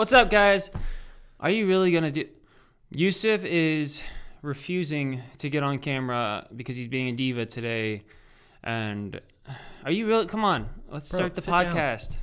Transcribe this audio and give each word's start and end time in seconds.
What's 0.00 0.14
up, 0.14 0.30
guys? 0.30 0.70
Are 1.40 1.50
you 1.50 1.66
really 1.66 1.92
gonna 1.92 2.10
do? 2.10 2.24
Yousef 2.90 3.44
is 3.44 4.02
refusing 4.40 5.20
to 5.36 5.50
get 5.50 5.62
on 5.62 5.78
camera 5.78 6.46
because 6.56 6.74
he's 6.78 6.88
being 6.88 7.08
a 7.08 7.12
diva 7.12 7.44
today, 7.44 8.04
and 8.64 9.20
are 9.84 9.92
you 9.92 10.06
really? 10.06 10.24
Come 10.24 10.42
on, 10.42 10.70
let's 10.88 11.10
Bro, 11.10 11.18
start 11.18 11.34
the 11.34 11.42
sit 11.42 11.50
down. 11.50 11.66
podcast. 11.66 12.16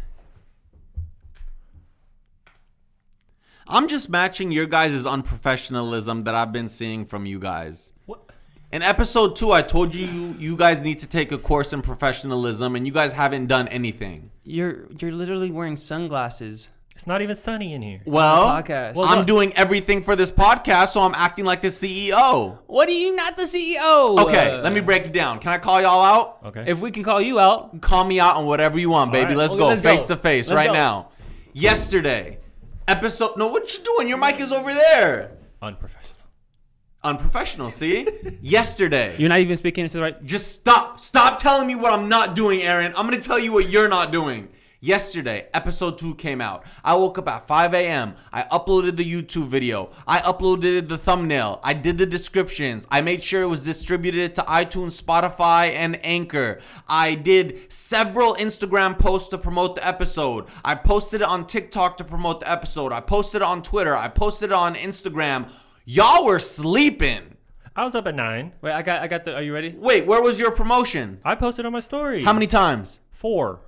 I'm 3.67 3.87
just 3.87 4.09
matching 4.09 4.51
your 4.51 4.65
guys' 4.65 5.05
unprofessionalism 5.05 6.23
that 6.23 6.33
I've 6.33 6.51
been 6.51 6.69
seeing 6.69 7.05
from 7.05 7.27
you 7.27 7.37
guys. 7.37 7.93
What? 8.07 8.31
In 8.71 8.81
episode 8.81 9.35
two, 9.35 9.51
I 9.51 9.61
told 9.61 9.93
you 9.93 10.07
you, 10.07 10.35
you 10.39 10.57
guys 10.57 10.81
need 10.81 10.97
to 11.01 11.07
take 11.07 11.31
a 11.31 11.37
course 11.37 11.73
in 11.73 11.83
professionalism, 11.83 12.75
and 12.75 12.87
you 12.87 12.91
guys 12.91 13.13
haven't 13.13 13.45
done 13.45 13.67
anything. 13.67 14.31
You're 14.43 14.87
you're 14.99 15.11
literally 15.11 15.51
wearing 15.51 15.77
sunglasses. 15.77 16.69
It's 16.97 17.05
not 17.05 17.21
even 17.21 17.35
sunny 17.35 17.75
in 17.75 17.83
here. 17.83 17.99
Well, 18.05 18.49
podcast. 18.51 18.95
Well, 18.95 19.05
I'm 19.05 19.19
look. 19.19 19.27
doing 19.27 19.53
everything 19.55 20.01
for 20.01 20.15
this 20.15 20.31
podcast, 20.31 20.87
so 20.87 21.01
I'm 21.03 21.13
acting 21.13 21.45
like 21.45 21.61
the 21.61 21.67
CEO. 21.67 22.57
What 22.65 22.89
are 22.89 22.91
you 22.91 23.15
not 23.15 23.37
the 23.37 23.43
CEO? 23.43 24.17
Okay, 24.25 24.49
Uh, 24.57 24.61
let 24.63 24.73
me 24.73 24.81
break 24.81 25.05
it 25.05 25.13
down. 25.13 25.37
Can 25.37 25.51
I 25.51 25.59
call 25.59 25.79
y'all 25.79 26.01
out? 26.03 26.39
Okay. 26.45 26.63
If 26.65 26.79
we 26.79 26.89
can 26.89 27.03
call 27.03 27.21
you 27.21 27.39
out, 27.39 27.81
Call 27.81 28.03
me 28.03 28.19
out 28.19 28.37
on 28.37 28.47
whatever 28.47 28.79
you 28.79 28.89
want, 28.89 29.11
baby. 29.11 29.27
right. 29.27 29.37
Let's 29.37 29.51
Okay, 29.51 29.59
go 29.59 29.67
let's 29.67 29.79
face 29.81 30.07
to 30.07 30.15
face 30.15 30.47
Let's 30.47 30.55
right 30.55 30.67
go. 30.69 30.73
now. 30.73 31.09
Yesterday, 31.53 32.39
episode. 32.87 33.37
No, 33.37 33.49
what 33.49 33.71
you 33.77 33.83
doing? 33.83 34.09
Your 34.09 34.17
mic 34.17 34.39
is 34.39 34.51
over 34.51 34.73
there. 34.73 35.37
Unprofessional. 35.61 36.17
Unprofessional. 37.03 37.69
See, 37.69 38.07
yesterday. 38.41 39.13
you're 39.19 39.29
not 39.29 39.37
even 39.39 39.55
speaking 39.55 39.83
into 39.83 39.97
the 39.97 40.01
right. 40.03 40.25
Just 40.25 40.51
stop. 40.55 40.99
Stop 40.99 41.37
telling 41.39 41.67
me 41.67 41.75
what 41.75 41.93
I'm 41.93 42.09
not 42.09 42.35
doing, 42.35 42.63
Aaron. 42.63 42.91
I'm 42.97 43.05
going 43.07 43.21
to 43.21 43.27
tell 43.27 43.37
you 43.37 43.53
what 43.53 43.69
you're 43.69 43.87
not 43.87 44.11
doing. 44.11 44.47
Yesterday, 44.79 45.47
episode 45.55 45.97
2 45.97 46.15
came 46.15 46.39
out. 46.39 46.63
I 46.83 46.93
woke 46.93 47.17
up 47.17 47.27
at 47.27 47.47
5 47.47 47.73
a.m. 47.73 48.13
I 48.31 48.43
uploaded 48.43 48.95
the 48.95 49.11
YouTube 49.11 49.47
video. 49.47 49.89
I 50.05 50.19
uploaded 50.19 50.87
the 50.87 50.99
thumbnail. 50.99 51.59
I 51.63 51.73
did 51.73 51.97
the 51.97 52.05
descriptions. 52.05 52.85
I 52.91 53.01
made 53.01 53.23
sure 53.23 53.41
it 53.41 53.47
was 53.47 53.63
distributed 53.63 54.35
to 54.35 54.43
iTunes, 54.43 55.01
Spotify, 55.01 55.73
and 55.73 55.99
Anchor. 56.05 56.59
I 56.87 57.15
did 57.15 57.73
several 57.73 58.35
Instagram 58.35 58.99
posts 58.99 59.29
to 59.29 59.39
promote 59.39 59.75
the 59.77 59.87
episode. 59.87 60.45
I 60.63 60.75
posted 60.75 61.21
it 61.21 61.27
on 61.27 61.47
TikTok 61.47 61.97
to 61.97 62.03
promote 62.03 62.41
the 62.41 62.51
episode. 62.51 62.93
I 62.93 63.01
posted 63.01 63.41
it 63.41 63.45
on 63.45 63.63
Twitter. 63.63 63.95
I 63.95 64.09
posted 64.09 64.51
it 64.51 64.53
on 64.53 64.75
Instagram. 64.75 65.51
Y'all 65.85 66.23
were 66.23 66.37
sleeping. 66.37 67.35
I 67.75 67.83
was 67.83 67.95
up 67.95 68.05
at 68.05 68.13
nine. 68.13 68.53
Wait, 68.61 68.73
I 68.73 68.83
got 68.83 69.01
I 69.01 69.07
got 69.07 69.25
the. 69.25 69.35
Are 69.35 69.41
you 69.41 69.53
ready? 69.55 69.73
Wait, 69.75 70.05
where 70.05 70.21
was 70.21 70.39
your 70.39 70.51
promotion? 70.51 71.19
I 71.25 71.33
posted 71.33 71.65
on 71.65 71.71
my 71.71 71.79
story. 71.79 72.23
How 72.23 72.33
many 72.33 72.47
times? 72.47 72.99
Four. 73.11 73.61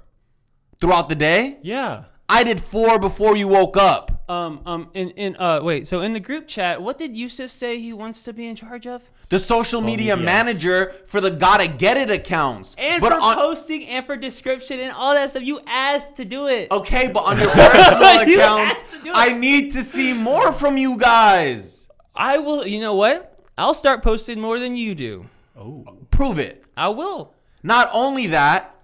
Throughout 0.82 1.10
the 1.10 1.16
day? 1.16 1.58
Yeah. 1.62 2.06
I 2.28 2.44
did 2.44 2.62
four 2.62 3.00
before 3.00 3.36
you 3.36 3.48
woke 3.48 3.76
up. 3.76 4.24
Um 4.30 4.62
um 4.66 4.90
in 4.94 5.10
in 5.12 5.36
uh 5.38 5.60
wait. 5.64 5.88
So 5.88 6.02
in 6.02 6.14
the 6.14 6.20
group 6.20 6.48
chat, 6.48 6.82
what 6.82 6.98
did 6.98 7.16
Yousef 7.16 7.50
say 7.50 7.80
he 7.80 7.92
wants 7.94 8.24
to 8.24 8.34
be 8.34 8.48
in 8.48 8.56
charge 8.56 8.86
of? 8.88 9.02
The 9.30 9.40
social 9.40 9.82
media, 9.82 10.16
media. 10.16 10.26
manager 10.26 10.92
for 11.06 11.20
the 11.22 11.30
Gotta 11.32 11.68
Get 11.68 11.98
It 11.98 12.10
accounts. 12.10 12.76
And 12.78 13.02
but 13.02 13.12
for 13.14 13.20
on, 13.20 13.36
posting 13.36 13.86
and 13.88 14.06
for 14.06 14.16
description 14.18 14.80
and 14.80 14.92
all 14.94 15.14
that 15.16 15.30
stuff, 15.32 15.44
you 15.44 15.60
asked 15.68 16.18
to 16.18 16.26
do 16.26 16.48
it. 16.48 16.72
okay, 16.72 17.08
but 17.08 17.24
on 17.26 17.38
your 17.40 17.50
personal 17.50 18.24
You 18.28 18.38
accounts, 18.40 18.80
asked 18.80 18.92
to 18.92 19.04
do 19.04 19.10
it. 19.10 19.16
I 19.16 19.34
need 19.34 19.72
to 19.74 19.84
see 19.84 20.14
more 20.14 20.52
from 20.52 20.78
you 20.78 20.98
guys. 20.98 21.90
I 22.16 22.38
will. 22.38 22.66
You 22.66 22.80
know 22.80 22.96
what? 22.96 23.40
I'll 23.58 23.74
start 23.74 24.02
posting 24.04 24.40
more 24.40 24.60
than 24.60 24.76
you 24.78 24.96
do. 24.96 25.28
Oh. 25.58 25.84
Prove 26.12 26.40
it. 26.40 26.64
I 26.78 26.90
will. 26.90 27.34
Not 27.64 27.90
only 27.92 28.28
that, 28.28 28.76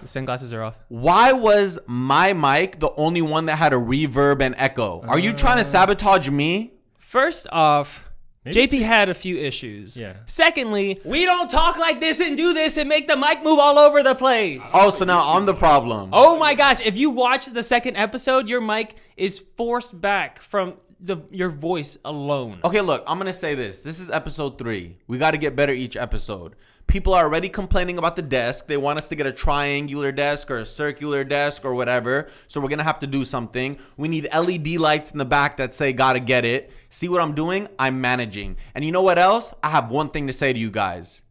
The 0.00 0.08
sunglasses 0.08 0.52
are 0.52 0.62
off. 0.62 0.76
why 0.88 1.32
was 1.32 1.78
my 1.86 2.32
mic 2.32 2.80
the 2.80 2.90
only 2.96 3.22
one 3.22 3.46
that 3.46 3.56
had 3.56 3.72
a 3.72 3.76
reverb 3.76 4.40
and 4.42 4.54
echo? 4.58 5.02
Are 5.06 5.18
you 5.18 5.32
trying 5.32 5.54
Uh. 5.58 5.64
to 5.64 5.64
sabotage 5.64 6.28
me? 6.28 6.72
First 6.98 7.46
off, 7.52 8.10
Maybe 8.44 8.66
JP 8.78 8.82
had 8.82 9.08
a 9.08 9.14
few 9.14 9.38
issues. 9.38 9.96
Yeah. 9.96 10.14
Secondly, 10.26 11.00
we 11.04 11.24
don't 11.24 11.48
talk 11.48 11.78
like 11.78 12.00
this 12.00 12.20
and 12.20 12.36
do 12.36 12.52
this 12.52 12.76
and 12.76 12.88
make 12.90 13.08
the 13.08 13.16
mic 13.16 13.42
move 13.42 13.58
all 13.58 13.78
over 13.78 14.02
the 14.02 14.14
place. 14.14 14.68
Oh, 14.74 14.90
so 14.90 15.06
now 15.06 15.34
I'm 15.34 15.46
the 15.46 15.54
problem. 15.54 16.10
Oh 16.12 16.38
my 16.38 16.52
gosh! 16.54 16.80
If 16.84 16.98
you 16.98 17.08
watch 17.08 17.46
the 17.46 17.62
second 17.62 17.96
episode, 17.96 18.46
your 18.48 18.60
mic 18.60 18.96
is 19.16 19.38
forced 19.56 19.98
back 19.98 20.40
from 20.42 20.74
the 21.00 21.18
your 21.30 21.48
voice 21.48 21.96
alone. 22.04 22.58
Okay, 22.64 22.82
look, 22.82 23.02
I'm 23.06 23.16
gonna 23.16 23.32
say 23.32 23.54
this. 23.54 23.82
This 23.82 23.98
is 23.98 24.10
episode 24.10 24.58
three. 24.58 24.98
We 25.06 25.16
got 25.16 25.30
to 25.30 25.38
get 25.38 25.56
better 25.56 25.72
each 25.72 25.96
episode. 25.96 26.54
People 26.86 27.14
are 27.14 27.24
already 27.24 27.48
complaining 27.48 27.98
about 27.98 28.14
the 28.14 28.22
desk. 28.22 28.66
They 28.66 28.76
want 28.76 28.98
us 28.98 29.08
to 29.08 29.16
get 29.16 29.26
a 29.26 29.32
triangular 29.32 30.12
desk 30.12 30.50
or 30.50 30.58
a 30.58 30.64
circular 30.64 31.24
desk 31.24 31.64
or 31.64 31.74
whatever. 31.74 32.28
So 32.46 32.60
we're 32.60 32.68
gonna 32.68 32.84
have 32.84 33.00
to 33.00 33.06
do 33.06 33.24
something. 33.24 33.78
We 33.96 34.08
need 34.08 34.28
LED 34.32 34.76
lights 34.76 35.10
in 35.10 35.18
the 35.18 35.24
back 35.24 35.56
that 35.56 35.74
say 35.74 35.92
"Gotta 35.92 36.20
get 36.20 36.44
it." 36.44 36.70
See 36.90 37.08
what 37.08 37.20
I'm 37.20 37.34
doing? 37.34 37.68
I'm 37.78 38.00
managing. 38.00 38.56
And 38.74 38.84
you 38.84 38.92
know 38.92 39.02
what 39.02 39.18
else? 39.18 39.52
I 39.62 39.70
have 39.70 39.90
one 39.90 40.10
thing 40.10 40.26
to 40.28 40.32
say 40.32 40.52
to 40.52 40.58
you 40.58 40.70
guys. 40.70 41.22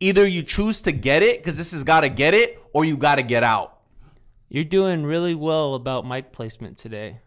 Either 0.00 0.26
you 0.26 0.42
choose 0.42 0.80
to 0.82 0.92
get 0.92 1.22
it 1.22 1.38
because 1.38 1.58
this 1.58 1.72
is 1.72 1.84
"Gotta 1.84 2.08
get 2.08 2.32
it," 2.32 2.62
or 2.72 2.84
you 2.84 2.96
gotta 2.96 3.22
get 3.22 3.42
out. 3.42 3.80
You're 4.48 4.64
doing 4.64 5.04
really 5.04 5.34
well 5.34 5.74
about 5.74 6.06
mic 6.06 6.32
placement 6.32 6.78
today. 6.78 7.20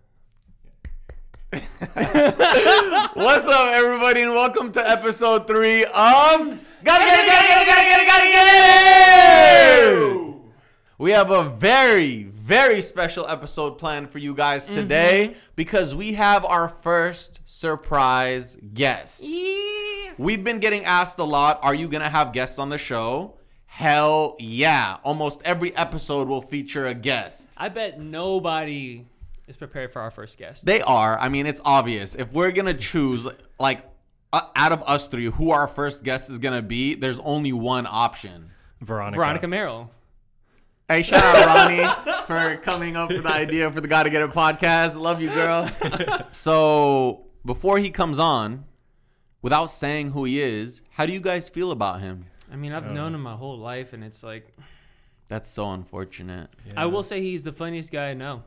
What's 1.52 3.48
up, 3.48 3.70
everybody, 3.70 4.22
and 4.22 4.32
welcome 4.32 4.72
to 4.74 4.90
episode 4.90 5.48
three 5.48 5.86
of 5.86 6.75
Gotta 6.86 7.04
Get 7.04 7.20
It, 7.20 7.26
Gotta 7.26 7.48
Get 7.48 7.62
It, 7.62 7.68
Gotta 7.68 7.84
Get 7.84 8.00
It, 8.00 8.08
Gotta 8.08 8.32
Get 8.32 8.46
It! 9.88 10.36
We 11.00 11.12
have 11.14 11.32
a 11.32 11.50
very, 11.50 12.26
very 12.26 12.84
special 12.84 13.28
episode 13.28 13.80
planned 13.80 14.12
for 14.12 14.20
you 14.20 14.36
guys 14.36 14.68
mm-hmm. 14.68 14.76
today 14.76 15.36
because 15.56 15.96
we 15.96 16.14
have 16.14 16.46
our 16.46 16.70
first 16.70 17.40
surprise 17.48 18.60
guest. 18.76 19.24
Yeah. 19.24 20.12
We've 20.20 20.44
been 20.44 20.60
getting 20.60 20.86
asked 20.86 21.18
a 21.18 21.24
lot 21.24 21.60
Are 21.64 21.74
you 21.74 21.88
gonna 21.88 22.08
have 22.08 22.32
guests 22.34 22.60
on 22.60 22.70
the 22.70 22.78
show? 22.78 23.34
Hell 23.66 24.36
yeah. 24.38 24.98
Almost 25.04 25.42
every 25.44 25.76
episode 25.76 26.28
will 26.28 26.44
feature 26.44 26.86
a 26.86 26.94
guest. 26.94 27.50
I 27.58 27.70
bet 27.70 28.00
nobody 28.00 29.08
is 29.48 29.58
prepared 29.58 29.92
for 29.92 30.04
our 30.04 30.12
first 30.12 30.38
guest. 30.38 30.68
They 30.68 30.84
are. 30.84 31.18
I 31.18 31.30
mean, 31.30 31.48
it's 31.48 31.62
obvious. 31.66 32.14
If 32.14 32.32
we're 32.32 32.52
gonna 32.52 32.76
choose, 32.76 33.28
like, 33.60 33.84
uh, 34.34 34.42
out 34.56 34.72
of 34.72 34.84
us 34.88 35.08
three, 35.08 35.26
who 35.26 35.52
our 35.52 35.68
first 35.68 36.04
guest 36.04 36.30
is 36.30 36.40
gonna 36.40 36.62
be, 36.62 36.96
there's 36.96 37.20
only 37.20 37.54
one 37.54 37.88
option. 37.90 38.50
Veronica. 38.82 39.18
Veronica 39.18 39.48
Merrill. 39.48 39.92
Hey, 40.88 41.02
shout 41.02 41.24
out 41.24 41.46
Ronnie 41.48 42.22
for 42.28 42.58
coming 42.58 42.96
up 42.96 43.10
with 43.10 43.24
the 43.24 43.32
idea 43.32 43.72
for 43.72 43.82
the 43.82 43.88
Gotta 43.88 44.12
Get 44.12 44.22
It 44.22 44.32
podcast. 44.32 44.96
Love 44.96 45.20
you, 45.20 45.30
girl. 45.30 45.68
so 46.32 47.26
before 47.44 47.80
he 47.80 47.90
comes 47.90 48.20
on, 48.20 48.66
without 49.42 49.68
saying 49.68 50.12
who 50.12 50.26
he 50.26 50.42
is, 50.42 50.84
how 50.92 51.06
do 51.08 51.14
you 51.14 51.20
guys 51.20 51.50
feel 51.50 51.72
about 51.72 52.02
him? 52.02 52.28
I 52.52 52.56
mean, 52.56 52.72
I've 52.72 52.92
known 52.92 53.16
him 53.16 53.22
my 53.22 53.36
whole 53.36 53.58
life, 53.58 53.94
and 53.94 54.04
it's 54.04 54.22
like 54.22 54.56
That's 55.28 55.50
so 55.50 55.72
unfortunate. 55.72 56.50
I 56.78 56.86
will 56.86 57.04
say 57.04 57.20
he's 57.22 57.44
the 57.44 57.52
funniest 57.52 57.92
guy 57.92 58.12
I 58.12 58.14
know. 58.14 58.44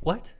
What? 0.00 0.34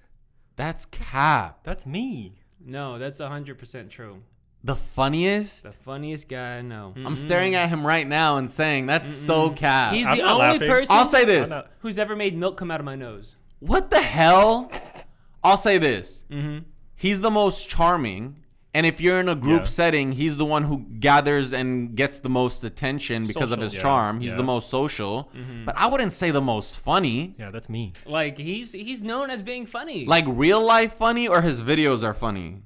That's 0.56 0.86
cap. 0.86 1.60
That's 1.62 1.86
me. 1.86 2.34
No, 2.64 2.98
that's 2.98 3.20
hundred 3.20 3.58
percent 3.58 3.90
true. 3.90 4.22
The 4.64 4.74
funniest. 4.76 5.62
The 5.62 5.70
funniest 5.70 6.28
guy 6.28 6.58
I 6.58 6.62
know. 6.62 6.92
I'm 6.96 7.16
staring 7.16 7.54
at 7.54 7.68
him 7.68 7.86
right 7.86 8.06
now 8.06 8.36
and 8.38 8.50
saying 8.50 8.86
that's 8.86 9.10
so 9.10 9.50
cat. 9.50 9.94
He's 9.94 10.06
I'm 10.06 10.16
the 10.18 10.22
not 10.24 10.32
only 10.40 10.46
laughing. 10.54 10.68
person 10.68 10.96
I'll 10.96 11.06
say 11.06 11.24
this. 11.24 11.50
I'm 11.50 11.58
not- 11.58 11.70
who's 11.80 11.98
ever 11.98 12.16
made 12.16 12.36
milk 12.36 12.56
come 12.56 12.70
out 12.70 12.80
of 12.80 12.84
my 12.86 12.96
nose. 12.96 13.36
What 13.60 13.90
the 13.90 14.00
hell? 14.02 14.70
I'll 15.42 15.56
say 15.56 15.78
this. 15.78 16.24
Mm-hmm. 16.30 16.58
He's 16.96 17.20
the 17.20 17.30
most 17.30 17.68
charming. 17.68 18.42
And 18.74 18.84
if 18.84 19.00
you're 19.00 19.18
in 19.18 19.28
a 19.28 19.34
group 19.34 19.62
Yeah. 19.62 19.66
setting, 19.68 20.12
he's 20.12 20.36
the 20.36 20.44
one 20.44 20.64
who 20.64 20.80
gathers 21.00 21.52
and 21.52 21.94
gets 21.96 22.18
the 22.18 22.28
most 22.28 22.62
attention 22.64 23.26
because 23.26 23.50
of 23.50 23.56
Social, 23.58 23.64
his 23.64 23.74
yeah, 23.76 23.80
charm. 23.80 24.20
He's 24.20 24.36
the 24.36 24.42
most 24.42 24.68
social. 24.68 25.30
Mm-hmm. 25.34 25.64
But 25.64 25.76
I 25.78 25.86
wouldn't 25.86 26.12
say 26.12 26.30
the 26.30 26.42
most 26.42 26.78
funny. 26.78 27.34
Yeah, 27.38 27.50
that's 27.50 27.68
me. 27.68 27.94
Like 28.06 28.36
he's 28.36 28.72
he's 28.72 29.02
known 29.02 29.30
as 29.30 29.40
being 29.42 29.64
funny. 29.66 30.04
Like 30.04 30.24
real 30.28 30.60
life 30.64 30.92
funny 30.94 31.26
or 31.26 31.40
his 31.40 31.62
videos 31.62 32.04
are 32.04 32.14
funny? 32.14 32.62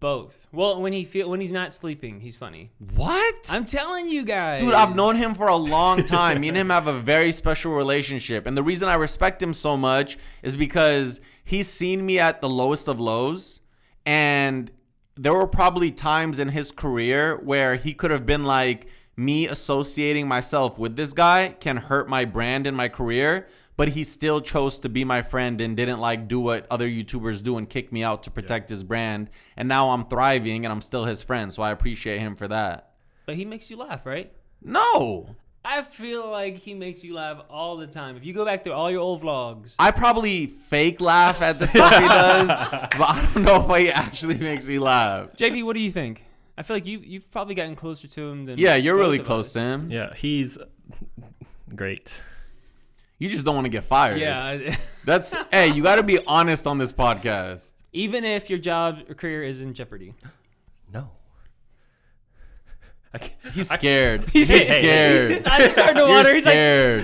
Both. 0.00 0.46
Well, 0.52 0.80
when 0.80 0.92
he 0.92 1.04
feel 1.04 1.28
when 1.28 1.40
he's 1.40 1.52
not 1.52 1.72
sleeping, 1.72 2.20
he's 2.20 2.36
funny. 2.36 2.70
What? 2.94 3.34
I'm 3.50 3.64
telling 3.64 4.08
you 4.08 4.24
guys. 4.24 4.62
Dude, 4.62 4.74
I've 4.74 4.96
known 4.96 5.16
him 5.16 5.34
for 5.34 5.48
a 5.48 5.56
long 5.56 6.04
time. 6.04 6.40
Me 6.40 6.48
and 6.48 6.56
him 6.56 6.70
have 6.70 6.86
a 6.86 6.98
very 6.98 7.32
special 7.32 7.72
relationship. 7.72 8.46
And 8.46 8.56
the 8.56 8.62
reason 8.62 8.88
I 8.88 8.94
respect 8.94 9.42
him 9.42 9.54
so 9.54 9.76
much 9.76 10.18
is 10.42 10.56
because 10.56 11.20
he's 11.44 11.68
seen 11.68 12.04
me 12.04 12.18
at 12.18 12.40
the 12.40 12.48
lowest 12.48 12.88
of 12.88 13.00
lows. 13.00 13.60
And 14.06 14.70
there 15.14 15.34
were 15.34 15.46
probably 15.46 15.90
times 15.90 16.38
in 16.38 16.48
his 16.48 16.72
career 16.72 17.36
where 17.36 17.76
he 17.76 17.94
could 17.94 18.10
have 18.10 18.26
been 18.26 18.44
like, 18.44 18.88
me 19.16 19.46
associating 19.46 20.26
myself 20.26 20.78
with 20.78 20.96
this 20.96 21.12
guy 21.12 21.54
can 21.60 21.76
hurt 21.76 22.08
my 22.08 22.24
brand 22.24 22.66
and 22.66 22.76
my 22.76 22.88
career. 22.88 23.46
But 23.82 23.88
he 23.88 24.04
still 24.04 24.40
chose 24.40 24.78
to 24.78 24.88
be 24.88 25.02
my 25.02 25.22
friend 25.22 25.60
and 25.60 25.76
didn't 25.76 25.98
like 25.98 26.28
do 26.28 26.38
what 26.38 26.68
other 26.70 26.88
YouTubers 26.88 27.42
do 27.42 27.58
and 27.58 27.68
kick 27.68 27.90
me 27.90 28.04
out 28.04 28.22
to 28.22 28.30
protect 28.30 28.70
his 28.70 28.84
brand. 28.84 29.28
And 29.56 29.66
now 29.66 29.90
I'm 29.90 30.04
thriving 30.06 30.64
and 30.64 30.70
I'm 30.70 30.80
still 30.80 31.04
his 31.04 31.24
friend. 31.24 31.52
So 31.52 31.64
I 31.64 31.72
appreciate 31.72 32.20
him 32.20 32.36
for 32.36 32.46
that. 32.46 32.92
But 33.26 33.34
he 33.34 33.44
makes 33.44 33.72
you 33.72 33.76
laugh, 33.78 34.06
right? 34.06 34.32
No. 34.62 35.34
I 35.64 35.82
feel 35.82 36.30
like 36.30 36.58
he 36.58 36.74
makes 36.74 37.02
you 37.02 37.14
laugh 37.14 37.42
all 37.50 37.76
the 37.76 37.88
time. 37.88 38.16
If 38.16 38.24
you 38.24 38.32
go 38.32 38.44
back 38.44 38.62
through 38.62 38.74
all 38.74 38.88
your 38.88 39.00
old 39.00 39.20
vlogs, 39.20 39.74
I 39.80 39.90
probably 39.90 40.46
fake 40.46 41.00
laugh 41.00 41.42
at 41.42 41.58
the 41.58 41.66
stuff 41.66 41.92
he 41.92 42.06
does, 42.06 42.46
but 42.96 43.00
I 43.00 43.30
don't 43.34 43.42
know 43.42 43.68
if 43.68 43.80
he 43.80 43.90
actually 43.90 44.38
makes 44.38 44.64
me 44.64 44.78
laugh. 44.78 45.30
JP, 45.36 45.64
what 45.64 45.74
do 45.74 45.80
you 45.80 45.90
think? 45.90 46.22
I 46.56 46.62
feel 46.62 46.76
like 46.76 46.86
you 46.86 47.00
you've 47.00 47.28
probably 47.32 47.56
gotten 47.56 47.74
closer 47.74 48.06
to 48.06 48.28
him 48.28 48.44
than 48.46 48.60
Yeah, 48.60 48.76
you're 48.76 48.94
really 48.94 49.18
close 49.18 49.48
us. 49.48 49.52
to 49.54 49.60
him. 49.60 49.90
Yeah, 49.90 50.14
he's 50.14 50.56
great. 51.74 52.20
You 53.22 53.28
just 53.28 53.44
don't 53.44 53.54
want 53.54 53.66
to 53.66 53.70
get 53.70 53.84
fired. 53.84 54.18
Yeah, 54.18 54.74
That's 55.04 55.32
hey, 55.52 55.68
you 55.68 55.80
got 55.80 55.94
to 55.96 56.02
be 56.02 56.18
honest 56.26 56.66
on 56.66 56.78
this 56.78 56.92
podcast. 56.92 57.70
even 57.92 58.24
if 58.24 58.50
your 58.50 58.58
job 58.58 58.98
or 59.08 59.14
career 59.14 59.44
is 59.44 59.60
in 59.60 59.74
jeopardy. 59.74 60.16
No. 60.92 61.08
He's 63.54 63.68
scared. 63.68 64.28
He's- 64.30 64.48
He's 64.48 64.66
hey, 64.66 64.74
hey, 64.74 64.80
scared. 64.80 65.30
His 65.30 65.46
eyes 65.46 65.60
are 65.68 65.70
starting 65.70 65.94
to 65.96 66.00
You're 66.00 66.08
water. 66.08 66.34
He's 66.34 66.44
like, 66.44 66.52
scared. 66.52 67.02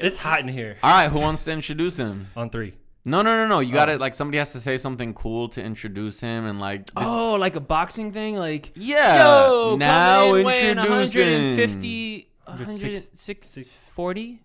it's 0.00 0.16
hot 0.16 0.40
in 0.40 0.48
here. 0.48 0.76
All 0.80 0.92
right, 0.92 1.10
who 1.10 1.18
wants 1.18 1.44
to 1.46 1.50
introduce 1.52 1.96
him? 1.96 2.28
On 2.36 2.48
three. 2.48 2.74
No, 3.04 3.22
no, 3.22 3.36
no, 3.36 3.48
no. 3.48 3.58
You 3.58 3.72
got 3.72 3.86
to 3.86 3.94
Oh. 3.94 3.96
like 3.96 4.14
somebody 4.14 4.38
has 4.38 4.52
to 4.52 4.60
say 4.60 4.78
something 4.78 5.12
cool 5.12 5.48
to 5.50 5.62
introduce 5.62 6.20
him 6.20 6.44
and 6.44 6.60
like. 6.60 6.86
This, 6.86 7.04
oh, 7.04 7.34
like 7.34 7.56
a 7.56 7.60
boxing 7.60 8.12
thing, 8.12 8.36
like 8.36 8.70
yeah. 8.76 9.24
yo, 9.24 9.76
now 9.76 10.26
come 10.30 10.36
in 10.46 10.78
introducing. 10.78 11.26
150, 11.56 12.28
106 12.44 13.56
140, 13.56 14.40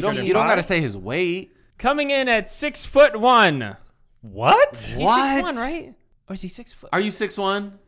You 0.00 0.06
don't, 0.14 0.26
you 0.26 0.32
don't 0.32 0.46
got 0.46 0.56
to 0.56 0.62
say 0.62 0.80
his 0.80 0.96
weight. 0.96 1.54
Coming 1.78 2.10
in 2.10 2.28
at 2.28 2.50
six 2.50 2.84
foot 2.84 3.18
one. 3.18 3.76
What? 4.20 4.76
He's 4.76 4.96
What? 4.96 5.32
six 5.34 5.42
one, 5.42 5.56
right? 5.56 5.94
Or 6.28 6.34
is 6.34 6.42
he 6.42 6.48
six 6.48 6.72
foot? 6.72 6.90
Are 6.92 7.00
you 7.00 7.10
six 7.10 7.36
one? 7.36 7.78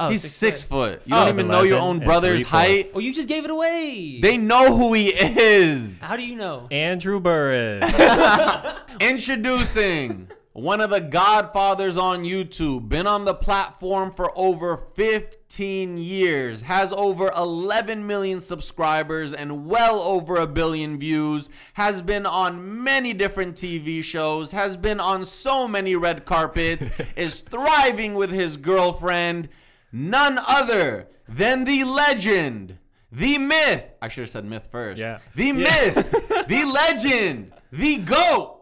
Oh, 0.00 0.10
He's 0.10 0.22
six, 0.32 0.62
foot. 0.62 1.02
You 1.06 1.14
Oh. 1.16 1.24
don't 1.24 1.34
even 1.34 1.48
know 1.48 1.62
your 1.62 1.78
11 1.78 1.82
own 1.88 1.96
and 1.96 2.04
brother's 2.04 2.40
three-fourths. 2.42 2.66
height. 2.66 2.86
Oh, 2.94 3.00
you 3.00 3.12
just 3.12 3.26
gave 3.28 3.44
it 3.44 3.50
away. 3.50 4.20
They 4.20 4.36
know 4.36 4.76
who 4.76 4.92
he 4.92 5.08
is. 5.08 5.98
How 5.98 6.16
do 6.16 6.24
you 6.24 6.36
know? 6.36 6.68
Andrew 6.70 7.18
Burris. 7.18 7.82
Introducing 9.00 10.28
one 10.58 10.80
of 10.80 10.90
the 10.90 11.00
godfathers 11.00 11.96
on 11.96 12.24
YouTube, 12.24 12.88
been 12.88 13.06
on 13.06 13.24
the 13.24 13.34
platform 13.34 14.10
for 14.10 14.36
over 14.36 14.76
15 14.94 15.98
years, 15.98 16.62
has 16.62 16.92
over 16.92 17.30
11 17.36 18.06
million 18.06 18.40
subscribers 18.40 19.32
and 19.32 19.66
well 19.66 20.00
over 20.00 20.36
a 20.36 20.46
billion 20.46 20.98
views, 20.98 21.48
has 21.74 22.02
been 22.02 22.26
on 22.26 22.82
many 22.82 23.12
different 23.12 23.54
TV 23.56 24.02
shows, 24.02 24.52
has 24.52 24.76
been 24.76 25.00
on 25.00 25.24
so 25.24 25.68
many 25.68 25.94
red 25.96 26.24
carpets, 26.24 26.90
is 27.16 27.40
thriving 27.40 28.14
with 28.14 28.30
his 28.30 28.56
girlfriend, 28.56 29.48
none 29.92 30.38
other 30.46 31.06
than 31.28 31.64
the 31.64 31.84
legend. 31.84 32.78
The 33.10 33.38
myth. 33.38 33.84
I 34.02 34.08
should 34.08 34.22
have 34.22 34.30
said 34.30 34.44
myth 34.44 34.68
first. 34.70 35.00
Yeah. 35.00 35.18
The 35.34 35.44
Yeah. 35.46 35.52
myth. 35.52 36.46
the 36.48 36.64
legend. 36.64 37.52
The 37.72 37.98
GOAT. 37.98 38.57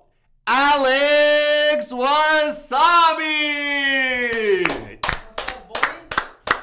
Alex 0.46 1.92
Wassabi. 1.92 3.26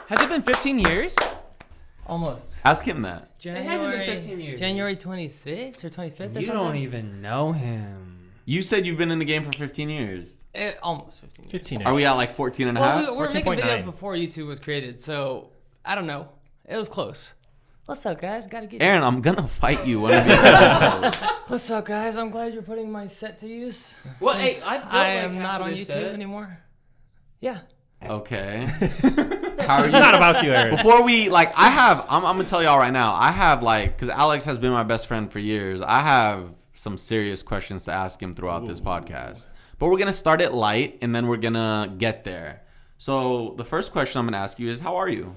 Has 0.07 0.21
it 0.21 0.29
been 0.29 0.41
15 0.41 0.79
years? 0.79 1.15
Almost. 2.07 2.59
Ask 2.65 2.85
him 2.85 3.01
that. 3.03 3.37
January, 3.39 3.65
hasn't 3.65 3.91
been 3.91 4.05
15 4.05 4.39
years. 4.39 4.59
January 4.59 4.95
26th 4.95 5.83
or 5.83 5.89
25th 5.89 6.19
or 6.35 6.39
You 6.39 6.45
something? 6.45 6.47
don't 6.47 6.75
even 6.77 7.21
know 7.21 7.51
him. 7.51 8.31
You 8.45 8.61
said 8.61 8.85
you've 8.85 8.97
been 8.97 9.11
in 9.11 9.19
the 9.19 9.25
game 9.25 9.43
for 9.43 9.51
15 9.57 9.89
years. 9.89 10.37
Eh, 10.55 10.73
almost 10.83 11.21
15 11.21 11.45
years. 11.45 11.51
15 11.51 11.83
Are 11.83 11.93
we 11.93 12.05
at 12.05 12.11
like 12.13 12.35
14 12.35 12.67
and 12.67 12.77
a 12.77 12.81
half? 12.81 13.01
Well, 13.03 13.11
we 13.13 13.17
were 13.17 13.25
making 13.31 13.43
14.9. 13.53 13.59
videos 13.61 13.85
before 13.85 14.13
YouTube 14.15 14.47
was 14.47 14.59
created, 14.59 15.01
so 15.01 15.49
I 15.83 15.95
don't 15.95 16.07
know. 16.07 16.29
It 16.67 16.77
was 16.77 16.87
close. 16.89 17.33
What's 17.85 18.05
up, 18.05 18.21
guys? 18.21 18.47
Gotta 18.47 18.67
get 18.67 18.81
Aaron, 18.81 19.03
I'm 19.03 19.21
gonna 19.21 19.45
fight 19.47 19.85
you 19.85 20.01
one 20.01 20.13
of 20.13 20.23
these 20.23 20.33
episodes. 20.33 21.31
What's 21.47 21.69
up, 21.69 21.85
guys? 21.85 22.15
I'm 22.15 22.29
glad 22.29 22.53
you're 22.53 22.63
putting 22.63 22.89
my 22.91 23.07
set 23.07 23.39
to 23.39 23.47
use. 23.47 23.95
Well, 24.21 24.37
hey, 24.37 24.51
since 24.51 24.65
I 24.65 24.77
built, 24.77 24.93
I 24.93 24.97
like, 24.97 25.23
am 25.25 25.33
half 25.33 25.43
not 25.43 25.61
of 25.61 25.67
on 25.67 25.71
this 25.73 25.81
YouTube 25.81 25.85
set. 25.87 26.13
anymore. 26.13 26.57
Yeah. 27.41 27.59
Okay. 28.05 28.65
How 29.65 29.77
are 29.79 29.85
It's 29.85 29.93
you? 29.93 29.99
not 29.99 30.15
about 30.15 30.43
you, 30.43 30.53
Aaron. 30.53 30.75
Before 30.77 31.03
we 31.03 31.27
like, 31.29 31.51
I 31.57 31.69
have. 31.69 32.05
I'm, 32.09 32.25
I'm 32.25 32.35
gonna 32.37 32.45
tell 32.45 32.63
y'all 32.63 32.79
right 32.79 32.91
now. 32.93 33.13
I 33.13 33.31
have 33.31 33.61
like, 33.61 33.95
because 33.97 34.09
Alex 34.09 34.45
has 34.45 34.57
been 34.57 34.71
my 34.71 34.83
best 34.83 35.07
friend 35.07 35.29
for 35.31 35.39
years. 35.39 35.81
I 35.81 35.99
have 35.99 36.51
some 36.73 36.97
serious 36.97 37.43
questions 37.43 37.83
to 37.85 37.91
ask 37.91 38.21
him 38.21 38.33
throughout 38.33 38.65
this 38.65 38.79
podcast. 38.79 39.47
But 39.77 39.87
we're 39.89 39.97
gonna 39.99 40.13
start 40.13 40.39
it 40.39 40.53
light, 40.53 40.99
and 41.01 41.13
then 41.13 41.27
we're 41.27 41.35
gonna 41.37 41.93
get 41.97 42.23
there. 42.23 42.61
So 42.97 43.55
the 43.57 43.65
first 43.65 43.91
question 43.91 44.19
I'm 44.19 44.25
gonna 44.25 44.37
ask 44.37 44.57
you 44.57 44.69
is, 44.69 44.79
how 44.79 44.95
are 44.95 45.09
you? 45.09 45.35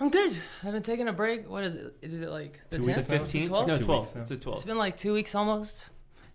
I'm 0.00 0.10
good. 0.10 0.38
I've 0.62 0.72
been 0.72 0.82
taking 0.82 1.08
a 1.08 1.12
break. 1.12 1.48
What 1.50 1.64
is 1.64 1.74
it? 1.74 1.96
Is 2.02 2.20
it 2.20 2.30
like 2.30 2.60
the 2.70 2.78
Two 2.78 2.82
10th? 2.84 2.86
weeks 2.86 2.98
Is 2.98 3.06
it 3.06 3.10
now? 3.10 3.16
Is 3.16 3.22
it 3.22 3.24
15? 3.24 3.46
12? 3.46 3.66
No, 3.66 3.74
Two 3.78 3.84
12. 3.84 4.00
weeks 4.00 4.14
now. 4.14 4.20
It's 4.22 4.30
a 4.30 4.36
12. 4.36 4.56
It's 4.58 4.64
been 4.64 4.78
like 4.78 4.96
two 4.96 5.12
weeks 5.12 5.34
almost. 5.34 5.90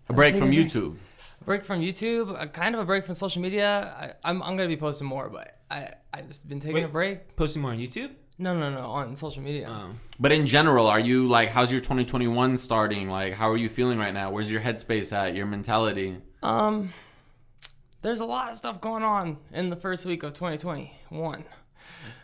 A 0.08 0.12
break 0.12 0.34
from 0.34 0.48
a 0.48 0.54
break. 0.54 0.66
YouTube. 0.68 0.96
A 1.40 1.44
break 1.44 1.64
from 1.64 1.80
YouTube, 1.80 2.40
a 2.40 2.46
kind 2.46 2.74
of 2.74 2.80
a 2.80 2.84
break 2.84 3.04
from 3.06 3.14
social 3.14 3.40
media. 3.40 3.94
I, 4.24 4.28
I'm, 4.28 4.42
I'm 4.42 4.56
gonna 4.56 4.68
be 4.68 4.76
posting 4.76 5.06
more, 5.06 5.28
but 5.30 5.58
I 5.70 5.90
I 6.12 6.20
just 6.22 6.46
been 6.48 6.60
taking 6.60 6.74
Wait. 6.74 6.84
a 6.84 6.88
break. 6.88 7.36
Posting 7.36 7.62
more 7.62 7.70
on 7.72 7.78
YouTube? 7.78 8.10
No, 8.36 8.54
no, 8.54 8.68
no, 8.68 8.80
on 8.90 9.14
social 9.16 9.42
media. 9.42 9.68
Oh. 9.70 9.90
But 10.18 10.32
in 10.32 10.46
general, 10.46 10.88
are 10.88 10.98
you 11.00 11.28
like, 11.28 11.50
how's 11.50 11.70
your 11.70 11.80
2021 11.80 12.56
starting? 12.56 13.08
Like, 13.08 13.32
how 13.32 13.48
are 13.50 13.56
you 13.56 13.68
feeling 13.68 13.96
right 13.98 14.12
now? 14.12 14.30
Where's 14.30 14.50
your 14.50 14.60
headspace 14.60 15.12
at? 15.12 15.34
Your 15.36 15.46
mentality? 15.46 16.18
Um, 16.42 16.92
there's 18.02 18.18
a 18.20 18.24
lot 18.24 18.50
of 18.50 18.56
stuff 18.56 18.80
going 18.80 19.04
on 19.04 19.38
in 19.52 19.70
the 19.70 19.76
first 19.76 20.04
week 20.04 20.22
of 20.24 20.32
2021. 20.34 21.44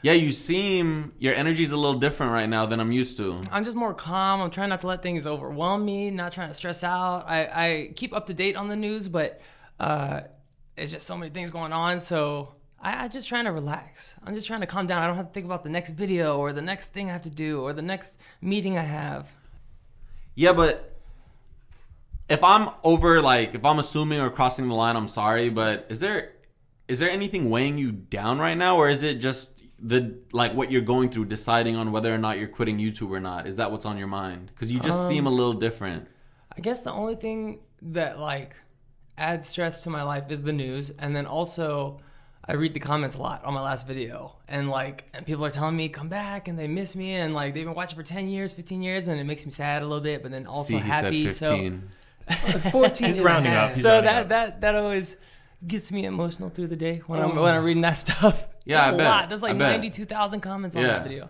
Yeah, 0.03 0.13
you 0.13 0.33
seem 0.33 1.13
your 1.19 1.35
energy's 1.35 1.73
a 1.73 1.77
little 1.77 1.99
different 1.99 2.33
right 2.33 2.49
now 2.49 2.65
than 2.67 2.81
I'm 2.81 2.93
used 2.93 3.17
to. 3.19 3.43
I'm 3.51 3.65
just 3.65 3.77
more 3.77 3.93
calm. 3.93 4.41
I'm 4.41 4.51
trying 4.51 4.71
not 4.71 4.81
to 4.81 4.87
let 4.87 5.03
things 5.03 5.27
overwhelm 5.27 5.85
me. 5.85 6.11
Not 6.11 6.33
trying 6.33 6.49
to 6.49 6.55
stress 6.55 6.83
out. 6.83 7.25
I, 7.29 7.45
I 7.45 7.93
keep 7.95 8.15
up 8.15 8.27
to 8.27 8.35
date 8.35 8.57
on 8.57 8.69
the 8.69 8.77
news, 8.77 9.09
but 9.09 9.41
uh, 9.79 10.23
it's 10.77 10.93
just 10.93 11.07
so 11.07 11.17
many 11.17 11.31
things 11.31 11.51
going 11.51 11.73
on. 11.73 12.01
So 12.01 12.55
I, 12.81 13.05
I'm 13.05 13.11
just 13.11 13.29
trying 13.29 13.45
to 13.45 13.53
relax. 13.53 14.15
I'm 14.25 14.35
just 14.35 14.47
trying 14.47 14.61
to 14.61 14.67
calm 14.67 14.87
down. 14.87 15.03
I 15.03 15.07
don't 15.07 15.17
have 15.17 15.29
to 15.29 15.33
think 15.33 15.45
about 15.45 15.65
the 15.65 15.71
next 15.71 15.91
video 15.91 16.39
or 16.39 16.53
the 16.53 16.63
next 16.63 16.93
thing 16.93 17.11
I 17.11 17.13
have 17.13 17.23
to 17.25 17.31
do 17.31 17.61
or 17.61 17.73
the 17.73 17.83
next 17.83 18.19
meeting 18.41 18.79
I 18.79 18.85
have. 18.85 19.29
Yeah, 20.35 20.55
but 20.55 20.99
if 22.31 22.43
I'm 22.43 22.71
over 22.85 23.21
like 23.21 23.55
if 23.55 23.65
I'm 23.65 23.79
assuming 23.79 24.21
or 24.21 24.31
crossing 24.31 24.69
the 24.69 24.75
line, 24.75 24.97
I'm 24.97 25.09
sorry, 25.09 25.51
but 25.51 25.87
is 25.91 26.01
there 26.01 26.33
is 26.91 26.99
there 26.99 27.09
anything 27.11 27.49
weighing 27.51 27.79
you 27.79 27.93
down 27.93 28.39
right 28.41 28.57
now 28.57 28.77
or 28.77 28.89
is 28.89 29.05
it 29.05 29.15
just 29.21 29.63
the 29.79 30.19
like 30.33 30.53
what 30.55 30.71
you're 30.73 30.83
going 30.83 31.09
through 31.09 31.25
deciding 31.27 31.77
on 31.77 31.93
whether 31.93 32.13
or 32.13 32.19
not 32.19 32.39
you're 32.39 32.49
quitting 32.49 32.79
YouTube 32.79 33.11
or 33.11 33.21
not? 33.21 33.47
Is 33.47 33.57
that 33.57 33.71
what's 33.71 33.87
on 33.87 33.97
your 33.97 34.09
mind? 34.09 34.51
Cuz 34.59 34.73
you 34.73 34.81
just 34.81 35.07
seem 35.09 35.27
a 35.27 35.31
um, 35.31 35.37
little 35.37 35.55
different. 35.55 36.09
I 36.57 36.61
guess 36.61 36.81
the 36.81 36.93
only 36.93 37.15
thing 37.15 37.61
that 37.83 38.19
like 38.19 38.57
adds 39.17 39.47
stress 39.47 39.85
to 39.85 39.91
my 39.91 40.03
life 40.03 40.25
is 40.31 40.43
the 40.43 40.53
news, 40.53 40.91
and 40.91 41.15
then 41.15 41.27
also 41.27 42.01
I 42.45 42.55
read 42.55 42.75
the 42.75 42.81
comments 42.81 43.17
a 43.17 43.23
lot 43.23 43.45
on 43.45 43.55
my 43.55 43.63
last 43.63 43.87
video, 43.87 44.37
and 44.49 44.69
like 44.69 45.05
and 45.15 45.25
people 45.25 45.45
are 45.45 45.51
telling 45.51 45.77
me 45.77 45.89
come 45.89 46.09
back 46.09 46.49
and 46.49 46.59
they 46.59 46.67
miss 46.67 46.97
me, 46.97 47.15
and 47.15 47.35
like 47.35 47.55
they've 47.55 47.65
been 47.65 47.75
watching 47.75 47.97
for 47.97 48.03
ten 48.03 48.29
years, 48.29 48.53
fifteen 48.53 48.83
years, 48.83 49.07
and 49.07 49.21
it 49.21 49.25
makes 49.25 49.47
me 49.47 49.53
sad 49.53 49.83
a 49.83 49.87
little 49.87 50.03
bit, 50.03 50.23
but 50.23 50.33
then 50.33 50.47
also 50.47 50.71
See, 50.71 50.75
he 50.75 50.81
happy. 50.81 51.31
said 51.31 51.51
15. 51.53 51.83
So 51.83 51.91
14 52.71 53.07
He's 53.07 53.21
rounding 53.21 53.53
up, 53.53 53.75
he's 53.75 53.83
so 53.83 53.91
rounding 53.91 54.05
that 54.05 54.23
up. 54.23 54.29
that 54.29 54.61
that 54.61 54.75
always 54.75 55.17
gets 55.67 55.93
me 55.93 56.05
emotional 56.07 56.51
through 56.51 56.69
the 56.69 56.77
day 56.77 57.03
when 57.07 57.21
I'm 57.21 57.37
when 57.37 57.55
I'm 57.55 57.65
reading 57.65 57.83
that 57.83 57.97
stuff. 58.07 58.47
Yeah, 58.65 58.79
There's 58.83 58.93
I 58.93 58.95
a 58.95 58.97
bet. 58.99 59.09
lot. 59.11 59.29
There's 59.29 59.43
like 59.43 59.59
bet. 59.59 59.71
ninety 59.73 59.91
two 59.91 60.05
thousand 60.05 60.41
comments 60.41 60.77
on 60.77 60.83
Yeah. 60.83 60.89
that 60.89 61.03
video. 61.05 61.29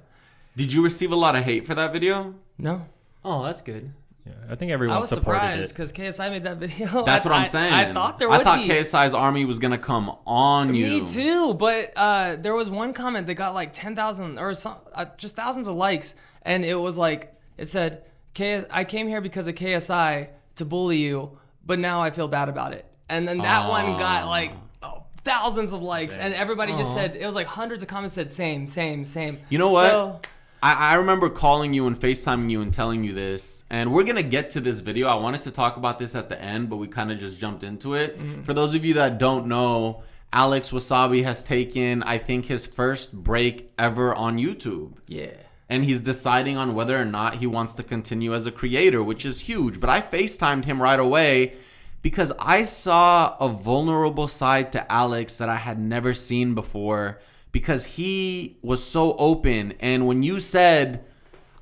Did 0.56 0.72
you 0.72 0.82
receive 0.82 1.12
a 1.12 1.16
lot 1.16 1.36
of 1.36 1.44
hate 1.44 1.66
for 1.66 1.74
that 1.74 1.92
video? 1.92 2.34
No. 2.58 2.86
Oh, 3.24 3.44
that's 3.44 3.62
good. 3.62 3.92
Yeah, 4.26 4.32
I 4.50 4.54
think 4.54 4.70
everyone 4.70 4.96
I 4.96 5.00
was 5.00 5.08
supported 5.08 5.38
surprised 5.40 5.70
it. 5.70 5.74
because 5.74 5.92
KSI 5.92 6.30
made 6.30 6.44
that 6.44 6.58
video. 6.58 7.04
That's 7.06 7.24
I- 7.24 7.28
what 7.28 7.34
I'm 7.36 7.44
I- 7.44 7.48
saying. 7.48 7.72
I 7.72 7.92
thought 7.92 8.18
there 8.18 8.30
I 8.30 8.42
thought 8.44 8.60
be. 8.62 8.68
KSI's 8.68 9.14
army 9.14 9.44
was 9.46 9.58
going 9.58 9.70
to 9.72 9.78
come 9.78 10.14
on 10.26 10.74
you. 10.74 10.86
Me 11.02 11.06
too, 11.08 11.54
but 11.54 11.92
uh, 11.96 12.36
there 12.36 12.54
was 12.54 12.68
one 12.70 12.92
comment 12.92 13.26
that 13.28 13.34
got 13.34 13.54
like 13.54 13.72
ten 13.72 13.96
thousand 13.96 14.38
or 14.38 14.52
some, 14.54 14.76
uh, 14.94 15.06
just 15.16 15.36
thousands 15.36 15.68
of 15.68 15.74
likes, 15.74 16.14
and 16.42 16.64
it 16.66 16.74
was 16.74 16.98
like 16.98 17.34
it 17.56 17.68
said, 17.70 18.04
"K, 18.34 18.64
I 18.70 18.84
came 18.84 19.08
here 19.08 19.20
because 19.22 19.46
of 19.46 19.54
KSI 19.54 20.28
to 20.56 20.64
bully 20.66 20.98
you, 20.98 21.38
but 21.64 21.78
now 21.78 22.02
I 22.02 22.10
feel 22.10 22.28
bad 22.28 22.48
about 22.50 22.72
it." 22.74 22.84
And 23.10 23.28
then 23.28 23.38
that 23.38 23.68
one 23.68 23.98
got 23.98 24.24
ah. 24.24 24.28
like 24.28 24.52
oh, 24.82 25.04
thousands 25.24 25.72
of 25.72 25.82
likes, 25.82 26.16
and 26.16 26.32
everybody 26.32 26.72
just 26.72 26.94
said 26.94 27.16
it 27.16 27.26
was 27.26 27.34
like 27.34 27.46
hundreds 27.46 27.82
of 27.82 27.88
comments 27.88 28.14
said 28.14 28.32
same, 28.32 28.66
same, 28.66 29.04
same. 29.04 29.38
You 29.50 29.58
know 29.58 29.68
what? 29.68 29.90
So, 29.90 30.20
I, 30.62 30.92
I 30.92 30.94
remember 30.94 31.30
calling 31.30 31.72
you 31.72 31.86
and 31.86 31.98
FaceTiming 31.98 32.50
you 32.50 32.60
and 32.60 32.72
telling 32.72 33.04
you 33.04 33.12
this. 33.12 33.64
And 33.70 33.92
we're 33.92 34.04
going 34.04 34.16
to 34.16 34.22
get 34.22 34.50
to 34.52 34.60
this 34.60 34.80
video. 34.80 35.08
I 35.08 35.14
wanted 35.14 35.42
to 35.42 35.50
talk 35.50 35.76
about 35.76 35.98
this 35.98 36.14
at 36.14 36.28
the 36.28 36.40
end, 36.40 36.68
but 36.68 36.76
we 36.76 36.86
kind 36.88 37.10
of 37.10 37.18
just 37.18 37.38
jumped 37.38 37.64
into 37.64 37.94
it. 37.94 38.18
Mm-hmm. 38.18 38.42
For 38.42 38.52
those 38.52 38.74
of 38.74 38.84
you 38.84 38.94
that 38.94 39.18
don't 39.18 39.46
know, 39.46 40.02
Alex 40.32 40.70
Wassabi 40.70 41.24
has 41.24 41.44
taken, 41.44 42.02
I 42.02 42.18
think, 42.18 42.46
his 42.46 42.66
first 42.66 43.12
break 43.12 43.72
ever 43.78 44.14
on 44.14 44.38
YouTube. 44.38 44.94
yeah. 45.06 45.32
And 45.68 45.84
he's 45.84 46.00
deciding 46.00 46.56
on 46.56 46.74
whether 46.74 47.00
or 47.00 47.04
not 47.04 47.36
he 47.36 47.46
wants 47.46 47.74
to 47.74 47.84
continue 47.84 48.34
as 48.34 48.44
a 48.44 48.50
creator, 48.50 49.04
which 49.04 49.24
is 49.24 49.42
huge. 49.42 49.78
But 49.78 49.88
I 49.88 50.00
FaceTimed 50.00 50.64
him 50.64 50.82
right 50.82 50.98
away 50.98 51.54
because 52.02 52.32
I 52.38 52.64
saw 52.64 53.36
a 53.38 53.48
vulnerable 53.48 54.28
side 54.28 54.72
to 54.72 54.90
Alex 54.90 55.38
that 55.38 55.48
I 55.48 55.56
had 55.56 55.78
never 55.78 56.14
seen 56.14 56.54
before 56.54 57.20
because 57.52 57.84
he 57.84 58.58
was 58.62 58.82
so 58.82 59.14
open. 59.16 59.74
And 59.80 60.06
when 60.06 60.22
you 60.22 60.40
said, 60.40 61.04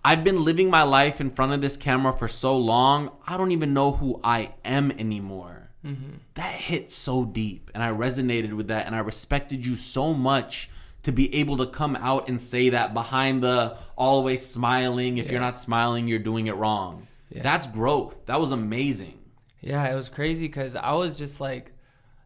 I've 0.04 0.25
been 0.25 0.45
living 0.45 0.71
my 0.71 0.83
life 0.83 1.21
in 1.21 1.30
front 1.30 1.52
of 1.52 1.61
this 1.61 1.76
camera 1.76 2.12
for 2.12 2.28
so 2.28 2.57
long, 2.57 3.11
I 3.26 3.37
don't 3.37 3.52
even 3.52 3.75
know 3.75 3.92
who 3.92 4.21
I 4.23 4.54
am 4.64 4.90
anymore. 4.92 5.71
Mm-hmm. 5.85 6.16
That 6.35 6.54
hit 6.54 6.90
so 6.90 7.25
deep, 7.25 7.71
and 7.75 7.83
I 7.83 7.90
resonated 7.90 8.52
with 8.52 8.68
that, 8.68 8.87
and 8.87 8.95
I 8.95 8.99
respected 8.99 9.64
you 9.64 9.76
so 9.76 10.12
much 10.12 10.68
to 11.04 11.12
be 11.12 11.35
able 11.37 11.57
to 11.59 11.66
come 11.66 11.97
out 11.97 12.28
and 12.28 12.40
say 12.40 12.71
that 12.71 12.92
behind 12.92 13.42
the 13.42 13.76
always 13.97 14.45
smiling. 14.45 15.18
If 15.18 15.30
you're 15.30 15.40
not 15.40 15.59
smiling, 15.59 16.09
you're 16.09 16.18
doing 16.18 16.49
it 16.49 16.57
wrong. 16.57 17.07
That's 17.30 17.66
growth. 17.66 18.26
That 18.26 18.40
was 18.40 18.50
amazing. 18.50 19.18
Yeah, 19.61 19.91
it 19.91 19.95
was 19.95 20.09
crazy 20.09 20.47
because 20.47 20.77
I 20.77 20.93
was 20.93 21.17
just 21.17 21.41
like 21.41 21.73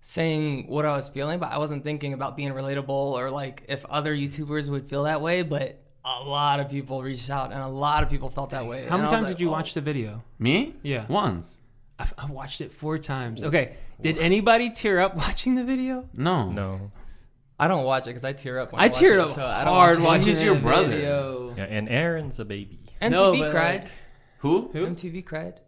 saying 0.01 0.67
what 0.69 0.85
I 0.85 0.93
was 0.97 1.09
feeling, 1.09 1.39
but 1.39 1.51
I 1.53 1.59
wasn't 1.59 1.85
thinking 1.85 2.13
about 2.13 2.37
being 2.37 2.53
relatable 2.53 2.89
or 2.89 3.31
like 3.31 3.65
if 3.69 3.85
other 3.87 4.15
YouTubers 4.15 4.69
would 4.69 4.87
feel 4.89 5.05
that 5.05 5.21
way. 5.21 5.43
But 5.43 5.81
a 6.05 6.23
lot 6.25 6.61
of 6.61 6.69
people 6.69 7.03
reached 7.03 7.31
out 7.31 7.53
and 7.53 7.63
a 7.63 7.69
lot 7.69 8.03
of 8.03 8.11
people 8.11 8.29
felt 8.29 8.51
that 8.51 8.67
way. 8.67 8.87
How 8.87 8.97
And 8.97 9.05
many 9.05 9.15
times 9.15 9.27
like, 9.29 9.37
did 9.37 9.41
you 9.41 9.49
oh. 9.49 9.53
watch 9.53 9.75
the 9.75 9.81
video? 9.81 10.23
Me? 10.39 10.75
Yeah. 10.83 11.07
Once. 11.09 11.59
I've, 11.99 12.13
I 12.19 12.27
watched 12.27 12.61
it 12.61 12.73
four 12.73 12.99
times. 12.99 13.45
Okay. 13.45 13.77
Did 14.01 14.19
anybody 14.19 14.71
tear 14.71 15.01
up 15.01 15.15
watching 15.25 15.55
the 15.55 15.65
video? 15.65 16.09
No. 16.13 16.51
No. 16.51 16.91
I 17.61 17.69
don't 17.69 17.85
watch 17.85 18.05
it 18.05 18.07
because 18.07 18.25
I 18.25 18.33
tear 18.33 18.59
up. 18.59 18.73
When 18.73 18.81
I 18.81 18.87
watch 18.87 18.99
teared 18.99 19.13
it, 19.15 19.21
up 19.21 19.29
so 19.29 19.47
I 19.47 19.63
don't 19.65 19.73
hard 19.75 19.99
watch 20.01 20.07
watching 20.07 20.27
He's 20.27 20.43
your 20.43 20.57
brother. 20.57 20.89
video. 20.89 21.55
Yeah, 21.57 21.65
and 21.65 21.89
Aaron's 21.89 22.41
a 22.41 22.45
baby. 22.45 22.81
MTV 23.01 23.11
No, 23.11 23.51
cried. 23.53 23.83
like, 23.85 23.91
Who? 24.39 24.71
Who? 24.73 24.87
MTV 24.87 25.25
cried. 25.25 25.61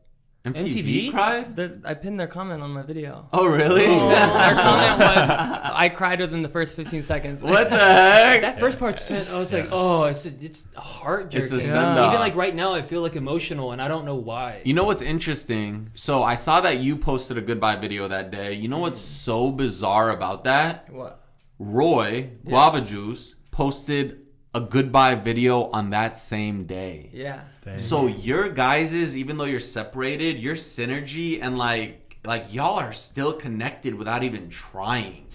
MTV, 0.44 0.84
MTV? 0.84 1.10
cried? 1.10 1.56
There's, 1.56 1.78
I 1.86 1.94
pinned 1.94 2.20
their 2.20 2.26
comment 2.26 2.62
on 2.62 2.70
my 2.70 2.82
video. 2.82 3.26
Oh, 3.32 3.46
really? 3.46 3.86
Oh. 3.86 4.08
their 4.08 4.54
comment 4.54 4.98
was, 4.98 5.30
"I 5.30 5.88
cried 5.88 6.20
within 6.20 6.42
the 6.42 6.50
first 6.50 6.76
15 6.76 7.02
seconds." 7.02 7.42
what 7.42 7.70
the 7.70 7.78
heck? 7.78 8.42
That 8.42 8.60
first 8.60 8.78
part 8.78 8.98
sent. 8.98 9.30
I 9.30 9.38
was 9.38 9.54
like, 9.54 9.68
oh, 9.72 10.04
it's 10.04 10.26
a, 10.26 10.32
it's 10.42 10.68
heart 10.74 11.34
It's 11.34 11.50
a 11.50 11.54
jerking. 11.56 11.70
send-off. 11.70 12.08
Even 12.08 12.20
like 12.20 12.36
right 12.36 12.54
now, 12.54 12.74
I 12.74 12.82
feel 12.82 13.00
like 13.00 13.16
emotional, 13.16 13.72
and 13.72 13.80
I 13.80 13.88
don't 13.88 14.04
know 14.04 14.16
why. 14.16 14.60
You 14.64 14.74
know 14.74 14.84
what's 14.84 15.00
interesting? 15.00 15.90
So 15.94 16.22
I 16.22 16.34
saw 16.34 16.60
that 16.60 16.78
you 16.78 16.98
posted 16.98 17.38
a 17.38 17.42
goodbye 17.42 17.76
video 17.76 18.06
that 18.08 18.30
day. 18.30 18.52
You 18.52 18.68
know 18.68 18.78
what's 18.78 19.00
mm-hmm. 19.00 19.30
so 19.30 19.50
bizarre 19.50 20.10
about 20.10 20.44
that? 20.44 20.92
What? 20.92 21.24
Roy 21.58 22.32
Guava 22.44 22.82
Juice 22.82 23.34
posted 23.50 24.20
a 24.54 24.60
goodbye 24.60 25.14
video 25.16 25.70
on 25.70 25.90
that 25.90 26.16
same 26.16 26.64
day. 26.64 27.10
Yeah. 27.12 27.40
Dang. 27.64 27.78
So 27.78 28.06
your 28.06 28.49
guys's, 28.49 29.16
even 29.16 29.38
though 29.38 29.44
you're 29.44 29.61
separated, 29.61 30.38
your 30.38 30.54
synergy 30.54 31.38
and 31.42 31.56
like 31.59 32.18
like 32.25 32.52
y'all 32.52 32.78
are 32.78 32.92
still 32.92 33.33
connected 33.33 33.94
without 33.94 34.23
even 34.23 34.49
trying. 34.50 35.26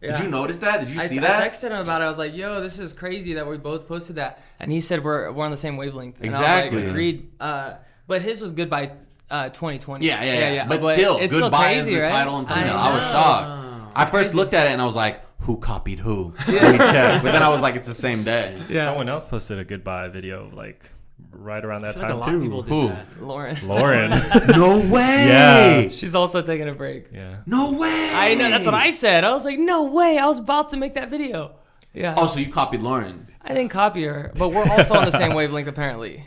Did 0.00 0.20
you 0.20 0.28
notice 0.28 0.58
that? 0.60 0.80
Did 0.86 0.90
you 0.94 1.00
I, 1.00 1.06
see 1.06 1.18
I 1.18 1.22
that? 1.22 1.50
texted 1.52 1.70
him 1.70 1.78
about 1.78 2.00
it. 2.00 2.04
I 2.04 2.08
was 2.08 2.18
like, 2.18 2.36
"Yo, 2.36 2.60
this 2.60 2.78
is 2.78 2.92
crazy 2.92 3.32
that 3.34 3.46
we 3.46 3.56
both 3.56 3.88
posted 3.88 4.16
that," 4.16 4.40
and 4.60 4.70
he 4.70 4.80
said 4.80 5.02
we're 5.02 5.32
we're 5.32 5.44
on 5.44 5.50
the 5.50 5.56
same 5.56 5.76
wavelength. 5.76 6.16
And 6.18 6.26
Exactly. 6.26 6.70
I 6.70 6.74
was 6.74 6.82
like, 6.82 6.90
Agreed. 6.90 7.28
Uh, 7.40 7.74
but 8.06 8.22
his 8.22 8.40
was 8.40 8.52
good 8.52 8.70
by 8.70 8.92
uh, 9.30 9.48
2020. 9.48 10.06
Yeah, 10.06 10.22
yeah, 10.22 10.52
yeah. 10.52 10.68
But, 10.68 10.80
But 10.80 10.94
still, 10.94 11.16
it's 11.18 11.32
goodbye 11.32 11.48
still 11.48 11.60
crazy, 11.60 11.78
is 11.78 11.86
the 11.96 12.02
right? 12.02 12.08
title 12.10 12.38
and 12.38 12.46
thumbnail. 12.46 12.76
I 12.76 12.88
I, 12.88 12.94
was 12.94 13.02
know. 13.02 13.10
shocked. 13.10 13.92
I 13.96 14.04
first 14.04 14.34
looked 14.34 14.54
at 14.54 14.66
it 14.68 14.72
and 14.72 14.80
I 14.80 14.84
was 14.84 14.94
like, 14.94 15.22
"Who 15.40 15.56
copied 15.56 15.98
who?" 15.98 16.34
Let 16.48 16.72
me 16.72 16.78
check. 16.78 17.22
But 17.24 17.32
then 17.32 17.42
I 17.42 17.48
was 17.48 17.62
like, 17.62 17.74
"It's 17.74 17.88
the 17.88 17.94
same 17.94 18.22
day." 18.22 18.56
Yeah. 18.68 18.84
Someone 18.84 19.08
else 19.08 19.24
posted 19.26 19.58
a 19.58 19.64
goodbye 19.64 20.08
video 20.08 20.50
like 20.54 20.90
right 21.30 21.64
around 21.64 21.82
that 21.82 21.90
I 21.90 21.92
feel 21.92 22.02
like 22.02 22.08
time 22.08 22.16
a 22.16 22.20
lot 22.20 22.28
too. 22.30 22.36
of 22.36 22.42
people 22.42 22.62
did 22.62 22.70
Who? 22.70 22.88
that. 22.88 23.22
Lauren. 23.22 23.68
Lauren. 23.68 24.10
No 24.56 24.78
way. 24.94 25.26
Yeah. 25.28 25.88
She's 25.88 26.14
also 26.14 26.42
taking 26.42 26.68
a 26.68 26.74
break. 26.74 27.06
yeah. 27.12 27.38
No 27.46 27.72
way. 27.72 28.10
I 28.14 28.34
know. 28.34 28.48
That's 28.50 28.66
what 28.66 28.74
I 28.74 28.90
said. 28.90 29.24
I 29.24 29.32
was 29.32 29.44
like, 29.44 29.58
"No 29.58 29.84
way!" 29.84 30.18
I 30.18 30.26
was 30.26 30.38
about 30.38 30.70
to 30.70 30.76
make 30.76 30.94
that 30.94 31.10
video. 31.10 31.52
Yeah. 31.94 32.14
Oh, 32.16 32.26
so 32.26 32.38
you 32.38 32.50
copied 32.52 32.82
Lauren? 32.82 33.26
I 33.42 33.54
didn't 33.54 33.70
copy 33.70 34.04
her, 34.04 34.32
but 34.36 34.48
we're 34.50 34.68
also 34.68 34.94
on 34.94 35.04
the 35.04 35.10
same 35.12 35.34
wavelength 35.38 35.68
apparently. 35.68 36.24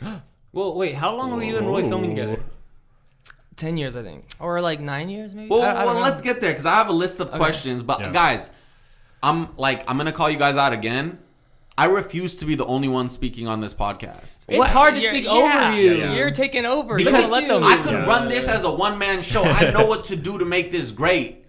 Well, 0.52 0.74
wait, 0.74 0.94
how 0.94 1.14
long 1.14 1.32
were 1.34 1.42
you 1.44 1.56
and 1.58 1.66
Roy 1.68 1.82
filming 1.88 2.10
together? 2.10 2.40
Ten 3.56 3.76
years, 3.76 3.94
I 3.94 4.02
think, 4.02 4.24
or 4.40 4.60
like 4.62 4.80
nine 4.80 5.08
years, 5.10 5.34
maybe. 5.34 5.48
Well, 5.50 5.62
I- 5.62 5.82
I 5.82 5.84
well, 5.84 5.96
know. 5.96 6.00
let's 6.00 6.22
get 6.22 6.40
there 6.40 6.50
because 6.50 6.64
I 6.66 6.74
have 6.76 6.88
a 6.88 6.92
list 6.92 7.20
of 7.20 7.30
questions. 7.30 7.82
But 7.82 8.00
Yeah. 8.00 8.10
guys, 8.10 8.50
I'm 9.22 9.54
like, 9.58 9.88
I'm 9.88 9.96
gonna 9.98 10.12
call 10.12 10.30
you 10.30 10.38
guys 10.38 10.56
out 10.56 10.72
again. 10.72 11.18
I 11.80 11.86
refuse 11.86 12.34
to 12.36 12.44
be 12.44 12.56
the 12.56 12.66
only 12.66 12.88
one 12.88 13.08
speaking 13.08 13.48
on 13.48 13.60
this 13.60 13.72
podcast. 13.72 14.38
It's 14.46 14.58
What? 14.58 14.68
hard 14.68 14.94
to 14.96 15.00
You're- 15.00 15.14
speak 15.14 15.24
yeah. 15.24 15.30
over 15.32 15.76
you. 15.80 15.92
Yeah, 15.94 16.04
yeah. 16.04 16.14
You're 16.14 16.30
taking 16.30 16.66
over. 16.66 16.96
Because 16.96 17.26
let 17.28 17.48
them. 17.48 17.64
I 17.64 17.76
could 17.78 17.92
Yeah. 17.92 18.04
run 18.04 18.28
this 18.28 18.48
as 18.48 18.64
a 18.64 18.70
one 18.70 18.98
man 18.98 19.22
show. 19.22 19.42
I 19.42 19.70
know 19.70 19.86
what 19.86 20.04
to 20.04 20.16
do 20.16 20.36
to 20.38 20.44
make 20.44 20.70
this 20.70 20.90
great. 20.90 21.46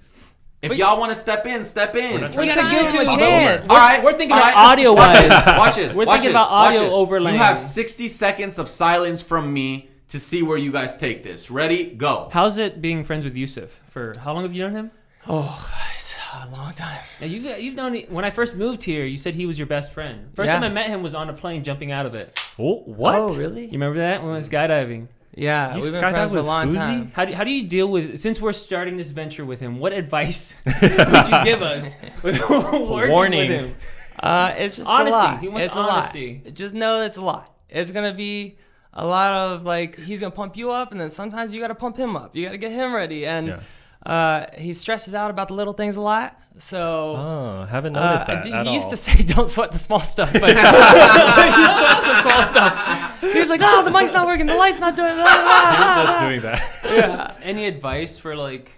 If 0.61 0.69
But- 0.69 0.77
y'all 0.77 0.97
want 0.97 1.11
to 1.11 1.19
step 1.19 1.45
in, 1.47 1.65
step 1.65 1.97
in. 1.97 2.21
not 2.21 2.29
we 2.29 2.45
trying 2.45 2.47
gotta 2.55 2.69
give 2.71 2.91
him 2.93 3.09
a 3.09 3.15
chance. 3.17 3.69
All 3.69 3.75
right, 3.75 4.01
We're 4.01 4.13
thinking 4.17 4.31
all 4.31 4.37
about 4.37 4.55
audio 4.55 4.93
Watch 4.93 5.19
wise. 5.19 5.29
this. 5.29 5.47
Watch 5.47 5.75
this. 5.75 5.93
We're 5.93 6.05
watch 6.05 6.13
thinking 6.21 6.29
this, 6.29 6.35
about 6.41 6.49
audio 6.51 6.79
this. 6.85 6.93
overlaying. 6.93 7.37
You 7.37 7.43
have 7.43 7.59
60 7.59 8.07
seconds 8.07 8.57
of 8.57 8.69
silence 8.69 9.21
from 9.21 9.51
me 9.51 9.89
to 10.09 10.19
see 10.19 10.43
where 10.43 10.57
you 10.57 10.71
guys 10.71 10.95
take 10.95 11.23
this. 11.23 11.51
Ready? 11.51 11.83
Go. 11.83 12.29
How's 12.31 12.57
it 12.57 12.81
being 12.81 13.03
friends 13.03 13.25
with 13.25 13.35
Yousef? 13.35 13.67
For 13.89 14.13
how 14.23 14.33
long 14.33 14.43
have 14.43 14.53
you 14.53 14.63
known 14.63 14.75
him? 14.75 14.91
Oh, 15.27 15.69
it's 15.95 16.00
a 16.33 16.49
long 16.51 16.73
time. 16.73 16.99
Yeah, 17.19 17.27
you've 17.27 17.59
you've 17.61 17.75
known 17.75 17.95
when 18.09 18.23
I 18.25 18.29
first 18.29 18.55
moved 18.55 18.83
here. 18.83 19.05
You 19.05 19.17
said 19.17 19.35
he 19.35 19.45
was 19.45 19.57
your 19.59 19.67
best 19.67 19.91
friend. 19.93 20.31
First 20.35 20.47
Yeah. 20.47 20.53
time 20.55 20.63
I 20.63 20.69
met 20.69 20.87
him 20.87 21.03
was 21.03 21.13
on 21.15 21.29
a 21.29 21.33
plane 21.33 21.63
jumping 21.63 21.91
out 21.91 22.05
of 22.05 22.15
it. 22.15 22.37
Oh, 22.59 22.79
what? 22.85 23.15
Oh, 23.15 23.33
really? 23.35 23.65
You 23.65 23.71
remember 23.73 23.99
that 23.99 24.21
when 24.21 24.27
we 24.27 24.33
went 24.33 24.45
skydiving? 24.45 25.07
Yeah, 25.33 25.75
You 25.75 25.81
we've 25.81 25.93
been 25.93 26.01
skydived 26.01 26.11
friends 26.11 26.31
for 26.31 26.37
a 26.37 26.41
with 26.41 26.47
long 26.47 26.69
Fousey? 26.71 26.75
time. 26.75 27.11
How 27.15 27.23
do, 27.25 27.33
how 27.33 27.43
do 27.45 27.51
you 27.51 27.67
deal 27.67 27.87
with 27.87 28.19
since 28.19 28.41
we're 28.41 28.51
starting 28.53 28.97
this 28.97 29.11
venture 29.11 29.45
with 29.45 29.59
him? 29.61 29.79
What 29.79 29.93
advice 29.93 30.59
would 30.65 30.81
you 30.81 31.43
give 31.45 31.61
us 31.61 31.95
with 32.23 32.41
Warning. 32.49 33.49
with 33.49 33.61
him? 33.61 33.75
Uh, 34.19 34.53
it's 34.57 34.75
just 34.75 34.89
Honesty. 34.89 35.09
a 35.15 35.17
lot. 35.17 35.39
He 35.39 35.47
wants 35.47 35.67
it's 35.67 35.75
honesty. 35.77 36.41
a 36.43 36.47
lot. 36.49 36.53
Just 36.55 36.73
know 36.73 37.01
it's 37.01 37.17
a 37.17 37.21
lot. 37.21 37.55
It's 37.69 37.91
gonna 37.91 38.13
be 38.13 38.57
a 38.93 39.05
lot 39.07 39.31
of 39.31 39.63
like 39.63 39.97
he's 39.99 40.19
gonna 40.19 40.31
pump 40.31 40.57
you 40.57 40.71
up, 40.71 40.91
and 40.91 40.99
then 40.99 41.09
sometimes 41.09 41.53
you 41.53 41.61
gotta 41.61 41.75
pump 41.75 41.95
him 41.97 42.17
up. 42.17 42.35
You 42.35 42.43
gotta 42.45 42.57
get 42.57 42.71
him 42.73 42.93
ready, 42.93 43.25
and 43.25 43.47
Yeah. 43.47 43.59
Uh, 44.05 44.45
he 44.57 44.73
stresses 44.73 45.13
out 45.13 45.29
about 45.31 45.47
the 45.47 45.53
little 45.53 45.73
things 45.73 45.95
a 45.95 46.01
lot. 46.01 46.39
So. 46.57 47.15
Oh, 47.17 47.65
haven't 47.69 47.95
Uh, 47.95 48.05
noticed 48.05 48.27
that 48.27 48.45
he 48.45 48.51
at 48.53 48.65
used 48.67 48.85
all. 48.85 48.91
to 48.91 48.97
say, 48.97 49.23
"Don't 49.35 49.49
sweat 49.49 49.71
the 49.71 49.77
small 49.77 49.99
stuff," 50.01 50.31
but 50.33 50.41
he 50.49 50.53
sweats 50.55 52.03
the 52.03 52.21
small 52.21 52.43
stuff. 52.43 53.21
He 53.21 53.39
was 53.39 53.49
like, 53.49 53.61
"Oh, 53.63 53.83
the 53.83 53.91
mic's 53.91 54.11
not 54.11 54.27
working, 54.27 54.45
the 54.45 54.55
light's 54.55 54.79
not 54.79 54.95
doing." 54.95 55.15
Blah, 55.15 55.23
blah, 55.23 55.41
blah, 55.43 56.03
was 56.03 56.09
just 56.09 56.19
doing 56.25 56.41
that. 56.41 56.61
Yeah. 56.85 57.35
Any 57.41 57.65
advice 57.65 58.17
for 58.17 58.35
like, 58.35 58.71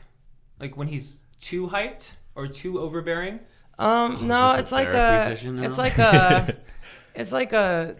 like 0.60 0.77
when 0.77 0.88
he's 0.88 1.15
too 1.42 1.68
hyped 1.68 2.13
or 2.36 2.48
too 2.48 2.80
overbearing? 2.80 3.39
Um, 3.80 4.27
no, 4.27 4.50
this 4.50 4.56
a 4.58 4.60
it's 4.60 4.72
like 4.72 4.88
a, 4.89 5.38
it's 5.65 5.77
like 5.77 5.98
a, 5.98 6.56
it's 7.15 7.32
like 7.34 7.53
a. 7.53 7.96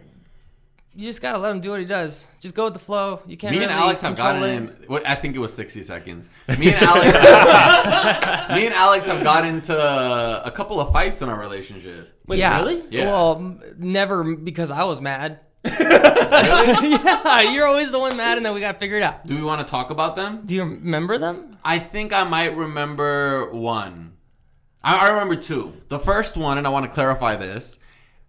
You 0.96 1.08
just 1.08 1.20
gotta 1.20 1.38
let 1.38 1.50
him 1.50 1.60
do 1.60 1.70
what 1.70 1.80
he 1.80 1.86
does. 1.86 2.24
Just 2.40 2.54
go 2.54 2.64
with 2.64 2.74
the 2.74 2.78
flow. 2.78 3.20
You 3.26 3.36
can't. 3.36 3.50
Me 3.52 3.58
really 3.58 3.72
and 3.72 3.80
Alex 3.80 4.00
have 4.02 4.14
control 4.14 4.40
gotten 4.40 4.68
it. 4.68 4.82
in. 4.82 4.86
What, 4.86 5.08
I 5.08 5.16
think 5.16 5.34
it 5.34 5.40
was 5.40 5.52
60 5.52 5.82
seconds. 5.82 6.30
Me 6.58 6.72
and 6.72 6.76
Alex. 6.76 7.06
me 8.54 8.66
and 8.66 8.74
Alex 8.74 9.06
have 9.06 9.24
got 9.24 9.44
into 9.44 9.76
a 9.76 10.50
couple 10.52 10.80
of 10.80 10.92
fights 10.92 11.20
in 11.20 11.28
our 11.28 11.38
relationship. 11.38 12.16
Wait, 12.26 12.38
yeah. 12.38 12.58
really? 12.58 12.84
Yeah. 12.90 13.06
Well, 13.06 13.58
never 13.76 14.36
because 14.36 14.70
I 14.70 14.84
was 14.84 15.00
mad. 15.00 15.40
yeah, 15.64 17.40
you're 17.40 17.66
always 17.66 17.90
the 17.90 17.98
one 17.98 18.16
mad, 18.16 18.36
and 18.36 18.46
then 18.46 18.54
we 18.54 18.60
gotta 18.60 18.78
figure 18.78 18.96
it 18.96 19.02
out. 19.02 19.26
Do 19.26 19.34
we 19.34 19.42
want 19.42 19.66
to 19.66 19.70
talk 19.70 19.90
about 19.90 20.14
them? 20.14 20.42
Do 20.44 20.54
you 20.54 20.62
remember 20.62 21.18
them? 21.18 21.58
I 21.64 21.80
think 21.80 22.12
I 22.12 22.22
might 22.22 22.56
remember 22.56 23.50
one. 23.50 24.16
I, 24.84 25.08
I 25.08 25.10
remember 25.10 25.36
two. 25.36 25.72
The 25.88 25.98
first 25.98 26.36
one, 26.36 26.58
and 26.58 26.66
I 26.66 26.70
want 26.70 26.86
to 26.86 26.92
clarify 26.92 27.34
this. 27.34 27.80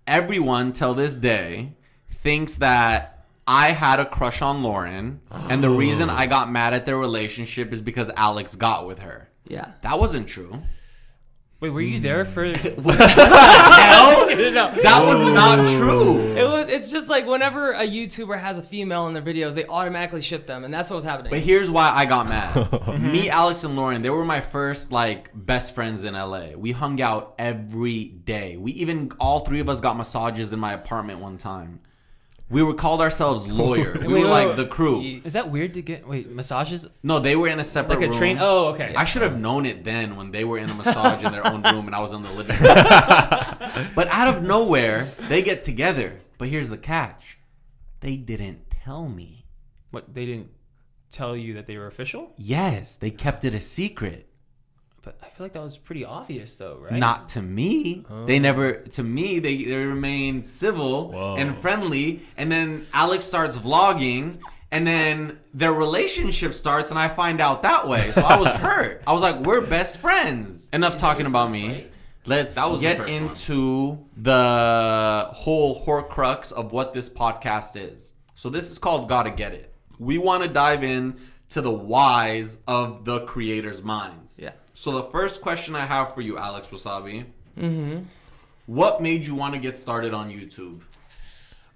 Everyone 0.07 0.71
till 0.71 0.93
this 0.93 1.15
day 1.17 1.75
thinks 2.25 2.55
that 2.55 3.27
I 3.45 3.67
had 3.67 3.99
a 3.99 4.05
crush 4.05 4.41
on 4.41 4.63
Lauren, 4.63 5.21
and 5.29 5.63
the 5.63 5.69
reason 5.69 6.09
I 6.09 6.25
got 6.25 6.49
mad 6.49 6.73
at 6.73 6.87
their 6.87 6.97
relationship 6.97 7.71
is 7.71 7.83
because 7.83 8.09
Alex 8.17 8.55
got 8.55 8.87
with 8.87 8.97
her. 8.99 9.29
Yeah. 9.47 9.73
That 9.81 9.99
wasn't 9.99 10.27
true. 10.27 10.63
Wait, 11.59 11.69
were 11.69 11.81
you 11.81 11.99
there 11.99 12.25
for? 12.25 12.45
Hell, 12.57 12.57
no. 12.91 14.71
that 14.73 15.03
was 15.05 15.33
not 15.35 15.57
true. 15.77 16.17
It 16.35 16.43
was. 16.43 16.67
It's 16.67 16.89
just 16.89 17.09
like 17.09 17.27
whenever 17.27 17.73
a 17.73 17.87
YouTuber 17.87 18.39
has 18.39 18.57
a 18.57 18.63
female 18.63 19.05
in 19.05 19.13
their 19.13 19.21
videos, 19.21 19.53
they 19.53 19.67
automatically 19.67 20.23
ship 20.23 20.47
them, 20.47 20.63
and 20.63 20.73
that's 20.73 20.89
what 20.89 20.95
was 20.95 21.05
happening. 21.05 21.29
But 21.29 21.41
here's 21.41 21.69
why 21.69 21.91
I 21.93 22.05
got 22.05 22.27
mad. 22.27 22.53
Mm-hmm. 22.85 23.11
Me, 23.11 23.29
Alex, 23.29 23.63
and 23.63 23.75
Lauren, 23.75 24.01
they 24.01 24.09
were 24.09 24.25
my 24.25 24.39
first 24.41 24.91
like 24.91 25.29
best 25.33 25.75
friends 25.75 26.03
in 26.03 26.13
LA. 26.13 26.49
We 26.55 26.71
hung 26.71 27.01
out 27.01 27.35
every 27.37 28.05
day. 28.05 28.57
We 28.57 28.71
even 28.73 29.11
all 29.19 29.41
three 29.41 29.59
of 29.59 29.69
us 29.69 29.79
got 29.81 29.97
massages 29.97 30.53
in 30.53 30.59
my 30.59 30.73
apartment 30.73 31.19
one 31.19 31.37
time. 31.37 31.81
We 32.49 32.61
were 32.61 32.73
called 32.75 33.01
ourselves 33.01 33.47
lawyer. 33.61 33.97
We 33.99 34.13
Wait, 34.13 34.21
were 34.23 34.27
like 34.27 34.47
wait. 34.49 34.55
the 34.57 34.67
crew. 34.67 35.01
Is 35.01 35.33
that 35.33 35.49
weird 35.49 35.73
to 35.73 35.81
get? 35.81 36.07
Wait, 36.07 36.29
massages 36.29 36.87
No, 37.01 37.17
they 37.19 37.35
were 37.35 37.47
in 37.47 37.59
a 37.59 37.63
separate 37.63 37.95
like 37.99 38.05
a 38.07 38.09
room. 38.09 38.17
train? 38.17 38.37
Oh, 38.39 38.67
okay. 38.67 38.93
I 38.95 39.03
should 39.05 39.23
have 39.23 39.39
known 39.39 39.65
it 39.65 39.83
then 39.83 40.15
when 40.15 40.31
they 40.31 40.43
were 40.43 40.57
in 40.59 40.69
a 40.69 40.73
massage 40.81 41.23
in 41.23 41.31
their 41.31 41.45
own 41.47 41.63
room 41.63 41.87
and 41.87 41.95
I 41.95 41.99
was 41.99 42.13
in 42.13 42.21
the 42.23 42.31
living 42.31 42.55
room. 42.61 43.89
but 43.95 44.07
out 44.09 44.35
of 44.35 44.43
nowhere, 44.43 45.07
they 45.27 45.41
get 45.41 45.63
together. 45.63 46.19
But 46.37 46.49
here's 46.49 46.69
the 46.69 46.77
catch. 46.77 47.39
They 48.01 48.15
didn't 48.17 48.69
tell 48.69 49.07
me. 49.07 49.45
What 49.91 50.13
they 50.13 50.25
didn't 50.25 50.49
tell 51.09 51.35
you 51.35 51.53
that 51.55 51.65
they 51.65 51.77
were 51.77 51.87
official? 51.87 52.33
Yes, 52.37 52.97
they 52.97 53.09
kept 53.09 53.43
it 53.45 53.55
a 53.55 53.59
secret. 53.61 54.29
But 55.05 55.19
I 55.21 55.29
feel 55.29 55.45
like 55.45 55.53
that 55.53 55.61
was 55.61 55.77
pretty 55.77 56.03
obvious, 56.03 56.55
though, 56.55 56.77
right? 56.81 56.93
Not 56.93 57.29
to 57.29 57.41
me. 57.41 58.03
They 58.25 58.37
oh. 58.37 58.41
never. 58.41 58.73
To 58.73 59.03
me, 59.03 59.37
they, 59.37 59.63
they 59.63 59.77
remain 59.77 60.43
civil 60.43 61.11
Whoa. 61.11 61.35
and 61.37 61.55
friendly. 61.59 62.21
And 62.35 62.51
then 62.51 62.85
Alex 62.91 63.25
starts 63.25 63.55
vlogging, 63.55 64.39
and 64.71 64.85
then 64.85 65.39
their 65.53 65.71
relationship 65.71 66.55
starts, 66.55 66.89
and 66.89 66.97
I 66.97 67.07
find 67.07 67.39
out 67.39 67.61
that 67.61 67.87
way. 67.87 68.09
So 68.11 68.21
I 68.21 68.37
was 68.39 68.51
hurt. 68.53 69.03
I 69.05 69.13
was 69.13 69.21
like, 69.21 69.39
"We're 69.41 69.61
best 69.61 69.99
friends." 69.99 70.69
Enough 70.73 70.97
talking 70.97 71.27
about 71.27 71.51
me. 71.51 71.85
Let's 72.25 72.55
That 72.55 72.71
was 72.71 72.79
the 72.79 72.87
get 72.87 72.99
one. 72.99 73.07
into 73.07 73.99
the 74.17 75.29
whole 75.31 75.85
horcrux 75.85 76.51
of 76.51 76.71
what 76.71 76.91
this 76.91 77.07
podcast 77.07 77.75
is. 77.75 78.15
So 78.33 78.49
this 78.49 78.71
is 78.71 78.79
called 78.79 79.07
Gotta 79.07 79.29
Get 79.29 79.53
It. 79.53 79.71
We 79.99 80.17
want 80.17 80.41
to 80.41 80.49
dive 80.49 80.83
in 80.83 81.17
to 81.49 81.61
the 81.61 81.71
whys 81.71 82.57
of 82.67 83.05
the 83.05 83.25
creators' 83.27 83.83
minds. 83.83 84.39
Yeah. 84.41 84.53
So 84.77 84.91
the 84.91 85.03
first 85.03 85.41
question 85.41 85.73
I 85.73 85.85
have 85.85 86.13
for 86.13 86.19
you, 86.19 86.37
Alex 86.37 86.67
Wassabi. 86.67 87.25
Mm-hmm. 87.57 88.03
What 88.65 89.01
made 89.01 89.25
you 89.25 89.33
want 89.33 89.53
to 89.53 89.59
get 89.59 89.77
started 89.77 90.13
on 90.13 90.29
YouTube? 90.29 90.81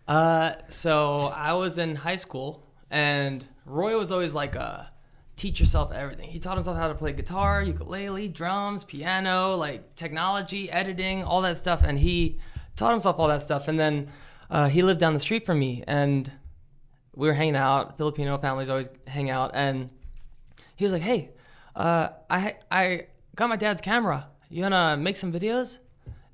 Uh, 0.06 0.56
so 0.68 1.34
I 1.34 1.54
was 1.54 1.78
in 1.78 1.96
high 1.96 2.18
school, 2.18 2.62
and 2.92 3.46
Roy 3.66 3.98
was 3.98 4.12
always 4.12 4.36
like 4.36 4.56
a 4.56 4.92
teach 5.38 5.62
yourself 5.62 5.94
everything. 5.94 6.28
He 6.28 6.40
taught 6.40 6.58
himself 6.58 6.76
how 6.76 6.90
to 6.90 6.94
play 6.94 7.14
guitar, 7.14 7.64
ukulele, 7.64 8.28
drums, 8.28 8.84
piano, 8.84 9.56
like 9.56 9.96
technology, 9.96 10.70
editing, 10.70 11.24
all 11.24 11.42
that 11.44 11.58
stuff, 11.58 11.84
and 11.84 11.98
he 11.98 12.38
taught 12.76 12.92
himself 12.92 13.18
all 13.18 13.30
that 13.30 13.42
stuff. 13.42 13.70
And 13.70 13.80
then 13.80 14.12
uh, 14.50 14.68
he 14.68 14.82
lived 14.82 15.00
down 15.00 15.14
the 15.14 15.22
street 15.22 15.46
from 15.46 15.58
me, 15.58 15.86
and 15.88 16.30
we 17.16 17.30
were 17.30 17.34
hanging 17.34 17.56
out. 17.56 17.96
Filipino 17.96 18.38
families 18.40 18.68
always 18.68 18.90
hang 19.08 19.30
out, 19.30 19.52
and 19.54 19.90
he 20.76 20.84
was 20.84 20.92
like, 20.92 21.02
"Hey, 21.02 21.30
uh, 21.80 22.10
I 22.30 22.56
I 22.70 23.08
got 23.36 23.50
my 23.50 23.56
dad's 23.56 23.82
camera. 23.82 24.28
You 24.50 24.64
wanna 24.64 24.98
make 24.98 25.18
some 25.18 25.32
videos?" 25.32 25.80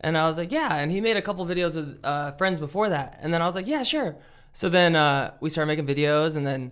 And 0.01 0.17
I 0.17 0.27
was 0.27 0.37
like, 0.37 0.51
"Yeah." 0.51 0.75
And 0.75 0.91
he 0.91 0.99
made 0.99 1.17
a 1.17 1.21
couple 1.21 1.45
videos 1.45 1.75
with 1.75 1.99
uh, 2.03 2.31
friends 2.31 2.59
before 2.59 2.89
that, 2.89 3.19
and 3.21 3.33
then 3.33 3.41
I 3.41 3.45
was 3.45 3.55
like, 3.55 3.67
"Yeah, 3.67 3.83
sure." 3.83 4.17
So 4.53 4.69
then 4.69 4.95
uh, 4.95 5.35
we 5.41 5.49
started 5.49 5.67
making 5.67 5.87
videos, 5.87 6.35
and 6.35 6.45
then 6.45 6.71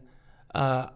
uh, 0.56 0.88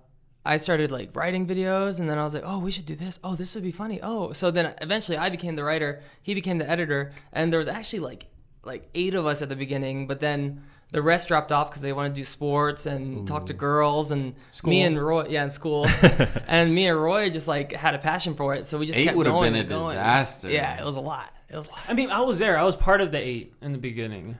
I 0.45 0.57
started 0.57 0.89
like 0.91 1.15
writing 1.15 1.45
videos, 1.45 1.99
and 1.99 2.09
then 2.09 2.17
I 2.17 2.23
was 2.23 2.33
like, 2.33 2.43
"Oh, 2.45 2.59
we 2.59 2.71
should 2.71 2.85
do 2.85 2.95
this. 2.95 3.19
Oh, 3.23 3.35
this 3.35 3.53
would 3.55 3.63
be 3.63 3.71
funny. 3.71 3.99
Oh." 4.01 4.33
So 4.33 4.51
then 4.51 4.73
eventually 4.81 5.17
I 5.17 5.29
became 5.29 5.55
the 5.55 5.63
writer. 5.63 6.01
He 6.23 6.33
became 6.33 6.57
the 6.57 6.69
editor, 6.69 7.13
and 7.31 7.53
there 7.53 7.59
was 7.59 7.67
actually 7.67 7.99
like 7.99 8.27
like 8.63 8.83
eight 8.95 9.13
of 9.13 9.25
us 9.25 9.41
at 9.41 9.49
the 9.49 9.55
beginning, 9.55 10.07
but 10.07 10.19
then 10.19 10.63
the 10.91 11.01
rest 11.01 11.27
dropped 11.27 11.51
off 11.51 11.69
because 11.69 11.81
they 11.81 11.91
want 11.93 12.13
to 12.13 12.19
do 12.19 12.23
sports 12.23 12.85
and 12.85 13.27
talk 13.27 13.47
to 13.47 13.53
girls 13.53 14.11
and 14.11 14.35
me 14.63 14.83
and 14.83 15.01
Roy, 15.01 15.27
yeah, 15.29 15.43
in 15.43 15.51
school, 15.51 15.85
and 16.47 16.73
me 16.73 16.87
and 16.87 17.01
Roy 17.01 17.29
just 17.29 17.47
like 17.47 17.73
had 17.73 17.93
a 17.93 17.99
passion 17.99 18.35
for 18.35 18.53
it, 18.53 18.65
so 18.65 18.77
we 18.77 18.85
just 18.85 18.97
Eight 18.99 19.05
kept 19.05 19.17
would've 19.17 19.33
been 19.41 19.55
a 19.55 19.63
going. 19.63 19.87
disaster. 19.95 20.49
Yeah, 20.49 20.79
it 20.79 20.85
was 20.85 20.95
a 20.95 21.01
lot. 21.01 21.33
It 21.49 21.55
was 21.57 21.67
a 21.67 21.69
lot. 21.71 21.79
I 21.87 21.93
mean, 21.93 22.09
I 22.09 22.21
was 22.21 22.39
there. 22.39 22.57
I 22.57 22.63
was 22.63 22.75
part 22.75 23.01
of 23.01 23.11
the 23.11 23.19
eight 23.19 23.53
in 23.61 23.71
the 23.73 23.77
beginning, 23.77 24.37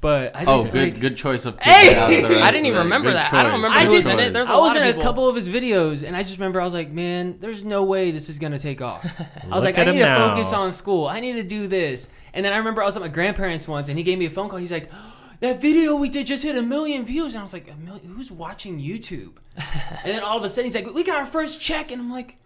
but 0.00 0.34
I 0.34 0.44
Oh, 0.46 0.64
didn't, 0.64 0.72
good 0.72 0.92
like- 0.94 1.00
good 1.00 1.16
choice 1.16 1.44
of. 1.44 1.58
Hey! 1.60 1.94
out 1.94 2.08
the 2.08 2.22
rest 2.28 2.42
I 2.42 2.50
didn't 2.50 2.66
even 2.66 2.80
it. 2.80 2.84
remember 2.84 3.10
Good 3.10 3.16
that. 3.16 3.32
I 3.34 3.42
don't 3.42 3.52
remember 3.52 3.76
I 3.76 3.80
who 3.82 3.88
who 3.90 3.94
was 3.96 4.04
was 4.04 4.14
in 4.14 4.20
it. 4.20 4.32
There's 4.32 4.48
a 4.48 4.52
I 4.52 4.54
lot 4.56 4.62
was 4.62 4.76
of 4.76 4.82
in 4.82 4.98
a 4.98 5.02
couple 5.02 5.28
of 5.28 5.34
his 5.34 5.48
videos, 5.48 6.06
and 6.06 6.16
I 6.16 6.22
just 6.22 6.38
remember 6.38 6.60
I 6.60 6.64
was 6.64 6.74
like, 6.74 6.90
"Man, 6.90 7.36
there's 7.40 7.64
no 7.64 7.82
way 7.84 8.10
this 8.10 8.28
is 8.30 8.38
gonna 8.38 8.58
take 8.58 8.80
off." 8.80 9.04
I 9.50 9.54
was 9.54 9.64
like, 9.64 9.76
"I 9.78 9.84
need 9.84 9.98
to 9.98 10.04
now. 10.04 10.30
focus 10.30 10.52
on 10.54 10.72
school. 10.72 11.06
I 11.06 11.20
need 11.20 11.34
to 11.34 11.42
do 11.42 11.68
this." 11.68 12.08
And 12.34 12.42
then 12.44 12.54
I 12.54 12.56
remember 12.56 12.82
I 12.82 12.86
was 12.86 12.96
at 12.96 13.02
my 13.02 13.08
grandparents 13.08 13.68
once, 13.68 13.90
and 13.90 13.98
he 13.98 14.04
gave 14.04 14.18
me 14.18 14.24
a 14.24 14.30
phone 14.30 14.48
call. 14.48 14.58
He's 14.58 14.72
like, 14.72 14.90
"That 15.42 15.60
video 15.60 15.94
we 15.96 16.08
did 16.08 16.26
just 16.26 16.42
hit 16.42 16.56
a 16.56 16.62
million 16.62 17.04
views," 17.04 17.34
and 17.34 17.40
I 17.40 17.42
was 17.42 17.52
like, 17.52 17.68
"A 17.70 17.76
million? 17.76 18.06
Who's 18.14 18.30
watching 18.32 18.80
YouTube?" 18.80 19.32
and 19.56 20.12
then 20.12 20.22
all 20.22 20.38
of 20.38 20.44
a 20.44 20.48
sudden 20.48 20.64
he's 20.64 20.74
like, 20.74 20.86
"We 20.94 21.04
got 21.04 21.16
our 21.16 21.26
first 21.26 21.60
check," 21.60 21.92
and 21.92 22.00
I'm 22.00 22.10
like, 22.10 22.38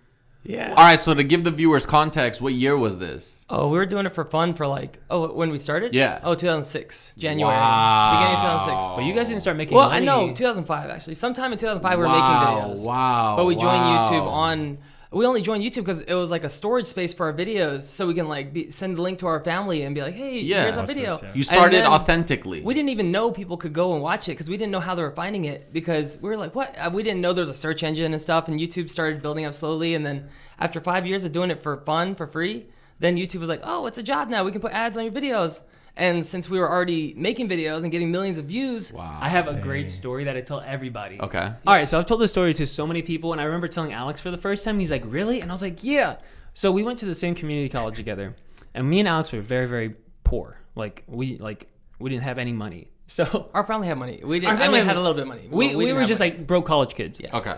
Yeah. 0.43 0.71
All 0.71 0.77
right, 0.85 0.99
so 1.01 1.13
to 1.13 1.25
give 1.25 1.43
the 1.43 1.51
viewers 1.51 1.87
context, 1.87 2.41
what 2.41 2.53
year 2.55 2.77
was 2.79 2.99
this? 3.01 3.45
Oh, 3.51 3.69
we 3.69 3.79
were 3.79 3.87
doing 3.87 4.07
it 4.07 4.15
for 4.15 4.25
fun 4.25 4.55
for 4.55 4.67
like 4.67 4.99
oh 5.11 5.33
when 5.33 5.51
we 5.51 5.59
started. 5.59 5.93
Yeah. 5.95 6.21
Oh, 6.23 6.35
2006 6.35 7.13
January. 7.19 7.53
Wow. 7.55 8.19
Beginning 8.19 8.37
of 8.37 8.43
2006. 8.43 8.97
"But 8.97 9.05
you 9.05 9.13
guys 9.15 9.29
didn't 9.29 9.43
start 9.43 9.57
making 9.57 9.77
Well, 9.77 9.89
money." 9.89 10.03
I 10.03 10.05
know 10.27 10.33
2005 10.35 10.91
actually. 10.91 11.15
Sometime 11.15 11.53
in 11.53 11.59
2005 11.59 11.99
we 11.99 12.05
were 12.05 12.09
Wow, 12.09 12.15
making 12.15 12.75
videos. 12.83 12.87
wow, 12.87 13.35
But 13.37 13.45
we 13.47 13.55
joined 13.55 13.65
wow. 13.83 14.05
YouTube 14.11 14.27
on. 14.27 14.79
We 15.13 15.25
only 15.25 15.41
joined 15.41 15.63
YouTube 15.63 15.85
because 15.85 16.01
it 16.01 16.15
was 16.15 16.31
like 16.31 16.43
a 16.43 16.49
storage 16.49 16.87
space 16.87 17.15
for 17.15 17.27
our 17.27 17.33
videos, 17.33 17.83
so 17.83 18.07
we 18.09 18.15
can 18.15 18.29
like 18.29 18.53
be, 18.53 18.71
send 18.71 18.99
a 18.99 19.03
link 19.03 19.21
to 19.21 19.27
our 19.29 19.43
family 19.43 19.83
and 19.83 19.95
be 19.95 20.03
like, 20.03 20.15
"Hey, 20.15 20.41
Yeah. 20.41 20.63
here's 20.65 20.77
our 20.77 20.85
video." 20.87 21.15
this, 21.15 21.23
yeah. 21.23 21.33
You 21.35 21.45
started 21.45 21.85
authentically. 21.85 22.61
We 22.61 22.75
didn't 22.75 22.89
even 22.89 23.13
know 23.13 23.31
people 23.31 23.57
could 23.57 23.73
go 23.73 23.95
and 23.95 24.03
watch 24.03 24.29
it 24.29 24.33
because 24.33 24.49
we 24.51 24.57
didn't 24.57 24.73
know 24.73 24.81
how 24.81 24.95
they 24.97 25.03
were 25.03 25.13
finding 25.13 25.45
it 25.45 25.73
because 25.73 26.21
we 26.21 26.29
were 26.29 26.37
like, 26.37 26.55
"What?" 26.55 26.75
Uh, 26.77 26.91
We 26.93 27.03
didn't 27.05 27.21
know 27.21 27.33
there 27.33 27.43
was 27.43 27.49
a 27.49 27.55
search 27.55 27.83
engine 27.85 28.13
and 28.13 28.21
stuff, 28.21 28.49
and 28.49 28.59
YouTube 28.59 28.91
started 28.91 29.23
building 29.23 29.45
up 29.45 29.55
slowly. 29.55 29.95
And 29.95 30.05
then 30.05 30.29
after 30.59 30.81
five 30.81 31.07
years 31.07 31.25
of 31.25 31.33
doing 31.33 31.51
it 31.51 31.63
for 31.63 31.77
fun, 31.79 32.15
for 32.17 32.27
free, 32.27 32.67
then 32.99 33.17
YouTube 33.17 33.41
was 33.41 33.49
like, 33.49 33.61
"Oh, 33.63 33.87
it's 33.87 33.99
a 33.99 34.03
job 34.03 34.29
now. 34.29 34.43
We 34.45 34.51
can 34.53 34.61
put 34.61 34.73
ads 34.73 34.97
on 34.99 35.05
your 35.05 35.13
videos." 35.13 35.61
And 35.99 36.27
since 36.27 36.51
we 36.51 36.59
were 36.59 36.71
already 36.71 37.15
making 37.17 37.49
videos 37.49 37.83
and 37.83 37.91
getting 37.91 38.11
millions 38.11 38.37
of 38.37 38.45
views, 38.45 38.93
wow. 38.93 39.19
I 39.21 39.29
have 39.31 39.49
a 39.49 39.55
great 39.55 39.89
story 39.89 40.25
that 40.25 40.37
I 40.37 40.43
tell 40.43 40.61
everybody. 40.61 41.19
Okay. 41.21 41.53
All 41.67 41.75
right, 41.75 41.89
so 41.89 41.99
I've 41.99 42.05
told 42.07 42.21
this 42.21 42.31
story 42.33 42.53
to 42.55 42.67
so 42.67 42.87
many 42.87 43.01
people, 43.01 43.33
and 43.33 43.41
I 43.41 43.45
remember 43.45 43.67
telling 43.69 43.93
Alex 43.95 44.21
for 44.21 44.31
the 44.31 44.37
first 44.37 44.63
time. 44.65 44.79
He's 44.79 44.91
like, 44.91 45.05
"Really?" 45.07 45.41
And 45.41 45.51
I 45.51 45.55
was 45.55 45.63
like, 45.63 45.83
"Yeah." 45.83 46.17
So 46.53 46.71
we 46.71 46.83
went 46.83 46.99
to 46.99 47.07
the 47.07 47.15
same 47.15 47.35
community 47.35 47.69
college 47.71 47.97
together, 47.97 48.37
and 48.75 48.89
me 48.91 48.99
and 49.01 49.09
Alex 49.09 49.33
were 49.33 49.41
very, 49.41 49.67
very 49.67 49.95
poor. 50.25 50.59
Like 50.75 51.03
we, 51.07 51.39
like 51.39 51.69
we 51.99 52.11
didn't 52.11 52.25
have 52.25 52.39
any 52.39 52.53
money. 52.53 52.89
So 53.09 53.51
our 53.55 53.65
family 53.65 53.87
had 53.87 53.97
money. 53.99 54.21
We 54.25 54.37
Our 54.37 54.41
didn't. 54.41 54.53
I 54.55 54.57
family 54.57 54.79
mean, 54.81 54.87
had- 54.87 54.97
had 54.97 54.97
a 54.97 55.01
little 55.01 55.15
bit 55.15 55.23
of 55.23 55.29
money. 55.29 55.43
we, 55.49 55.69
but 55.69 55.77
we, 55.77 55.85
didn't 55.87 56.01
were 56.01 56.05
just 56.07 56.19
money. 56.21 56.33
like 56.33 56.47
broke 56.47 56.67
college 56.67 56.95
kids. 56.95 57.21
Yeah. 57.21 57.37
Okay. 57.39 57.55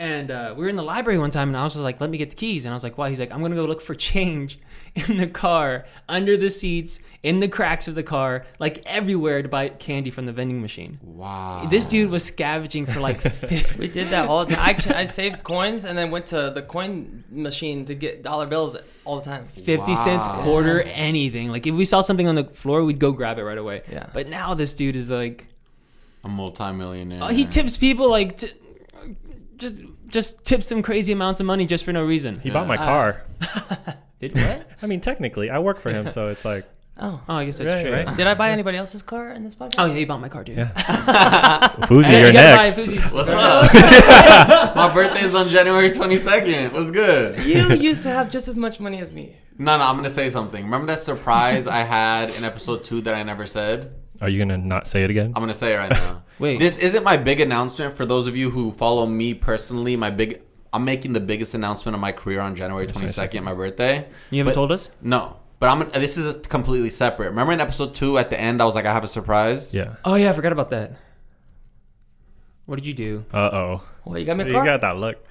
And 0.00 0.30
uh, 0.30 0.54
we 0.56 0.62
were 0.62 0.68
in 0.68 0.76
the 0.76 0.82
library 0.84 1.18
one 1.18 1.30
time, 1.30 1.48
and 1.48 1.56
I 1.56 1.64
was 1.64 1.72
just 1.72 1.82
like, 1.82 2.00
"Let 2.00 2.08
me 2.08 2.18
get 2.18 2.30
the 2.30 2.36
keys." 2.36 2.64
And 2.64 2.72
I 2.72 2.76
was 2.76 2.84
like, 2.84 2.96
"Why?" 2.96 3.08
He's 3.10 3.18
like, 3.18 3.32
"I'm 3.32 3.42
gonna 3.42 3.56
go 3.56 3.64
look 3.64 3.80
for 3.80 3.94
change 4.12 4.60
in 4.94 5.16
the 5.16 5.26
car, 5.26 5.86
under 6.08 6.36
the 6.36 6.50
seats, 6.50 7.00
in 7.24 7.40
the 7.40 7.48
cracks 7.48 7.88
of 7.88 7.96
the 7.96 8.04
car, 8.04 8.46
like 8.60 8.80
everywhere 8.86 9.42
to 9.42 9.48
buy 9.48 9.70
candy 9.70 10.12
from 10.12 10.26
the 10.26 10.32
vending 10.32 10.60
machine." 10.62 11.00
Wow. 11.02 11.66
This 11.68 11.84
dude 11.84 12.10
was 12.10 12.24
scavenging 12.24 12.86
for 12.86 13.00
like 13.00 13.24
We 13.78 13.88
did 13.88 14.06
that 14.08 14.28
all 14.28 14.44
the 14.44 14.54
time. 14.54 14.76
I, 14.94 15.00
I 15.00 15.04
saved 15.06 15.42
coins 15.42 15.84
and 15.84 15.98
then 15.98 16.12
went 16.12 16.26
to 16.28 16.52
the 16.54 16.62
coin 16.62 17.24
machine 17.28 17.84
to 17.86 17.94
get 17.96 18.22
dollar 18.22 18.46
bills 18.46 18.76
all 19.04 19.16
the 19.18 19.24
time. 19.24 19.46
50 19.48 19.96
cents, 19.96 20.28
Wow. 20.28 20.42
quarter, 20.44 20.82
anything. 20.82 21.48
Like 21.50 21.66
if 21.66 21.74
we 21.74 21.84
saw 21.84 22.02
something 22.02 22.28
on 22.28 22.36
the 22.36 22.44
floor, 22.44 22.84
we'd 22.84 23.00
go 23.00 23.10
grab 23.10 23.38
it 23.40 23.42
right 23.42 23.58
away. 23.58 23.82
Yeah. 23.90 24.06
But 24.12 24.28
now 24.28 24.54
this 24.54 24.74
dude 24.74 24.94
is 24.94 25.10
like, 25.10 25.48
a 26.22 26.28
multimillionaire. 26.28 27.22
uh, 27.24 27.28
he 27.28 27.44
tips 27.44 27.76
people 27.76 28.08
like, 28.10 28.38
t- 28.38 28.52
just 29.58 29.82
just 30.08 30.44
tips 30.44 30.68
them 30.68 30.82
crazy 30.82 31.12
amounts 31.12 31.40
of 31.40 31.46
money 31.46 31.66
just 31.66 31.84
for 31.84 31.92
no 31.92 32.04
reason. 32.04 32.38
He 32.40 32.50
bought 32.50 32.66
my 32.66 32.76
Uh, 32.76 32.84
car. 32.84 33.22
Did 34.20 34.34
what? 34.36 34.66
I 34.82 34.86
mean, 34.86 35.00
technically, 35.00 35.50
I 35.50 35.58
work 35.58 35.78
for 35.80 35.90
him, 35.90 36.08
so 36.08 36.28
it's 36.28 36.44
like, 36.44 36.64
Oh. 37.00 37.20
Oh, 37.28 37.34
I 37.36 37.44
guess 37.44 37.58
that's 37.58 37.70
Right, 37.70 37.82
true. 37.82 37.92
right. 37.92 38.16
Did 38.16 38.26
I 38.26 38.34
buy 38.34 38.50
anybody 38.50 38.76
else's 38.76 39.02
car 39.02 39.30
in 39.30 39.44
this 39.44 39.54
podcast? 39.54 39.74
Oh 39.78 39.84
yeah, 39.86 39.98
you 39.98 40.06
bought 40.06 40.20
my 40.20 40.28
car, 40.28 40.42
dude. 40.42 40.56
Yeah. 40.58 40.72
Fousey, 41.86 42.04
Hey, 42.06 42.18
you're 42.18 42.26
you 42.28 42.32
next. 42.32 43.12
What's 43.12 43.30
up? 43.30 43.70
My 44.74 44.92
birthday's 44.92 45.32
on 45.34 45.46
January 45.46 45.90
22nd. 45.92 46.72
What's 46.72 46.90
good? 46.90 47.40
You 47.44 47.74
used 47.74 48.02
to 48.02 48.10
have 48.10 48.30
just 48.30 48.48
as 48.48 48.56
much 48.56 48.80
money 48.80 48.98
as 48.98 49.12
me. 49.12 49.36
No, 49.58 49.76
no, 49.78 49.84
I'm 49.84 49.94
gonna 49.96 50.10
say 50.10 50.28
something. 50.30 50.64
Remember 50.64 50.86
that 50.88 50.98
surprise 51.00 51.66
I 51.68 51.84
had 51.84 52.30
in 52.30 52.42
episode 52.44 52.84
two 52.84 53.00
that 53.02 53.14
I 53.14 53.22
never 53.22 53.46
said? 53.46 53.94
Are 54.20 54.28
you 54.28 54.38
gonna 54.38 54.58
not 54.58 54.86
say 54.86 55.04
it 55.04 55.10
again? 55.10 55.32
I'm 55.36 55.42
gonna 55.42 55.54
say 55.54 55.72
it 55.74 55.76
right 55.76 55.90
now. 55.90 56.22
Wait. 56.38 56.58
This 56.58 56.76
isn't 56.78 57.04
my 57.04 57.16
big 57.16 57.40
announcement 57.40 57.96
for 57.96 58.04
those 58.06 58.26
of 58.26 58.36
you 58.36 58.50
who 58.50 58.72
follow 58.72 59.06
me 59.06 59.34
personally. 59.34 59.96
My 59.96 60.10
big, 60.10 60.42
I'm 60.72 60.84
making 60.84 61.12
the 61.12 61.20
biggest 61.20 61.54
announcement 61.54 61.94
of 61.94 62.00
my 62.00 62.12
career 62.12 62.40
on 62.40 62.54
January 62.56 62.86
22nd, 62.86 63.42
my 63.42 63.54
birthday. 63.54 64.06
You 64.30 64.38
haven't 64.38 64.50
But- 64.50 64.54
told 64.54 64.72
us? 64.72 64.90
No, 65.02 65.36
but 65.60 65.68
I'm. 65.68 65.88
This 65.90 66.16
is 66.16 66.36
completely 66.48 66.90
separate. 66.90 67.30
Remember 67.30 67.52
in 67.52 67.60
episode 67.60 67.94
two 67.94 68.18
at 68.18 68.30
the 68.30 68.38
end, 68.40 68.60
I 68.60 68.64
was 68.64 68.74
like, 68.74 68.86
I 68.86 68.92
have 68.92 69.04
a 69.04 69.08
surprise. 69.08 69.74
Yeah. 69.74 69.94
Oh 70.04 70.14
yeah, 70.14 70.30
I 70.30 70.32
forgot 70.32 70.52
about 70.52 70.70
that. 70.70 70.92
What 72.66 72.76
did 72.76 72.86
you 72.86 72.94
do? 72.94 73.24
Uh 73.32 73.36
oh. 73.38 73.82
Well, 74.04 74.18
you 74.18 74.24
got 74.24 74.36
me 74.36 74.44
a 74.44 74.46
You 74.48 74.52
got 74.52 74.80
that 74.82 74.96
look. 74.96 75.24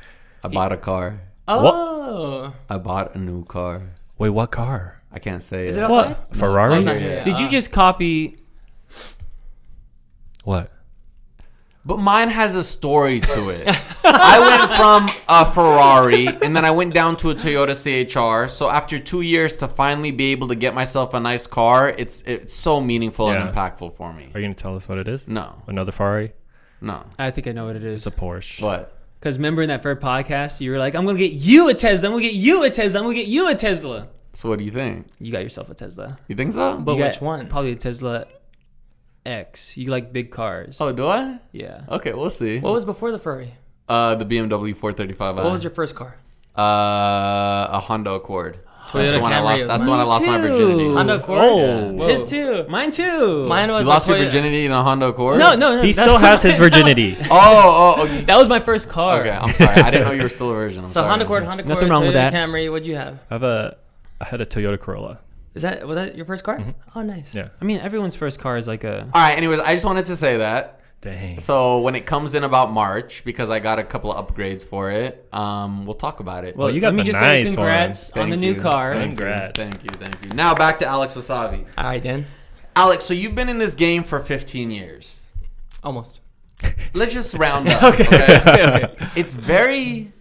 I 0.43 0.47
bought 0.47 0.71
a 0.71 0.77
car. 0.77 1.21
oh, 1.47 2.53
I 2.69 2.77
bought 2.77 3.15
a 3.15 3.17
new 3.19 3.43
car. 3.45 3.81
Wait, 4.17 4.29
what 4.29 4.51
car? 4.51 5.01
I 5.11 5.19
can't 5.19 5.41
say 5.43 5.67
is 5.67 5.77
it. 5.77 5.81
it 5.81 5.83
outside? 5.83 6.17
What? 6.17 6.35
Ferrari? 6.35 6.75
it's 6.77 6.85
not 6.85 6.97
here 6.97 7.09
here. 7.11 7.23
Did 7.23 7.39
you 7.39 7.49
just 7.49 7.71
copy? 7.71 8.37
What? 10.47 10.71
But 11.85 11.97
mine 11.99 12.29
has 12.29 12.55
a 12.55 12.63
story 12.63 13.19
to 13.19 13.49
it. 13.49 13.63
I 14.05 14.35
went 14.39 14.71
from 14.79 15.23
a 15.27 15.51
Ferrari 15.53 16.27
and 16.41 16.55
then 16.55 16.63
I 16.63 16.71
went 16.71 16.93
down 16.93 17.17
to 17.17 17.31
a 17.31 17.35
Toyota 17.35 17.75
CHR. 17.75 18.47
So 18.49 18.69
after 18.69 18.97
two 18.97 19.21
years 19.21 19.57
to 19.57 19.67
finally 19.67 20.11
be 20.11 20.31
able 20.31 20.47
to 20.47 20.55
get 20.55 20.73
myself 20.73 21.13
a 21.13 21.19
nice 21.19 21.47
car, 21.47 21.89
it's 21.89 22.21
it's 22.21 22.53
so 22.53 22.79
meaningful 22.79 23.27
Yeah. 23.29 23.45
and 23.45 23.53
impactful 23.53 23.93
for 23.95 24.13
me. 24.13 24.31
Are 24.33 24.39
you 24.39 24.45
gonna 24.45 24.53
tell 24.55 24.75
us 24.77 24.87
what 24.87 24.97
it 24.99 25.09
is? 25.09 25.27
No, 25.27 25.55
Another 25.67 25.91
Ferrari? 25.91 26.31
no. 26.79 27.03
I 27.19 27.29
think 27.31 27.47
I 27.47 27.51
know 27.51 27.65
what 27.65 27.75
it 27.75 27.83
is. 27.83 28.07
It's 28.07 28.15
a 28.15 28.19
Porsche. 28.19 28.61
What? 28.61 28.93
Because 29.19 29.37
remember 29.37 29.61
in 29.63 29.67
that 29.69 29.83
first 29.83 29.99
podcast, 30.01 30.61
you 30.61 30.71
were 30.71 30.77
like, 30.77 30.93
"I'm 30.95 31.05
gonna 31.05 31.17
get 31.19 31.33
you 31.33 31.67
a 31.69 31.73
Tesla. 31.73 32.07
I'm 32.07 32.13
gonna 32.15 32.23
get 32.31 32.35
you 32.35 32.63
a 32.63 32.69
Tesla. 32.69 32.99
I'm 33.01 33.05
gonna 33.05 33.15
get 33.15 33.27
you 33.27 33.49
a 33.49 33.55
Tesla." 33.55 34.07
So 34.33 34.47
what 34.49 34.59
do 34.59 34.63
you 34.65 34.71
think? 34.71 35.07
You 35.19 35.31
got 35.33 35.41
yourself 35.43 35.69
a 35.69 35.73
Tesla. 35.73 36.17
You 36.29 36.35
think 36.37 36.53
so? 36.53 36.77
But 36.77 36.95
You 36.95 37.03
which 37.03 37.19
one? 37.21 37.47
Probably 37.47 37.71
a 37.73 37.75
Tesla 37.75 38.27
X. 39.27 39.77
You 39.77 39.91
like 39.91 40.11
big 40.13 40.31
cars. 40.31 40.79
oh, 40.81 40.91
do 40.91 41.07
I? 41.07 41.39
Yeah. 41.51 41.83
Okay, 41.89 42.13
we'll 42.13 42.29
see. 42.29 42.59
What 42.59 42.73
was 42.73 42.85
before 42.85 43.11
the 43.11 43.19
Ferrari? 43.19 43.53
Uh, 43.89 44.15
the 44.15 44.25
BMW 44.25 44.75
435i. 44.75 45.35
What 45.35 45.51
was 45.51 45.63
your 45.63 45.71
first 45.71 45.95
car? 45.95 46.17
Uh, 46.57 47.67
a 47.71 47.79
Honda 47.79 48.11
Accord. 48.11 48.57
that's 48.57 48.91
Toyota 48.91 49.11
the 49.13 49.19
one 49.21 49.31
I 49.33 49.39
Camry 49.39 49.43
lost. 49.43 49.67
That's 49.67 49.83
the 49.83 49.89
one 49.89 49.99
I 49.99 50.03
lost 50.03 50.25
my 50.25 50.37
Me 50.41 50.47
too. 50.47 50.53
virginity. 50.55 50.93
Honda 50.93 51.15
Accord. 51.15 51.39
Oh. 51.41 51.91
Whoa. 51.93 52.07
His 52.07 52.23
too. 52.25 52.65
Mine 52.67 52.91
too. 52.91 53.45
Mine 53.47 53.69
was 53.69 53.83
You 53.83 53.87
a 53.87 53.89
lost 53.89 54.07
your 54.07 54.17
virginity 54.17 54.65
in 54.65 54.71
a 54.71 54.81
Honda 54.81 55.07
Accord? 55.07 55.39
No, 55.39 55.55
no, 55.55 55.75
no. 55.75 55.81
He 55.83 55.93
still 55.93 56.17
has 56.17 56.41
his 56.43 56.57
virginity. 56.57 57.15
Oh, 57.29 57.95
oh, 57.99 58.01
oh. 58.01 58.07
That 58.21 58.37
was 58.37 58.49
my 58.49 58.59
first 58.59 58.89
car. 58.89 59.19
Okay, 59.21 59.29
I'm 59.31 59.53
sorry. 59.53 59.81
I 59.81 59.91
didn't 59.91 60.07
know 60.07 60.13
you 60.13 60.23
were 60.23 60.29
still 60.29 60.49
a 60.49 60.53
virgin. 60.53 60.83
I'm 60.85 60.91
So 60.91 61.01
sorry. 61.01 61.09
Honda 61.09 61.25
Accord, 61.25 61.43
Honda 61.43 61.63
Accord, 61.63 61.75
Nothing 61.75 61.89
wrong 61.89 62.01
Toyota 62.01 62.05
with 62.07 62.13
that. 62.15 62.33
Camry. 62.33 62.71
What'd 62.71 62.87
you 62.87 62.95
have? 62.95 63.19
I 63.29 63.33
have 63.35 63.43
a, 63.43 63.77
I 64.19 64.25
had 64.25 64.41
a 64.41 64.45
Toyota 64.45 64.79
Corolla. 64.79 65.19
Is 65.57 65.63
that 65.63 65.85
was 65.87 65.95
that 65.95 66.15
your 66.15 66.25
first 66.25 66.43
car? 66.43 66.59
Oh, 66.95 67.01
nice. 67.01 67.35
Yeah. 67.35 67.49
I 67.61 67.65
mean, 67.65 67.79
everyone's 67.79 68.15
first 68.15 68.39
car 68.39 68.57
is 68.57 68.67
like 68.67 68.83
a. 68.83 69.01
All 69.01 69.09
right. 69.13 69.37
Anyways, 69.37 69.59
I 69.59 69.73
just 69.73 69.85
wanted 69.85 70.05
to 70.05 70.15
say 70.15 70.37
that. 70.37 70.79
Dang. 71.01 71.37
So 71.39 71.81
when 71.81 71.93
it 71.95 72.05
comes 72.07 72.33
in 72.33 72.43
about 72.43 72.71
March, 72.71 73.23
because 73.23 73.49
I 73.51 73.59
got 73.59 73.77
a 73.77 73.83
couple 73.83 74.11
of 74.11 74.27
upgrades 74.27 74.65
for 74.65 74.89
it, 74.91 75.27
um, 75.31 75.85
we'll 75.85 75.93
talk 75.95 76.19
about 76.19 76.43
it. 76.43 76.57
Well, 76.57 76.71
you 76.71 76.81
got 76.81 76.87
let 76.87 76.95
me 76.95 77.01
the 77.03 77.11
just 77.11 77.21
nice 77.21 77.49
say 77.49 77.55
congrats 77.55 78.11
on 78.17 78.29
the 78.29 78.35
Thank 78.35 78.41
new 78.41 78.53
you. 78.53 78.59
car. 78.59 78.95
Thank 78.95 79.11
you. 79.11 79.17
Congrats. 79.17 79.59
Thank 79.59 79.83
you. 79.83 79.89
Thank 79.91 80.25
you. 80.25 80.29
Now 80.31 80.55
back 80.55 80.79
to 80.79 80.87
Alex 80.87 81.13
Wassabi. 81.13 81.65
All 81.77 81.83
right, 81.83 82.01
Dan. 82.01 82.25
Alex, 82.75 83.05
so 83.05 83.13
you've 83.13 83.35
been 83.35 83.49
in 83.49 83.57
this 83.59 83.75
game 83.75 84.03
for 84.03 84.19
15 84.19 84.71
years. 84.71 85.27
Almost. 85.83 86.21
Let's 86.93 87.13
just 87.13 87.35
round 87.35 87.69
up. 87.69 87.83
okay. 87.93 88.95
It's 89.15 89.33
very 89.35 90.11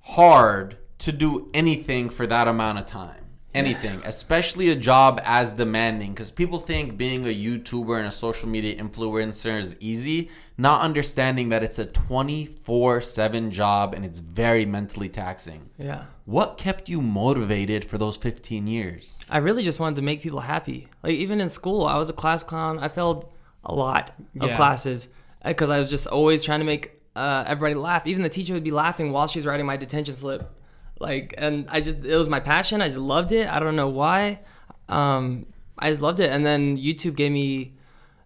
hard 0.00 0.76
to 0.98 1.12
do 1.12 1.50
anything 1.54 2.08
for 2.08 2.26
that 2.26 2.46
amount 2.48 2.78
of 2.78 2.86
time. 2.86 3.24
Anything, 3.58 4.00
especially 4.04 4.70
a 4.70 4.76
job 4.76 5.20
as 5.24 5.52
demanding, 5.52 6.12
because 6.12 6.30
people 6.30 6.60
think 6.60 6.96
being 6.96 7.24
a 7.26 7.34
YouTuber 7.34 7.98
and 7.98 8.06
a 8.06 8.10
social 8.10 8.48
media 8.48 8.80
influencer 8.82 9.60
is 9.60 9.76
easy, 9.80 10.30
not 10.56 10.80
understanding 10.80 11.48
that 11.50 11.62
it's 11.62 11.78
a 11.78 11.84
24 11.86 13.00
7 13.00 13.50
job 13.50 13.94
and 13.94 14.04
it's 14.04 14.18
very 14.18 14.64
mentally 14.64 15.08
taxing. 15.08 15.70
Yeah. 15.78 16.04
What 16.24 16.58
kept 16.58 16.88
you 16.88 17.00
motivated 17.00 17.84
for 17.84 17.98
those 17.98 18.16
15 18.16 18.66
years? 18.66 19.18
I 19.30 19.38
really 19.38 19.64
just 19.64 19.80
wanted 19.80 19.96
to 19.96 20.02
make 20.02 20.22
people 20.22 20.40
happy. 20.40 20.88
Like 21.02 21.14
even 21.14 21.40
in 21.40 21.48
school, 21.48 21.84
I 21.84 21.96
was 21.96 22.08
a 22.08 22.12
class 22.12 22.42
clown. 22.42 22.78
I 22.78 22.88
failed 22.88 23.28
a 23.64 23.74
lot 23.74 24.10
of 24.40 24.48
Yeah. 24.50 24.56
classes 24.56 25.08
because 25.44 25.70
I 25.70 25.78
was 25.78 25.90
just 25.90 26.06
always 26.06 26.42
trying 26.42 26.60
to 26.60 26.66
make 26.66 26.92
uh, 27.16 27.44
everybody 27.46 27.74
laugh. 27.74 28.06
Even 28.06 28.22
the 28.22 28.28
teacher 28.28 28.54
would 28.54 28.62
be 28.62 28.70
laughing 28.70 29.10
while 29.10 29.26
she's 29.26 29.44
writing 29.44 29.66
my 29.66 29.76
detention 29.76 30.14
slip. 30.14 30.54
Like, 31.00 31.34
and 31.38 31.66
I 31.68 31.80
just 31.80 32.04
it 32.04 32.16
was 32.16 32.28
my 32.28 32.40
passion. 32.40 32.82
I 32.82 32.88
just 32.88 32.98
loved 32.98 33.32
it. 33.32 33.48
I 33.48 33.60
don't 33.60 33.76
know 33.76 33.88
why. 33.88 34.40
Um, 34.88 35.46
I 35.78 35.90
just 35.90 36.02
loved 36.02 36.20
it. 36.20 36.30
And 36.30 36.44
then 36.44 36.76
YouTube 36.76 37.14
gave 37.14 37.32
me 37.32 37.74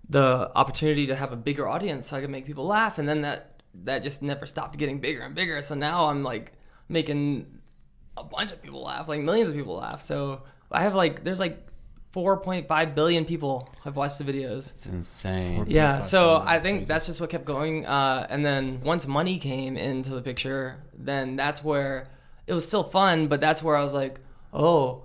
the 0.09 0.51
opportunity 0.55 1.07
to 1.07 1.17
have 1.17 1.33
a 1.33 1.37
bigger 1.37 1.69
audience, 1.69 2.09
so 2.09 2.17
I 2.17 2.21
could 2.21 2.31
make 2.31 2.47
people 2.47 2.67
laugh. 2.67 2.99
And 2.99 3.09
then 3.09 3.23
that 3.23 3.63
that 3.85 4.03
just 4.03 4.23
never 4.23 4.47
stopped 4.47 4.79
getting 4.79 5.01
bigger 5.01 5.23
and 5.23 5.35
bigger. 5.35 5.63
So 5.63 5.75
now 5.75 6.07
I'm 6.07 6.23
like 6.23 6.53
making 6.89 7.47
a 8.17 8.25
bunch 8.25 8.53
of 8.53 8.63
people 8.63 8.83
laugh, 8.83 9.09
like 9.09 9.21
millions 9.21 9.51
of 9.51 9.57
people 9.57 9.77
laugh. 9.77 10.03
So 10.03 10.43
I 10.71 10.83
have 10.83 10.95
like 10.95 11.25
there's 11.25 11.41
like 11.41 11.67
4.5 12.15 12.95
billion 12.95 13.25
people 13.25 13.73
have 13.85 13.97
watched 13.97 14.19
the 14.19 14.25
videos. 14.25 14.71
It's 14.73 14.87
insane. 14.87 15.65
Yeah, 15.69 16.01
so 16.01 16.43
I 16.45 16.59
think 16.59 16.87
that's 16.87 17.07
just 17.07 17.21
what 17.21 17.31
kept 17.31 17.47
going. 17.47 17.87
Uh, 17.87 18.27
and 18.29 18.45
then 18.45 18.83
once 18.85 19.07
money 19.07 19.39
came 19.39 19.77
into 19.77 20.11
the 20.11 20.21
picture, 20.21 20.83
then 20.93 21.37
that's 21.37 21.65
where 21.65 22.09
it 22.47 22.53
was 22.55 22.67
still 22.67 22.83
fun, 22.85 23.29
but 23.29 23.41
that's 23.41 23.63
where 23.63 23.77
I 23.77 23.83
was 23.83 23.95
like, 23.95 24.21
oh, 24.53 25.05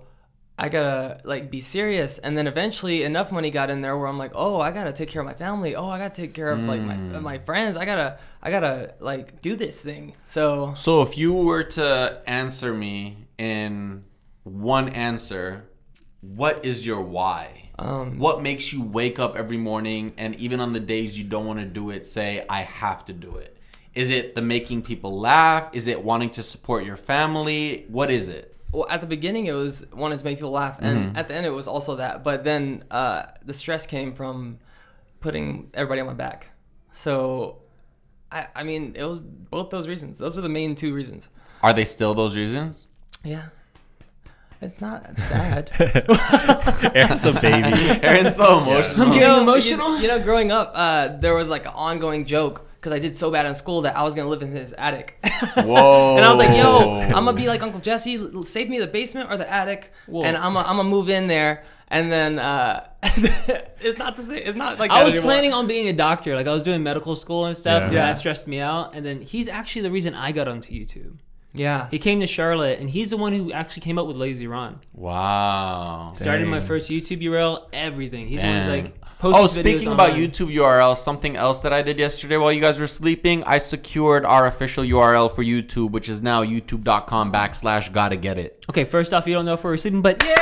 I 0.60 0.68
gotta 0.68 1.20
like 1.24 1.50
be 1.50 1.60
serious. 1.60 2.18
And 2.18 2.36
then 2.36 2.46
eventually 2.48 3.04
enough 3.04 3.30
money 3.30 3.50
got 3.50 3.70
in 3.70 3.80
there 3.80 3.96
where 3.96 4.08
I'm 4.08 4.18
like, 4.18 4.32
oh, 4.34 4.60
I 4.60 4.72
gotta 4.72 4.92
take 4.92 5.08
care 5.08 5.22
of 5.22 5.26
my 5.26 5.34
family. 5.34 5.76
Oh, 5.76 5.88
I 5.88 5.98
gotta 5.98 6.14
take 6.14 6.34
care 6.34 6.50
of 6.50 6.58
like 6.60 6.80
my 6.82 6.96
my 6.96 7.38
friends. 7.38 7.76
I 7.76 7.84
gotta 7.84 8.18
I 8.42 8.50
gotta 8.50 8.94
like 8.98 9.40
do 9.40 9.54
this 9.54 9.80
thing. 9.80 10.14
So 10.26 10.74
So 10.76 11.02
if 11.02 11.16
you 11.16 11.32
were 11.32 11.62
to 11.64 12.20
answer 12.26 12.74
me 12.74 13.28
in 13.38 14.04
one 14.42 14.88
answer, 14.88 15.68
what 16.22 16.64
is 16.64 16.84
your 16.84 17.02
why? 17.02 17.70
um, 17.78 18.18
What 18.18 18.42
makes 18.42 18.72
you 18.72 18.82
wake 18.82 19.20
up 19.20 19.36
every 19.36 19.56
morning 19.58 20.12
and 20.18 20.34
even 20.34 20.58
on 20.58 20.72
the 20.72 20.80
days 20.80 21.16
you 21.16 21.22
don't 21.24 21.46
want 21.46 21.60
to 21.60 21.66
do 21.66 21.90
it, 21.90 22.04
say, 22.04 22.44
I 22.48 22.62
have 22.62 23.04
to 23.04 23.12
do 23.12 23.36
it? 23.36 23.57
Is 23.98 24.10
it 24.10 24.34
the 24.36 24.42
making 24.42 24.82
people 24.82 25.18
laugh? 25.18 25.70
Is 25.72 25.88
it 25.88 26.04
wanting 26.04 26.30
to 26.30 26.42
support 26.42 26.84
your 26.84 26.96
family? 26.96 27.84
What 27.88 28.10
is 28.10 28.28
it? 28.28 28.54
well, 28.72 28.86
at 28.90 29.00
the 29.00 29.06
beginning 29.06 29.46
it 29.46 29.52
was 29.52 29.86
wanting 29.94 30.18
to 30.18 30.24
make 30.24 30.36
people 30.36 30.50
laugh, 30.50 30.76
and 30.80 30.98
Mm-hmm. 30.98 31.16
at 31.16 31.26
the 31.28 31.34
end 31.34 31.46
it 31.46 31.50
was 31.50 31.66
also 31.66 31.96
that. 31.96 32.22
But 32.22 32.44
then 32.44 32.84
uh, 32.90 33.22
the 33.44 33.54
stress 33.54 33.86
came 33.86 34.12
from 34.14 34.58
putting 35.20 35.70
everybody 35.74 36.00
on 36.02 36.06
my 36.06 36.12
back. 36.12 36.48
So, 36.92 37.62
I 38.30 38.46
I 38.54 38.62
mean 38.64 38.94
it 38.94 39.04
was 39.04 39.22
both 39.22 39.70
those 39.70 39.88
reasons. 39.88 40.18
Those 40.18 40.36
are 40.38 40.42
the 40.42 40.48
main 40.60 40.76
two 40.76 40.92
reasons. 40.94 41.28
Are 41.62 41.72
they 41.74 41.84
still 41.86 42.14
those 42.14 42.36
reasons? 42.36 42.86
Yeah, 43.24 43.46
it's 44.60 44.80
not 44.80 45.06
it's 45.10 45.24
sad. 45.24 45.70
Aaron's 46.94 47.24
a 47.24 47.32
baby. 47.32 47.78
Aaron's 48.06 48.36
so 48.36 48.58
emotional. 48.60 49.06
I'm 49.06 49.12
you 49.12 49.20
getting 49.20 49.36
know, 49.36 49.42
emotional. 49.42 49.96
You, 49.96 50.02
you 50.02 50.08
know, 50.08 50.22
growing 50.22 50.52
up, 50.52 50.72
uh, 50.74 51.08
there 51.16 51.34
was 51.34 51.48
like 51.50 51.64
an 51.64 51.72
ongoing 51.74 52.26
joke 52.26 52.67
because 52.80 52.92
I 52.92 52.98
did 52.98 53.16
so 53.18 53.30
bad 53.30 53.44
in 53.46 53.54
school 53.54 53.82
that 53.82 53.96
I 53.96 54.02
was 54.02 54.14
gonna 54.14 54.28
live 54.28 54.42
in 54.42 54.50
his 54.50 54.72
attic. 54.72 55.18
Whoa. 55.56 56.16
And 56.16 56.24
I 56.24 56.28
was 56.30 56.38
like, 56.38 56.56
"Yo, 56.56 56.92
I'm 57.00 57.24
gonna 57.24 57.32
be 57.32 57.48
like 57.48 57.62
Uncle 57.62 57.80
Jesse. 57.80 58.44
Save 58.44 58.68
me 58.70 58.78
the 58.78 58.86
basement 58.86 59.30
or 59.30 59.36
the 59.36 59.50
attic, 59.50 59.92
Whoa. 60.06 60.22
and 60.22 60.36
I'm 60.36 60.54
gonna 60.54 60.68
I'm 60.68 60.76
gonna 60.76 60.88
move 60.88 61.08
in 61.08 61.26
there." 61.28 61.64
And 61.90 62.12
then 62.12 62.38
uh, 62.38 62.86
it's 63.02 63.98
not 63.98 64.16
the 64.16 64.22
same. 64.22 64.42
It's 64.44 64.56
not 64.58 64.78
like 64.78 64.90
that 64.90 64.98
I 64.98 65.04
was 65.04 65.14
anymore. 65.14 65.30
planning 65.30 65.52
on 65.54 65.66
being 65.66 65.88
a 65.88 65.92
doctor. 65.94 66.34
Like 66.36 66.46
I 66.46 66.52
was 66.52 66.62
doing 66.62 66.82
medical 66.82 67.16
school 67.16 67.46
and 67.46 67.56
stuff, 67.56 67.80
Yeah. 67.80 67.84
and 67.86 67.92
Yeah. 67.94 68.06
that 68.06 68.16
stressed 68.18 68.46
me 68.46 68.60
out. 68.60 68.94
And 68.94 69.06
then 69.06 69.22
he's 69.22 69.48
actually 69.48 69.82
the 69.82 69.90
reason 69.90 70.14
I 70.14 70.32
got 70.32 70.48
onto 70.48 70.72
YouTube. 70.74 71.16
Yeah. 71.54 71.88
He 71.90 71.98
came 71.98 72.20
to 72.20 72.26
Charlotte, 72.26 72.78
and 72.78 72.90
he's 72.90 73.08
the 73.08 73.16
one 73.16 73.32
who 73.32 73.50
actually 73.52 73.80
came 73.82 73.98
up 73.98 74.06
with 74.06 74.16
Lazy 74.16 74.46
Ron. 74.46 74.80
Wow. 74.92 76.12
Started 76.14 76.46
my 76.46 76.60
first 76.60 76.90
YouTube 76.90 77.22
URL, 77.22 77.64
everything. 77.72 78.28
He's 78.28 78.42
the 78.42 78.46
one 78.48 78.56
who's 78.58 78.68
like 78.68 78.94
posting 79.18 79.42
Oh, 79.42 79.46
videos 79.46 79.60
speaking 79.78 79.92
about 79.92 80.10
online. 80.10 80.30
YouTube 80.30 80.54
URL, 80.54 80.96
something 80.96 81.36
else 81.36 81.62
that 81.62 81.72
I 81.72 81.82
did 81.82 81.98
yesterday 81.98 82.36
while 82.36 82.52
you 82.52 82.60
guys 82.60 82.78
were 82.78 82.86
sleeping, 82.86 83.42
I 83.44 83.58
secured 83.58 84.24
our 84.24 84.46
official 84.46 84.84
URL 84.84 85.28
for 85.34 85.42
YouTube, 85.42 85.90
which 85.90 86.08
is 86.08 86.22
now 86.22 86.42
youtube.com 86.44 87.32
backslash 87.32 87.92
gotta 87.92 88.16
get 88.16 88.38
it. 88.38 88.64
Okay, 88.70 88.84
first 88.84 89.12
off, 89.14 89.26
you 89.26 89.34
don't 89.34 89.44
know 89.44 89.54
if 89.54 89.64
we're 89.64 89.76
sleeping, 89.76 90.02
but 90.02 90.22
yay! 90.22 90.36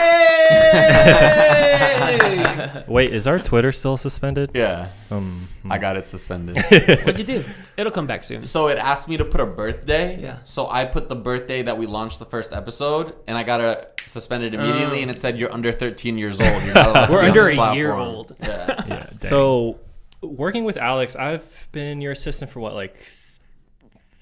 Wait, 2.88 3.10
is 3.12 3.26
our 3.26 3.38
Twitter 3.38 3.72
still 3.72 3.96
suspended? 3.96 4.50
Yeah, 4.54 4.88
Um, 5.10 5.48
I 5.68 5.78
got 5.78 5.96
it 5.96 6.06
suspended. 6.06 6.56
What'd 6.70 7.18
you 7.18 7.24
do? 7.24 7.44
It'll 7.76 7.92
come 7.92 8.06
back 8.06 8.22
soon. 8.22 8.42
so 8.42 8.68
it 8.68 8.78
asked 8.78 9.08
me 9.08 9.16
to 9.16 9.24
put 9.24 9.40
a 9.40 9.46
birthday. 9.46 10.20
Yeah. 10.20 10.38
So 10.44 10.68
I 10.68 10.84
put 10.84 11.08
the 11.08 11.16
birthday 11.16 11.62
that 11.62 11.76
we 11.78 11.86
launched 11.86 12.18
the 12.18 12.24
first 12.26 12.52
episode, 12.52 13.14
and 13.26 13.36
I 13.36 13.42
got 13.42 13.60
it 13.60 13.95
suspended 14.06 14.54
immediately, 14.54 15.02
and 15.02 15.10
it 15.10 15.18
said 15.18 15.38
you're 15.38 15.52
under 15.52 15.72
13 15.72 16.16
years 16.18 16.40
old. 16.40 16.62
You're 16.64 16.74
not 16.74 16.86
allowed 16.90 17.06
to 17.06 17.12
We're 17.12 17.22
under 17.22 17.44
this 17.44 17.58
a 17.58 17.74
year 17.74 17.92
old. 17.92 18.34
Yeah. 18.40 18.84
yeah. 18.88 19.06
So, 19.28 19.80
working 20.22 20.64
with 20.64 20.76
Alex, 20.76 21.14
I've 21.16 21.68
been 21.72 22.00
your 22.00 22.12
assistant 22.12 22.50
for 22.50 22.60
what, 22.60 22.74
like 22.74 22.96
s- 22.98 23.40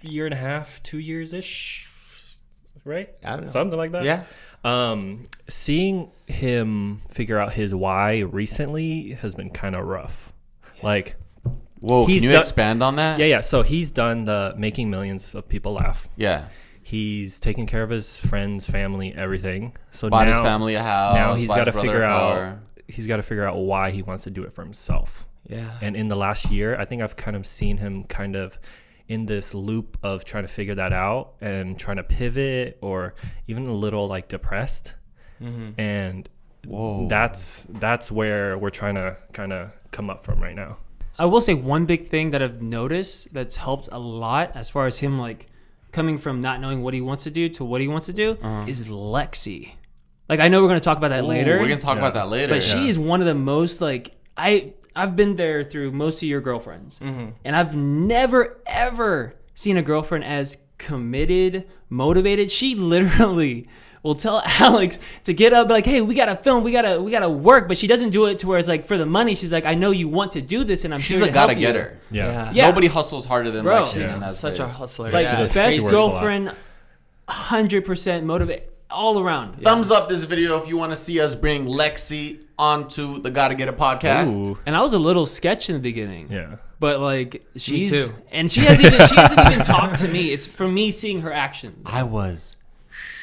year 0.03 0.25
and 0.27 0.35
a 0.35 0.39
half, 0.39 0.83
two 0.83 0.99
years 0.99 1.33
ish, 1.33 1.89
right? 2.85 3.11
I 3.25 3.31
don't 3.37 3.45
know. 3.45 3.51
Something 3.51 3.79
like 3.79 3.93
that. 3.93 4.05
Yeah. 4.05 4.25
Um, 4.65 5.29
seeing 5.49 6.11
him 6.27 6.99
figure 7.11 7.39
out 7.39 7.53
his 7.53 7.75
why 7.75 8.21
recently 8.21 9.11
has 9.21 9.35
been 9.35 9.51
kind 9.51 9.77
of 9.77 9.85
rough. 9.85 10.33
Like, 10.83 11.17
Whoa, 11.81 12.07
He's 12.07 12.23
can 12.23 12.25
you 12.25 12.31
done- 12.33 12.41
expand 12.41 12.83
on 12.83 12.97
that? 12.97 13.19
yeah, 13.19 13.27
yeah. 13.27 13.41
So 13.41 13.61
he's 13.61 13.91
done 13.91 14.25
the 14.25 14.55
making 14.57 14.89
millions 14.91 15.35
of 15.35 15.47
people 15.47 15.75
laugh. 15.75 16.09
Yeah. 16.17 16.47
He's 16.85 17.41
taking 17.41 17.67
care 17.67 17.83
of 17.83 17.89
his 17.89 18.21
friends, 18.21 18.69
family, 18.69 19.15
everything. 19.15 19.75
So 19.91 20.11
Bought 20.11 20.27
now, 20.27 20.33
his 20.33 20.41
family 20.43 20.75
a 20.75 20.83
house. 20.83 21.15
now 21.15 21.35
he's 21.35 21.49
bought 21.49 21.57
got 21.57 21.65
to 21.65 21.73
figure 21.73 22.05
out. 22.05 22.35
car. 22.37 22.61
He's 22.87 23.07
got 23.07 23.17
to 23.17 23.23
figure 23.23 23.49
out 23.49 23.57
why 23.57 23.91
he 23.91 24.03
wants 24.03 24.25
to 24.25 24.31
do 24.31 24.43
it 24.43 24.53
for 24.53 24.63
himself. 24.63 25.27
Yeah. 25.49 25.79
And 25.81 25.97
in 25.97 26.09
the 26.09 26.15
last 26.15 26.51
year, 26.51 26.79
I 26.79 26.85
think 26.85 27.01
I've 27.01 27.17
kind 27.17 27.39
of 27.39 27.47
seen 27.47 27.79
him 27.79 28.05
kind 28.05 28.37
of 28.37 28.59
in 29.09 29.25
this 29.25 29.55
loop 29.55 29.97
of 30.03 30.27
trying 30.27 30.45
to 30.45 30.49
figure 30.49 30.75
that 30.75 30.93
out 30.93 31.37
and 31.41 31.79
trying 31.79 31.97
to 31.97 32.05
pivot 32.05 32.77
or 32.83 33.15
even 33.47 33.67
a 33.67 33.73
little 33.73 34.07
like 34.07 34.29
depressed. 34.29 34.93
Mm-hmm. 35.41 35.81
And 35.81 36.29
Whoa. 36.67 37.09
that's 37.09 37.67
that's 37.71 38.13
where 38.13 38.59
we're 38.59 38.69
trying 38.69 38.97
to 38.97 39.17
kind 39.33 39.55
of 39.55 39.71
come 39.91 40.11
up 40.11 40.23
from 40.23 40.39
right 40.43 40.55
now. 40.55 40.77
I 41.19 41.25
will 41.25 41.41
say 41.41 41.55
one 41.55 41.87
big 41.87 42.09
thing 42.09 42.31
that 42.31 42.43
I've 42.43 42.61
noticed 42.61 43.33
that's 43.33 43.57
helped 43.57 43.89
a 43.91 43.99
lot 43.99 44.53
as 44.55 44.69
far 44.69 44.87
as 44.87 44.99
him 44.99 45.19
like 45.19 45.47
coming 45.95 46.19
from 46.19 46.41
not 46.41 46.61
knowing 46.61 46.83
what 46.83 46.93
he 46.93 47.01
wants 47.01 47.25
to 47.25 47.31
do 47.31 47.49
to 47.49 47.65
what 47.65 47.81
he 47.81 47.89
wants 47.89 48.07
to 48.07 48.13
do 48.13 48.33
uh-huh. 48.43 48.65
is 48.67 48.85
Lexi. 48.89 49.71
Like 50.29 50.41
I 50.41 50.49
know 50.49 50.61
we're 50.61 50.69
gonna 50.69 50.81
talk 50.81 50.99
about 50.99 51.09
that 51.09 51.25
Ooh, 51.25 51.29
later, 51.29 51.59
We're 51.59 51.69
gonna 51.69 51.81
talk 51.81 51.95
Yeah. 51.95 52.01
about 52.01 52.15
that 52.15 52.29
later. 52.29 52.53
but 52.53 52.63
she 52.63 52.89
is 52.89 52.99
one 52.99 53.21
of 53.21 53.27
the 53.27 53.35
most 53.35 53.81
like 53.81 54.17
I 54.37 54.75
I've 54.97 55.17
been 55.17 55.37
there 55.37 55.63
through 55.65 55.93
most 55.93 56.23
of 56.23 56.29
your 56.29 56.41
girlfriends, 56.41 56.99
mm-hmm. 56.99 57.31
and 57.45 57.57
I've 57.57 57.77
never 57.77 58.61
ever 58.67 59.35
seen 59.55 59.77
a 59.77 59.83
girlfriend 59.83 60.25
as 60.25 60.59
committed, 60.79 61.69
motivated. 61.89 62.51
She 62.51 62.75
literally 62.75 63.69
will 64.05 64.15
tell 64.15 64.41
Alex 64.61 65.01
to 65.25 65.35
get 65.35 65.53
up, 65.53 65.69
like, 65.69 65.85
"Hey, 65.85 66.01
we 66.01 66.15
gotta 66.15 66.37
film, 66.37 66.63
we 66.63 66.71
gotta 66.71 67.01
we 67.03 67.11
gotta 67.11 67.29
work," 67.29 67.67
but 67.67 67.77
she 67.77 67.89
doesn't 67.89 68.11
do 68.11 68.27
it 68.27 68.39
to 68.39 68.47
where 68.47 68.59
it's 68.61 68.69
like 68.69 68.87
for 68.87 68.97
the 68.97 69.07
money. 69.07 69.35
She's 69.35 69.53
like, 69.53 69.67
"I 69.67 69.75
know 69.75 69.91
you 69.91 70.07
want 70.09 70.31
to 70.33 70.41
do 70.43 70.63
this, 70.63 70.85
and 70.85 70.95
I'm 70.95 71.01
sure. 71.01 71.17
She's 71.17 71.19
here 71.19 71.25
a 71.25 71.29
to 71.29 71.33
gotta 71.35 71.53
help 71.55 71.61
you." 71.61 71.67
getter. 71.67 71.99
Yeah. 72.13 72.53
Yeah. 72.53 72.67
Nobody 72.69 72.87
hustles 72.87 73.25
harder 73.27 73.51
than 73.51 73.65
Bro. 73.65 73.85
Lexi 73.87 74.01
Yeah. 74.01 74.15
in 74.15 74.21
that 74.21 74.31
Such 74.31 74.61
a 74.61 74.69
hustler. 74.69 75.11
Like 75.11 75.25
She 75.27 75.33
yeah. 75.33 75.39
does- 75.41 75.55
best 75.55 75.77
she 75.77 75.83
works 75.83 75.93
a 75.93 75.99
lot. 75.99 76.11
girlfriend 76.13 76.53
hundred 77.29 77.85
percent 77.85 78.25
motivate 78.25 78.65
all 78.91 79.19
around. 79.19 79.63
Thumbs 79.63 79.91
up 79.91 80.09
this 80.09 80.23
video 80.25 80.61
if 80.61 80.69
you 80.69 80.77
want 80.77 80.93
to 80.93 80.97
see 80.97 81.19
us 81.21 81.35
bring 81.35 81.67
Lexi 81.67 82.39
onto 82.59 83.21
the 83.21 83.31
Gotta 83.31 83.55
Get 83.57 83.69
a 83.69 83.73
podcast. 83.73 84.29
Ooh. 84.31 84.59
And 84.67 84.77
I 84.77 84.83
was 84.83 84.93
a 84.93 84.99
little 84.99 85.27
sketch 85.27 85.69
in 85.69 85.75
the 85.75 85.81
beginning. 85.81 86.29
Yeah. 86.31 86.57
But 86.79 87.01
like 87.01 87.45
she's 87.57 87.91
too. 88.07 88.13
and 88.31 88.53
she 88.53 88.61
hasn't 88.61 88.93
even 88.93 89.07
she 89.09 89.15
hasn't 89.15 89.41
even 89.53 89.65
talked 89.65 89.97
to 90.01 90.09
me. 90.09 90.33
It's 90.33 90.47
from 90.47 90.75
me 90.75 90.91
seeing 90.91 91.21
her 91.23 91.33
actions. 91.33 91.87
I 91.91 92.03
was 92.03 92.55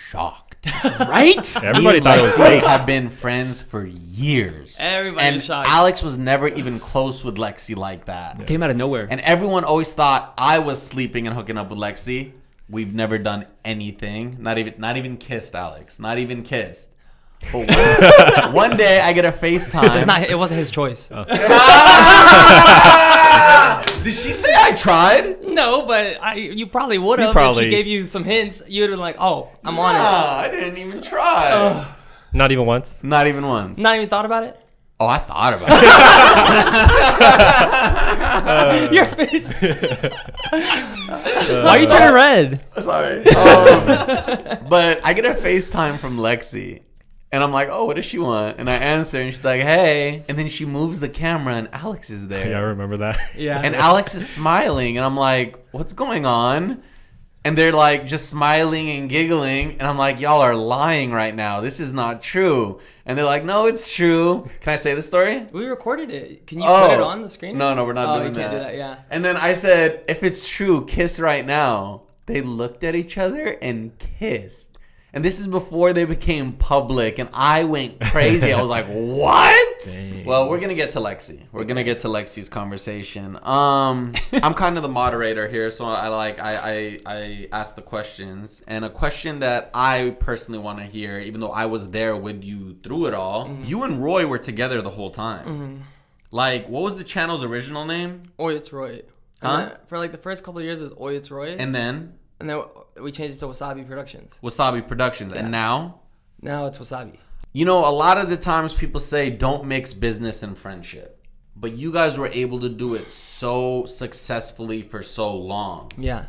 shocked. 0.09 0.40
Right? 0.99 1.57
Everybody 1.63 1.99
Me 1.99 2.03
thought 2.03 2.13
and 2.13 2.19
it 2.19 2.21
was 2.21 2.37
Lexi 2.37 2.59
fake. 2.59 2.63
have 2.65 2.85
been 2.85 3.09
friends 3.09 3.61
for 3.61 3.85
years. 3.85 4.77
Everybody 4.79 5.25
and 5.25 5.35
was 5.35 5.45
shocked. 5.45 5.69
Alex 5.69 6.03
was 6.03 6.17
never 6.17 6.47
even 6.47 6.79
close 6.79 7.23
with 7.23 7.37
Lexi 7.37 7.75
like 7.75 8.05
that. 8.05 8.45
Came 8.47 8.61
out 8.61 8.69
of 8.69 8.77
nowhere. 8.77 9.07
And 9.09 9.21
everyone 9.21 9.63
always 9.63 9.93
thought 9.93 10.33
I 10.37 10.59
was 10.59 10.81
sleeping 10.81 11.27
and 11.27 11.35
hooking 11.35 11.57
up 11.57 11.69
with 11.69 11.79
Lexi. 11.79 12.33
We've 12.69 12.93
never 12.93 13.17
done 13.17 13.47
anything. 13.65 14.37
Not 14.39 14.57
even 14.59 14.75
not 14.77 14.97
even 14.97 15.17
kissed 15.17 15.55
Alex. 15.55 15.99
Not 15.99 16.19
even 16.19 16.43
kissed. 16.43 16.89
But 17.51 17.67
one, 17.67 18.53
one 18.71 18.77
day 18.77 19.01
I 19.01 19.13
get 19.13 19.25
a 19.25 19.31
FaceTime. 19.31 19.95
It's 19.97 20.05
not. 20.05 20.29
It 20.29 20.37
wasn't 20.37 20.59
his 20.59 20.69
choice. 20.69 21.09
Ah! 21.11 23.17
Did 24.03 24.15
she 24.15 24.33
say 24.33 24.51
I 24.55 24.71
tried? 24.75 25.43
No, 25.43 25.85
but 25.85 26.17
I, 26.21 26.33
you 26.35 26.65
probably 26.67 26.97
would 26.97 27.19
You 27.19 27.25
have. 27.25 27.31
If 27.31 27.33
probably- 27.35 27.65
she 27.65 27.69
gave 27.69 27.87
you 27.87 28.05
some 28.05 28.23
hints, 28.23 28.63
you'd 28.67 28.83
have 28.83 28.91
been 28.91 28.99
like, 28.99 29.15
"Oh, 29.19 29.49
I'm 29.63 29.77
on 29.79 29.93
Nah, 29.95 30.37
I 30.37 30.47
didn't 30.49 30.77
even 30.77 31.01
try. 31.01 31.85
Not 32.33 32.51
even 32.51 32.65
once. 32.65 33.03
Not 33.03 33.27
even 33.27 33.45
once. 33.45 33.77
Not 33.77 33.95
even 33.97 34.07
thought 34.09 34.25
about 34.25 34.43
it. 34.45 34.57
oh, 34.99 35.07
I 35.07 35.17
thought 35.17 35.53
about 35.53 35.69
it. 38.87 38.91
Your 38.93 39.05
face. 39.05 39.51
Why 40.51 41.67
are 41.69 41.79
you 41.79 41.87
turning 41.87 42.13
red? 42.13 42.61
Sorry. 42.79 43.17
Um, 43.25 43.25
but 44.69 45.01
I 45.03 45.13
get 45.13 45.25
a 45.25 45.31
FaceTime 45.33 45.97
from 45.99 46.17
Lexi. 46.17 46.81
And 47.33 47.41
I'm 47.41 47.51
like, 47.53 47.69
oh, 47.71 47.85
what 47.85 47.95
does 47.95 48.03
she 48.03 48.19
want? 48.19 48.59
And 48.59 48.69
I 48.69 48.75
answer, 48.75 49.21
and 49.21 49.31
she's 49.31 49.45
like, 49.45 49.61
hey. 49.61 50.25
And 50.27 50.37
then 50.37 50.49
she 50.49 50.65
moves 50.65 50.99
the 50.99 51.07
camera, 51.07 51.55
and 51.55 51.69
Alex 51.71 52.09
is 52.09 52.27
there. 52.27 52.49
Yeah, 52.49 52.57
I 52.57 52.61
remember 52.61 52.97
that. 52.97 53.17
Yeah. 53.35 53.61
and 53.63 53.73
Alex 53.73 54.13
is 54.15 54.27
smiling, 54.27 54.97
and 54.97 55.05
I'm 55.05 55.15
like, 55.15 55.57
"What's 55.71 55.93
going 55.93 56.25
on?" 56.25 56.83
And 57.43 57.57
they're 57.57 57.71
like 57.71 58.05
just 58.05 58.29
smiling 58.29 58.89
and 58.89 59.09
giggling, 59.09 59.71
and 59.79 59.83
I'm 59.83 59.97
like, 59.97 60.19
"Y'all 60.19 60.41
are 60.41 60.55
lying 60.55 61.11
right 61.11 61.33
now. 61.33 61.61
This 61.61 61.79
is 61.79 61.93
not 61.93 62.21
true." 62.21 62.81
And 63.05 63.17
they're 63.17 63.25
like, 63.25 63.45
"No, 63.45 63.67
it's 63.67 63.91
true." 63.91 64.49
Can 64.59 64.73
I 64.73 64.75
say 64.75 64.93
the 64.93 65.01
story? 65.01 65.47
We 65.53 65.65
recorded 65.65 66.11
it. 66.11 66.45
Can 66.45 66.59
you 66.59 66.65
put 66.65 66.93
it 66.93 66.99
oh. 66.99 67.05
on 67.05 67.21
the 67.21 67.29
screen? 67.29 67.55
Oh. 67.55 67.69
No, 67.69 67.75
no, 67.75 67.85
we're 67.85 67.93
not 67.93 68.09
oh, 68.09 68.19
doing 68.19 68.33
we 68.33 68.39
can't 68.39 68.51
that. 68.51 68.57
do 68.57 68.63
that. 68.63 68.75
Yeah. 68.75 68.97
And 69.09 69.23
then 69.23 69.37
I 69.37 69.53
said, 69.53 70.03
"If 70.09 70.23
it's 70.23 70.47
true, 70.47 70.85
kiss 70.85 71.19
right 71.19 71.45
now." 71.45 72.03
They 72.27 72.41
looked 72.41 72.83
at 72.83 72.95
each 72.95 73.17
other 73.17 73.57
and 73.61 73.97
kissed. 73.97 74.70
And 75.13 75.25
this 75.25 75.41
is 75.41 75.47
before 75.47 75.91
they 75.91 76.05
became 76.05 76.53
public, 76.53 77.19
and 77.19 77.29
I 77.33 77.65
went 77.65 77.99
crazy. 77.99 78.53
I 78.53 78.61
was 78.61 78.69
like, 78.69 78.85
"What?" 78.87 79.91
Dang. 79.93 80.23
Well, 80.23 80.47
we're 80.49 80.59
gonna 80.59 80.73
get 80.73 80.93
to 80.93 80.99
Lexi. 80.99 81.41
We're 81.51 81.65
gonna 81.65 81.83
get 81.83 81.99
to 82.01 82.07
Lexi's 82.07 82.47
conversation. 82.47 83.37
Um, 83.43 84.13
I'm 84.31 84.53
kind 84.53 84.77
of 84.77 84.83
the 84.83 84.89
moderator 84.89 85.49
here, 85.49 85.69
so 85.69 85.85
I 85.85 86.07
like 86.07 86.39
I 86.39 86.55
I, 86.55 86.99
I 87.05 87.47
ask 87.51 87.75
the 87.75 87.81
questions, 87.81 88.63
and 88.67 88.85
a 88.85 88.89
question 88.89 89.39
that 89.39 89.69
I 89.73 90.15
personally 90.19 90.59
want 90.59 90.79
to 90.79 90.85
hear, 90.85 91.19
even 91.19 91.41
though 91.41 91.51
I 91.51 91.65
was 91.65 91.89
there 91.89 92.15
with 92.15 92.43
you 92.43 92.77
through 92.81 93.07
it 93.07 93.13
all. 93.13 93.47
Mm-hmm. 93.47 93.63
You 93.65 93.83
and 93.83 94.01
Roy 94.01 94.25
were 94.25 94.39
together 94.39 94.81
the 94.81 94.91
whole 94.91 95.11
time. 95.11 95.83
Like, 96.31 96.69
what 96.69 96.83
was 96.83 96.97
the 96.97 97.03
channel's 97.03 97.43
original 97.43 97.83
name? 97.83 98.23
Oi, 98.39 98.55
it's 98.55 98.71
Roy. 98.71 99.01
Huh? 99.41 99.57
Then 99.57 99.71
for 99.87 99.97
like 99.97 100.13
the 100.13 100.17
first 100.17 100.43
couple 100.43 100.59
of 100.59 100.65
years, 100.65 100.81
it 100.81 100.85
was 100.85 100.93
Oi, 100.99 101.15
it's 101.15 101.29
Roy. 101.29 101.55
And 101.57 101.75
then 101.75 102.13
and 102.41 102.49
then 102.49 102.61
we 103.01 103.11
changed 103.11 103.37
it 103.37 103.39
to 103.39 103.45
Wassabi 103.47 103.87
Productions. 103.87 104.33
Wassabi 104.43 104.85
Productions, 104.87 105.31
Yeah. 105.33 105.39
and 105.41 105.51
now. 105.51 105.99
Now 106.41 106.65
it's 106.65 106.77
Wassabi. 106.77 107.17
You 107.53 107.65
know, 107.65 107.79
a 107.87 107.91
lot 107.91 108.17
of 108.17 108.29
the 108.29 108.37
times 108.37 108.73
people 108.73 108.99
say 108.99 109.29
don't 109.29 109.65
mix 109.65 109.93
business 109.93 110.43
and 110.43 110.57
friendship. 110.57 111.17
But 111.55 111.73
you 111.73 111.91
guys 111.91 112.17
were 112.17 112.27
able 112.29 112.59
to 112.61 112.69
do 112.69 112.95
it 112.95 113.11
so 113.11 113.85
successfully 113.85 114.81
for 114.81 115.03
so 115.03 115.35
long. 115.35 115.91
Yeah. 115.97 116.25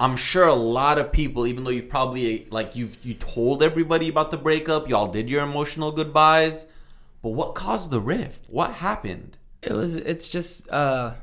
I'm 0.00 0.16
sure 0.16 0.46
a 0.46 0.54
lot 0.54 0.98
of 0.98 1.12
people, 1.12 1.46
even 1.46 1.64
though 1.64 1.70
you 1.70 1.82
probably 1.82 2.46
like 2.50 2.74
you 2.76 2.88
you 3.02 3.14
told 3.14 3.62
everybody 3.62 4.08
about 4.08 4.30
the 4.30 4.36
breakup, 4.36 4.88
y'all 4.88 5.08
did 5.08 5.28
your 5.28 5.42
emotional 5.42 5.92
goodbyes, 5.92 6.66
but 7.22 7.30
what 7.30 7.54
caused 7.54 7.90
the 7.90 8.00
rift? 8.00 8.46
What 8.48 8.72
happened? 8.74 9.36
It 9.62 9.72
was. 9.72 9.96
It's 9.96 10.28
just. 10.28 10.68
uh 10.70 11.14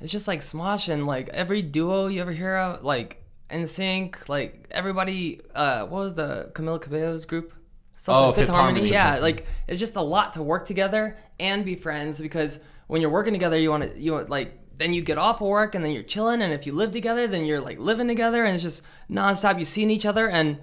It's 0.00 0.12
just 0.12 0.26
like 0.28 0.40
Smosh 0.40 0.88
and 0.92 1.06
like 1.06 1.28
every 1.30 1.62
duo 1.62 2.08
you 2.08 2.20
ever 2.20 2.32
hear 2.32 2.56
of, 2.56 2.84
like 2.84 3.21
NSYNC, 3.52 4.28
like 4.28 4.66
everybody. 4.70 5.40
uh 5.54 5.82
What 5.86 5.98
was 6.00 6.14
the 6.14 6.50
Camila 6.54 6.80
Cabello's 6.80 7.24
group? 7.24 7.52
Something, 7.96 8.24
Oh, 8.24 8.32
Fifth 8.32 8.48
Harmony. 8.48 8.88
Yeah, 8.88 9.18
like 9.18 9.46
it's 9.68 9.78
just 9.80 9.96
a 9.96 10.00
lot 10.02 10.32
to 10.34 10.42
work 10.42 10.66
together 10.66 11.16
and 11.38 11.64
be 11.64 11.74
friends 11.76 12.20
because 12.20 12.58
when 12.88 13.00
you're 13.00 13.10
working 13.10 13.32
together, 13.32 13.56
you 13.58 13.70
want 13.70 13.84
to 13.94 13.98
you 14.00 14.12
want 14.12 14.28
like 14.30 14.58
then 14.78 14.92
you 14.92 15.02
get 15.02 15.18
off 15.18 15.40
of 15.40 15.46
work 15.48 15.74
and 15.74 15.84
then 15.84 15.92
you're 15.92 16.02
chilling 16.02 16.42
and 16.42 16.52
if 16.52 16.66
you 16.66 16.72
live 16.72 16.90
together, 16.90 17.26
then 17.28 17.44
you're 17.44 17.60
like 17.60 17.78
living 17.78 18.08
together 18.08 18.44
and 18.44 18.54
it's 18.54 18.62
just 18.64 18.82
nonstop. 19.10 19.58
You 19.58 19.64
seeing 19.64 19.90
each 19.90 20.06
other 20.06 20.28
and 20.28 20.58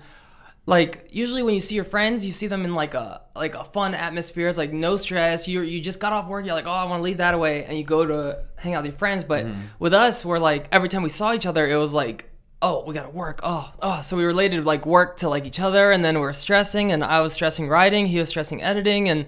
like 0.65 1.08
usually 1.12 1.41
when 1.41 1.56
you 1.56 1.62
see 1.62 1.73
your 1.73 1.84
friends 1.86 2.23
you 2.23 2.32
see 2.32 2.45
them 2.45 2.63
in 2.63 2.75
like 2.75 2.93
a 2.93 3.21
like 3.36 3.56
a 3.56 3.63
fun 3.63 3.95
atmosphere 3.95 4.47
it's 4.47 4.58
like 4.58 4.71
no 4.71 4.97
stress 4.97 5.47
you 5.47 5.62
you 5.62 5.82
just 5.82 5.99
got 5.99 6.13
off 6.13 6.28
work 6.28 6.45
you're 6.45 6.54
like 6.54 6.67
oh 6.67 6.71
i 6.71 6.84
want 6.84 6.99
to 6.99 7.04
leave 7.04 7.17
that 7.17 7.34
away 7.34 7.63
and 7.63 7.75
you 7.75 7.84
go 7.84 8.06
to 8.06 8.43
hang 8.56 8.75
out 8.75 8.84
with 8.84 8.91
your 8.91 8.99
friends 8.99 9.23
but 9.23 9.47
with 9.80 9.93
us 9.95 10.23
we're 10.23 10.38
like 10.38 10.67
every 10.71 10.88
time 10.88 11.02
we 11.02 11.10
saw 11.10 11.34
each 11.34 11.47
other 11.47 11.65
it 11.67 11.75
was 11.78 11.91
like 11.93 12.29
oh 12.62 12.84
we 12.86 12.93
gotta 12.93 13.10
work. 13.10 13.39
Oh 13.43 13.72
oh. 13.82 14.02
So 14.02 14.17
we 14.17 14.26
related 14.26 14.65
like 14.65 14.86
work 14.86 15.17
to 15.17 15.30
like 15.30 15.45
each 15.45 15.60
other 15.60 15.91
and 15.91 16.04
then 16.04 16.15
we 16.15 16.22
were 16.22 16.34
stressing 16.34 16.91
and 16.91 17.04
i 17.04 17.22
was 17.22 17.34
stressing 17.34 17.67
writing 17.69 18.06
he 18.06 18.19
was 18.19 18.30
stressing 18.30 18.62
editing 18.62 19.10
and 19.10 19.26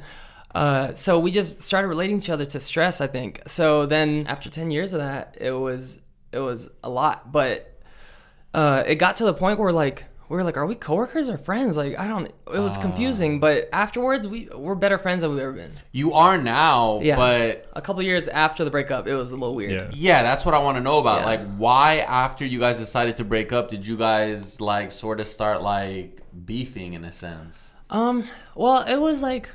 uh, 0.53 0.93
so 0.93 1.17
we 1.17 1.31
just 1.31 1.61
started 1.61 1.87
relating 1.87 2.17
each 2.17 2.29
other 2.29 2.45
to 2.45 2.59
stress 2.59 3.01
i 3.01 3.07
think. 3.07 3.41
So 3.47 3.85
then 3.85 4.27
after 4.27 4.49
10 4.49 4.71
years 4.71 4.93
of 4.93 4.99
that 4.99 5.37
it 5.39 5.51
was 5.51 6.01
it 6.31 6.39
was 6.39 6.69
a 6.83 6.89
lot. 6.89 7.31
But 7.31 7.67
uh, 8.53 8.83
it 8.85 8.95
got 8.95 9.17
to 9.17 9.25
the 9.25 9.33
point 9.33 9.59
where 9.59 9.71
like 9.71 10.05
we 10.31 10.37
were 10.37 10.43
like, 10.45 10.55
are 10.55 10.65
we 10.65 10.75
coworkers 10.75 11.27
or 11.29 11.37
friends? 11.37 11.75
Like 11.75 11.99
I 11.99 12.07
don't. 12.07 12.25
It 12.53 12.59
was 12.59 12.77
confusing, 12.77 13.39
but 13.41 13.67
afterwards 13.73 14.27
we 14.27 14.47
we're 14.55 14.75
better 14.75 14.97
friends 14.97 15.21
than 15.21 15.31
we've 15.31 15.41
ever 15.41 15.51
been. 15.51 15.71
You 15.91 16.13
are 16.13 16.37
now, 16.37 16.99
Yeah. 17.03 17.17
but 17.17 17.69
A 17.73 17.81
couple 17.81 18.01
years 18.01 18.27
after 18.29 18.63
the 18.63 18.71
breakup, 18.71 19.07
it 19.07 19.13
was 19.15 19.31
a 19.31 19.35
little 19.35 19.55
weird. 19.55 19.71
Yeah. 19.71 19.89
yeah, 19.93 20.23
that's 20.23 20.45
what 20.45 20.55
I 20.55 20.59
want 20.59 20.77
to 20.77 20.81
know 20.83 20.99
about. 20.99 21.19
Yeah. 21.19 21.25
Like, 21.25 21.55
why 21.57 21.97
after 21.99 22.45
you 22.45 22.59
guys 22.59 22.79
decided 22.79 23.17
to 23.17 23.23
break 23.25 23.51
up, 23.51 23.69
did 23.69 23.85
you 23.85 23.97
guys 23.97 24.61
like 24.61 24.91
sort 24.93 25.19
of 25.19 25.27
start 25.27 25.61
like 25.61 26.21
beefing 26.45 26.93
in 26.93 27.03
a 27.03 27.11
sense? 27.11 27.71
Um. 27.89 28.27
Well, 28.55 28.83
it 28.87 28.97
was 28.97 29.21
like. 29.21 29.49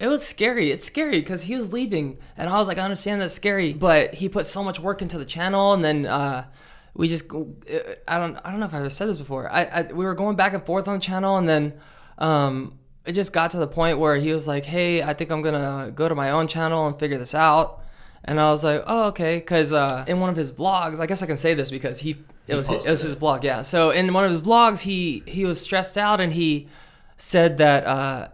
It 0.00 0.08
was 0.08 0.26
scary. 0.26 0.70
It's 0.70 0.86
scary 0.86 1.20
because 1.20 1.42
he 1.42 1.54
was 1.56 1.72
leaving, 1.72 2.18
and 2.36 2.48
I 2.50 2.56
was 2.58 2.66
like, 2.68 2.78
I 2.78 2.82
understand 2.82 3.20
that's 3.20 3.32
scary, 3.34 3.72
but 3.72 4.14
he 4.14 4.28
put 4.28 4.44
so 4.46 4.62
much 4.64 4.78
work 4.80 5.02
into 5.02 5.18
the 5.18 5.24
channel, 5.24 5.72
and 5.72 5.84
then 5.84 6.04
uh, 6.06 6.46
we 6.94 7.08
just, 7.08 7.30
I 7.32 8.18
don't, 8.18 8.38
I 8.44 8.50
don't 8.50 8.60
know 8.60 8.66
if 8.66 8.74
I've 8.74 8.80
ever 8.80 8.90
said 8.90 9.08
this 9.08 9.18
before. 9.18 9.50
I, 9.50 9.64
I, 9.64 9.82
we 9.82 10.04
were 10.04 10.14
going 10.14 10.36
back 10.36 10.54
and 10.54 10.64
forth 10.64 10.86
on 10.86 10.94
the 10.94 11.00
channel, 11.00 11.36
and 11.36 11.48
then, 11.48 11.74
um, 12.18 12.78
it 13.04 13.12
just 13.12 13.32
got 13.32 13.50
to 13.50 13.58
the 13.58 13.66
point 13.66 13.98
where 13.98 14.16
he 14.16 14.32
was 14.32 14.46
like, 14.46 14.64
Hey, 14.64 15.02
I 15.02 15.12
think 15.12 15.30
I'm 15.30 15.42
gonna 15.42 15.92
go 15.94 16.08
to 16.08 16.14
my 16.14 16.30
own 16.30 16.46
channel 16.46 16.86
and 16.86 16.98
figure 16.98 17.18
this 17.18 17.34
out, 17.34 17.82
and 18.24 18.40
I 18.40 18.50
was 18.50 18.64
like, 18.64 18.82
Oh, 18.86 19.08
okay, 19.08 19.38
because 19.38 19.72
uh, 19.72 20.04
in 20.06 20.20
one 20.20 20.30
of 20.30 20.36
his 20.36 20.52
vlogs, 20.52 21.00
I 21.00 21.06
guess 21.06 21.22
I 21.22 21.26
can 21.26 21.36
say 21.36 21.54
this 21.54 21.70
because 21.70 21.98
he, 21.98 22.16
it 22.46 22.54
was, 22.54 22.70
it 22.70 22.88
was 22.88 23.02
his 23.02 23.16
vlog, 23.16 23.42
yeah. 23.42 23.62
So 23.62 23.90
in 23.90 24.12
one 24.12 24.24
of 24.24 24.30
his 24.30 24.42
vlogs, 24.42 24.80
he 24.82 25.22
he 25.26 25.44
was 25.44 25.60
stressed 25.60 25.98
out, 25.98 26.20
and 26.20 26.32
he 26.32 26.68
said 27.16 27.58
that. 27.58 27.86
Uh, 27.86 28.28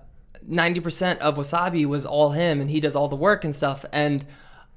90% 0.48 1.18
of 1.18 1.36
Wassabi 1.36 1.84
was 1.84 2.06
all 2.06 2.30
him 2.30 2.62
and 2.62 2.70
he 2.70 2.80
does 2.80 2.96
all 2.96 3.08
the 3.08 3.14
work 3.14 3.44
and 3.44 3.54
stuff 3.54 3.84
and 3.92 4.24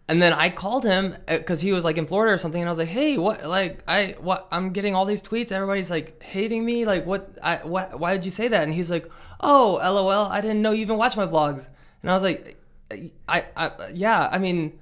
and 0.08 0.22
then 0.22 0.34
I 0.34 0.50
called 0.50 0.84
him 0.84 1.16
because 1.28 1.62
he 1.62 1.72
was 1.72 1.86
like 1.86 1.98
in 1.98 2.06
Florida 2.06 2.34
or 2.34 2.38
something, 2.38 2.62
and 2.62 2.68
I 2.68 2.72
was 2.72 2.78
like, 2.78 2.89
"Hey, 2.89 3.18
what? 3.18 3.46
Like, 3.46 3.84
I 3.88 4.16
what? 4.20 4.48
I'm 4.52 4.72
getting 4.72 4.96
all 4.96 5.06
these 5.06 5.22
tweets. 5.22 5.52
Everybody's 5.52 5.89
like 5.89 6.22
hating 6.22 6.66
me. 6.66 6.86
Like, 6.86 7.06
what? 7.06 7.38
I 7.42 7.58
what? 7.58 8.00
Why 8.00 8.13
did 8.13 8.26
you 8.26 8.32
say 8.32 8.50
that?" 8.50 8.63
And 8.63 8.74
he's 8.74 8.92
like, 8.92 9.10
"Oh, 9.39 9.80
lol. 9.82 10.26
I 10.26 10.42
didn't 10.42 10.62
know 10.62 10.72
you 10.72 10.82
even 10.82 10.98
watch 10.98 11.16
my 11.16 11.26
vlogs." 11.26 11.68
And 12.02 12.12
I 12.12 12.16
was 12.16 12.24
like, 12.24 12.58
"I, 13.30 13.46
I, 13.56 13.72
yeah. 13.94 14.28
I 14.30 14.39
mean, 14.39 14.78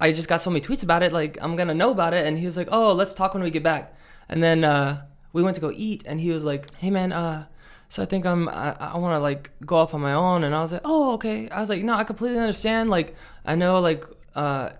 I 0.00 0.12
just 0.12 0.28
got 0.28 0.42
so 0.42 0.50
many 0.50 0.60
tweets 0.60 0.84
about 0.84 1.02
it. 1.02 1.12
Like, 1.14 1.38
I'm 1.40 1.56
gonna 1.56 1.74
know 1.74 1.90
about 1.90 2.12
it." 2.12 2.26
And 2.26 2.38
he 2.38 2.44
was 2.44 2.58
like, 2.58 2.68
"Oh, 2.70 2.92
let's 2.92 3.14
talk 3.14 3.32
when 3.32 3.42
we 3.42 3.50
get 3.50 3.62
back." 3.62 3.96
And 4.28 4.42
then 4.42 4.64
uh, 4.64 5.02
we 5.32 5.42
went 5.42 5.54
to 5.54 5.62
go 5.62 5.72
eat, 5.74 6.02
and 6.06 6.20
he 6.20 6.30
was 6.30 6.44
like, 6.44 6.74
"Hey, 6.74 6.90
man, 6.90 7.12
uh." 7.12 7.46
So 7.90 8.02
I 8.02 8.04
think 8.04 8.26
I'm 8.26 8.50
I, 8.50 8.76
I 8.78 8.98
want 8.98 9.14
to 9.14 9.18
like 9.18 9.50
go 9.64 9.76
off 9.76 9.94
on 9.94 10.02
my 10.02 10.12
own 10.12 10.44
and 10.44 10.54
I 10.54 10.60
was 10.60 10.72
like, 10.72 10.82
"Oh, 10.84 11.14
okay." 11.14 11.48
I 11.48 11.58
was 11.58 11.70
like, 11.70 11.82
"No, 11.82 11.94
I 11.94 12.04
completely 12.04 12.38
understand. 12.38 12.90
Like 12.90 13.16
I 13.46 13.54
know 13.54 13.80
like 13.80 14.04
uh 14.38 14.72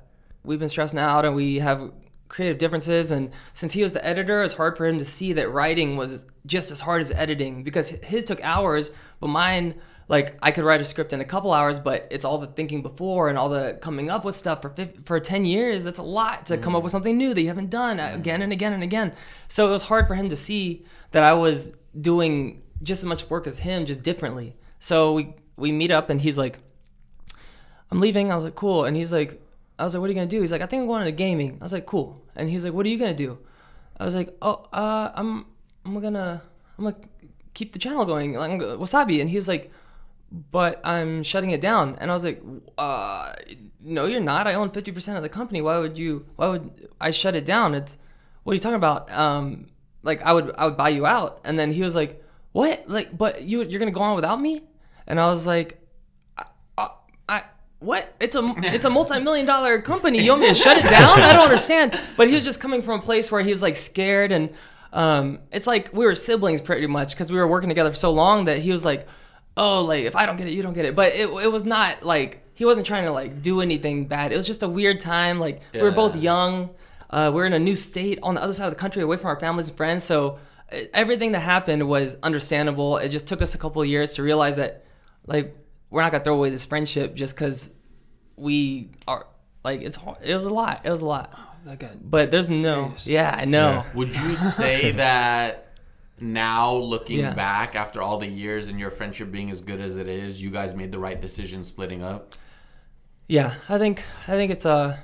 we've 0.45 0.59
been 0.59 0.69
stressing 0.69 0.99
out 0.99 1.25
and 1.25 1.35
we 1.35 1.59
have 1.59 1.93
creative 2.29 2.59
differences 2.59 3.11
and 3.11 3.31
since 3.55 3.73
he 3.73 3.83
was 3.83 3.93
the 3.93 4.05
editor, 4.05 4.43
it's 4.43 4.55
hard 4.55 4.77
for 4.77 4.87
him 4.87 4.99
to 4.99 5.05
see 5.05 5.33
that 5.35 5.51
writing 5.51 5.97
was 5.97 6.27
just 6.47 6.71
as 6.71 6.81
hard 6.81 7.01
as 7.01 7.11
editing 7.11 7.65
because 7.65 7.89
his 7.89 8.25
took 8.25 8.43
hours, 8.43 8.91
but 9.21 9.29
mine 9.29 9.75
like 10.09 10.39
I 10.43 10.51
could 10.53 10.65
write 10.65 10.81
a 10.81 10.85
script 10.85 11.13
in 11.13 11.21
a 11.21 11.25
couple 11.25 11.53
hours, 11.53 11.79
but 11.79 12.09
it's 12.11 12.25
all 12.25 12.39
the 12.39 12.47
thinking 12.47 12.83
before 12.83 13.29
and 13.29 13.37
all 13.37 13.51
the 13.51 13.79
coming 13.83 14.11
up 14.11 14.25
with 14.25 14.35
stuff 14.35 14.63
for 14.63 14.71
fif- 14.71 15.05
for 15.05 15.21
ten 15.21 15.45
years. 15.45 15.85
That's 15.85 15.99
a 15.99 16.03
lot 16.03 16.47
to 16.47 16.57
come 16.57 16.75
up 16.75 16.83
with 16.83 16.93
something 16.93 17.17
new 17.17 17.35
that 17.35 17.43
you 17.43 17.49
haven't 17.49 17.71
done 17.71 18.01
again 18.01 18.41
and 18.41 18.53
again 18.53 18.73
and 18.73 18.83
again. 18.83 19.13
So 19.49 19.69
it 19.69 19.73
was 19.73 19.83
hard 19.83 20.07
for 20.07 20.15
him 20.15 20.31
to 20.31 20.37
see 20.37 20.87
that 21.11 21.23
I 21.23 21.35
was 21.35 21.73
doing 21.99 22.63
just 22.83 23.03
as 23.03 23.07
much 23.07 23.29
work 23.29 23.47
as 23.47 23.59
him, 23.59 23.85
just 23.85 24.03
differently. 24.03 24.57
So 24.81 25.13
we 25.13 25.35
we 25.57 25.73
meet 25.73 25.91
up 25.91 26.09
and 26.09 26.21
he's 26.21 26.39
like, 26.39 26.59
I'm 27.91 28.01
leaving. 28.01 28.33
I 28.33 28.37
was 28.37 28.45
like, 28.47 28.55
cool. 28.55 28.87
And 28.87 28.97
he's 28.97 29.13
like, 29.13 29.43
I 29.79 29.85
was 29.85 29.95
like, 29.95 30.01
what 30.01 30.07
are 30.07 30.13
you 30.13 30.15
gonna 30.15 30.27
do? 30.27 30.41
He's 30.41 30.53
like, 30.53 30.63
I 30.63 30.67
think 30.67 30.83
I'm 30.83 30.87
going 30.87 31.05
to 31.05 31.13
gaming. 31.13 31.59
I 31.61 31.65
was 31.65 31.73
like, 31.73 31.87
cool. 31.87 32.21
And 32.35 32.49
he's 32.51 32.65
like, 32.65 32.73
what 32.73 32.85
are 32.87 32.89
you 32.89 32.99
gonna 32.99 33.15
do? 33.15 33.39
I 33.99 34.05
was 34.05 34.15
like, 34.15 34.37
oh, 34.43 34.67
uh, 34.73 35.13
I'm 35.15 35.47
I'm 35.85 36.01
gonna 36.01 36.43
I'm 36.79 36.85
gonna 36.85 36.97
keep 37.55 37.73
the 37.73 37.79
channel 37.79 38.05
going, 38.05 38.35
like 38.35 38.61
Wassabi. 38.61 39.21
And 39.21 39.31
he's 39.31 39.49
like, 39.49 39.73
but 40.31 40.81
I'm 40.85 41.23
shutting 41.23 41.51
it 41.51 41.61
down. 41.61 41.97
And 42.01 42.11
I 42.11 42.15
was 42.15 42.25
like, 42.25 42.43
uh, 42.77 43.33
no, 43.81 44.07
you're 44.07 44.21
not. 44.21 44.47
I 44.47 44.55
own 44.55 44.71
50% 44.71 45.17
of 45.17 45.23
the 45.23 45.29
company. 45.29 45.63
Why 45.63 45.79
would 45.79 45.97
you? 45.97 46.27
Why 46.37 46.49
would 46.49 46.89
I 47.01 47.11
shut 47.11 47.35
it 47.35 47.47
down? 47.47 47.75
It's 47.75 47.97
what 48.43 48.53
are 48.53 48.55
you 48.55 48.61
talking 48.61 48.77
about? 48.77 49.11
Um, 49.13 49.69
like 50.03 50.23
I 50.23 50.33
would 50.33 50.55
I 50.57 50.67
would 50.67 50.77
buy 50.77 50.91
you 50.91 51.07
out. 51.07 51.41
And 51.45 51.59
then 51.59 51.73
he 51.73 51.83
was 51.83 51.95
like, 51.95 52.23
what? 52.53 52.89
Like, 52.89 53.17
but 53.17 53.43
you 53.43 53.63
you're 53.65 53.79
gonna 53.79 53.91
go 53.91 54.03
on 54.03 54.17
without 54.17 54.41
me? 54.41 54.63
And 55.07 55.19
I 55.19 55.31
was 55.31 55.47
like, 55.47 55.81
what? 57.81 58.15
It's 58.21 58.35
a 58.37 58.55
it's 58.59 58.85
a 58.85 58.91
multi 58.91 59.21
million 59.21 59.47
dollar 59.47 59.81
company. 59.81 60.21
You 60.21 60.33
want 60.33 60.43
me 60.43 60.49
to 60.49 60.55
shut 60.55 60.77
it 60.79 60.89
down? 60.89 61.21
I 61.21 61.33
don't 61.33 61.45
understand. 61.45 61.99
But 62.17 62.29
he 62.29 62.35
was 62.35 62.45
just 62.45 62.61
coming 62.61 62.83
from 62.83 62.99
a 62.99 63.03
place 63.03 63.31
where 63.31 63.43
he 63.43 63.51
was 63.51 63.63
like 63.63 63.77
scared 63.77 64.33
and 64.33 64.53
um, 64.93 65.41
it's 65.53 65.67
like 65.67 65.91
we 65.93 66.05
were 66.05 66.15
siblings 66.15 66.61
pretty 66.61 66.87
much 66.87 67.13
because 67.13 67.31
we 67.31 67.39
were 67.39 67.47
working 67.47 67.69
together 67.69 67.91
for 67.91 67.97
so 67.97 68.11
long 68.11 68.47
that 68.47 68.59
he 68.59 68.73
was 68.73 68.85
like, 68.85 69.07
oh, 69.57 69.85
like 69.85 70.05
if 70.05 70.17
I 70.17 70.27
don't 70.27 70.37
get 70.37 70.47
it, 70.47 70.53
you 70.53 70.63
don't 70.63 70.73
get 70.73 70.87
it. 70.87 70.97
But 70.97 71.13
it 71.15 71.29
it 71.29 71.53
was 71.53 71.65
not 71.65 72.03
like 72.03 72.43
he 72.55 72.65
wasn't 72.65 72.87
trying 72.87 73.05
to 73.05 73.13
like 73.13 73.43
do 73.43 73.61
anything 73.61 74.07
bad. 74.07 74.33
It 74.33 74.37
was 74.37 74.47
just 74.47 74.63
a 74.63 74.69
weird 74.69 75.01
time. 75.01 75.39
Like 75.39 75.63
we 75.73 75.83
were 75.83 75.93
both 75.93 76.17
young. 76.17 76.71
Uh, 77.11 77.31
we're 77.33 77.47
in 77.47 77.53
a 77.53 77.59
new 77.59 77.77
state 77.77 78.19
on 78.23 78.35
the 78.35 78.43
other 78.43 78.53
side 78.53 78.67
of 78.67 78.73
the 78.73 78.79
country, 78.79 79.03
away 79.03 79.17
from 79.17 79.29
our 79.29 79.41
families 79.41 79.69
and 79.69 79.77
friends. 79.77 80.05
So 80.05 80.39
everything 80.93 81.33
that 81.33 81.41
happened 81.41 81.89
was 81.89 82.17
understandable. 82.23 82.99
It 82.99 83.11
just 83.11 83.27
took 83.29 83.41
us 83.41 83.55
a 83.55 83.59
couple 83.59 83.81
of 83.81 83.89
years 83.89 84.15
to 84.15 84.23
realize 84.23 84.57
that, 84.57 84.85
like, 85.27 85.57
we're 85.91 86.03
not 86.03 86.13
gonna 86.13 86.25
throw 86.25 86.35
away 86.35 86.51
this 86.51 86.65
friendship 86.65 87.15
just 87.15 87.35
because 87.35 87.73
we 88.37 88.91
are 89.07 89.27
like 89.65 89.83
it's 89.83 89.97
hard. 89.97 90.19
It 90.23 90.35
was 90.35 90.45
a 90.45 90.51
lot. 90.53 90.83
It 90.85 90.91
was 90.91 91.03
a 91.03 91.07
lot. 91.07 91.39
That 91.65 91.79
got 91.79 92.11
But 92.11 92.31
there's 92.31 92.49
no. 92.49 92.85
serious. 92.97 93.07
Yeah, 93.07 93.37
I 93.39 93.45
know. 93.45 93.85
Would 93.95 94.15
you 94.15 94.37
say 94.37 94.93
that 95.05 95.65
now, 96.21 96.73
looking 96.75 97.19
Yeah. 97.19 97.35
back 97.35 97.75
after 97.75 98.01
all 98.03 98.19
the 98.19 98.27
years 98.27 98.69
and 98.69 98.79
your 98.79 98.91
friendship 98.91 99.31
being 99.31 99.51
as 99.51 99.61
good 99.61 99.81
as 99.81 99.97
it 99.97 100.09
is, 100.09 100.43
you 100.43 100.51
guys 100.51 100.75
made 100.75 100.91
the 100.93 100.99
right 100.99 101.21
decision 101.21 101.63
splitting 101.65 102.03
up? 102.03 102.35
Yeah, 103.29 103.55
I 103.69 103.79
think 103.79 104.03
I 104.27 104.33
think 104.33 104.51
it's 104.53 104.65
uh 104.67 104.97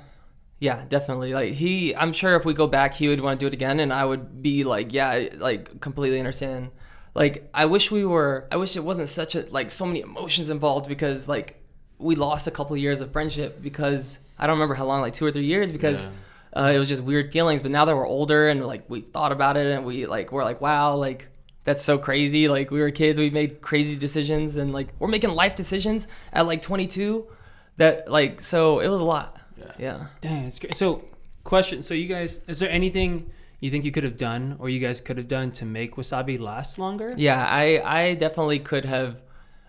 yeah, 0.59 0.83
definitely. 0.87 1.33
Like 1.33 1.53
he 1.53 1.95
I'm 1.95 2.13
sure 2.13 2.35
if 2.35 2.45
we 2.45 2.53
go 2.53 2.67
back 2.67 2.93
he 2.93 3.07
would 3.09 3.19
want 3.21 3.39
to 3.39 3.43
do 3.43 3.47
it 3.47 3.53
again 3.53 3.79
and 3.79 3.91
I 3.93 4.05
would 4.05 4.41
be 4.41 4.63
like, 4.63 4.93
yeah, 4.93 5.27
like 5.37 5.79
completely 5.81 6.19
understand. 6.19 6.71
Like 7.15 7.49
I 7.53 7.65
wish 7.65 7.89
we 7.91 8.05
were 8.05 8.45
I 8.51 8.57
wish 8.57 8.75
it 8.75 8.83
wasn't 8.83 9.09
such 9.09 9.35
a 9.35 9.45
like 9.49 9.71
so 9.71 9.85
many 9.85 10.01
emotions 10.01 10.49
involved 10.49 10.87
because 10.87 11.27
like 11.27 11.61
we 11.97 12.15
lost 12.15 12.45
a 12.47 12.51
couple 12.51 12.75
years 12.75 12.99
of 13.01 13.11
friendship 13.13 13.61
because 13.61 14.19
I 14.37 14.45
don't 14.47 14.55
remember 14.57 14.75
how 14.75 14.85
long, 14.85 14.99
like 14.99 15.13
2 15.13 15.25
or 15.25 15.31
3 15.31 15.45
years 15.45 15.71
because 15.71 16.03
Yeah. 16.03 16.09
uh, 16.65 16.71
it 16.73 16.77
was 16.77 16.89
just 16.89 17.01
weird 17.01 17.31
feelings, 17.31 17.61
but 17.61 17.71
now 17.71 17.85
that 17.85 17.95
we're 17.95 18.05
older 18.07 18.49
and 18.49 18.65
like 18.67 18.83
we've 18.89 19.07
thought 19.07 19.31
about 19.31 19.55
it 19.55 19.65
and 19.67 19.85
we 19.85 20.05
like 20.05 20.33
we're 20.33 20.43
like, 20.43 20.59
wow, 20.59 20.95
like 20.95 21.29
that's 21.63 21.81
so 21.81 21.97
crazy. 21.97 22.49
Like 22.49 22.69
we 22.69 22.81
were 22.81 22.91
kids, 22.91 23.17
we 23.17 23.29
made 23.29 23.61
crazy 23.61 23.97
decisions 23.97 24.57
and 24.57 24.73
like 24.73 24.89
we're 24.99 25.07
making 25.07 25.29
life 25.31 25.55
decisions 25.55 26.05
at 26.33 26.45
like 26.45 26.61
22 26.61 27.25
that 27.77 28.11
like 28.11 28.41
so 28.41 28.81
it 28.81 28.89
was 28.89 28.99
a 28.99 29.05
lot 29.05 29.37
Yeah. 29.57 29.71
yeah 29.79 30.05
Dang, 30.21 30.43
it's 30.47 30.59
great. 30.59 30.75
So, 30.75 31.05
question. 31.45 31.81
So, 31.81 31.93
you 31.93 32.07
guys, 32.07 32.41
is 32.47 32.59
there 32.59 32.69
anything 32.69 33.29
you 33.59 33.71
think 33.71 33.85
you 33.85 33.91
could 33.91 34.03
have 34.03 34.17
done 34.17 34.55
or 34.59 34.69
you 34.69 34.79
guys 34.79 35.01
could 35.01 35.17
have 35.17 35.27
done 35.27 35.51
to 35.51 35.65
make 35.65 35.95
Wassabi 35.95 36.39
last 36.39 36.77
longer? 36.79 37.13
yeah 37.17 37.45
i 37.47 37.81
i 37.83 38.13
definitely 38.13 38.59
could 38.59 38.85
have 38.85 39.21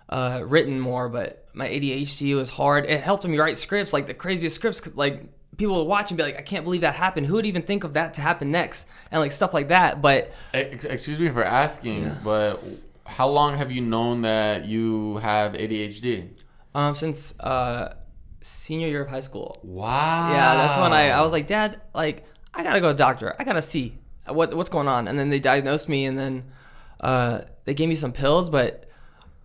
uh 0.08 0.42
written 0.44 0.78
more 0.80 1.08
but 1.08 1.46
my 1.52 1.68
adhd 1.68 2.34
was 2.36 2.48
hard 2.50 2.86
it 2.86 3.00
helped 3.00 3.24
me 3.26 3.38
write 3.38 3.58
scripts 3.58 3.92
like 3.92 4.06
the 4.06 4.14
craziest 4.14 4.54
scripts 4.56 4.80
'cause, 4.80 4.94
like 4.94 5.22
people 5.56 5.76
would 5.76 5.88
watch 5.88 6.10
and 6.10 6.18
be 6.18 6.22
like 6.22 6.36
i 6.38 6.42
can't 6.42 6.64
believe 6.64 6.82
that 6.82 6.94
happened 6.94 7.26
who 7.26 7.34
would 7.34 7.46
even 7.46 7.62
think 7.62 7.82
of 7.84 7.94
that 7.94 8.14
to 8.14 8.20
happen 8.20 8.50
next 8.50 8.86
and 9.10 9.20
like 9.20 9.32
stuff 9.32 9.52
like 9.54 9.68
that 9.68 10.02
but 10.02 10.32
Excuse 10.52 11.18
me 11.18 11.30
for 11.30 11.42
asking, 11.44 12.14
but 12.22 12.62
how 13.06 13.28
long 13.28 13.56
have 13.56 13.70
you 13.72 13.80
known 13.80 14.22
that 14.22 14.64
you 14.66 15.16
have 15.18 15.52
ADHD? 15.52 16.28
um 16.74 16.94
since 16.94 17.38
uh 17.40 17.94
senior 18.42 18.88
year 18.88 19.02
of 19.02 19.08
high 19.08 19.20
school 19.20 19.56
Wow. 19.64 20.28
Yeah, 20.30 20.54
that's 20.56 20.76
when 20.76 20.92
I, 20.92 21.10
I 21.10 21.22
was 21.22 21.32
like, 21.32 21.46
Dad, 21.46 21.80
like 21.94 22.24
I 22.56 22.62
gotta 22.62 22.80
go 22.80 22.88
to 22.88 22.94
the 22.94 22.98
doctor. 22.98 23.36
I 23.38 23.44
gotta 23.44 23.62
see 23.62 23.98
what 24.26 24.54
what's 24.54 24.70
going 24.70 24.88
on. 24.88 25.06
And 25.08 25.18
then 25.18 25.28
they 25.30 25.38
diagnosed 25.40 25.88
me, 25.88 26.06
and 26.06 26.18
then 26.18 26.44
uh, 27.00 27.42
they 27.64 27.74
gave 27.74 27.88
me 27.88 27.94
some 27.94 28.12
pills, 28.12 28.50
but 28.50 28.88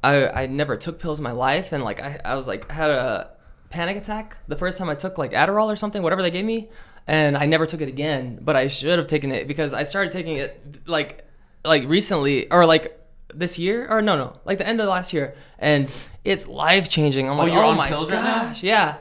I 0.03 0.27
I 0.27 0.47
never 0.47 0.77
took 0.77 0.99
pills 0.99 1.19
in 1.19 1.23
my 1.23 1.31
life, 1.33 1.71
and 1.73 1.83
like 1.83 1.99
I 2.01 2.19
I 2.25 2.35
was 2.35 2.47
like 2.47 2.69
I 2.71 2.73
had 2.73 2.89
a 2.89 3.29
panic 3.69 3.97
attack 3.97 4.37
the 4.47 4.55
first 4.55 4.77
time 4.77 4.89
I 4.89 4.95
took 4.95 5.17
like 5.17 5.31
Adderall 5.33 5.71
or 5.71 5.75
something, 5.75 6.01
whatever 6.01 6.21
they 6.21 6.31
gave 6.31 6.45
me, 6.45 6.69
and 7.07 7.37
I 7.37 7.45
never 7.45 7.65
took 7.65 7.81
it 7.81 7.89
again. 7.89 8.39
But 8.41 8.55
I 8.55 8.67
should 8.67 8.97
have 8.97 9.07
taken 9.07 9.31
it 9.31 9.47
because 9.47 9.73
I 9.73 9.83
started 9.83 10.11
taking 10.11 10.37
it 10.37 10.87
like 10.87 11.25
like 11.63 11.87
recently 11.87 12.49
or 12.49 12.65
like 12.65 12.97
this 13.33 13.57
year 13.59 13.87
or 13.89 14.01
no 14.01 14.17
no 14.17 14.33
like 14.43 14.57
the 14.57 14.67
end 14.67 14.81
of 14.81 14.89
last 14.89 15.13
year 15.13 15.33
and 15.57 15.89
it's 16.25 16.49
life 16.49 16.89
changing 16.89 17.29
i'm 17.29 17.35
Oh, 17.39 17.43
like 17.43 17.53
you're 17.53 17.63
oh 17.63 17.69
on 17.69 17.77
my 17.77 17.87
pills 17.87 18.11
right 18.11 18.21
now? 18.21 18.53
yeah 18.61 18.97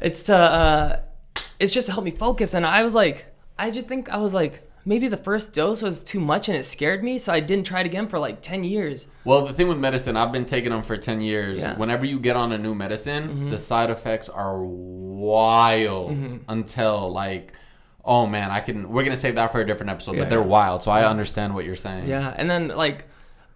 it's 0.00 0.24
to 0.24 0.34
uh 0.36 1.00
it's 1.60 1.70
just 1.70 1.86
to 1.86 1.92
help 1.92 2.04
me 2.04 2.10
focus 2.10 2.54
and 2.54 2.66
i 2.66 2.82
was 2.82 2.96
like 2.96 3.26
i 3.60 3.70
just 3.70 3.86
think 3.86 4.08
i 4.10 4.16
was 4.16 4.32
like 4.34 4.54
maybe 4.84 5.06
the 5.08 5.16
first 5.28 5.54
dose 5.54 5.82
was 5.82 6.02
too 6.02 6.18
much 6.20 6.48
and 6.48 6.56
it 6.56 6.64
scared 6.64 7.04
me 7.04 7.18
so 7.18 7.32
i 7.32 7.38
didn't 7.40 7.66
try 7.66 7.80
it 7.80 7.86
again 7.86 8.08
for 8.08 8.18
like 8.18 8.40
10 8.42 8.64
years 8.64 9.06
Well, 9.24 9.46
the 9.46 9.52
thing 9.52 9.68
with 9.68 9.78
medicine, 9.78 10.16
I've 10.16 10.32
been 10.32 10.46
taking 10.46 10.70
them 10.70 10.82
for 10.82 10.96
10 10.96 11.20
years. 11.20 11.58
Yeah. 11.58 11.70
Mm-hmm. 11.72 11.80
Whenever 11.80 12.04
you 12.06 12.18
get 12.18 12.36
on 12.36 12.52
a 12.52 12.58
new 12.58 12.74
medicine, 12.74 13.50
the 13.50 13.58
side 13.58 13.90
effects 13.90 14.28
are 14.30 14.56
wild 15.30 16.40
until 16.48 17.12
like 17.12 17.52
oh 18.04 18.26
man, 18.26 18.50
I 18.50 18.60
can 18.60 18.88
we're 18.88 19.02
going 19.04 19.14
to 19.14 19.20
save 19.20 19.34
that 19.34 19.52
for 19.52 19.60
a 19.60 19.66
different 19.66 19.90
episode, 19.90 20.14
Yeah. 20.16 20.22
but 20.22 20.30
they're 20.30 20.42
wild. 20.42 20.82
So 20.82 20.90
I 20.90 21.04
understand 21.04 21.54
what 21.54 21.64
you're 21.66 21.76
saying. 21.76 22.06
yeah 22.08 22.34
and 22.36 22.50
then 22.50 22.68
like 22.68 23.04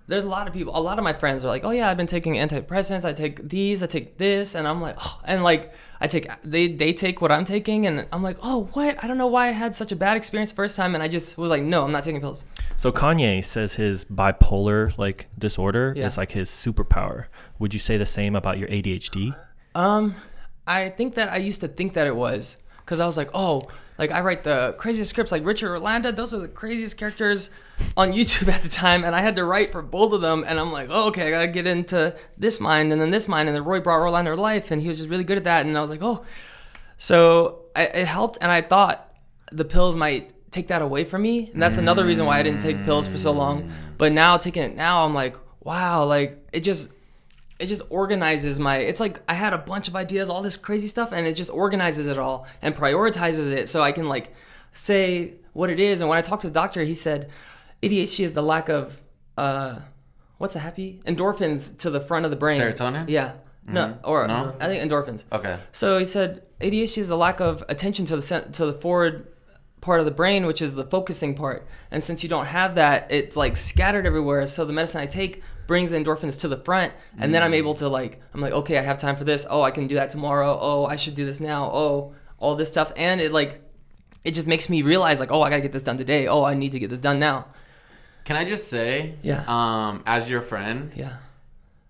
there's 0.07 0.25
a 0.25 0.29
lot 0.29 0.47
of 0.47 0.53
people 0.53 0.77
a 0.77 0.81
lot 0.81 0.99
of 0.99 1.05
my 1.05 1.13
friends 1.13 1.45
are 1.45 1.49
like 1.49 1.65
oh 1.65 1.71
yeah 1.71 1.89
i've 1.91 1.97
been 1.97 2.07
taking 2.07 2.35
antidepressants 2.35 3.05
i 3.05 3.13
take 3.13 3.49
these 3.49 3.83
i 3.83 3.87
take 3.87 4.19
this 4.19 4.55
and 4.55 4.69
i'm 4.69 4.81
like 4.81 4.97
oh 5.01 5.21
and 5.25 5.43
like 5.43 5.73
i 6.01 6.07
take 6.07 6.29
they 6.43 6.67
they 6.69 6.93
take 6.93 7.23
what 7.23 7.33
i'm 7.33 7.45
taking 7.45 7.87
and 7.87 8.07
i'm 8.13 8.23
like 8.23 8.37
oh 8.43 8.69
what 8.75 9.03
i 9.03 9.07
don't 9.07 9.17
know 9.19 9.27
why 9.27 9.49
i 9.49 9.51
had 9.53 9.75
such 9.75 9.93
a 9.93 9.97
bad 9.97 10.17
experience 10.17 10.53
first 10.53 10.77
time 10.77 10.95
and 10.95 11.03
i 11.03 11.09
just 11.09 11.39
was 11.39 11.51
like 11.51 11.63
no 11.63 11.85
i'm 11.85 11.93
not 11.93 12.05
taking 12.05 12.21
pills 12.21 12.45
So 12.77 12.91
Kanye 12.93 13.43
says 13.45 13.75
his 13.75 14.05
bipolar 14.05 14.97
like 14.99 15.29
disorder 15.39 15.95
Yeah. 15.97 16.07
is 16.07 16.19
like 16.19 16.33
his 16.33 16.51
superpower. 16.51 17.27
Would 17.61 17.73
you 17.73 17.79
say 17.81 17.97
the 17.97 18.05
same 18.07 18.35
about 18.35 18.59
your 18.59 18.69
ADHD? 18.69 19.35
Um, 19.77 20.17
I 20.67 20.89
think 20.89 21.15
that 21.15 21.29
I 21.31 21.37
used 21.37 21.61
to 21.61 21.69
think 21.69 21.93
that 21.95 22.07
it 22.09 22.17
was 22.17 22.57
because 22.81 22.99
I 22.99 23.07
was 23.07 23.17
like, 23.17 23.31
oh, 23.33 23.69
like 23.97 24.11
I 24.11 24.21
write 24.23 24.43
the 24.43 24.75
craziest 24.77 25.11
scripts, 25.11 25.31
like 25.31 25.45
Richard 25.47 25.71
Orlando. 25.71 26.11
Those 26.11 26.35
are 26.35 26.39
the 26.41 26.49
craziest 26.49 26.99
characters 26.99 27.51
on 27.97 28.13
YouTube 28.13 28.49
at 28.49 28.63
the 28.63 28.69
time, 28.69 29.05
and 29.05 29.15
I 29.15 29.21
had 29.21 29.37
to 29.37 29.45
write 29.45 29.73
for 29.73 29.83
both 29.83 30.13
of 30.13 30.21
them. 30.21 30.45
And 30.47 30.59
I'm 30.59 30.73
like, 30.73 30.89
oh, 30.91 31.09
okay, 31.09 31.29
I 31.29 31.31
gotta 31.31 31.49
get 31.49 31.67
into 31.67 32.15
this 32.39 32.61
mind 32.61 32.93
and 32.93 33.01
then 33.01 33.11
this 33.11 33.29
mind, 33.29 33.49
and 33.49 33.57
then 33.57 33.65
Roi 33.65 33.81
brought 33.81 34.01
Orlando 34.01 34.35
to 34.35 34.41
life, 34.41 34.71
and 34.71 34.81
he 34.81 34.89
was 34.89 34.97
just 34.97 35.09
really 35.09 35.25
good 35.25 35.39
at 35.39 35.45
that. 35.45 35.67
And 35.67 35.77
I 35.77 35.81
was 35.81 35.91
like, 35.91 36.03
oh, 36.03 36.25
so 36.99 37.63
I, 37.75 37.85
it 37.85 38.07
helped, 38.07 38.39
and 38.41 38.51
I 38.51 38.61
thought 38.61 39.13
the 39.53 39.65
pills 39.65 39.97
might 39.97 40.33
take 40.51 40.69
that 40.69 40.83
away 40.83 41.05
from 41.05 41.23
me, 41.23 41.51
and 41.53 41.61
that's 41.61 41.77
another 41.77 42.05
reason 42.05 42.27
why 42.27 42.39
I 42.39 42.43
didn't 42.43 42.61
take 42.61 42.85
pills 42.85 43.07
for 43.09 43.19
so 43.19 43.33
long. 43.33 43.73
But 43.99 44.13
now 44.13 44.37
taking 44.37 44.63
it 44.63 44.77
now, 44.77 45.05
I'm 45.05 45.15
like, 45.15 45.37
wow, 45.61 46.05
like 46.05 46.39
it 46.53 46.61
just 46.61 46.93
it 47.59 47.67
just 47.67 47.83
organizes 47.89 48.59
my 48.59 48.79
it's 48.79 49.01
like 49.01 49.21
i 49.29 49.35
had 49.35 49.53
a 49.53 49.59
bunch 49.59 49.87
of 49.87 49.95
ideas 49.95 50.29
all 50.29 50.43
this 50.43 50.57
crazy 50.57 50.89
stuff 50.89 51.13
and 51.13 51.27
it 51.27 51.35
just 51.35 51.51
organizes 51.51 52.07
it 52.07 52.19
all 52.19 52.47
and 52.61 52.75
prioritizes 52.75 53.53
it 53.53 53.69
so 53.69 53.81
i 53.81 53.93
can 53.93 54.07
like 54.07 54.35
say 54.73 55.35
what 55.53 55.71
it 55.71 55.79
is 55.79 56.01
and 56.01 56.11
when 56.11 56.19
i 56.19 56.21
talked 56.21 56.43
to 56.43 56.49
the 56.49 56.53
doctor 56.53 56.83
he 56.83 56.95
said 56.95 57.31
adhd 57.91 58.21
is 58.21 58.35
the 58.35 58.43
lack 58.43 58.69
of 58.69 59.01
uh 59.39 59.79
what's 60.39 60.55
a 60.57 60.59
happy 60.61 61.01
endorphins 61.07 61.77
to 61.79 61.91
the 61.91 62.01
front 62.01 62.25
of 62.25 62.31
the 62.31 62.37
brain 62.37 62.61
Serotonin? 62.61 63.05
yeah 63.09 63.33
no 63.67 63.97
or 64.05 64.27
No? 64.29 64.55
i 64.61 64.67
think 64.67 64.91
endorphins 64.91 65.25
Okay. 65.33 65.59
so 65.73 65.99
he 65.99 66.05
said 66.05 66.43
ADHD 66.61 66.99
is 66.99 67.11
a 67.11 67.17
lack 67.17 67.41
of 67.41 67.65
attention 67.69 68.07
to 68.07 68.17
the 68.17 68.49
to 68.53 68.67
the 68.67 68.73
forward 68.75 69.29
part 69.81 69.99
of 70.01 70.07
the 70.07 70.13
brain, 70.13 70.47
which 70.47 70.63
is 70.63 70.75
the 70.75 70.85
focusing 70.85 71.35
part. 71.35 71.67
And 71.91 72.03
since 72.03 72.23
you 72.23 72.29
don't 72.29 72.47
have 72.47 72.77
that, 72.77 73.11
it's 73.13 73.37
like 73.37 73.55
scattered 73.59 74.07
everywhere. 74.07 74.47
So 74.47 74.65
the 74.65 74.73
medicine 74.73 75.03
I 75.03 75.07
take 75.07 75.43
brings 75.67 75.91
the 75.91 75.99
endorphins 75.99 76.41
to 76.41 76.49
the 76.49 76.57
front, 76.57 76.95
and 77.19 77.35
then 77.35 77.43
I'm 77.43 77.53
able 77.53 77.75
to 77.75 77.89
like 77.89 78.21
I'm 78.33 78.41
like 78.41 78.55
okay, 78.55 78.79
I 78.79 78.83
have 78.83 78.97
time 78.99 79.17
for 79.17 79.25
this. 79.25 79.47
Oh, 79.51 79.61
I 79.61 79.73
can 79.73 79.87
do 79.87 79.97
that 79.97 80.09
tomorrow. 80.09 80.57
Oh, 80.59 80.87
I 80.87 80.97
should 80.97 81.15
do 81.17 81.27
this 81.27 81.39
now. 81.41 81.71
Oh, 81.71 82.15
all 82.39 82.55
this 82.55 82.69
stuff, 82.71 82.93
and 82.97 83.21
it 83.21 83.31
like 83.33 83.61
it 84.25 84.31
just 84.33 84.47
makes 84.47 84.71
me 84.71 84.81
realize 84.81 85.21
like 85.21 85.33
oh, 85.33 85.43
I 85.43 85.51
gotta 85.51 85.61
get 85.63 85.73
this 85.73 85.83
done 85.83 85.99
today. 85.99 86.29
Oh, 86.29 86.45
I 86.45 86.55
need 86.55 86.73
to 86.73 86.79
get 86.79 86.89
this 86.89 87.01
done 87.01 87.19
now. 87.19 87.47
Can 88.25 88.37
I 88.37 88.45
just 88.45 88.69
say, 88.69 89.15
Yeah. 89.23 89.45
um, 89.47 90.03
as 90.07 90.31
your 90.31 90.41
friend, 90.41 90.91
Yeah. 90.97 91.17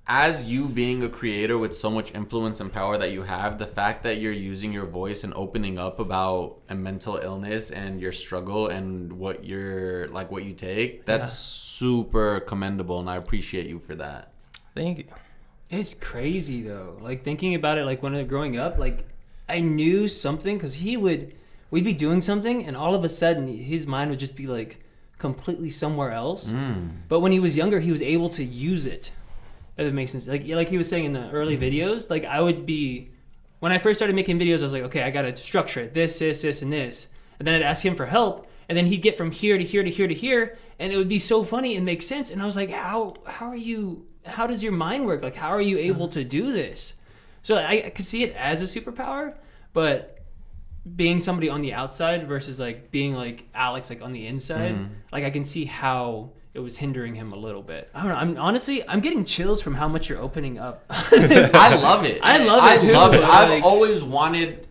as 0.06 0.44
you 0.46 0.66
being 0.68 1.02
a 1.04 1.08
creator 1.08 1.56
with 1.56 1.76
so 1.76 1.90
much 1.90 2.12
influence 2.14 2.60
and 2.60 2.72
power 2.72 2.98
that 2.98 3.12
you 3.12 3.22
have, 3.22 3.58
the 3.58 3.66
fact 3.66 4.02
that 4.02 4.18
you're 4.20 4.32
using 4.32 4.72
your 4.72 4.84
voice 4.84 5.22
and 5.24 5.32
opening 5.34 5.78
up 5.78 5.98
about 6.00 6.56
a 6.68 6.74
mental 6.74 7.16
illness 7.16 7.70
and 7.70 8.00
your 8.00 8.12
struggle 8.12 8.66
and 8.66 9.12
what 9.12 9.44
you're 9.44 10.08
like 10.08 10.30
what 10.30 10.44
you 10.44 10.54
take, 10.54 11.06
that's 11.06 11.32
super 11.32 12.40
commendable 12.40 12.98
and 13.00 13.08
I 13.08 13.16
appreciate 13.16 13.66
you 13.66 13.78
for 13.78 13.94
that. 13.94 14.32
Thank 14.74 14.98
you. 14.98 15.04
It's 15.70 15.94
crazy 15.94 16.62
though. 16.62 16.98
Like 17.00 17.24
thinking 17.24 17.54
about 17.54 17.78
it, 17.78 17.84
like 17.84 18.02
when 18.02 18.14
I 18.14 18.18
was 18.18 18.28
growing 18.28 18.58
up, 18.58 18.76
like 18.76 19.06
I 19.48 19.60
knew 19.60 20.08
something 20.08 20.56
because 20.56 20.74
he 20.76 20.96
would, 20.96 21.32
we'd 21.70 21.84
be 21.84 21.94
doing 21.94 22.20
something, 22.20 22.64
and 22.66 22.76
all 22.76 22.94
of 22.94 23.04
a 23.04 23.08
sudden 23.08 23.46
his 23.48 23.86
mind 23.86 24.10
would 24.10 24.18
just 24.18 24.34
be 24.36 24.46
like 24.46 24.83
completely 25.18 25.70
somewhere 25.70 26.10
else. 26.10 26.50
Hmm. 26.50 26.88
But 27.08 27.20
when 27.20 27.32
he 27.32 27.40
was 27.40 27.56
younger, 27.56 27.80
he 27.80 27.90
was 27.90 28.02
able 28.02 28.28
to 28.30 28.44
use 28.44 28.86
it. 28.86 29.12
If 29.76 29.86
it 29.86 29.94
makes 29.94 30.12
sense. 30.12 30.28
Like 30.28 30.46
like 30.46 30.68
he 30.68 30.76
was 30.76 30.88
saying 30.88 31.04
in 31.04 31.12
the 31.12 31.30
early 31.30 31.56
hmm. 31.56 31.62
videos, 31.62 32.10
like 32.10 32.24
I 32.24 32.40
would 32.40 32.66
be, 32.66 33.10
when 33.60 33.72
I 33.72 33.78
first 33.78 33.98
started 33.98 34.14
making 34.14 34.38
videos, 34.38 34.58
I 34.58 34.62
was 34.62 34.72
like, 34.72 34.82
okay, 34.84 35.02
I 35.02 35.10
gotta 35.10 35.34
structure 35.36 35.80
it. 35.80 35.94
This, 35.94 36.18
this, 36.18 36.42
this, 36.42 36.62
and 36.62 36.72
this, 36.72 37.08
and 37.38 37.46
then 37.46 37.54
I'd 37.54 37.62
ask 37.62 37.84
him 37.84 37.94
for 37.94 38.06
help. 38.06 38.48
And 38.68 38.78
then 38.78 38.86
he'd 38.86 39.02
get 39.02 39.18
from 39.18 39.30
here 39.30 39.58
to 39.58 39.64
here 39.64 39.82
to 39.82 39.90
here 39.90 40.08
to 40.08 40.14
here, 40.14 40.56
and 40.78 40.90
it 40.92 40.96
would 40.96 41.08
be 41.08 41.18
so 41.18 41.44
funny 41.44 41.76
and 41.76 41.84
make 41.84 42.00
sense. 42.00 42.30
And 42.30 42.40
I 42.40 42.46
was 42.46 42.56
like, 42.56 42.70
how 42.70 43.14
how 43.26 43.46
are 43.46 43.56
you? 43.56 44.06
How 44.24 44.46
does 44.46 44.62
your 44.62 44.72
mind 44.72 45.04
work? 45.04 45.22
Like, 45.22 45.36
how 45.36 45.50
are 45.50 45.60
you 45.60 45.76
hmm. 45.76 45.84
able 45.84 46.08
to 46.08 46.24
do 46.24 46.50
this? 46.50 46.94
So 47.42 47.56
I, 47.58 47.84
I 47.86 47.90
could 47.90 48.06
see 48.06 48.24
it 48.24 48.34
as 48.36 48.62
a 48.62 48.80
superpower, 48.80 49.34
but 49.74 50.13
being 50.96 51.20
somebody 51.20 51.48
on 51.48 51.62
the 51.62 51.72
outside 51.72 52.26
versus 52.28 52.60
like 52.60 52.90
being 52.90 53.14
like 53.14 53.44
Alex 53.54 53.90
like 53.90 54.02
on 54.02 54.12
the 54.12 54.26
inside, 54.26 54.74
mm-hmm. 54.74 54.94
like 55.12 55.24
I 55.24 55.30
can 55.30 55.44
see 55.44 55.64
how 55.64 56.30
it 56.52 56.60
was 56.60 56.76
hindering 56.76 57.14
him 57.14 57.32
a 57.32 57.36
little 57.36 57.62
bit. 57.62 57.90
I 57.94 58.00
don't 58.00 58.08
know. 58.10 58.16
I'm 58.16 58.38
honestly 58.38 58.86
I'm 58.88 59.00
getting 59.00 59.24
chills 59.24 59.60
from 59.60 59.74
how 59.74 59.88
much 59.88 60.08
you're 60.08 60.20
opening 60.20 60.58
up. 60.58 60.84
I 60.90 61.76
love 61.76 62.04
it. 62.04 62.20
I 62.22 62.38
love 62.44 62.64
it, 62.64 62.66
I 62.66 62.78
too. 62.78 62.92
love 62.92 63.14
it. 63.14 63.22
I've 63.24 63.64
always 63.64 64.04
wanted 64.04 64.66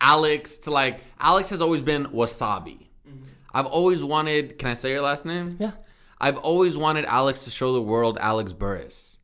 Alex 0.00 0.58
to 0.58 0.70
like. 0.70 1.00
Alex 1.18 1.50
has 1.50 1.60
always 1.60 1.82
been 1.82 2.06
Wassabi. 2.06 2.88
Mm-hmm. 3.08 3.24
I've 3.52 3.66
always 3.66 4.04
wanted. 4.04 4.58
Can 4.58 4.68
I 4.68 4.74
say 4.74 4.90
your 4.90 5.02
last 5.02 5.24
name? 5.24 5.56
Yeah. 5.58 5.72
I've 6.18 6.38
always 6.38 6.76
wanted 6.76 7.04
Alex 7.06 7.44
to 7.44 7.50
show 7.50 7.72
the 7.72 7.82
world 7.82 8.18
Alex 8.20 8.52
Burris. 8.52 9.18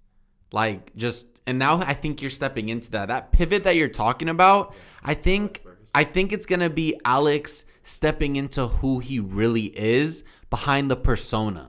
Like 0.51 0.95
just 0.97 1.27
and 1.47 1.59
now 1.59 1.79
I 1.79 1.95
think 1.95 2.23
you're 2.23 2.31
stepping 2.31 2.69
into 2.69 2.91
that. 2.93 3.09
That 3.09 3.33
pivot 3.33 3.65
that 3.65 3.77
you're 3.77 3.89
talking 3.89 4.29
about, 4.29 4.75
I 5.03 5.15
think 5.15 5.63
I 5.95 6.05
think 6.05 6.33
it's 6.33 6.47
going 6.47 6.61
to 6.61 6.71
be 6.71 6.99
Alex 7.05 7.65
stepping 7.83 8.37
into 8.37 8.67
who 8.67 9.01
he 9.01 9.21
really 9.21 9.67
is 9.67 10.25
behind 10.49 10.91
the 10.91 10.97
persona. 10.97 11.69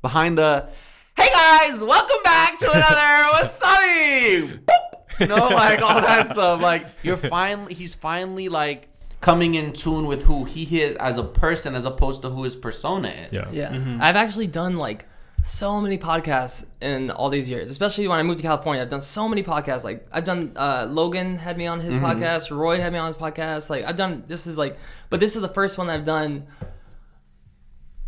Behind 0.00 0.38
the 0.38 0.70
Hey 1.14 1.28
guys, 1.30 1.82
welcome 1.82 2.22
back 2.24 2.56
to 2.58 2.70
another 2.70 2.84
Wassabi. 3.34 4.64
Boop. 4.64 5.20
You 5.20 5.26
know, 5.26 5.48
like 5.50 5.82
all 5.82 6.00
that 6.00 6.30
stuff. 6.30 6.62
Like 6.62 6.86
you're 7.02 7.18
finally 7.18 7.74
he's 7.74 7.94
finally 7.94 8.48
like 8.48 8.88
coming 9.20 9.54
in 9.56 9.74
tune 9.74 10.06
with 10.06 10.22
who 10.22 10.44
he 10.44 10.80
is 10.80 10.96
as 10.96 11.18
a 11.18 11.24
person 11.24 11.74
as 11.74 11.84
opposed 11.84 12.22
to 12.22 12.30
who 12.30 12.44
his 12.44 12.56
persona 12.56 13.08
is. 13.08 13.32
Yeah. 13.32 13.50
Yeah. 13.52 13.76
Mm-hmm. 13.76 14.00
I've 14.00 14.16
actually 14.16 14.46
done 14.46 14.78
like 14.78 15.04
so 15.42 15.80
many 15.80 15.96
podcasts 15.98 16.66
in 16.82 17.10
all 17.10 17.30
these 17.30 17.48
years, 17.48 17.70
especially 17.70 18.06
when 18.08 18.18
I 18.18 18.22
moved 18.22 18.38
to 18.38 18.42
California. 18.44 18.82
I've 18.82 18.88
done 18.90 19.00
so 19.02 19.28
many 19.28 19.42
podcasts. 19.42 19.84
Like 19.84 20.06
I've 20.12 20.24
done 20.24 20.52
uh, 20.56 20.86
Logan 20.90 21.38
had 21.38 21.56
me 21.58 21.66
on 21.66 21.80
his 21.80 21.94
Mm-hmm. 21.94 22.04
podcast, 22.04 22.54
Roi 22.56 22.78
had 22.78 22.92
me 22.92 22.98
on 22.98 23.06
his 23.06 23.16
podcast. 23.16 23.70
Like 23.70 23.84
I've 23.84 23.96
done 23.96 24.24
this 24.28 24.46
is 24.46 24.56
like, 24.58 24.78
but 25.08 25.18
this 25.20 25.36
is 25.36 25.42
the 25.42 25.48
first 25.48 25.78
one 25.78 25.88
I've 25.90 26.04
done 26.04 26.46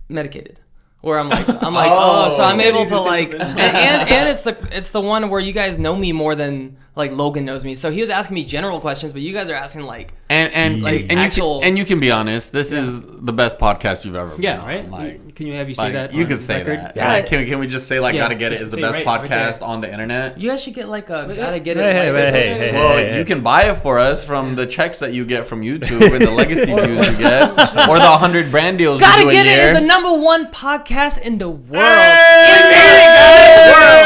medicated. 0.08 0.60
Where 1.00 1.18
I'm 1.18 1.28
like, 1.28 1.48
I'm 1.62 1.74
like, 1.82 1.90
oh, 1.92 2.32
so 2.36 2.44
I'm 2.44 2.60
Oh. 2.60 2.62
able 2.62 2.78
to 2.78 2.84
need 2.84 2.88
to 2.90 3.02
say 3.02 3.08
like, 3.10 3.32
and, 3.34 3.42
and 3.42 4.08
and 4.10 4.28
it's 4.28 4.44
the 4.44 4.56
it's 4.70 4.90
the 4.90 5.00
one 5.00 5.28
where 5.30 5.40
you 5.40 5.52
guys 5.52 5.76
know 5.78 5.96
me 5.96 6.12
more 6.12 6.34
than 6.36 6.76
like 6.94 7.12
Logan 7.12 7.44
knows 7.46 7.64
me. 7.64 7.74
So 7.74 7.90
he 7.90 8.00
was 8.02 8.10
asking 8.10 8.34
me 8.34 8.44
general 8.44 8.78
questions, 8.80 9.12
but 9.14 9.22
you 9.22 9.32
guys 9.32 9.48
are 9.48 9.54
asking 9.54 9.82
like, 9.84 10.12
And 10.28 10.52
and 10.52 10.82
Like, 10.82 11.06
and 11.10 11.18
actual- 11.18 11.54
you 11.56 11.60
can, 11.60 11.68
and 11.70 11.78
you 11.78 11.84
can 11.86 12.00
be 12.00 12.10
honest. 12.10 12.52
This 12.52 12.70
is 12.70 13.00
the 13.00 13.32
best 13.32 13.58
podcast 13.58 14.04
you've 14.04 14.14
ever. 14.14 14.30
Been 14.32 14.42
yeah, 14.42 14.60
on. 14.60 14.66
right. 14.68 14.90
Like, 14.90 15.34
can 15.34 15.46
you 15.46 15.54
have 15.54 15.68
you 15.70 15.74
say 15.74 15.84
like, 15.84 15.92
that? 15.94 16.12
you 16.12 16.24
on 16.24 16.28
could 16.28 16.40
say 16.40 16.58
record? 16.58 16.78
that. 16.80 16.96
Yeah. 16.96 17.16
Yeah. 17.16 17.22
Can, 17.26 17.46
can 17.46 17.58
we 17.60 17.66
just 17.66 17.86
say 17.88 17.98
like 17.98 18.14
Yeah, 18.14 18.20
gotta 18.24 18.34
get 18.34 18.52
it 18.52 18.60
is 18.60 18.70
the 18.70 18.76
best 18.76 18.94
right- 18.98 19.06
right 19.06 19.22
podcast 19.30 19.60
there. 19.60 19.68
on 19.68 19.80
the 19.80 19.90
internet? 19.90 20.38
you 20.38 20.50
guys 20.50 20.62
should 20.62 20.74
get 20.74 20.88
like 20.88 21.08
a 21.08 21.34
gotta 21.34 21.60
get 21.60 21.78
it. 21.78 21.82
Hey, 21.82 22.12
like, 22.12 22.24
hey, 22.24 22.30
hey, 22.30 22.58
hey, 22.58 22.72
Well, 22.72 22.96
hey, 22.98 23.08
you 23.12 23.14
hey. 23.20 23.24
can 23.24 23.40
buy 23.42 23.70
it 23.70 23.76
for 23.76 23.98
us 23.98 24.22
from 24.22 24.54
the 24.56 24.66
checks 24.66 24.98
that 24.98 25.14
you 25.14 25.24
get 25.24 25.46
from 25.46 25.62
YouTube 25.62 26.12
and 26.14 26.20
the 26.26 26.30
legacy 26.42 26.66
views 26.74 27.08
you 27.08 27.16
get, 27.16 27.50
or 27.88 27.98
the 27.98 28.16
hundred 28.18 28.50
brand 28.50 28.76
deals 28.76 29.00
Gotta 29.00 29.22
you 29.22 29.28
do 29.28 29.32
Get 29.32 29.46
a 29.46 29.48
It 29.48 29.52
year. 29.56 29.68
is 29.72 29.78
the 29.80 29.86
number 29.86 30.12
one 30.14 30.48
podcast 30.52 31.22
in 31.22 31.38
the 31.38 31.48
world. 31.48 31.86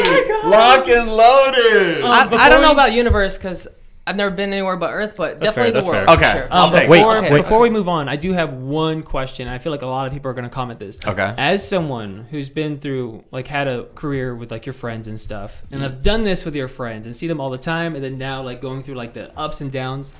Lock 0.56 0.88
and 0.88 1.10
loaded. 1.10 2.02
Um, 2.04 2.10
I, 2.34 2.36
I 2.36 2.48
don't 2.48 2.62
know 2.62 2.72
about 2.72 2.92
universe 2.92 3.36
because 3.38 3.68
I've 4.08 4.14
never 4.16 4.30
been 4.34 4.52
anywhere 4.52 4.76
but 4.76 4.92
Earth, 4.92 5.14
but 5.16 5.40
That's 5.40 5.54
definitely 5.56 5.72
fair, 5.72 5.82
the 5.82 5.90
that's 5.90 6.06
world. 6.08 6.20
fair. 6.20 6.30
Okay, 6.30 6.38
sure. 6.40 6.48
I'll 6.52 6.66
Um, 6.66 6.72
take 6.72 6.88
Wait, 6.88 6.98
before, 6.98 7.16
okay, 7.18 7.36
before 7.36 7.58
we 7.60 7.70
move 7.70 7.88
on, 7.88 8.08
I 8.08 8.14
do 8.14 8.32
have 8.34 8.52
one 8.52 9.02
question. 9.02 9.48
I 9.48 9.58
feel 9.58 9.72
like 9.72 9.82
a 9.82 9.86
lot 9.86 10.06
of 10.06 10.12
people 10.12 10.30
are 10.30 10.34
going 10.34 10.44
to 10.48 10.50
comment 10.54 10.78
this. 10.78 11.04
Okay. 11.04 11.34
As 11.36 11.66
someone 11.66 12.26
who's 12.30 12.48
been 12.48 12.78
through, 12.78 13.24
like, 13.32 13.48
had 13.48 13.66
a 13.66 13.84
career 13.96 14.32
with 14.34 14.50
like 14.52 14.64
your 14.64 14.74
friends 14.74 15.08
and 15.08 15.18
stuff, 15.18 15.62
and 15.72 15.82
I've 15.84 16.02
done 16.02 16.22
this 16.22 16.44
with 16.44 16.54
your 16.54 16.68
friends 16.68 17.04
and 17.06 17.16
see 17.16 17.26
them 17.26 17.40
all 17.40 17.50
the 17.50 17.58
time, 17.58 17.94
and 17.96 18.04
then 18.04 18.16
now 18.16 18.42
like 18.42 18.60
going 18.60 18.82
through 18.84 18.94
like 18.94 19.14
the 19.14 19.36
ups 19.36 19.60
and 19.60 19.72
downs. 19.72 20.12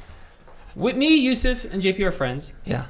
With 0.75 0.97
me, 0.97 1.25
Yousef 1.25 1.65
and 1.73 1.81
JP 1.83 2.01
are 2.01 2.11
friends, 2.13 2.53
Yeah. 2.65 2.87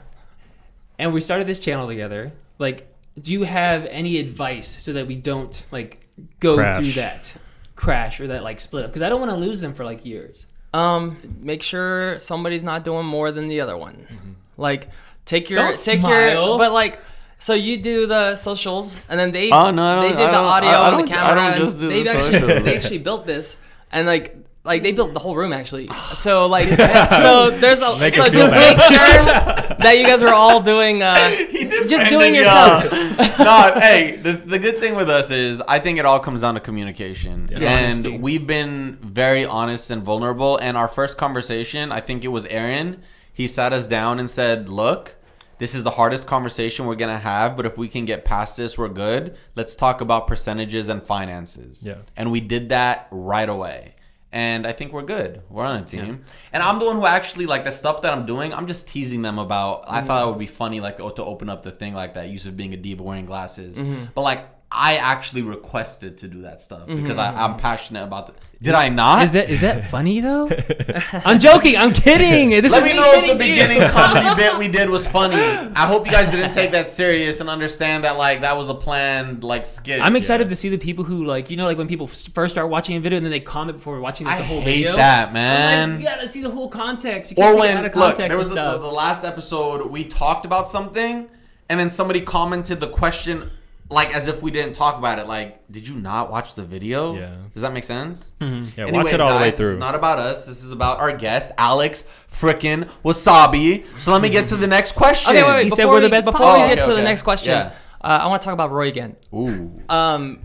and 0.98 1.12
we 1.12 1.20
started 1.20 1.46
this 1.46 1.58
channel 1.58 1.86
together. 1.86 2.32
Like, 2.58 2.92
do 3.20 3.32
you 3.32 3.42
have 3.44 3.84
any 3.90 4.18
advice 4.18 4.82
so 4.82 4.92
that 4.94 5.06
we 5.06 5.14
don't 5.14 5.64
like 5.70 6.05
go 6.40 6.56
Crash. 6.56 6.82
through 6.82 6.92
that 7.02 7.34
crash 7.74 8.20
or 8.20 8.26
that 8.28 8.42
like 8.42 8.60
split 8.60 8.84
up? 8.84 8.90
Because 8.90 9.02
I 9.02 9.08
don't 9.08 9.20
want 9.20 9.30
to 9.32 9.36
lose 9.36 9.60
them 9.60 9.74
for 9.74 9.84
like 9.84 10.04
years. 10.04 10.46
Um, 10.74 11.16
make 11.40 11.62
sure 11.62 12.18
somebody's 12.18 12.62
not 12.62 12.84
doing 12.84 13.06
more 13.06 13.30
than 13.32 13.48
the 13.48 13.60
other 13.60 13.76
one. 13.76 14.36
Like, 14.56 14.88
take 15.24 15.48
your 15.50 15.58
Don't 15.60 15.76
take 15.76 16.00
smile. 16.00 16.48
your, 16.48 16.58
but 16.58 16.72
like. 16.72 17.00
So 17.38 17.52
you 17.52 17.76
do 17.76 18.06
the 18.06 18.34
socials, 18.36 18.96
and 19.10 19.20
then 19.20 19.30
they 19.30 19.50
Oh, 19.50 19.70
no, 19.70 19.98
I 19.98 20.00
they 20.00 20.08
don't- 20.08 20.16
did 20.16 20.30
the 20.34 20.38
audio 20.38 20.70
I- 20.70 20.72
I 20.72 20.88
and 20.88 20.98
the 21.00 21.02
don't- 21.02 21.12
I 21.12 21.22
camera. 21.22 21.34
don't 21.34 21.52
and 21.52 21.64
just 21.64 21.78
do 21.78 21.86
the 21.88 21.92
they've 21.92 22.06
actually 22.06 22.32
socials. 22.40 22.64
they 22.64 22.76
actually 22.76 22.98
built 22.98 23.26
this, 23.26 23.58
and 23.92 24.06
like 24.06 24.36
like 24.66 24.82
they 24.82 24.92
built 24.92 25.14
the 25.14 25.20
whole 25.20 25.34
room 25.36 25.52
actually. 25.52 25.88
So 26.16 26.46
like 26.46 26.66
so 26.68 27.50
there's 27.50 27.80
a 27.80 27.98
Make 28.00 28.14
so 28.14 28.24
it 28.24 28.32
feel 28.32 28.48
just 28.48 28.52
bad. 28.54 28.76
make 28.76 29.66
sure 29.66 29.76
that 29.80 29.98
you 29.98 30.04
guys 30.06 30.22
are 30.22 30.34
all 30.34 30.60
doing 30.60 31.02
uh 31.02 31.14
just 31.88 32.10
doing 32.10 32.34
yourself. 32.34 32.90
no, 33.38 33.72
hey, 33.80 34.16
the, 34.16 34.32
the 34.32 34.58
good 34.58 34.78
thing 34.80 34.94
with 34.96 35.08
us 35.10 35.30
is 35.30 35.60
I 35.68 35.78
think 35.78 35.98
it 35.98 36.04
all 36.04 36.20
comes 36.20 36.40
down 36.40 36.54
to 36.54 36.60
communication. 36.60 37.48
Yeah. 37.50 37.84
Honesty. 37.84 38.14
And 38.14 38.22
we've 38.22 38.46
been 38.46 38.96
very 39.02 39.44
honest 39.44 39.90
and 39.90 40.02
vulnerable. 40.02 40.56
And 40.58 40.76
our 40.76 40.88
first 40.88 41.16
conversation, 41.18 41.92
I 41.92 42.00
think 42.00 42.24
it 42.24 42.28
was 42.28 42.46
Aaron, 42.46 43.02
he 43.32 43.46
sat 43.46 43.72
us 43.72 43.86
down 43.86 44.18
and 44.18 44.28
said, 44.30 44.68
Look, 44.68 45.16
this 45.58 45.74
is 45.74 45.84
the 45.84 45.90
hardest 45.90 46.26
conversation 46.26 46.86
we're 46.86 46.96
going 46.96 47.14
to 47.14 47.18
have, 47.22 47.56
but 47.56 47.66
if 47.66 47.76
we 47.78 47.88
can 47.88 48.04
get 48.04 48.24
past 48.24 48.56
this, 48.56 48.76
we're 48.78 48.88
good. 48.88 49.36
Let's 49.54 49.74
talk 49.76 50.00
about 50.00 50.26
percentages 50.26 50.88
and 50.88 51.02
finances. 51.02 51.84
Yeah. 51.84 51.98
And 52.16 52.30
we 52.32 52.40
did 52.40 52.70
that 52.70 53.08
right 53.10 53.48
away. 53.48 53.95
And 54.36 54.66
I 54.66 54.74
think 54.74 54.92
we're 54.92 55.00
good. 55.00 55.40
We're 55.48 55.64
on 55.64 55.80
a 55.80 55.84
team. 55.86 56.22
And 56.52 56.62
I'm 56.62 56.78
the 56.78 56.84
one 56.84 56.96
who 56.96 57.06
actually 57.06 57.46
like 57.46 57.64
the 57.64 57.70
stuff 57.70 58.02
that 58.02 58.12
I'm 58.12 58.26
doing. 58.26 58.52
I'm 58.52 58.66
just 58.66 58.86
teasing 58.86 59.22
them 59.22 59.38
about. 59.38 59.84
I 59.86 60.00
mm-hmm. 60.00 60.08
thought 60.08 60.26
it 60.26 60.30
would 60.30 60.38
be 60.38 60.46
funny, 60.46 60.78
like 60.78 61.00
oh, 61.00 61.08
to 61.08 61.24
open 61.24 61.48
up 61.48 61.62
the 61.62 61.70
thing 61.70 61.94
like 61.94 62.12
that. 62.14 62.28
Yousef 62.28 62.54
being 62.54 62.74
a 62.74 62.76
diva 62.76 63.02
wearing 63.02 63.24
glasses, 63.24 63.78
mm-hmm. 63.78 64.04
but 64.14 64.20
like 64.20 64.46
I 64.70 64.96
actually 64.96 65.42
requested 65.42 66.18
to 66.18 66.28
do 66.28 66.42
that 66.42 66.60
stuff 66.60 66.86
because 66.88 67.18
I, 67.18 67.28
mm-hmm. 67.28 67.38
I'm 67.38 67.56
passionate 67.56 68.02
about. 68.02 68.26
The, 68.26 68.34
did 68.60 68.74
I 68.74 68.88
not? 68.88 69.22
Is 69.22 69.32
that 69.32 69.48
is 69.48 69.60
that 69.60 69.84
funny 69.84 70.18
though? 70.18 70.50
I'm 71.24 71.38
joking. 71.38 71.76
I'm 71.76 71.92
kidding. 71.92 72.50
This 72.50 72.72
Let 72.72 72.82
is 72.82 72.84
me 72.84 72.90
me 72.90 72.96
know 72.96 73.12
if 73.12 73.38
the 73.38 73.44
kidding, 73.44 73.56
dude. 73.56 73.68
beginning 73.68 73.88
comedy 73.90 74.34
bit 74.34 74.58
we 74.58 74.66
did 74.66 74.90
was 74.90 75.06
funny. 75.06 75.36
I 75.36 75.86
hope 75.86 76.04
you 76.04 76.10
guys 76.10 76.30
didn't 76.30 76.50
take 76.50 76.72
that 76.72 76.88
serious 76.88 77.40
and 77.40 77.48
understand 77.48 78.02
that 78.02 78.16
like 78.16 78.40
that 78.40 78.56
was 78.56 78.68
a 78.68 78.74
planned 78.74 79.44
like 79.44 79.66
skit. 79.66 80.00
I'm 80.00 80.16
excited 80.16 80.48
to 80.48 80.54
see 80.56 80.68
the 80.68 80.78
people 80.78 81.04
who 81.04 81.24
like 81.24 81.48
you 81.48 81.56
know 81.56 81.66
like 81.66 81.78
when 81.78 81.86
people 81.86 82.08
first 82.08 82.52
start 82.52 82.68
watching 82.68 82.96
a 82.96 83.00
video 83.00 83.18
and 83.18 83.24
then 83.24 83.30
they 83.30 83.40
comment 83.40 83.78
before 83.78 84.00
watching 84.00 84.26
like 84.26 84.36
I 84.36 84.38
the 84.38 84.44
whole 84.46 84.62
video. 84.62 84.96
that, 84.96 85.28
I'm 85.28 85.34
man. 85.34 85.90
like, 85.90 86.00
you 86.00 86.06
gotta 86.06 86.26
see 86.26 86.42
the 86.42 86.50
whole 86.50 86.68
context. 86.68 87.30
You 87.30 87.36
can't 87.36 87.54
or 87.54 87.60
take 87.60 87.70
it 87.70 87.74
when 87.74 87.76
out 87.76 87.86
of 87.86 87.94
look, 87.94 88.16
context 88.16 88.30
there 88.30 88.38
was 88.38 88.48
and 88.48 88.56
the, 88.56 88.72
the, 88.72 88.78
the 88.78 88.92
last 88.92 89.24
episode 89.24 89.88
we 89.92 90.04
talked 90.04 90.44
about 90.44 90.66
something, 90.66 91.30
and 91.68 91.78
then 91.78 91.88
somebody 91.88 92.20
commented 92.20 92.80
the 92.80 92.88
question 92.88 93.52
like 93.90 94.14
as 94.14 94.26
if 94.28 94.42
we 94.42 94.50
didn't 94.50 94.72
talk 94.74 94.98
about 94.98 95.18
it. 95.18 95.26
Like, 95.28 95.62
did 95.70 95.86
you 95.86 95.94
not 95.96 96.30
watch 96.30 96.54
the 96.54 96.62
video? 96.64 97.14
Yeah. 97.14 97.36
Does 97.52 97.62
that 97.62 97.72
make 97.72 97.84
sense? 97.84 98.32
Yeah, 98.40 98.46
Anyways, 98.78 98.92
watch 98.92 99.12
it 99.12 99.20
all 99.20 99.30
the 99.30 99.36
way 99.36 99.42
guys, 99.50 99.52
This 99.52 99.58
through. 99.58 99.72
is 99.74 99.78
not 99.78 99.94
about 99.94 100.18
us. 100.18 100.46
This 100.46 100.64
is 100.64 100.72
about 100.72 100.98
our 101.00 101.16
guest, 101.16 101.52
Alex 101.58 102.02
frickin' 102.30 102.84
Wassabi. 103.04 103.84
So 104.00 104.12
let 104.12 104.22
me 104.22 104.28
get 104.30 104.48
to 104.48 104.56
the 104.56 104.66
next 104.66 104.92
question. 104.92 105.30
Okay, 105.30 105.42
wait, 105.42 105.48
wait. 105.48 105.58
He 105.58 105.64
before 105.70 105.76
said 105.76 105.86
we're 105.86 105.94
we, 105.96 106.00
the 106.02 106.08
best 106.10 106.24
before 106.24 106.40
podcast. 106.40 106.68
we 106.70 106.74
get 106.74 106.78
Oh, 106.82 106.86
to 106.86 106.92
okay, 106.92 107.00
the 107.00 107.04
next 107.04 107.22
question, 107.22 107.50
Yeah. 107.50 107.72
uh, 108.00 108.18
I 108.22 108.26
want 108.26 108.42
to 108.42 108.46
talk 108.46 108.54
about 108.54 108.70
Roi 108.72 108.88
again. 108.88 109.16
Ooh. 109.34 109.72
Um, 109.88 110.40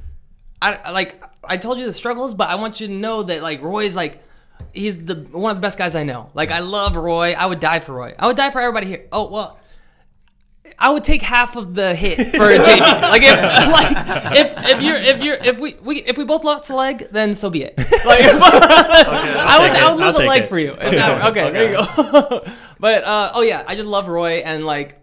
I 0.61 0.73
I- 0.85 0.91
like 0.91 1.23
I 1.43 1.57
told 1.57 1.79
you 1.79 1.85
the 1.87 1.93
struggles, 1.93 2.33
but 2.35 2.49
I 2.49 2.55
want 2.55 2.79
you 2.79 2.87
to 2.87 2.93
know 2.93 3.23
that 3.23 3.41
like 3.41 3.61
Roi 3.63 3.85
is 3.85 3.95
like 3.95 4.23
he's 4.73 5.03
the 5.05 5.15
one 5.31 5.49
of 5.51 5.57
the 5.57 5.61
best 5.61 5.77
guys 5.79 5.95
I 5.95 6.03
know. 6.03 6.27
Like 6.35 6.51
I 6.51 6.59
love 6.59 6.95
Roi. 6.95 7.33
I 7.33 7.47
would 7.47 7.59
die 7.59 7.79
for 7.79 7.93
Roi. 7.93 8.13
I 8.19 8.27
would 8.27 8.37
die 8.37 8.51
for 8.51 8.61
everybody 8.61 8.85
here. 8.87 9.07
Oh 9.11 9.29
well, 9.31 9.57
I 10.82 10.89
would 10.89 11.03
take 11.03 11.21
half 11.21 11.55
of 11.55 11.75
the 11.75 11.93
hit 11.95 12.17
for 12.36 12.49
JP. 12.49 13.01
like 13.01 13.21
if 13.23 13.67
like 13.71 14.36
if 14.38 14.69
if 14.71 14.82
you're 14.82 14.95
if 14.97 15.23
you're 15.23 15.36
if 15.36 15.59
we, 15.59 15.75
we 15.82 15.97
if 16.03 16.17
we 16.17 16.23
both 16.25 16.43
lost 16.43 16.69
a 16.69 16.75
leg, 16.75 17.07
then 17.11 17.36
so 17.36 17.49
be 17.49 17.63
it. 17.63 17.75
Like 18.05 18.21
I 18.25 19.57
would 19.61 19.71
take 19.71 19.82
I 19.82 19.91
it. 19.91 19.95
would 19.95 20.03
I'll 20.03 20.11
lose 20.13 20.15
a 20.15 20.25
leg 20.25 20.43
it. 20.43 20.49
for 20.49 20.57
you. 20.59 20.71
If 20.73 20.91
that- 20.91 21.25
okay, 21.32 21.51
there 21.51 21.71
you 21.71 21.77
go. 21.77 22.43
but 22.79 23.03
uh, 23.03 23.32
oh 23.36 23.41
yeah, 23.41 23.63
I 23.67 23.75
just 23.75 23.88
love 23.88 24.07
Roi 24.07 24.38
and 24.43 24.65
like 24.65 24.97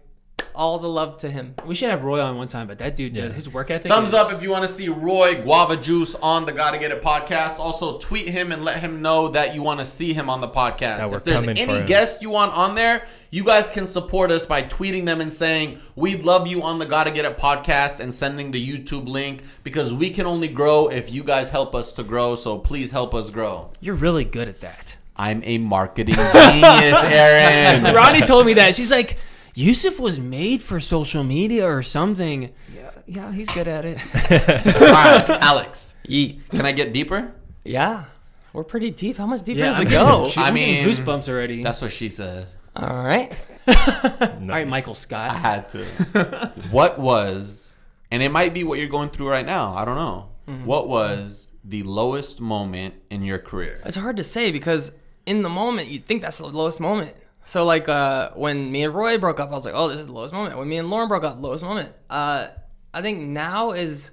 all 0.55 0.79
the 0.79 0.87
love 0.89 1.17
to 1.19 1.29
him. 1.29 1.55
We 1.65 1.75
should 1.75 1.89
have 1.89 2.03
Roi 2.03 2.19
on 2.21 2.37
one 2.37 2.47
time, 2.47 2.67
but 2.67 2.79
that 2.79 2.95
dude, 2.95 3.13
did 3.13 3.33
his 3.33 3.49
work 3.49 3.71
ethic. 3.71 3.91
Thumbs 3.91 4.09
is- 4.09 4.13
up 4.15 4.33
if 4.33 4.41
you 4.43 4.49
want 4.51 4.65
to 4.65 4.71
see 4.71 4.89
Roi 4.89 5.41
Guava 5.41 5.77
Juice 5.77 6.15
on 6.15 6.45
the 6.45 6.51
Gotta 6.51 6.77
Get 6.77 6.91
It 6.91 7.01
podcast. 7.01 7.59
Also, 7.59 7.97
tweet 7.97 8.27
him 8.29 8.51
and 8.51 8.63
let 8.63 8.79
him 8.79 9.01
know 9.01 9.27
that 9.29 9.55
you 9.55 9.63
want 9.63 9.79
to 9.79 9.85
see 9.85 10.13
him 10.13 10.29
on 10.29 10.41
the 10.41 10.47
podcast. 10.47 11.13
If 11.15 11.23
there's 11.23 11.47
any 11.47 11.85
guest 11.85 12.21
you 12.21 12.29
want 12.29 12.53
on 12.53 12.75
there, 12.75 13.05
you 13.31 13.43
guys 13.43 13.69
can 13.69 13.85
support 13.85 14.31
us 14.31 14.45
by 14.45 14.63
tweeting 14.63 15.05
them 15.05 15.21
and 15.21 15.31
saying, 15.31 15.79
We'd 15.95 16.23
love 16.23 16.47
you 16.47 16.63
on 16.63 16.79
the 16.79 16.85
Gotta 16.85 17.11
Get 17.11 17.25
It 17.25 17.37
podcast 17.37 17.99
and 17.99 18.13
sending 18.13 18.51
the 18.51 18.65
YouTube 18.67 19.07
link 19.07 19.43
because 19.63 19.93
we 19.93 20.09
can 20.09 20.25
only 20.25 20.47
grow 20.47 20.87
if 20.87 21.11
you 21.11 21.23
guys 21.23 21.49
help 21.49 21.75
us 21.75 21.93
to 21.93 22.03
grow. 22.03 22.35
So 22.35 22.57
please 22.57 22.91
help 22.91 23.13
us 23.13 23.29
grow. 23.29 23.69
You're 23.81 23.95
really 23.95 24.25
good 24.25 24.47
at 24.47 24.61
that. 24.61 24.97
I'm 25.15 25.43
a 25.43 25.57
marketing 25.57 26.15
genius, 26.15 26.33
Aaron. 27.03 27.93
Ronnie 27.93 28.21
told 28.21 28.45
me 28.45 28.53
that. 28.53 28.73
She's 28.73 28.89
like, 28.89 29.17
Yousef 29.59 29.99
was 29.99 30.19
made 30.19 30.63
for 30.63 30.79
social 30.79 31.23
media 31.23 31.65
or 31.67 31.83
something. 31.83 32.51
Yeah, 32.73 32.91
yeah, 33.07 33.31
he's 33.33 33.49
good 33.49 33.67
at 33.67 33.83
it. 33.85 33.97
All 34.31 34.93
right, 34.93 35.29
Alex, 35.41 35.95
Yeet. 36.07 36.39
can 36.49 36.65
I 36.65 36.71
get 36.71 36.93
deeper? 36.93 37.33
Yeah, 37.65 38.05
we're 38.53 38.63
pretty 38.63 38.89
deep. 38.91 39.17
How 39.17 39.25
much 39.25 39.41
deeper 39.43 39.59
Yeah, 39.59 39.71
does 39.71 39.75
I 39.79 39.81
it 39.81 39.85
mean, 39.85 39.91
go? 39.91 40.27
shoot, 40.29 40.41
I 40.41 40.47
I'm 40.47 40.53
getting 40.55 40.75
mean, 40.75 40.87
goosebumps 40.87 41.27
already. 41.27 41.61
That's 41.61 41.81
what 41.81 41.91
she 41.91 42.07
said. 42.09 42.47
All 42.75 43.03
right. 43.03 43.31
All 43.67 44.29
right, 44.47 44.67
Michael 44.67 44.95
Scott. 44.95 45.31
I 45.31 45.39
Scott. 45.39 45.41
had 45.41 45.69
to. 45.69 46.53
what 46.71 46.97
was, 46.97 47.75
and 48.11 48.23
it 48.23 48.29
might 48.31 48.53
be 48.53 48.63
what 48.63 48.79
you're 48.79 48.87
going 48.87 49.09
through 49.09 49.29
right 49.29 49.45
now. 49.45 49.73
I 49.73 49.83
don't 49.85 49.95
know. 49.97 50.29
Mm-hmm. 50.47 50.65
What 50.65 50.87
was 50.87 51.51
the 51.65 51.83
lowest 51.83 52.39
moment 52.39 52.93
in 53.09 53.23
your 53.23 53.39
career? 53.39 53.81
It's 53.85 53.97
hard 53.97 54.17
to 54.17 54.23
say 54.23 54.51
because 54.51 54.93
in 55.25 55.41
the 55.43 55.49
moment 55.49 55.89
you 55.89 55.99
think 55.99 56.21
that's 56.21 56.37
the 56.37 56.47
lowest 56.47 56.79
moment. 56.79 57.13
So 57.49 57.65
like 57.65 57.89
uh, 57.89 58.29
when 58.35 58.71
me 58.71 58.83
and 58.83 58.93
Roi 58.93 59.17
broke 59.17 59.39
up, 59.39 59.49
I 59.49 59.55
was 59.55 59.65
like, 59.65 59.73
oh, 59.75 59.87
this 59.87 59.99
is 59.99 60.05
the 60.05 60.13
lowest 60.13 60.35
moment. 60.35 60.55
When 60.55 60.69
me 60.69 60.77
and 60.77 60.87
Lauren 60.87 61.07
broke 61.07 61.23
up, 61.23 61.41
lowest 61.41 61.63
moment. 61.63 61.91
Uh, 62.07 62.49
I 62.93 63.01
think 63.01 63.21
now 63.21 63.71
is 63.71 64.11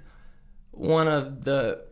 one 0.71 1.07
of 1.07 1.43
the 1.43 1.85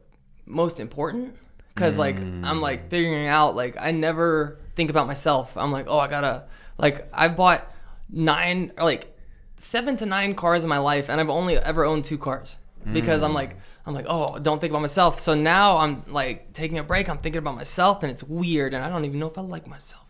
most 0.48 0.80
important 0.80 1.36
because 1.76 2.00
like 2.00 2.18
I'm 2.18 2.62
like 2.62 2.90
figuring 2.90 3.28
out 3.28 3.56
like 3.56 3.76
I 3.80 3.92
never 3.92 4.58
think 4.76 4.90
about 4.90 5.06
myself. 5.06 5.56
I'm 5.56 5.72
like, 5.72 5.86
oh, 5.88 6.00
I 6.00 6.08
gotta 6.08 6.46
like 6.80 7.08
I've 7.14 7.38
bought 7.38 7.72
nine 8.10 8.72
or 8.76 8.84
like 8.84 9.16
seven 9.60 9.96
to 9.98 10.08
nine 10.08 10.34
cars 10.34 10.64
in 10.64 10.70
my 10.70 10.80
life, 10.80 11.10
and 11.10 11.22
I've 11.22 11.30
only 11.30 11.58
ever 11.58 11.86
owned 11.86 12.06
two 12.06 12.18
cars 12.18 12.58
because 12.92 13.22
I'm 13.22 13.36
like 13.36 13.56
I'm 13.86 13.94
like 13.94 14.06
oh 14.08 14.40
don't 14.40 14.60
think 14.60 14.72
about 14.72 14.82
myself. 14.82 15.20
So 15.20 15.36
now 15.36 15.78
I'm 15.78 16.02
like 16.08 16.54
taking 16.54 16.80
a 16.80 16.84
break. 16.84 17.08
I'm 17.08 17.20
thinking 17.20 17.38
about 17.38 17.56
myself, 17.56 18.02
and 18.02 18.12
it's 18.12 18.24
weird, 18.24 18.74
and 18.74 18.84
I 18.84 18.90
don't 18.90 19.06
even 19.06 19.20
know 19.20 19.28
if 19.28 19.38
I 19.38 19.42
like 19.42 19.68
myself, 19.68 20.05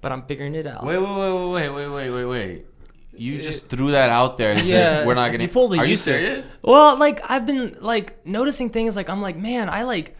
but 0.00 0.12
I'm 0.12 0.22
figuring 0.22 0.54
it 0.54 0.66
out. 0.66 0.84
Wait, 0.84 0.98
wait, 0.98 1.06
wait, 1.06 1.50
wait, 1.52 1.68
wait, 1.68 1.88
wait, 1.88 2.10
wait, 2.10 2.24
wait. 2.24 2.66
You 3.14 3.42
just 3.42 3.66
threw 3.68 3.90
that 3.90 4.08
out 4.08 4.38
there. 4.38 4.52
As 4.52 4.66
Yeah, 4.66 5.00
if 5.00 5.06
we're 5.06 5.14
not 5.14 5.30
gonna. 5.30 5.44
you 5.44 5.48
pulled 5.50 5.74
a 5.74 5.78
Are 5.78 5.84
you 5.84 5.96
serious? 5.96 6.50
Well, 6.62 6.96
like 6.96 7.20
I've 7.30 7.44
been 7.44 7.76
like 7.80 8.24
noticing 8.24 8.70
things 8.70 8.96
like 8.96 9.10
I'm 9.10 9.20
like, 9.20 9.36
man, 9.36 9.68
I 9.68 9.82
like 9.82 10.16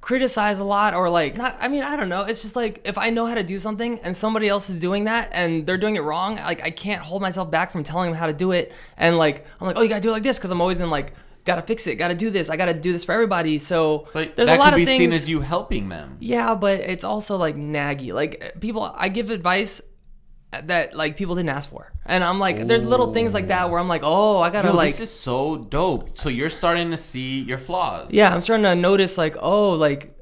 criticize 0.00 0.58
a 0.58 0.64
lot 0.64 0.94
or 0.94 1.08
like 1.08 1.36
not 1.36 1.56
I 1.60 1.68
mean, 1.68 1.82
I 1.82 1.96
don't 1.96 2.08
know. 2.08 2.22
It's 2.22 2.42
just 2.42 2.56
like 2.56 2.80
if 2.84 2.98
I 2.98 3.10
know 3.10 3.26
how 3.26 3.34
to 3.34 3.42
do 3.42 3.58
something 3.58 4.00
and 4.00 4.16
somebody 4.16 4.48
else 4.48 4.68
is 4.68 4.78
doing 4.78 5.04
that 5.04 5.30
and 5.32 5.64
they're 5.66 5.78
doing 5.78 5.96
it 5.96 6.02
wrong, 6.02 6.36
like 6.36 6.62
I 6.62 6.70
can't 6.70 7.00
hold 7.02 7.22
myself 7.22 7.50
back 7.50 7.70
from 7.70 7.84
telling 7.84 8.10
them 8.10 8.18
how 8.18 8.26
to 8.26 8.32
do 8.32 8.50
it 8.52 8.72
and 8.96 9.16
like 9.16 9.46
I'm 9.60 9.66
like, 9.68 9.76
"Oh, 9.78 9.82
you 9.82 9.88
got 9.88 9.96
to 9.96 10.00
do 10.00 10.08
it 10.08 10.12
like 10.12 10.22
this" 10.24 10.38
cuz 10.38 10.50
I'm 10.50 10.60
always 10.60 10.80
in 10.80 10.90
like 10.90 11.12
got 11.44 11.56
to 11.56 11.62
fix 11.62 11.86
it, 11.86 11.96
got 11.96 12.08
to 12.08 12.14
do 12.14 12.30
this. 12.30 12.48
I 12.48 12.56
got 12.56 12.66
to 12.66 12.74
do 12.74 12.92
this 12.92 13.04
for 13.04 13.12
everybody. 13.12 13.58
So 13.58 14.08
But 14.12 14.36
there's 14.36 14.48
that 14.48 14.58
a 14.58 14.60
lot 14.60 14.70
could 14.72 14.76
be 14.76 14.82
of 14.82 14.88
things 14.88 14.98
seen 14.98 15.12
as 15.12 15.28
you 15.28 15.40
helping 15.40 15.88
them. 15.88 16.16
yeah, 16.20 16.54
but 16.54 16.80
it's 16.80 17.04
also 17.04 17.36
like 17.36 17.56
naggy. 17.56 18.12
Like 18.12 18.54
people, 18.60 18.82
I 18.82 19.08
give 19.08 19.30
advice 19.30 19.80
that 20.64 20.94
like 20.94 21.16
people 21.16 21.34
didn't 21.34 21.48
ask 21.50 21.68
for, 21.68 21.92
and 22.06 22.22
I'm 22.22 22.38
like, 22.38 22.68
there's 22.68 22.84
little 22.84 23.12
things 23.12 23.34
like 23.34 23.48
that 23.48 23.70
where 23.70 23.80
I'm 23.80 23.88
like, 23.88 24.02
oh, 24.04 24.40
I 24.40 24.50
gotta 24.50 24.68
Yo, 24.68 24.74
like, 24.74 24.90
this 24.90 25.00
is 25.00 25.10
so 25.10 25.56
dope. 25.56 26.16
So 26.16 26.28
you're 26.28 26.48
starting 26.50 26.92
to 26.92 26.96
see 26.96 27.40
your 27.40 27.58
flaws. 27.58 28.12
yeah, 28.12 28.32
I'm 28.32 28.40
starting 28.40 28.62
to 28.64 28.76
notice 28.76 29.18
like, 29.18 29.36
oh, 29.40 29.70
like, 29.70 30.16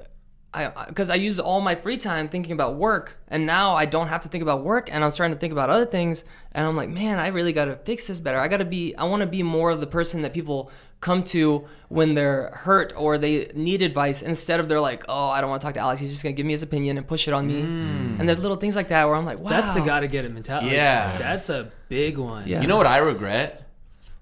I 0.54 0.86
because 0.88 1.10
I 1.10 1.16
used 1.16 1.38
all 1.38 1.60
my 1.60 1.74
free 1.74 1.98
time 1.98 2.30
thinking 2.30 2.52
about 2.52 2.76
work, 2.76 3.18
and 3.28 3.44
now 3.44 3.74
I 3.74 3.84
don't 3.84 4.08
have 4.08 4.22
to 4.22 4.28
think 4.28 4.42
about 4.42 4.64
work, 4.64 4.88
and 4.90 5.04
I'm 5.04 5.10
starting 5.10 5.36
to 5.36 5.40
think 5.40 5.52
about 5.52 5.68
other 5.68 5.86
things, 5.86 6.24
and 6.52 6.66
I'm 6.66 6.76
like, 6.76 6.88
man, 6.88 7.18
I 7.18 7.26
really 7.28 7.52
gotta 7.52 7.76
fix 7.76 8.06
this 8.06 8.18
better. 8.18 8.38
I 8.38 8.48
gotta 8.48 8.64
be, 8.64 8.94
I 8.96 9.04
want 9.04 9.20
to 9.20 9.26
be 9.26 9.42
more 9.42 9.70
of 9.70 9.80
the 9.80 9.86
person 9.86 10.22
that 10.22 10.32
people 10.32 10.70
come 11.02 11.22
to 11.22 11.66
when 11.88 12.14
they're 12.14 12.50
hurt 12.54 12.94
or 12.96 13.18
they 13.18 13.50
need 13.54 13.82
advice 13.82 14.22
instead 14.22 14.60
of 14.60 14.68
they're 14.68 14.80
like, 14.80 15.04
oh, 15.10 15.28
I 15.28 15.42
don't 15.42 15.50
want 15.50 15.60
to 15.60 15.66
talk 15.66 15.74
to 15.74 15.80
Alex. 15.80 16.00
He's 16.00 16.10
just 16.10 16.22
gonna 16.22 16.32
give 16.32 16.46
me 16.46 16.52
his 16.52 16.62
opinion 16.62 16.96
and 16.96 17.06
push 17.06 17.28
it 17.28 17.34
on 17.34 17.46
me. 17.46 17.60
Mm. 17.60 18.20
And 18.20 18.26
there's 18.26 18.38
little 18.38 18.56
things 18.56 18.74
like 18.74 18.88
that 18.88 19.06
where 19.06 19.14
I'm 19.14 19.26
like, 19.26 19.38
wow, 19.38 19.50
That's 19.50 19.72
the 19.72 19.80
gotta 19.82 20.08
get 20.08 20.24
it 20.24 20.32
mentality. 20.32 20.74
Yeah. 20.74 21.18
That's 21.18 21.50
a 21.50 21.70
big 21.90 22.16
one. 22.16 22.48
Yeah. 22.48 22.62
You 22.62 22.68
know 22.68 22.78
what 22.78 22.86
I 22.86 22.96
regret? 22.98 23.68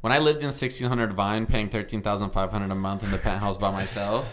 When 0.01 0.12
I 0.12 0.18
lived 0.18 0.41
in 0.41 0.47
1600 0.47 1.12
Vine, 1.12 1.47
paying 1.47 1.68
13500 1.68 2.70
a 2.70 2.74
month 2.74 3.05
in 3.05 3.11
the 3.11 3.18
penthouse 3.18 3.59
by 3.59 3.70
myself, 3.70 4.26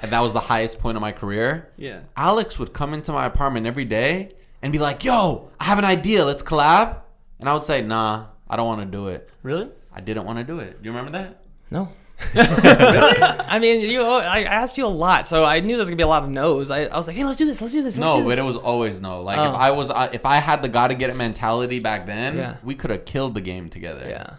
and 0.00 0.12
that 0.12 0.20
was 0.20 0.32
the 0.32 0.40
highest 0.40 0.78
point 0.78 0.96
of 0.96 1.02
my 1.02 1.10
career. 1.10 1.68
Yeah. 1.76 2.00
Alex 2.16 2.58
would 2.60 2.72
come 2.72 2.94
into 2.94 3.12
my 3.12 3.26
apartment 3.26 3.66
every 3.66 3.84
day 3.84 4.30
and 4.62 4.72
be 4.72 4.78
like, 4.78 5.04
"Yo, 5.04 5.50
I 5.58 5.64
have 5.64 5.78
an 5.78 5.84
idea. 5.84 6.24
Let's 6.24 6.42
collab." 6.42 6.98
And 7.40 7.48
I 7.48 7.54
would 7.54 7.64
say, 7.64 7.82
"Nah, 7.82 8.26
I 8.48 8.56
don't 8.56 8.66
want 8.66 8.80
to 8.80 8.86
do 8.86 9.08
it." 9.08 9.28
Really? 9.42 9.68
I 9.92 10.00
didn't 10.00 10.24
want 10.24 10.38
to 10.38 10.44
do 10.44 10.60
it. 10.60 10.80
Do 10.80 10.88
you 10.88 10.96
remember 10.96 11.18
that? 11.18 11.42
No. 11.70 11.92
I 12.34 13.58
mean, 13.60 13.80
you. 13.88 14.02
I 14.02 14.42
asked 14.42 14.76
you 14.76 14.86
a 14.86 14.88
lot, 14.88 15.28
so 15.28 15.44
I 15.44 15.60
knew 15.60 15.68
there 15.74 15.78
was 15.78 15.88
gonna 15.88 15.96
be 15.96 16.02
a 16.02 16.06
lot 16.08 16.24
of 16.24 16.30
no's. 16.30 16.70
I, 16.70 16.82
I 16.84 16.96
was 16.96 17.06
like, 17.06 17.14
"Hey, 17.16 17.24
let's 17.24 17.36
do 17.36 17.44
this. 17.46 17.60
Let's 17.60 17.72
do 17.72 17.82
this." 17.82 17.96
Let's 17.96 18.10
No, 18.12 18.22
do 18.22 18.28
but 18.28 18.38
it 18.38 18.42
was 18.42 18.56
always 18.56 19.00
no. 19.00 19.22
Like 19.22 19.38
Oh. 19.38 19.50
if 19.50 19.54
I 19.54 19.70
was, 19.70 19.90
uh, 19.90 20.08
if 20.12 20.26
I 20.26 20.36
had 20.36 20.60
the 20.62 20.68
gotta 20.68 20.94
get 20.94 21.10
it 21.10 21.16
mentality 21.16 21.78
back 21.78 22.06
then, 22.06 22.36
Yeah. 22.36 22.56
we 22.64 22.74
could 22.74 22.90
have 22.90 23.04
killed 23.04 23.34
the 23.34 23.40
game 23.40 23.68
together. 23.70 24.06
yeah. 24.08 24.36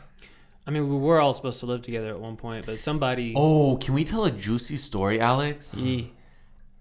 I 0.67 0.71
mean, 0.71 0.88
we 0.89 0.97
were 0.97 1.19
all 1.19 1.34
supposed 1.34 1.59
to 1.61 1.65
live 1.65 1.82
together 1.82 2.09
at 2.09 2.19
one 2.19 2.36
point, 2.36 2.65
but 2.65 2.77
somebody. 2.80 3.34
Oh, 3.36 3.77
can 3.77 3.93
we 3.95 4.03
tell 4.03 4.25
a 4.25 4.32
juicy 4.32 4.77
story, 4.77 5.19
Alex? 5.19 5.73
Yee. 5.75 6.11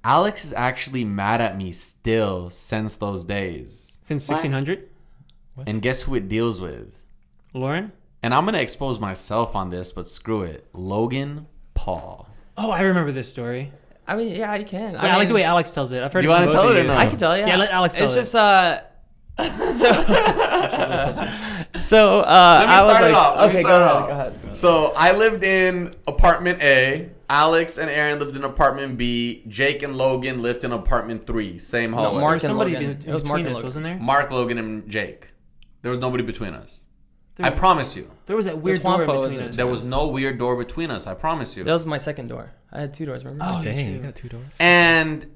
Alex 0.04 0.44
is 0.44 0.52
actually 0.52 1.04
mad 1.04 1.40
at 1.40 1.56
me 1.56 1.72
still 1.72 2.50
since 2.50 2.96
those 2.96 3.24
days. 3.24 3.98
Since 4.04 4.28
1600? 4.28 4.88
And 5.66 5.80
guess 5.80 6.02
who 6.02 6.14
it 6.16 6.28
deals 6.28 6.60
with? 6.60 6.98
Lauren? 7.54 7.92
And 8.22 8.34
I'm 8.34 8.44
gonna 8.44 8.58
expose 8.58 8.98
myself 8.98 9.54
on 9.54 9.70
this, 9.70 9.92
but 9.92 10.06
screw 10.08 10.42
it. 10.42 10.66
Logan 10.72 11.46
Paul. 11.74 12.28
Oh, 12.56 12.70
I 12.70 12.80
remember 12.82 13.12
this 13.12 13.28
story. 13.30 13.72
I 14.06 14.16
mean, 14.16 14.34
yeah, 14.34 14.50
I 14.50 14.62
can. 14.64 14.96
I, 14.96 15.10
I 15.10 15.16
like 15.16 15.28
the 15.28 15.34
way 15.34 15.44
Alex 15.44 15.70
tells 15.70 15.92
it. 15.92 16.02
I've 16.02 16.12
heard 16.12 16.22
Do 16.22 16.28
it 16.30 16.32
you 16.32 16.38
wanna 16.40 16.50
tell 16.50 16.68
it 16.68 16.78
or 16.78 16.82
you. 16.82 16.90
I 16.90 17.06
can 17.06 17.18
tell. 17.18 17.36
Yeah. 17.36 17.46
Yeah, 17.46 17.56
let 17.56 17.70
Alex 17.70 17.94
tell 17.94 18.04
It's 18.04 18.14
it. 18.14 18.16
just 18.16 18.34
uh. 18.34 18.80
So. 19.70 19.92
so 21.74 22.20
uh. 22.22 22.58
Let 22.60 22.68
me 22.68 22.74
I 22.74 22.84
was 22.84 22.96
start 22.96 23.04
it 23.04 23.12
like, 23.12 23.14
off. 23.14 23.36
Let 23.38 23.50
okay, 23.50 23.62
go 23.62 23.68
it 23.68 23.82
ahead. 23.82 23.82
off. 23.82 24.08
Go 24.08 24.12
ahead. 24.14 24.56
So 24.56 24.92
I 24.96 25.12
lived 25.16 25.44
in 25.44 25.94
apartment 26.06 26.62
A. 26.62 27.10
Alex 27.30 27.76
and 27.76 27.90
Aaron 27.90 28.18
lived 28.18 28.34
in 28.36 28.42
apartment 28.44 28.96
B. 28.96 29.44
Jake 29.48 29.82
and 29.82 29.96
Logan 29.96 30.40
lived 30.40 30.64
in 30.64 30.72
apartment 30.72 31.26
three. 31.26 31.58
Same 31.58 31.92
hallway. 31.92 32.12
There 32.14 32.20
Mark 32.22 32.32
and 32.34 32.42
somebody 32.42 32.72
Logan. 32.72 32.90
in, 32.90 33.02
It 33.08 33.12
was 33.12 33.22
between 33.22 33.28
Mark 33.28 33.38
and 33.40 33.48
us, 33.48 33.54
Logan. 33.56 33.66
wasn't 33.66 33.84
there? 33.84 33.96
Mark, 33.98 34.30
Logan, 34.30 34.58
and 34.58 34.88
Jake. 34.90 35.28
There 35.82 35.90
was 35.90 35.98
nobody 36.00 36.24
between 36.24 36.54
us. 36.54 36.86
I 37.40 37.50
promise 37.50 37.96
you. 37.96 38.10
There 38.26 38.36
was 38.36 38.46
that 38.46 38.58
weird 38.58 38.80
Juanpa, 38.82 39.06
door 39.06 39.18
was 39.18 39.32
between 39.32 39.48
us. 39.48 39.56
There 39.56 39.66
was 39.66 39.84
no 39.84 40.08
weird 40.08 40.38
door 40.38 40.56
between 40.56 40.90
us. 40.90 41.06
I 41.06 41.14
promise 41.14 41.56
you. 41.56 41.64
That 41.64 41.72
was 41.72 41.86
my 41.86 41.98
second 41.98 42.28
door. 42.28 42.52
I 42.72 42.80
had 42.80 42.94
two 42.94 43.06
doors. 43.06 43.24
Remember? 43.24 43.44
Oh, 43.48 43.62
Dang, 43.62 43.88
you 43.88 43.96
shoot. 43.96 44.02
got 44.02 44.14
two 44.16 44.28
doors. 44.28 44.46
And 44.58 45.26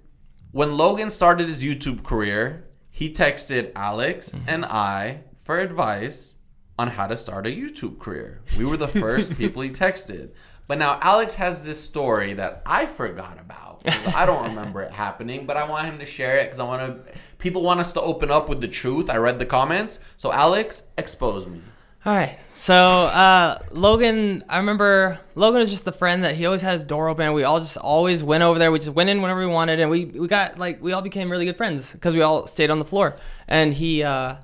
when 0.50 0.76
Logan 0.76 1.10
started 1.10 1.46
his 1.46 1.62
YouTube 1.64 2.02
career, 2.04 2.64
he 2.90 3.12
texted 3.12 3.72
Alex 3.76 4.30
Mm-hmm. 4.30 4.48
and 4.48 4.64
I 4.66 5.20
for 5.42 5.58
advice 5.58 6.36
on 6.78 6.88
how 6.88 7.06
to 7.06 7.16
start 7.16 7.46
a 7.46 7.50
YouTube 7.50 7.98
career. 7.98 8.42
We 8.58 8.64
were 8.64 8.76
the 8.76 8.88
first 8.88 9.36
people 9.38 9.62
he 9.62 9.70
texted. 9.70 10.30
But 10.68 10.78
now 10.78 10.98
Alex 11.02 11.34
has 11.36 11.64
this 11.64 11.82
story 11.82 12.32
that 12.34 12.62
I 12.64 12.86
forgot 12.86 13.38
about. 13.40 13.82
I 14.14 14.24
don't 14.26 14.44
remember 14.50 14.80
it 14.82 14.90
happening, 14.92 15.44
but 15.44 15.56
I 15.56 15.68
want 15.68 15.86
him 15.86 15.98
to 15.98 16.04
share 16.06 16.38
it 16.38 16.44
because 16.44 16.60
I 16.60 16.64
want 16.64 17.06
to. 17.06 17.12
People 17.38 17.62
want 17.62 17.80
us 17.80 17.92
to 17.94 18.00
open 18.00 18.30
up 18.30 18.48
with 18.48 18.60
the 18.60 18.68
truth. 18.68 19.10
I 19.10 19.16
read 19.16 19.38
the 19.40 19.44
comments, 19.46 19.98
so 20.16 20.32
Alex, 20.32 20.84
expose 20.96 21.46
me. 21.46 21.60
All 22.04 22.12
right. 22.12 22.36
So 22.54 22.74
uh, 22.74 23.60
Logan, 23.70 24.44
I 24.48 24.58
remember 24.58 25.20
Logan 25.36 25.60
was 25.60 25.70
just 25.70 25.84
the 25.84 25.92
friend 25.92 26.24
that 26.24 26.34
he 26.34 26.46
always 26.46 26.60
had 26.60 26.72
his 26.72 26.82
door 26.82 27.08
open. 27.08 27.32
We 27.32 27.44
all 27.44 27.60
just 27.60 27.76
always 27.76 28.24
went 28.24 28.42
over 28.42 28.58
there. 28.58 28.72
We 28.72 28.80
just 28.80 28.90
went 28.90 29.08
in 29.08 29.22
whenever 29.22 29.40
we 29.40 29.46
wanted, 29.46 29.78
and 29.78 29.88
we 29.90 30.06
we 30.06 30.26
got 30.26 30.58
like 30.58 30.82
we 30.82 30.92
all 30.92 31.02
became 31.02 31.30
really 31.30 31.44
good 31.44 31.56
friends 31.56 31.92
because 31.92 32.14
we 32.14 32.22
all 32.22 32.46
stayed 32.46 32.70
on 32.70 32.80
the 32.80 32.84
floor. 32.84 33.16
And 33.46 33.72
he 33.72 34.02
uh, 34.02 34.36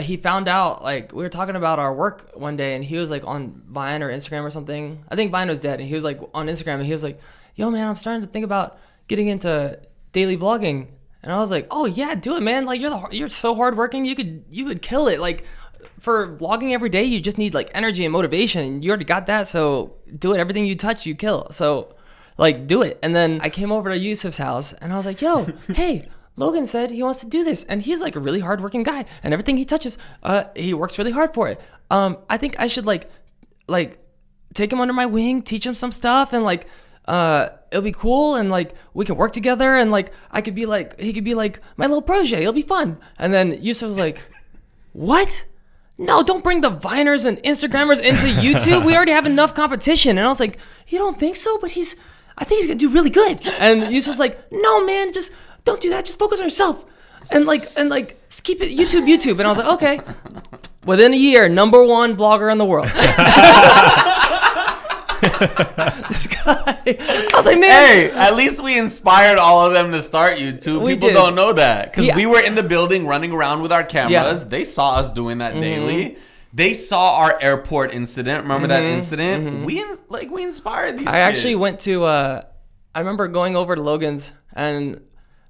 he 0.00 0.16
found 0.16 0.48
out 0.48 0.82
like 0.82 1.12
we 1.12 1.22
were 1.22 1.28
talking 1.28 1.56
about 1.56 1.78
our 1.78 1.94
work 1.94 2.30
one 2.34 2.56
day, 2.56 2.74
and 2.74 2.82
he 2.82 2.96
was 2.96 3.10
like 3.10 3.26
on 3.26 3.62
Vine 3.68 4.02
or 4.02 4.10
Instagram 4.10 4.42
or 4.42 4.50
something. 4.50 5.04
I 5.10 5.16
think 5.16 5.30
Vine 5.30 5.48
was 5.48 5.60
dead, 5.60 5.78
and 5.78 5.88
he 5.88 5.94
was 5.94 6.04
like 6.04 6.20
on 6.34 6.48
Instagram, 6.48 6.74
and 6.74 6.86
he 6.86 6.92
was 6.92 7.02
like, 7.02 7.20
"Yo, 7.54 7.70
man, 7.70 7.86
I'm 7.86 7.96
starting 7.96 8.22
to 8.22 8.28
think 8.28 8.44
about 8.46 8.78
getting 9.08 9.28
into 9.28 9.78
daily 10.12 10.38
vlogging." 10.38 10.88
And 11.22 11.32
I 11.32 11.38
was 11.38 11.50
like, 11.50 11.68
"Oh 11.70 11.86
yeah, 11.86 12.14
do 12.14 12.34
it, 12.36 12.42
man! 12.42 12.64
Like 12.64 12.80
you're 12.80 12.90
the 12.90 13.08
you're 13.12 13.28
so 13.28 13.54
hardworking. 13.54 14.04
You 14.04 14.14
could 14.14 14.44
you 14.50 14.64
could 14.66 14.82
kill 14.82 15.08
it. 15.08 15.20
Like 15.20 15.44
for 16.02 16.36
vlogging 16.36 16.72
every 16.72 16.88
day, 16.88 17.04
you 17.04 17.20
just 17.20 17.38
need 17.38 17.54
like 17.54 17.70
energy 17.74 18.04
and 18.04 18.12
motivation. 18.12 18.64
And 18.64 18.84
you 18.84 18.90
already 18.90 19.04
got 19.04 19.26
that, 19.26 19.46
so 19.46 19.94
do 20.18 20.34
it. 20.34 20.40
Everything 20.40 20.66
you 20.66 20.74
touch, 20.74 21.06
you 21.06 21.14
kill. 21.14 21.46
So, 21.52 21.94
like, 22.36 22.66
do 22.66 22.82
it. 22.82 22.98
And 23.04 23.14
then 23.14 23.40
I 23.40 23.48
came 23.48 23.70
over 23.70 23.88
to 23.88 23.98
Yousef's 23.98 24.38
house, 24.38 24.72
and 24.72 24.92
I 24.92 24.96
was 24.96 25.06
like, 25.06 25.22
"Yo, 25.22 25.46
hey." 25.74 26.08
Logan 26.34 26.64
said 26.64 26.90
he 26.90 27.02
wants 27.02 27.20
to 27.20 27.26
do 27.26 27.44
this, 27.44 27.62
and 27.64 27.82
he's 27.82 28.00
like 28.00 28.16
a 28.16 28.20
really 28.20 28.40
hardworking 28.40 28.82
guy, 28.84 29.04
and 29.22 29.34
everything 29.34 29.58
he 29.58 29.66
touches, 29.66 29.98
uh, 30.22 30.44
he 30.56 30.72
works 30.72 30.96
really 30.96 31.10
hard 31.10 31.34
for 31.34 31.48
it. 31.48 31.60
Um, 31.90 32.16
I 32.30 32.38
think 32.38 32.58
I 32.58 32.68
should 32.68 32.86
like, 32.86 33.10
like, 33.68 33.98
take 34.54 34.72
him 34.72 34.80
under 34.80 34.94
my 34.94 35.04
wing, 35.04 35.42
teach 35.42 35.66
him 35.66 35.74
some 35.74 35.92
stuff, 35.92 36.32
and 36.32 36.42
like, 36.42 36.66
uh, 37.04 37.50
it'll 37.70 37.82
be 37.82 37.92
cool, 37.92 38.36
and 38.36 38.50
like 38.50 38.74
we 38.94 39.04
can 39.04 39.16
work 39.16 39.34
together, 39.34 39.74
and 39.74 39.90
like 39.90 40.10
I 40.30 40.40
could 40.40 40.54
be 40.54 40.64
like 40.64 40.98
he 40.98 41.12
could 41.12 41.22
be 41.22 41.34
like 41.34 41.60
my 41.76 41.84
little 41.84 42.00
protege. 42.00 42.40
It'll 42.40 42.54
be 42.54 42.62
fun. 42.62 42.96
And 43.18 43.34
then 43.34 43.52
Yousef 43.52 43.82
was 43.82 43.98
like, 43.98 44.26
"What? 44.94 45.44
No, 45.98 46.22
don't 46.22 46.42
bring 46.42 46.60
the 46.62 46.70
Viners 46.70 47.24
and 47.24 47.38
Instagrammers 47.38 48.00
into 48.02 48.26
YouTube. 48.46 48.84
We 48.84 48.96
already 48.96 49.12
have 49.12 49.26
enough 49.26 49.54
competition." 49.54 50.18
And 50.18 50.26
I 50.26 50.28
was 50.28 50.40
like, 50.40 50.58
"You 50.88 50.98
don't 50.98 51.18
think 51.18 51.36
so? 51.36 51.58
But 51.58 51.72
he's, 51.72 51.96
I 52.38 52.44
think 52.44 52.60
he's 52.60 52.66
gonna 52.66 52.78
do 52.78 52.88
really 52.90 53.10
good." 53.10 53.46
And 53.58 53.82
Yousef 53.82 54.08
was 54.08 54.18
like, 54.18 54.50
"No, 54.50 54.84
man, 54.84 55.12
just 55.12 55.32
don't 55.64 55.80
do 55.80 55.90
that. 55.90 56.04
Just 56.06 56.18
focus 56.18 56.40
on 56.40 56.46
yourself." 56.46 56.84
And 57.30 57.46
like, 57.46 57.70
and 57.78 57.88
like, 57.88 58.28
just 58.28 58.44
keep 58.44 58.60
it 58.60 58.76
YouTube, 58.76 59.06
YouTube. 59.06 59.38
And 59.38 59.42
I 59.42 59.48
was 59.48 59.58
like, 59.58 59.72
okay. 59.74 60.00
Within 60.84 61.12
a 61.14 61.16
year, 61.16 61.48
number 61.48 61.82
one 61.82 62.14
vlogger 62.16 62.50
in 62.50 62.58
the 62.58 62.64
world. 62.64 62.90
this 66.08 66.26
guy. 66.26 66.54
I 66.86 67.32
was 67.36 67.46
like, 67.46 67.58
man. 67.58 67.70
Hey, 67.70 68.10
at 68.10 68.34
least 68.36 68.62
we 68.62 68.78
inspired 68.78 69.38
all 69.38 69.66
of 69.66 69.72
them 69.72 69.92
to 69.92 70.02
start 70.02 70.38
YouTube. 70.38 70.82
We 70.82 70.94
People 70.94 71.08
did. 71.08 71.14
don't 71.14 71.34
know 71.34 71.52
that 71.54 71.90
because 71.90 72.06
Yeah. 72.06 72.16
we 72.16 72.26
were 72.26 72.40
in 72.40 72.54
the 72.54 72.62
building 72.62 73.06
running 73.06 73.32
around 73.32 73.62
with 73.62 73.72
our 73.72 73.84
cameras. 73.84 74.12
Yeah. 74.12 74.32
Mm-hmm. 74.32 74.48
They 74.48 74.64
saw 74.64 74.96
us 74.96 75.10
doing 75.10 75.38
that 75.38 75.54
daily. 75.54 76.16
They 76.54 76.74
saw 76.74 77.16
our 77.16 77.40
airport 77.40 77.94
incident. 77.94 78.42
Remember 78.42 78.66
that 78.68 78.82
Mm-hmm. 78.84 78.92
incident? 78.94 79.64
We 79.66 79.80
in, 79.80 79.96
like 80.08 80.30
we 80.30 80.42
inspired 80.42 80.98
these. 80.98 81.06
I 81.06 81.18
actually 81.20 81.54
went 81.54 81.80
to. 81.80 82.04
Uh, 82.04 82.42
I 82.94 82.98
remember 82.98 83.26
going 83.28 83.56
over 83.56 83.74
to 83.74 83.80
Logan's, 83.80 84.32
and 84.52 85.00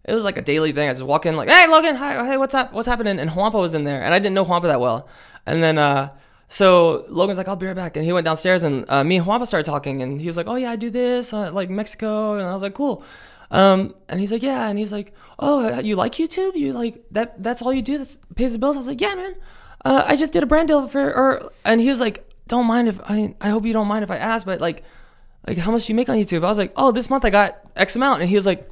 it 0.04 0.14
was 0.14 0.22
like 0.22 0.38
a 0.38 0.42
daily 0.42 0.70
thing. 0.72 0.88
I 0.88 0.92
just 0.92 1.04
walk 1.04 1.26
in, 1.26 1.34
like, 1.36 1.48
"Hey, 1.48 1.66
Logan, 1.66 1.96
hi, 1.96 2.24
hey, 2.24 2.36
what's 2.36 2.54
up? 2.54 2.72
What's 2.72 2.86
happening?" 2.86 3.18
And 3.18 3.30
Juanpa 3.30 3.54
was 3.54 3.74
in 3.74 3.82
there, 3.84 4.00
and 4.02 4.14
I 4.14 4.20
didn't 4.20 4.34
know 4.34 4.44
Juanpa 4.44 4.62
that 4.64 4.80
well. 4.80 5.08
And 5.44 5.60
then, 5.60 5.76
uh, 5.76 6.10
so 6.52 7.06
Logan's 7.08 7.38
like, 7.38 7.48
"I'll 7.48 7.56
be 7.56 7.66
right 7.66 7.74
back," 7.74 7.96
and 7.96 8.04
he 8.04 8.12
went 8.12 8.26
downstairs, 8.26 8.62
and 8.62 8.84
uh, 8.90 9.02
me 9.02 9.16
and 9.16 9.26
Juanpa 9.26 9.46
started 9.46 9.64
talking, 9.64 10.02
and 10.02 10.20
he 10.20 10.26
was 10.26 10.36
like, 10.36 10.46
"Oh 10.46 10.56
yeah, 10.56 10.70
I 10.70 10.76
do 10.76 10.90
this, 10.90 11.32
uh, 11.32 11.50
like 11.50 11.70
Mexico," 11.70 12.34
and 12.34 12.46
I 12.46 12.52
was 12.52 12.62
like, 12.62 12.74
"Cool." 12.74 13.02
Um, 13.50 13.94
and 14.08 14.20
he's 14.20 14.30
like, 14.30 14.42
"Yeah," 14.42 14.68
and 14.68 14.78
he's 14.78 14.92
like, 14.92 15.14
"Oh, 15.38 15.78
you 15.80 15.96
like 15.96 16.12
YouTube? 16.12 16.54
You 16.54 16.74
like 16.74 17.02
that? 17.12 17.42
That's 17.42 17.62
all 17.62 17.72
you 17.72 17.80
do? 17.80 17.96
That 17.96 18.16
pays 18.36 18.52
the 18.52 18.58
bills?" 18.58 18.76
I 18.76 18.80
was 18.80 18.86
like, 18.86 19.00
"Yeah, 19.00 19.14
man." 19.14 19.34
Uh, 19.84 20.04
I 20.06 20.14
just 20.14 20.32
did 20.32 20.42
a 20.42 20.46
brand 20.46 20.68
deal 20.68 20.86
for, 20.86 21.02
or, 21.02 21.50
and 21.64 21.80
he 21.80 21.88
was 21.88 22.00
like, 22.00 22.28
"Don't 22.48 22.66
mind 22.66 22.88
if 22.88 23.00
I, 23.02 23.34
I 23.40 23.48
hope 23.48 23.64
you 23.64 23.72
don't 23.72 23.88
mind 23.88 24.04
if 24.04 24.10
I 24.10 24.18
ask, 24.18 24.44
but 24.46 24.60
like." 24.60 24.84
like 25.46 25.58
how 25.58 25.72
much 25.72 25.86
do 25.86 25.92
you 25.92 25.96
make 25.96 26.08
on 26.08 26.16
YouTube? 26.16 26.44
I 26.44 26.48
was 26.48 26.58
like, 26.58 26.72
oh, 26.76 26.92
this 26.92 27.10
month 27.10 27.24
I 27.24 27.30
got 27.30 27.58
X 27.74 27.96
amount, 27.96 28.20
and 28.20 28.28
he 28.30 28.36
was 28.36 28.46
like, 28.46 28.70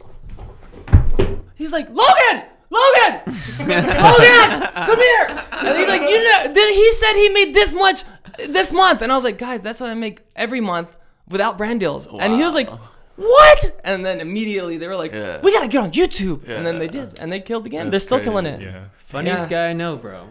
he's 1.57 1.73
like, 1.73 1.89
Logan, 1.89 2.45
Logan, 2.71 3.21
Logan, 3.59 4.63
come 4.87 4.99
here, 4.99 5.27
and 5.53 5.77
he's 5.79 5.89
like, 5.89 6.03
you 6.09 6.23
know, 6.25 6.53
then 6.53 6.73
he 6.73 6.93
said 6.93 7.13
he 7.15 7.29
made 7.31 7.53
this 7.55 7.75
much 7.75 8.05
this 8.49 8.73
month, 8.73 9.03
and 9.03 9.11
I 9.11 9.15
was 9.17 9.25
like, 9.25 9.39
guys, 9.39 9.61
that's 9.61 9.81
what 9.81 9.91
I 9.91 9.95
make 9.95 10.21
every 10.37 10.61
month 10.61 10.95
without 11.29 11.59
brand 11.59 11.81
deals, 11.81 12.07
and 12.07 12.33
he 12.33 12.43
was 12.43 12.55
like. 12.55 12.69
What? 13.17 13.79
And 13.85 14.07
then 14.07 14.19
immediately 14.21 14.79
they 14.79 14.87
were 14.87 14.97
like, 14.97 15.13
Yeah. 15.13 15.43
"We 15.43 15.53
gotta 15.53 15.69
get 15.69 15.83
on 15.83 15.91
YouTube," 15.91 16.49
and 16.49 16.65
then 16.65 16.79
they 16.79 16.89
did, 16.89 17.19
and 17.19 17.31
they 17.31 17.39
killed 17.41 17.65
the 17.65 17.69
game. 17.69 17.91
They're 17.91 18.01
still 18.01 18.17
crazy. 18.17 18.31
killing 18.31 18.47
it. 18.47 18.63
Yeah. 18.63 18.85
Funniest 18.97 19.51
Yeah. 19.51 19.59
guy 19.67 19.71
I 19.71 19.73
know, 19.75 19.97
bro. 19.97 20.29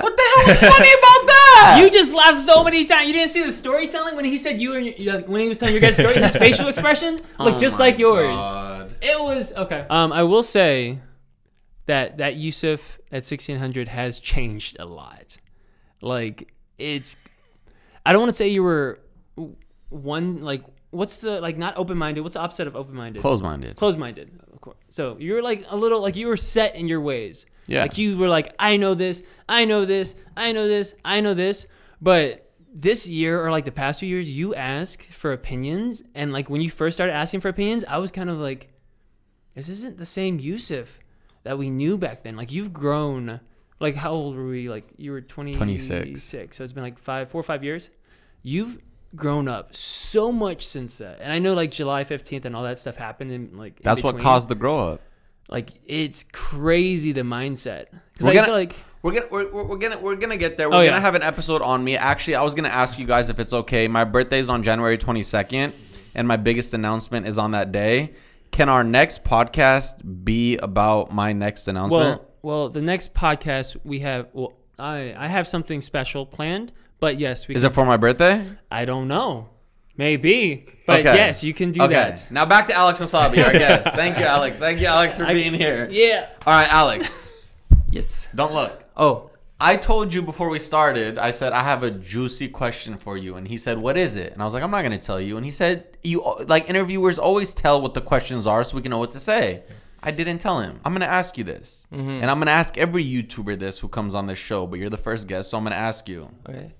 What 0.00 0.16
the 0.16 0.22
hell 0.22 0.46
was 0.46 0.58
funny 0.58 0.90
about 0.98 1.26
that? 1.26 1.78
You 1.80 1.90
just 1.90 2.12
laughed 2.12 2.40
so 2.40 2.64
many 2.64 2.84
times. 2.84 3.06
You 3.06 3.12
didn't 3.12 3.30
see 3.30 3.42
the 3.44 3.52
storytelling 3.52 4.16
when 4.16 4.24
he 4.24 4.36
said 4.36 4.60
you 4.60 4.74
and 4.76 4.86
your, 4.86 5.16
like, 5.16 5.28
when 5.28 5.40
he 5.40 5.48
was 5.48 5.58
telling 5.58 5.74
your 5.74 5.80
guys' 5.80 5.96
story. 5.96 6.14
His 6.14 6.36
facial 6.46 6.68
expression 6.68 7.14
looked 7.38 7.56
Oh 7.56 7.58
just 7.58 7.78
like 7.78 7.98
yours. 7.98 8.28
God. 8.28 8.96
It 9.02 9.18
was 9.20 9.52
okay. 9.54 9.86
Um, 9.90 10.12
I 10.12 10.22
will 10.22 10.42
say 10.42 11.00
that 11.86 12.18
that 12.18 12.34
Yousef 12.36 12.98
at 13.10 13.24
1600 13.24 13.88
has 13.88 14.18
changed 14.20 14.76
a 14.78 14.84
lot. 14.84 15.38
Like 16.00 16.52
it's, 16.78 17.16
I 18.06 18.12
don't 18.12 18.22
want 18.22 18.30
to 18.30 18.36
say 18.36 18.48
you 18.48 18.62
were 18.62 19.00
one 19.88 20.40
like 20.42 20.62
what's 20.90 21.18
the 21.18 21.40
like 21.40 21.58
not 21.58 21.76
open 21.76 21.96
minded. 21.98 22.22
What's 22.22 22.34
the 22.34 22.40
opposite 22.40 22.66
of 22.66 22.76
open 22.76 22.94
minded? 22.94 23.20
Close-minded. 23.20 23.76
Closed 23.76 23.98
minded. 23.98 24.40
Of 24.52 24.60
course. 24.60 24.76
So 24.88 25.16
you're 25.18 25.42
like 25.42 25.64
a 25.68 25.76
little 25.76 26.00
like 26.00 26.16
you 26.16 26.28
were 26.28 26.36
set 26.36 26.74
in 26.74 26.88
your 26.88 27.00
ways. 27.00 27.46
Yeah. 27.70 27.82
Like 27.82 27.98
you 27.98 28.16
were 28.16 28.28
like 28.28 28.52
I 28.58 28.76
know 28.76 28.94
this, 28.94 29.22
I 29.48 29.64
know 29.64 29.84
this, 29.84 30.16
I 30.36 30.50
know 30.50 30.66
this, 30.66 30.94
I 31.04 31.20
know 31.20 31.34
this, 31.34 31.68
but 32.00 32.50
this 32.72 33.08
year 33.08 33.44
or 33.44 33.52
like 33.52 33.64
the 33.64 33.72
past 33.72 34.00
few 34.00 34.08
years, 34.08 34.28
you 34.28 34.56
ask 34.56 35.04
for 35.04 35.32
opinions, 35.32 36.02
and 36.14 36.32
like 36.32 36.50
when 36.50 36.60
you 36.60 36.68
first 36.68 36.96
started 36.96 37.12
asking 37.12 37.40
for 37.40 37.48
opinions, 37.48 37.84
I 37.86 37.98
was 37.98 38.10
kind 38.10 38.28
of 38.28 38.38
like, 38.38 38.72
this 39.54 39.68
isn't 39.68 39.98
the 39.98 40.06
same 40.06 40.40
Yousef 40.40 40.86
that 41.44 41.58
we 41.58 41.70
knew 41.70 41.96
back 41.96 42.24
then. 42.24 42.36
Like 42.36 42.50
you've 42.50 42.72
grown. 42.72 43.40
Like 43.78 43.94
how 43.94 44.10
old 44.10 44.36
were 44.36 44.46
we? 44.46 44.68
Like 44.68 44.88
you 44.96 45.12
were 45.12 45.20
20, 45.20 45.54
26. 45.54 46.56
So 46.56 46.64
it's 46.64 46.72
been 46.72 46.82
like 46.82 46.98
five, 46.98 47.30
four 47.30 47.40
or 47.40 47.44
five 47.44 47.62
years. 47.62 47.88
You've 48.42 48.80
grown 49.14 49.46
up 49.46 49.76
so 49.76 50.32
much 50.32 50.66
since 50.66 50.98
that. 50.98 51.20
And 51.20 51.32
I 51.32 51.38
know 51.38 51.54
like 51.54 51.70
July 51.70 52.02
15th 52.02 52.44
and 52.44 52.56
all 52.56 52.64
that 52.64 52.80
stuff 52.80 52.96
happened 52.96 53.30
and 53.30 53.56
like 53.56 53.80
That's 53.80 54.02
what 54.02 54.18
caused 54.18 54.48
the 54.48 54.56
grow 54.56 54.80
up. 54.80 55.02
Like 55.50 55.70
it's 55.86 56.22
crazy 56.32 57.12
the 57.12 57.22
mindset. 57.22 57.86
We're 58.20 58.30
I 58.30 58.34
gonna- 58.34 58.46
feel 58.46 58.54
like 58.54 58.76
We're 59.02 59.12
gonna 59.12 59.26
we're, 59.30 59.50
we're 59.52 59.64
we're 59.64 59.78
gonna 59.78 59.98
we're 59.98 60.16
gonna 60.16 60.36
get 60.36 60.56
there. 60.56 60.68
We're 60.68 60.76
Oh, 60.76 60.84
gonna 60.84 60.96
yeah. 60.96 61.00
have 61.00 61.14
an 61.14 61.22
episode 61.22 61.62
on 61.62 61.82
me. 61.82 61.96
Actually, 61.96 62.36
I 62.36 62.42
was 62.42 62.54
gonna 62.54 62.68
ask 62.68 62.98
you 62.98 63.06
guys 63.06 63.30
if 63.30 63.38
it's 63.40 63.52
okay. 63.52 63.88
My 63.88 64.04
birthday's 64.04 64.48
on 64.48 64.62
January 64.62 64.98
twenty 64.98 65.22
second, 65.22 65.72
and 66.14 66.28
my 66.28 66.36
biggest 66.36 66.74
announcement 66.74 67.26
is 67.26 67.38
on 67.38 67.52
that 67.52 67.72
day. 67.72 68.12
Can 68.50 68.68
our 68.68 68.84
next 68.84 69.24
podcast 69.24 70.24
be 70.24 70.56
about 70.58 71.12
my 71.14 71.32
next 71.32 71.66
announcement? 71.68 72.20
well, 72.20 72.26
well 72.42 72.68
the 72.68 72.82
next 72.82 73.14
podcast 73.14 73.76
we 73.84 74.00
have 74.00 74.26
well 74.32 74.52
I 74.78 75.14
I 75.16 75.28
have 75.28 75.48
something 75.48 75.80
special 75.80 76.26
planned, 76.26 76.72
but 77.00 77.18
yes, 77.18 77.48
we 77.48 77.54
is 77.54 77.62
can, 77.62 77.70
it 77.70 77.74
for 77.74 77.86
my 77.86 77.96
birthday? 77.96 78.44
I 78.70 78.84
don't 78.84 79.08
know. 79.08 79.48
Maybe. 80.00 80.64
But 80.86 81.00
Okay. 81.00 81.14
yes, 81.14 81.44
you 81.44 81.52
can 81.52 81.72
do 81.72 81.82
okay. 81.82 81.92
that. 81.92 82.26
Now 82.30 82.46
back 82.46 82.66
to 82.68 82.74
Alex 82.74 83.00
Wassabi, 83.00 83.44
our 83.44 83.52
guest. 83.52 83.86
Thank 83.94 84.18
you, 84.18 84.24
Alex. 84.24 84.56
Thank 84.56 84.80
you, 84.80 84.86
Alex, 84.86 85.18
for 85.18 85.26
being 85.26 85.52
here. 85.52 85.88
Yeah. 85.90 86.26
All 86.46 86.54
right, 86.54 86.72
Alex. 86.72 87.04
Yes. 87.92 88.28
Don't 88.32 88.54
look. 88.54 88.84
Oh, 88.96 89.30
I 89.60 89.76
told 89.76 90.14
you 90.14 90.22
before 90.22 90.48
we 90.48 90.60
started, 90.60 91.18
I 91.18 91.32
said 91.32 91.52
I 91.52 91.64
have 91.64 91.82
a 91.82 91.90
juicy 91.90 92.46
question 92.48 92.96
for 92.96 93.16
you, 93.16 93.34
and 93.34 93.48
he 93.48 93.56
said, 93.56 93.76
"What 93.78 93.96
is 93.96 94.14
it?" 94.14 94.32
And 94.32 94.40
I 94.40 94.44
was 94.44 94.54
like, 94.54 94.62
"I'm 94.62 94.70
not 94.70 94.82
gonna 94.82 94.96
tell 95.10 95.20
you." 95.20 95.36
And 95.36 95.44
he 95.44 95.50
said, 95.50 95.98
"You 96.04 96.16
like 96.46 96.70
interviewers 96.70 97.18
always 97.18 97.52
tell 97.52 97.82
what 97.82 97.94
the 97.94 98.00
questions 98.12 98.46
are, 98.46 98.62
so 98.62 98.76
we 98.76 98.82
can 98.82 98.90
know 98.90 98.98
what 99.04 99.10
to 99.18 99.20
say." 99.32 99.64
I 100.04 100.12
didn't 100.12 100.38
tell 100.38 100.60
him. 100.60 100.78
I'm 100.84 100.92
gonna 100.92 101.14
ask 101.20 101.36
you 101.36 101.42
this, 101.42 101.88
mm-hmm. 101.92 102.20
and 102.22 102.30
I'm 102.30 102.38
gonna 102.38 102.52
ask 102.62 102.78
every 102.78 103.04
YouTuber 103.04 103.58
this 103.58 103.80
who 103.80 103.88
comes 103.88 104.14
on 104.14 104.28
this 104.28 104.38
show. 104.38 104.68
But 104.68 104.78
you're 104.78 104.88
the 104.98 105.04
first 105.08 105.26
guest, 105.26 105.50
so 105.50 105.58
I'm 105.58 105.64
gonna 105.64 105.84
ask 105.90 106.08
you. 106.08 106.30
okay. 106.48 106.70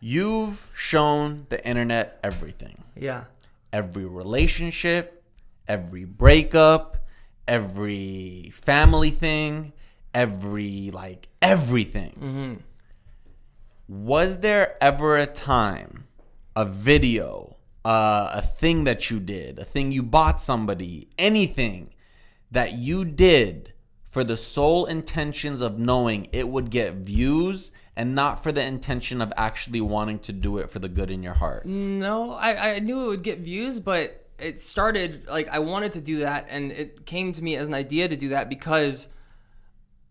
You've 0.00 0.70
shown 0.74 1.46
the 1.48 1.64
internet 1.66 2.18
everything, 2.22 2.84
Yeah. 2.94 3.24
every 3.72 4.04
relationship, 4.04 5.22
every 5.66 6.04
breakup, 6.04 6.98
every 7.48 8.50
family 8.52 9.10
thing, 9.10 9.72
every 10.14 10.90
like 10.90 11.28
everything. 11.40 12.62
Was 13.88 14.40
there 14.40 14.76
ever 14.82 15.16
a 15.16 15.26
time, 15.26 16.06
a 16.54 16.64
video, 16.64 17.56
uh, 17.84 18.30
a 18.34 18.42
thing 18.42 18.84
that 18.84 19.10
you 19.10 19.20
did, 19.20 19.58
a 19.58 19.64
thing 19.64 19.92
you 19.92 20.02
bought 20.02 20.40
somebody, 20.40 21.08
anything 21.18 21.94
that 22.50 22.72
you 22.72 23.04
did 23.04 23.72
for 24.04 24.24
the 24.24 24.36
sole 24.36 24.86
intentions 24.86 25.60
of 25.60 25.78
knowing 25.78 26.26
it 26.32 26.48
would 26.48 26.70
get 26.70 26.94
views 26.94 27.70
and 27.96 28.14
not 28.14 28.42
for 28.42 28.52
the 28.52 28.62
intention 28.62 29.20
of 29.20 29.32
actually 29.36 29.80
wanting 29.80 30.18
to 30.20 30.32
do 30.32 30.58
it 30.58 30.70
for 30.70 30.78
the 30.78 30.88
good 30.88 31.10
in 31.10 31.22
your 31.22 31.34
heart? 31.34 31.64
No, 31.66 32.32
I, 32.32 32.74
I 32.74 32.78
knew 32.78 33.04
it 33.04 33.08
would 33.08 33.22
get 33.22 33.38
views, 33.38 33.78
but 33.78 34.26
it 34.38 34.60
started 34.60 35.26
like 35.26 35.48
I 35.48 35.60
wanted 35.60 35.92
to 35.92 36.00
do 36.00 36.18
that, 36.18 36.46
and 36.50 36.72
it 36.72 37.06
came 37.06 37.32
to 37.32 37.42
me 37.42 37.56
as 37.56 37.66
an 37.66 37.74
idea 37.74 38.08
to 38.08 38.16
do 38.16 38.30
that 38.30 38.48
because 38.48 39.08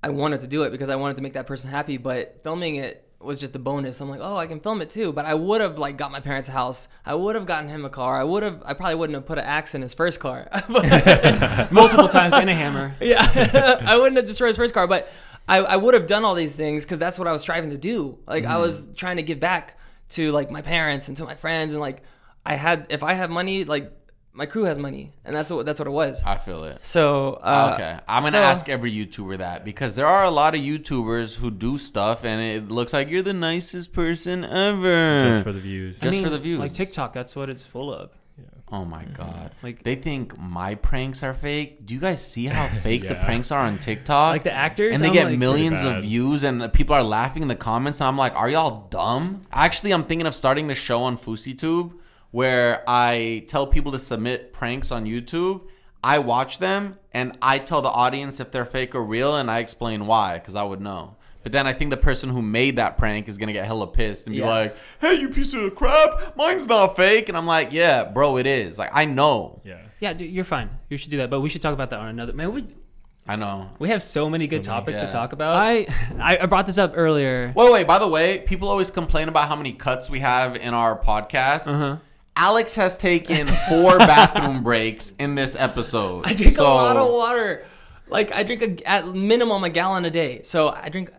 I 0.02 0.10
wanted 0.10 0.42
to 0.42 0.48
do 0.48 0.64
it 0.64 0.72
because 0.72 0.90
I 0.90 0.96
wanted 0.96 1.18
to 1.18 1.24
make 1.24 1.34
that 1.34 1.48
person 1.48 1.70
happy. 1.70 1.98
But 1.98 2.42
filming 2.44 2.76
it 2.76 3.06
was 3.20 3.40
just 3.40 3.56
a 3.56 3.60
bonus. 3.60 4.00
I'm 4.02 4.10
like, 4.10 4.20
oh, 4.22 4.38
I 4.38 4.48
can 4.48 4.60
film 4.60 4.82
it 4.82 4.90
too. 4.90 5.12
But 5.12 5.26
I 5.26 5.34
would 5.34 5.62
have 5.62 5.78
like 5.78 5.98
got 5.98 6.12
my 6.12 6.20
parents' 6.20 6.50
a 6.50 6.52
house. 6.52 6.88
I 7.06 7.16
would 7.16 7.36
have 7.36 7.46
gotten 7.46 7.70
him 7.70 7.86
a 7.86 7.90
car. 7.90 8.20
I 8.20 8.24
would 8.24 8.44
have. 8.44 8.62
I 8.66 8.74
probably 8.74 8.96
wouldn't 8.96 9.16
have 9.16 9.26
put 9.26 9.38
an 9.38 9.46
axe 9.46 9.76
in 9.76 9.82
his 9.82 9.94
first 9.94 10.20
car. 10.20 10.48
Multiple 11.72 12.08
times 12.08 12.34
and 12.34 12.50
a 12.50 12.56
hammer. 12.56 12.96
yeah, 13.02 13.80
I 13.86 13.98
wouldn't 13.98 14.18
have 14.18 14.28
destroyed 14.28 14.50
his 14.50 14.58
first 14.58 14.74
car, 14.74 14.88
but 14.88 15.12
I, 15.48 15.58
I 15.58 15.76
would 15.76 15.94
have 15.94 16.08
done 16.08 16.26
all 16.26 16.34
these 16.36 16.56
things 16.56 16.84
because 16.86 16.98
that's 17.00 17.20
what 17.20 17.28
I 17.28 17.32
was 17.32 17.42
striving 17.42 17.70
to 17.70 17.78
do. 17.78 18.18
Like 18.28 18.46
I 18.46 18.58
was 18.58 18.86
trying 18.96 19.18
to 19.18 19.24
give 19.24 19.40
back 19.40 19.80
to 20.10 20.32
like 20.32 20.50
my 20.52 20.62
parents 20.62 21.08
and 21.08 21.18
to 21.18 21.24
my 21.26 21.36
friends, 21.36 21.74
and 21.74 21.82
like 21.82 22.02
I 22.46 22.56
had 22.56 22.88
if 22.90 23.04
I 23.04 23.14
had 23.14 23.30
money, 23.30 23.64
like 23.64 23.92
my 24.34 24.46
crew 24.46 24.64
has 24.64 24.78
money, 24.78 25.14
and 25.24 25.36
that's 25.36 25.50
what 25.50 25.66
that's 25.66 25.80
what 25.80 25.88
it 25.88 25.92
was. 25.92 26.22
I 26.26 26.38
feel 26.38 26.64
it. 26.66 26.80
So 26.86 27.40
uh, 27.42 27.72
Okay, 27.76 28.00
I'm 28.08 28.24
gonna 28.24 28.32
so- 28.32 28.44
ask 28.44 28.68
every 28.70 28.92
YouTuber 28.92 29.38
that 29.38 29.64
because 29.64 29.96
there 29.96 30.08
are 30.08 30.24
a 30.26 30.32
lot 30.32 30.56
of 30.56 30.62
YouTubers 30.62 31.38
who 31.38 31.52
do 31.52 31.78
stuff 31.78 32.24
and 32.26 32.42
it 32.42 32.70
looks 32.72 32.92
like 32.92 33.10
you're 33.10 33.22
the 33.22 33.34
nicest 33.34 33.94
person 33.94 34.44
ever. 34.44 35.30
just 35.32 35.44
for 35.44 35.52
the 35.54 35.60
views. 35.60 36.00
Just 36.00 36.22
for 36.22 36.30
the 36.30 36.40
views. 36.40 36.60
Like 36.60 36.74
TikTok, 36.74 37.14
that's 37.14 37.36
what 37.36 37.50
it's 37.50 37.64
full 37.64 37.94
of. 37.94 38.10
Oh 38.72 38.86
my 38.86 39.04
mm-hmm. 39.04 39.14
god! 39.14 39.52
Like- 39.62 39.84
they 39.84 39.96
think 39.96 40.38
my 40.38 40.76
pranks 40.76 41.24
are 41.24 41.34
fake. 41.34 41.86
Do 41.86 41.94
you 41.94 42.00
guys 42.00 42.26
see 42.26 42.46
how 42.46 42.68
fake 42.82 43.08
the 43.08 43.16
pranks 43.16 43.52
are 43.52 43.66
on 43.66 43.80
TikTok? 43.80 44.34
Like 44.34 44.44
the 44.44 44.52
actors, 44.52 44.96
and 44.96 45.04
they 45.04 45.08
I'm 45.08 45.14
get 45.14 45.26
like- 45.26 45.40
millions 45.40 45.84
of 45.84 46.04
views, 46.04 46.44
and 46.44 46.72
people 46.74 46.96
are 46.96 47.04
laughing 47.04 47.42
in 47.42 47.48
the 47.48 47.56
comments. 47.56 48.00
And 48.00 48.08
I'm 48.08 48.18
like, 48.18 48.36
are 48.36 48.50
y'all 48.50 48.88
dumb? 48.90 49.42
Actually, 49.52 49.92
I'm 49.92 50.04
thinking 50.04 50.28
of 50.28 50.36
starting 50.36 50.68
the 50.68 50.76
show 50.76 51.04
on 51.04 51.18
FouseyTube 51.18 51.94
where 52.32 52.84
I 52.86 53.46
tell 53.48 53.66
people 53.66 53.94
to 53.94 54.00
submit 54.00 54.52
pranks 54.52 54.92
on 54.92 55.06
YouTube. 55.06 55.62
I 56.04 56.20
watch 56.20 56.60
them 56.60 57.00
and 57.14 57.38
I 57.42 57.60
tell 57.60 57.82
the 57.82 57.90
audience 57.90 58.42
if 58.42 58.52
they're 58.52 58.66
fake 58.66 58.94
or 58.94 59.02
real, 59.02 59.38
and 59.38 59.50
I 59.50 59.60
explain 59.60 60.06
why 60.06 60.38
because 60.38 60.54
I 60.54 60.64
would 60.64 60.82
know. 60.82 61.15
But 61.46 61.52
then 61.52 61.68
I 61.68 61.74
think 61.74 61.92
the 61.92 61.98
person 61.98 62.32
who 62.32 62.42
made 62.42 62.78
that 62.78 62.98
prank 62.98 63.28
is 63.28 63.38
gonna 63.38 63.54
get 63.54 63.66
hella 63.66 63.86
pissed 63.86 64.26
and 64.26 64.34
be 64.34 64.40
Yeah. 64.40 64.50
like, 64.50 64.76
"Hey, 65.00 65.14
you 65.20 65.30
piece 65.30 65.54
of 65.54 65.76
crap! 65.76 66.36
Mine's 66.36 66.66
not 66.66 66.96
fake." 66.96 67.30
And 67.30 67.38
I'm 67.38 67.46
like, 67.46 67.72
"Yeah, 67.72 68.04
bro, 68.06 68.38
it 68.38 68.48
is. 68.48 68.80
Like, 68.80 68.90
I 68.92 69.06
know. 69.06 69.62
yeah. 69.64 69.76
Yeah, 70.00 70.14
dude, 70.14 70.32
you're 70.32 70.44
fine. 70.44 70.72
You 70.90 70.98
should 70.98 71.12
do 71.12 71.18
that, 71.18 71.30
but 71.30 71.42
we 71.42 71.50
should 71.50 71.62
talk 71.62 71.74
about 71.74 71.92
that 71.92 72.00
on 72.00 72.08
another. 72.08 72.34
Man, 72.34 72.52
we 72.52 72.66
I 73.28 73.36
know." 73.36 73.70
we 73.78 73.90
have 73.90 74.02
so 74.02 74.28
many 74.28 74.48
good 74.48 74.66
So 74.66 74.72
many, 74.72 74.80
topics 74.82 75.00
yeah. 75.02 75.06
to 75.06 75.12
talk 75.12 75.34
about. 75.34 75.56
I 75.56 75.86
I 76.20 76.38
I 76.40 76.46
brought 76.48 76.66
this 76.66 76.80
up 76.80 76.94
earlier. 76.96 77.54
Wait, 77.56 77.72
wait. 77.72 77.86
By 77.86 78.00
the 78.00 78.08
way, 78.08 78.40
people 78.40 78.68
always 78.68 78.90
complain 78.90 79.30
about 79.30 79.48
how 79.48 79.56
many 79.56 79.72
cuts 79.72 80.10
we 80.10 80.22
have 80.22 80.56
in 80.56 80.74
our 80.74 80.98
podcast. 80.98 81.68
Uh-huh. 81.72 81.98
Alex 82.36 82.74
has 82.74 82.98
taken 82.98 83.46
four 83.70 83.98
bathroom 84.12 84.64
breaks 84.64 85.12
in 85.20 85.36
this 85.36 85.56
episode. 85.58 86.26
I 86.26 86.34
drink 86.34 86.56
So- 86.56 86.64
a 86.66 86.74
lot 86.74 86.98
of 86.98 87.08
water. 87.14 87.64
Like 88.08 88.32
I 88.34 88.42
drink 88.44 88.62
a, 88.62 88.88
at 88.90 89.08
minimum 89.16 89.64
a 89.64 89.70
gallon 89.70 90.06
a 90.06 90.12
day. 90.12 90.42
So 90.44 90.70
I 90.70 90.90
drink 90.90 91.12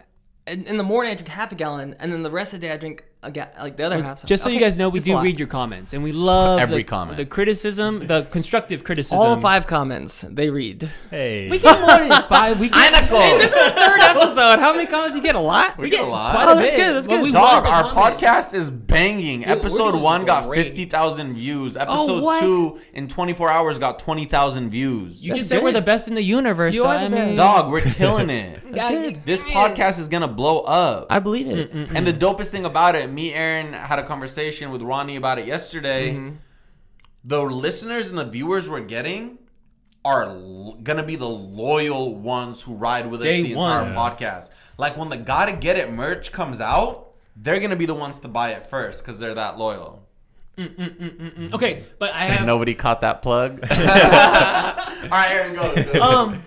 in, 0.47 0.65
in 0.65 0.77
the 0.77 0.85
morning. 0.85 1.13
I 1.13 1.15
drink 1.15 1.29
half 1.29 1.53
a 1.53 1.55
gallon, 1.55 1.95
and 1.99 2.13
then 2.13 2.23
the 2.23 2.31
rest 2.31 2.55
of 2.55 2.61
the 2.61 2.67
day 2.67 2.73
I 2.73 2.77
drink 2.77 3.05
a 3.27 3.49
like 3.63 3.77
the 3.77 3.83
other 3.85 4.03
half. 4.03 4.25
Just 4.25 4.43
so 4.43 4.49
you 4.51 4.61
guys 4.61 4.77
know, 4.79 4.89
we 4.89 5.01
do 5.01 5.21
read 5.21 5.39
your 5.39 5.49
comments, 5.49 5.93
and 5.93 6.03
we 6.03 6.13
love 6.13 6.61
Every 6.61 6.79
the, 6.79 6.85
comment. 6.85 7.17
the 7.17 7.27
criticism, 7.27 8.07
the 8.07 8.23
constructive 8.31 8.85
criticism. 8.85 9.19
all 9.19 9.39
five 9.39 9.67
comments. 9.67 10.23
They 10.29 10.51
read. 10.51 10.91
Hey. 11.11 11.49
We 11.51 11.59
get 11.59 11.79
more 11.81 11.99
than 12.09 12.23
five. 12.29 12.61
We 12.61 12.69
get 12.69 12.93
Pinnacle. 12.93 13.39
This 13.39 13.53
is 13.53 13.65
the 13.65 13.71
third 13.71 14.01
episode. 14.01 14.59
How 14.59 14.73
many 14.73 14.87
comments 14.87 15.13
do 15.13 15.19
you 15.19 15.23
get? 15.25 15.35
A 15.35 15.39
lot. 15.41 15.79
We 15.79 15.91
get 15.91 16.03
a 16.03 16.07
lot. 16.07 16.33
quite 16.35 16.49
Oh, 16.49 16.53
a 16.53 16.57
that's 16.57 16.71
bit. 16.73 16.77
good, 16.77 16.95
that's 16.97 17.07
But 17.07 17.17
good. 17.17 17.23
we 17.23 17.33
Dog, 17.33 17.67
our 17.67 17.91
comments. 17.91 18.23
podcast 18.23 18.55
is 18.55 18.71
banging. 18.71 19.41
we're 19.41 19.49
Episode 19.49 19.93
doing 19.93 20.03
one 20.03 20.25
got 20.25 20.45
great. 20.47 20.67
50,000 20.69 21.35
views. 21.35 21.77
Oh, 21.77 21.81
episode 21.81 22.23
what? 22.23 22.41
two 22.41 22.81
in 22.95 23.09
24 23.09 23.51
hours 23.51 23.79
got 23.79 23.99
20,000 23.99 24.71
views. 24.71 25.23
You 25.23 25.31
That's 25.31 25.41
just 25.41 25.49
said 25.51 25.63
we're 25.63 25.73
the 25.73 25.81
best 25.81 26.09
in 26.09 26.15
the 26.15 26.23
universe. 26.23 26.75
You 26.75 26.83
so 26.83 26.89
are 26.89 26.99
the 26.99 27.05
I 27.07 27.09
best. 27.09 27.27
mean, 27.29 27.37
Dog, 27.37 27.71
we're 27.71 27.81
killing 27.81 28.31
it. 28.31 28.61
That's 28.73 28.91
good. 28.91 29.25
This 29.27 29.43
podcast 29.43 29.99
is 29.99 30.09
gonna 30.09 30.29
blow 30.29 30.61
up. 30.61 31.07
I 31.11 31.19
believe 31.19 31.49
it. 31.49 31.71
And 31.73 32.07
the 32.07 32.13
dopest 32.13 32.51
thing 32.51 32.65
about 32.65 32.95
it, 32.95 33.11
me, 33.17 33.35
Aaron 33.35 33.73
had 33.73 33.99
a 33.99 34.07
conversation 34.07 34.71
with 34.71 34.83
Ronnie 34.83 35.17
about 35.17 35.39
it 35.41 35.47
yesterday. 35.47 36.13
Mm-hmm. 36.15 36.37
The 37.25 37.43
listeners 37.43 38.07
and 38.07 38.17
the 38.17 38.25
viewers 38.25 38.71
we're 38.71 38.81
getting 38.83 39.39
are 40.05 40.25
l- 40.25 40.79
gonna 40.83 41.03
be 41.03 41.17
the 41.17 41.29
loyal 41.29 42.15
ones 42.15 42.63
who 42.63 42.75
ride 42.75 43.11
with 43.11 43.23
Day 43.23 43.41
us 43.41 43.47
the 43.49 43.53
entire 43.55 43.83
ones. 43.83 43.97
podcast. 43.97 44.51
Like 44.79 44.97
when 44.97 45.09
the 45.09 45.17
Gotta 45.17 45.53
Get 45.53 45.77
It 45.77 45.91
merch 45.93 46.31
comes 46.31 46.61
out, 46.61 47.09
they're 47.35 47.59
gonna 47.59 47.75
be 47.75 47.87
the 47.87 47.95
ones 47.95 48.21
to 48.21 48.29
buy 48.29 48.51
it 48.53 48.67
first 48.71 49.03
because 49.05 49.19
they're 49.19 49.35
that 49.35 49.59
loyal. 49.59 50.03
Okay, 50.59 51.83
but 51.99 52.15
I 52.15 52.27
have 52.27 52.47
Nobody 52.55 52.75
caught 52.75 53.01
that 53.01 53.21
plug. 53.23 53.61
All 53.71 53.77
right, 53.79 55.29
Aaron, 55.31 55.55
go. 55.55 55.93
go. 55.93 56.01
um 56.03 56.43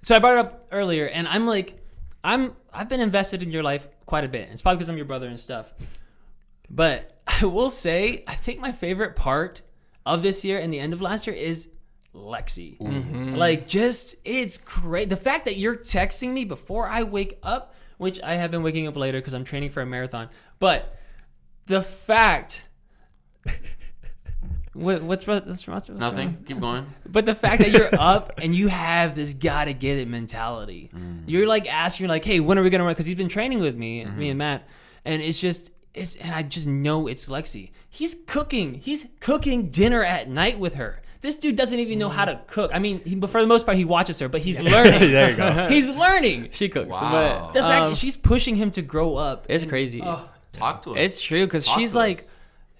so 0.00 0.16
I 0.16 0.18
brought 0.18 0.32
it 0.34 0.38
up 0.38 0.68
earlier 0.72 1.06
and 1.06 1.28
I'm 1.28 1.46
like 1.46 1.78
I'm 2.24 2.56
I've 2.72 2.88
been 2.88 3.00
invested 3.00 3.42
in 3.42 3.50
your 3.52 3.62
life 3.62 3.86
quite 4.06 4.24
a 4.24 4.28
bit. 4.28 4.48
It's 4.50 4.62
probably 4.62 4.78
because 4.78 4.88
I'm 4.88 4.96
your 4.96 5.06
brother 5.06 5.28
and 5.28 5.38
stuff. 5.38 5.72
But 6.72 7.22
I 7.42 7.44
will 7.44 7.70
say 7.70 8.24
I 8.26 8.34
think 8.34 8.58
my 8.58 8.72
favorite 8.72 9.14
part 9.14 9.60
of 10.04 10.22
this 10.22 10.44
year 10.44 10.58
and 10.58 10.72
the 10.72 10.80
end 10.80 10.92
of 10.92 11.00
last 11.00 11.26
year 11.26 11.36
is 11.36 11.68
Lexi. 12.14 12.78
Mm-hmm. 12.78 13.34
Like 13.36 13.68
just 13.68 14.16
it's 14.24 14.58
great. 14.58 15.08
The 15.08 15.16
fact 15.16 15.44
that 15.44 15.56
you're 15.56 15.76
texting 15.76 16.32
me 16.32 16.44
before 16.44 16.88
I 16.88 17.04
wake 17.04 17.38
up, 17.42 17.74
which 17.98 18.20
I 18.22 18.34
have 18.34 18.50
been 18.50 18.62
waking 18.62 18.88
up 18.88 18.96
later 18.96 19.18
because 19.18 19.34
I'm 19.34 19.44
training 19.44 19.70
for 19.70 19.80
a 19.80 19.86
marathon. 19.86 20.28
But 20.58 20.96
the 21.66 21.82
fact 21.82 22.64
what, 24.72 25.02
what's 25.02 25.28
wrong- 25.28 25.42
what's 25.44 25.68
wrong? 25.68 25.76
what's 25.76 25.90
wrong? 25.90 25.98
Nothing. 25.98 26.44
Keep 26.46 26.60
going. 26.60 26.86
But 27.06 27.26
the 27.26 27.34
fact 27.34 27.60
that 27.60 27.70
you're 27.70 27.94
up 27.98 28.32
and 28.42 28.54
you 28.54 28.68
have 28.68 29.14
this 29.14 29.34
gotta 29.34 29.72
get 29.72 29.98
it 29.98 30.08
mentality, 30.08 30.90
mm. 30.94 31.24
you're 31.26 31.46
like 31.46 31.66
asking, 31.66 32.08
like, 32.08 32.24
hey, 32.24 32.40
when 32.40 32.58
are 32.58 32.62
we 32.62 32.70
gonna 32.70 32.84
run? 32.84 32.92
Because 32.92 33.06
he's 33.06 33.14
been 33.14 33.28
training 33.28 33.60
with 33.60 33.76
me, 33.76 34.04
me 34.04 34.10
mm-hmm. 34.10 34.22
and 34.22 34.38
Matt, 34.38 34.68
and 35.04 35.20
it's 35.20 35.40
just, 35.40 35.71
it's, 35.94 36.16
and 36.16 36.34
I 36.34 36.42
just 36.42 36.66
know 36.66 37.06
it's 37.06 37.26
Lexi. 37.26 37.70
He's 37.88 38.16
cooking. 38.26 38.74
He's 38.74 39.08
cooking 39.20 39.68
dinner 39.68 40.02
at 40.04 40.28
night 40.28 40.58
with 40.58 40.74
her. 40.74 41.02
This 41.20 41.38
dude 41.38 41.54
doesn't 41.54 41.78
even 41.78 41.98
know 42.00 42.08
how 42.08 42.24
to 42.24 42.40
cook. 42.48 42.72
I 42.74 42.80
mean, 42.80 43.00
he, 43.04 43.14
but 43.14 43.30
for 43.30 43.40
the 43.40 43.46
most 43.46 43.64
part, 43.64 43.78
he 43.78 43.84
watches 43.84 44.18
her, 44.18 44.28
but 44.28 44.40
he's 44.40 44.58
learning. 44.72 45.12
there 45.12 45.30
you 45.30 45.36
go. 45.36 45.68
he's 45.70 45.88
learning. 45.88 46.48
She 46.52 46.68
cooks. 46.68 46.90
Wow. 46.90 47.50
The 47.52 47.60
fact 47.60 47.82
um, 47.82 47.90
that 47.92 47.96
she's 47.96 48.16
pushing 48.16 48.56
him 48.56 48.70
to 48.72 48.82
grow 48.82 49.14
up. 49.16 49.46
it's 49.48 49.64
crazy. 49.64 50.00
Oh, 50.02 50.28
Talk 50.52 50.82
to 50.82 50.90
us. 50.92 50.96
It's 50.98 51.20
true 51.20 51.46
because 51.46 51.66
she's 51.66 51.94
like, 51.94 52.18
us. 52.18 52.28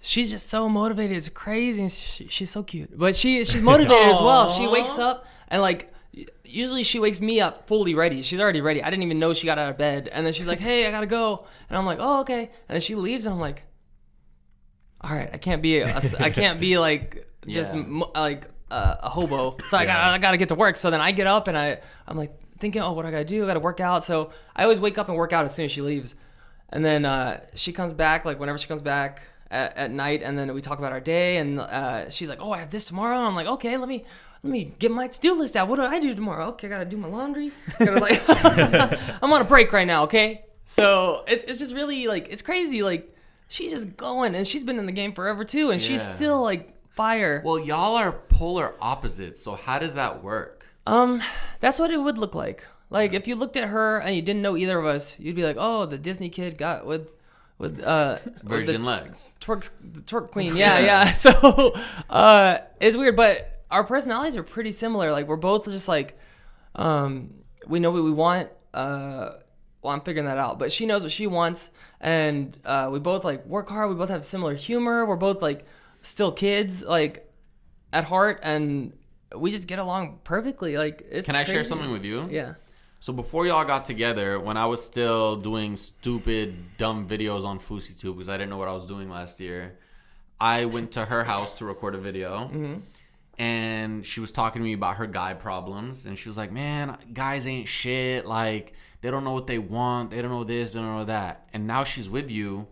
she's 0.01 0.29
just 0.29 0.49
so 0.49 0.67
motivated. 0.67 1.15
It's 1.15 1.29
crazy. 1.29 1.87
She, 1.87 2.27
she's 2.27 2.49
so 2.49 2.63
cute, 2.63 2.97
but 2.97 3.15
she 3.15 3.45
she's 3.45 3.61
motivated 3.61 4.07
as 4.07 4.21
well. 4.21 4.49
She 4.49 4.67
wakes 4.67 4.97
up 4.97 5.25
and 5.47 5.61
like. 5.61 5.92
Usually 6.45 6.83
she 6.83 6.99
wakes 6.99 7.19
me 7.21 7.41
up 7.41 7.67
fully 7.67 7.95
ready. 7.95 8.21
She's 8.21 8.39
already 8.39 8.61
ready. 8.61 8.83
I 8.83 8.89
didn't 8.91 9.03
even 9.03 9.17
know 9.19 9.33
she 9.33 9.45
got 9.47 9.57
out 9.57 9.69
of 9.71 9.77
bed. 9.77 10.07
And 10.11 10.25
then 10.25 10.33
she's 10.33 10.45
like, 10.45 10.59
"Hey, 10.59 10.85
I 10.87 10.91
gotta 10.91 11.07
go." 11.07 11.45
And 11.69 11.77
I'm 11.77 11.85
like, 11.85 11.97
"Oh, 11.99 12.21
okay." 12.21 12.41
And 12.43 12.75
then 12.75 12.81
she 12.81 12.93
leaves, 12.95 13.25
and 13.25 13.33
I'm 13.33 13.39
like, 13.41 13.63
"All 15.01 15.09
right, 15.11 15.29
I 15.33 15.37
can't 15.37 15.61
be 15.61 15.79
a, 15.79 15.97
I 16.19 16.29
can't 16.29 16.59
be 16.59 16.77
like 16.77 17.27
just 17.47 17.75
Yeah. 17.75 18.03
like 18.15 18.47
uh, 18.69 18.95
a 19.01 19.09
hobo. 19.09 19.57
So 19.69 19.77
I 19.77 19.85
got 19.85 19.95
to 19.97 20.03
I 20.13 20.17
gotta 20.19 20.37
get 20.37 20.49
to 20.49 20.55
work." 20.55 20.77
So 20.77 20.91
then 20.91 21.01
I 21.01 21.11
get 21.11 21.27
up 21.27 21.47
and 21.47 21.57
I 21.57 21.79
I'm 22.07 22.17
like 22.17 22.31
thinking, 22.59 22.81
"Oh, 22.81 22.93
what 22.93 23.01
do 23.03 23.07
I 23.07 23.11
gotta 23.11 23.25
do? 23.25 23.43
I 23.43 23.47
gotta 23.47 23.59
work 23.59 23.79
out." 23.79 24.03
So 24.03 24.31
I 24.55 24.63
always 24.63 24.79
wake 24.79 24.97
up 24.97 25.07
and 25.09 25.17
work 25.17 25.33
out 25.33 25.45
as 25.45 25.55
soon 25.55 25.65
as 25.65 25.71
she 25.71 25.81
leaves. 25.81 26.15
And 26.69 26.83
then 26.83 27.05
uh, 27.05 27.41
she 27.55 27.71
comes 27.73 27.93
back, 27.93 28.25
like 28.25 28.39
whenever 28.39 28.57
she 28.57 28.67
comes 28.67 28.81
back 28.81 29.21
at, 29.51 29.75
at 29.77 29.91
night, 29.91 30.21
and 30.23 30.37
then 30.37 30.53
we 30.53 30.61
talk 30.61 30.79
about 30.79 30.91
our 30.91 31.01
day. 31.01 31.37
And 31.37 31.59
uh, 31.59 32.09
she's 32.09 32.29
like, 32.29 32.39
"Oh, 32.41 32.51
I 32.51 32.59
have 32.59 32.69
this 32.71 32.85
tomorrow." 32.85 33.17
And 33.17 33.25
I'm 33.27 33.35
like, 33.35 33.47
"Okay, 33.47 33.77
let 33.77 33.89
me 33.89 34.05
let 34.43 34.51
me 34.51 34.73
get 34.77 34.91
my 34.91 35.07
to-do 35.07 35.35
list 35.35 35.55
out. 35.55 35.67
What 35.67 35.77
do 35.77 35.83
I 35.83 35.99
do 35.99 36.13
tomorrow? 36.13 36.47
Okay, 36.49 36.67
I 36.67 36.69
gotta 36.69 36.85
do 36.85 36.97
my 36.97 37.07
laundry. 37.07 37.51
Gotta, 37.79 37.99
like, 37.99 38.21
I'm 39.23 39.31
on 39.31 39.41
a 39.41 39.45
break 39.45 39.71
right 39.71 39.87
now. 39.87 40.03
Okay, 40.03 40.43
so 40.65 41.23
it's 41.27 41.43
it's 41.45 41.57
just 41.57 41.73
really 41.73 42.07
like 42.07 42.27
it's 42.29 42.41
crazy. 42.41 42.83
Like 42.83 43.15
she's 43.47 43.71
just 43.71 43.95
going, 43.97 44.35
and 44.35 44.45
she's 44.45 44.63
been 44.63 44.79
in 44.79 44.85
the 44.85 44.91
game 44.91 45.13
forever 45.13 45.43
too, 45.45 45.71
and 45.71 45.81
she's 45.81 46.01
still 46.05 46.41
like 46.43 46.73
fire. 46.91 47.41
well, 47.45 47.57
y'all 47.59 47.95
are 47.95 48.11
polar 48.11 48.75
opposites. 48.81 49.41
So 49.41 49.55
how 49.55 49.79
does 49.79 49.95
that 49.95 50.23
work? 50.23 50.65
Um, 50.85 51.21
that's 51.61 51.79
what 51.79 51.91
it 51.91 51.97
would 51.97 52.17
look 52.17 52.35
like. 52.35 52.63
Like 52.89 53.13
if 53.13 53.27
you 53.27 53.35
looked 53.35 53.55
at 53.57 53.69
her 53.69 53.99
and 53.99 54.15
you 54.15 54.21
didn't 54.21 54.41
know 54.41 54.57
either 54.57 54.77
of 54.77 54.85
us, 54.85 55.17
you'd 55.19 55.35
be 55.35 55.43
like, 55.43 55.55
"Oh, 55.57 55.85
the 55.85 55.97
Disney 55.97 56.29
kid 56.29 56.57
got 56.57 56.85
with 56.85 57.09
with 57.57 57.81
uh 57.81 58.17
with 58.25 58.43
Virgin 58.43 58.83
legs. 58.83 59.35
twerk 59.39 59.69
the 59.81 60.01
twerk 60.01 60.31
queen." 60.31 60.55
Yeah, 60.57 60.79
yeah. 60.79 61.13
So, 61.13 61.73
uh, 62.09 62.57
it's 62.81 62.97
weird, 62.97 63.15
but 63.15 63.52
our 63.73 63.83
personalities 63.83 64.37
are 64.37 64.43
pretty 64.43 64.71
similar. 64.71 65.11
Like 65.11 65.27
we're 65.27 65.35
both 65.35 65.65
just 65.65 65.87
like, 65.87 66.17
um, 66.75 67.33
we 67.67 67.79
know 67.79 67.91
what 67.91 68.03
we 68.03 68.11
want. 68.11 68.49
Uh, 68.73 69.31
well, 69.81 69.93
I'm 69.93 70.01
figuring 70.01 70.27
that 70.27 70.37
out, 70.37 70.59
but 70.59 70.71
she 70.71 70.85
knows 70.85 71.03
what 71.03 71.11
she 71.11 71.27
wants, 71.27 71.71
and 71.99 72.57
uh, 72.63 72.89
we 72.91 72.99
both 72.99 73.25
like 73.25 73.45
work 73.45 73.67
hard. 73.67 73.89
We 73.89 73.95
both 73.95 74.09
have 74.09 74.23
similar 74.23 74.53
humor. 74.53 75.05
We're 75.05 75.17
both 75.17 75.41
like 75.41 75.65
still 76.01 76.31
kids, 76.31 76.83
like 76.83 77.29
at 77.91 78.05
heart, 78.05 78.39
and 78.43 78.93
we 79.35 79.51
just 79.51 79.67
get 79.67 79.79
along 79.79 80.19
perfectly. 80.23 80.77
Like, 80.77 81.05
it's 81.09 81.25
Can 81.25 81.35
I 81.35 81.43
share 81.43 81.63
something 81.63 81.91
with 81.91 82.05
you? 82.05 82.27
Yeah. 82.31 82.53
So 82.99 83.11
before 83.11 83.45
y'all 83.45 83.65
got 83.65 83.83
together, 83.83 84.39
when 84.39 84.55
I 84.55 84.65
was 84.67 84.81
still 84.83 85.35
doing 85.35 85.75
stupid, 85.75 86.77
dumb 86.77 87.05
videos 87.05 87.43
on 87.43 87.59
FouseyTube 87.59 88.13
because 88.13 88.29
I 88.29 88.37
didn't 88.37 88.49
know 88.51 88.57
what 88.57 88.69
I 88.69 88.73
was 88.73 88.85
doing 88.85 89.09
last 89.09 89.41
year, 89.41 89.77
I 90.39 90.65
went 90.65 90.93
to 90.93 91.05
her 91.05 91.25
house 91.25 91.53
to 91.55 91.65
record 91.65 91.95
a 91.95 91.97
video. 91.97 92.47
And 93.37 94.05
she 94.05 94.19
was 94.19 94.31
talking 94.31 94.61
to 94.61 94.63
me 94.63 94.73
about 94.73 94.97
her 94.97 95.07
guy 95.07 95.33
problems. 95.33 96.05
And 96.05 96.17
she 96.17 96.29
was 96.29 96.37
like, 96.37 96.51
man, 96.51 96.97
guys 97.13 97.47
ain't 97.47 97.67
shit. 97.67 98.25
Like, 98.25 98.73
they 99.01 99.11
don't 99.11 99.23
know 99.23 99.33
what 99.33 99.47
they 99.47 99.59
want. 99.59 100.11
They 100.11 100.21
don't 100.21 100.31
know 100.31 100.43
this, 100.43 100.73
they 100.73 100.79
don't 100.79 100.97
know 100.97 101.05
that. 101.05 101.49
And 101.53 101.67
now 101.67 101.83
she's 101.83 102.09
with 102.09 102.29
you. 102.29 102.67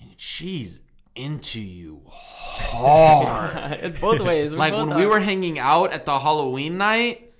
And 0.00 0.10
she's 0.16 0.80
into 1.14 1.60
you 1.60 2.02
hard. 2.06 3.72
it's 3.82 4.00
both 4.00 4.20
ways. 4.20 4.52
We're 4.52 4.58
like 4.58 4.72
both 4.72 4.88
when 4.88 4.98
we 4.98 5.06
were 5.06 5.20
hanging 5.20 5.58
out 5.58 5.92
at 5.92 6.06
the 6.06 6.18
Halloween 6.18 6.78
night. 6.78 7.32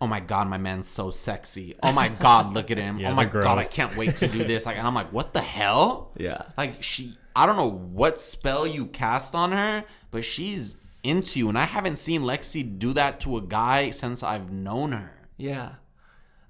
Oh 0.00 0.06
my 0.06 0.20
god, 0.20 0.48
my 0.48 0.58
man's 0.58 0.88
so 0.88 1.10
sexy. 1.10 1.76
Oh 1.82 1.92
my 1.92 2.08
god, 2.08 2.52
look 2.52 2.70
at 2.70 2.76
him. 2.76 2.98
Yeah, 3.04 3.12
oh 3.12 3.14
my 3.14 3.24
god, 3.24 3.58
I 3.58 3.64
can't 3.64 3.96
wait 3.96 4.16
to 4.16 4.28
do 4.28 4.44
this. 4.44 4.66
Like, 4.66 4.76
and 4.76 4.86
I'm 4.86 4.94
like, 4.94 5.12
what 5.12 5.32
the 5.32 5.40
hell? 5.40 6.12
Yeah. 6.16 6.42
Like 6.58 6.82
she, 6.82 7.16
I 7.34 7.46
don't 7.46 7.56
know 7.56 7.70
what 7.70 8.20
spell 8.20 8.66
you 8.66 8.86
cast 8.86 9.34
on 9.34 9.52
her, 9.52 9.84
but 10.10 10.24
she's 10.24 10.76
into 11.04 11.38
you, 11.38 11.48
and 11.48 11.58
I 11.58 11.64
haven't 11.64 11.96
seen 11.96 12.22
Lexi 12.22 12.78
do 12.78 12.92
that 12.94 13.20
to 13.20 13.36
a 13.36 13.42
guy 13.42 13.90
since 13.90 14.22
I've 14.22 14.50
known 14.50 14.92
her. 14.92 15.28
Yeah. 15.36 15.74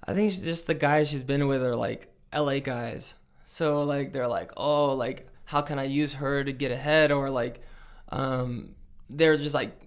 I 0.07 0.13
think 0.13 0.31
she's 0.31 0.41
just 0.41 0.67
the 0.67 0.73
guys 0.73 1.09
she's 1.09 1.23
been 1.23 1.47
with 1.47 1.63
are 1.63 1.75
like 1.75 2.13
LA 2.33 2.59
guys. 2.59 3.15
So 3.45 3.83
like 3.83 4.13
they're 4.13 4.27
like, 4.27 4.51
oh, 4.57 4.93
like 4.93 5.27
how 5.45 5.61
can 5.61 5.77
I 5.77 5.83
use 5.83 6.13
her 6.13 6.43
to 6.43 6.51
get 6.51 6.71
ahead? 6.71 7.11
Or 7.11 7.29
like, 7.29 7.61
um, 8.09 8.75
they're 9.09 9.37
just 9.37 9.53
like, 9.53 9.79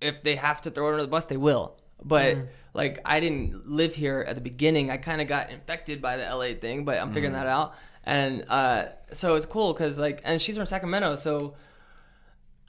if 0.00 0.22
they 0.22 0.36
have 0.36 0.60
to 0.62 0.70
throw 0.70 0.86
her 0.86 0.92
under 0.92 1.02
the 1.02 1.08
bus, 1.08 1.24
they 1.26 1.36
will. 1.36 1.76
But 2.02 2.38
like 2.74 3.00
I 3.04 3.20
didn't 3.20 3.68
live 3.68 3.94
here 3.94 4.24
at 4.26 4.34
the 4.34 4.40
beginning. 4.40 4.90
I 4.90 4.96
kind 4.96 5.20
of 5.20 5.28
got 5.28 5.50
infected 5.50 6.00
by 6.00 6.16
the 6.16 6.24
LA 6.24 6.54
thing, 6.54 6.84
but 6.84 6.98
I'm 6.98 7.12
figuring 7.12 7.34
that 7.34 7.46
out. 7.46 7.74
And 8.04 8.44
uh, 8.48 8.86
so 9.12 9.36
it's 9.36 9.46
cool 9.46 9.72
because 9.72 9.98
like, 9.98 10.20
and 10.24 10.40
she's 10.40 10.56
from 10.56 10.66
Sacramento, 10.66 11.16
so 11.16 11.54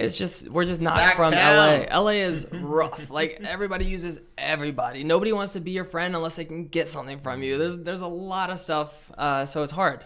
it's 0.01 0.17
just 0.17 0.49
we're 0.49 0.65
just 0.65 0.81
not 0.81 0.95
Sac 0.95 1.15
from 1.15 1.33
town. 1.33 1.87
LA. 1.89 1.99
LA 1.99 2.09
is 2.11 2.47
rough. 2.51 3.09
like 3.09 3.39
everybody 3.43 3.85
uses 3.85 4.21
everybody. 4.37 5.03
Nobody 5.03 5.31
wants 5.31 5.53
to 5.53 5.59
be 5.59 5.71
your 5.71 5.85
friend 5.85 6.15
unless 6.15 6.35
they 6.35 6.45
can 6.45 6.67
get 6.67 6.87
something 6.87 7.19
from 7.19 7.43
you. 7.43 7.57
There's 7.57 7.77
there's 7.77 8.01
a 8.01 8.07
lot 8.07 8.49
of 8.49 8.59
stuff, 8.59 8.93
uh, 9.17 9.45
so 9.45 9.63
it's 9.63 9.71
hard. 9.71 10.03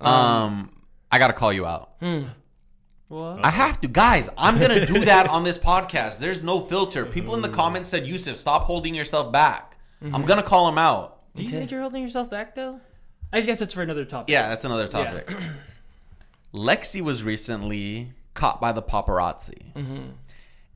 Um, 0.00 0.70
I 1.10 1.18
gotta 1.18 1.32
call 1.32 1.52
you 1.52 1.66
out. 1.66 1.92
What? 3.08 3.44
I 3.44 3.50
have 3.50 3.80
to, 3.82 3.88
guys. 3.88 4.28
I'm 4.36 4.58
gonna 4.58 4.84
do 4.84 5.04
that 5.04 5.28
on 5.28 5.44
this 5.44 5.58
podcast. 5.58 6.18
There's 6.18 6.42
no 6.42 6.60
filter. 6.60 7.06
People 7.06 7.34
in 7.34 7.42
the 7.42 7.48
comments 7.48 7.88
said, 7.88 8.04
"Yousef, 8.04 8.34
stop 8.36 8.64
holding 8.64 8.94
yourself 8.94 9.30
back." 9.32 9.78
I'm 10.02 10.24
gonna 10.24 10.42
call 10.42 10.68
him 10.68 10.78
out. 10.78 11.32
Do 11.34 11.44
you 11.44 11.50
think 11.50 11.70
you're 11.70 11.80
holding 11.80 12.02
yourself 12.02 12.30
back 12.30 12.54
though? 12.54 12.80
I 13.32 13.40
guess 13.42 13.60
it's 13.60 13.72
for 13.72 13.82
another 13.82 14.04
topic. 14.04 14.32
Yeah, 14.32 14.48
that's 14.48 14.64
another 14.64 14.88
topic. 14.88 15.28
Lexi 16.54 17.00
was 17.00 17.22
recently 17.22 18.12
caught 18.36 18.60
by 18.60 18.72
the 18.72 18.82
paparazzi. 18.82 19.72
Mm-hmm. 19.74 20.10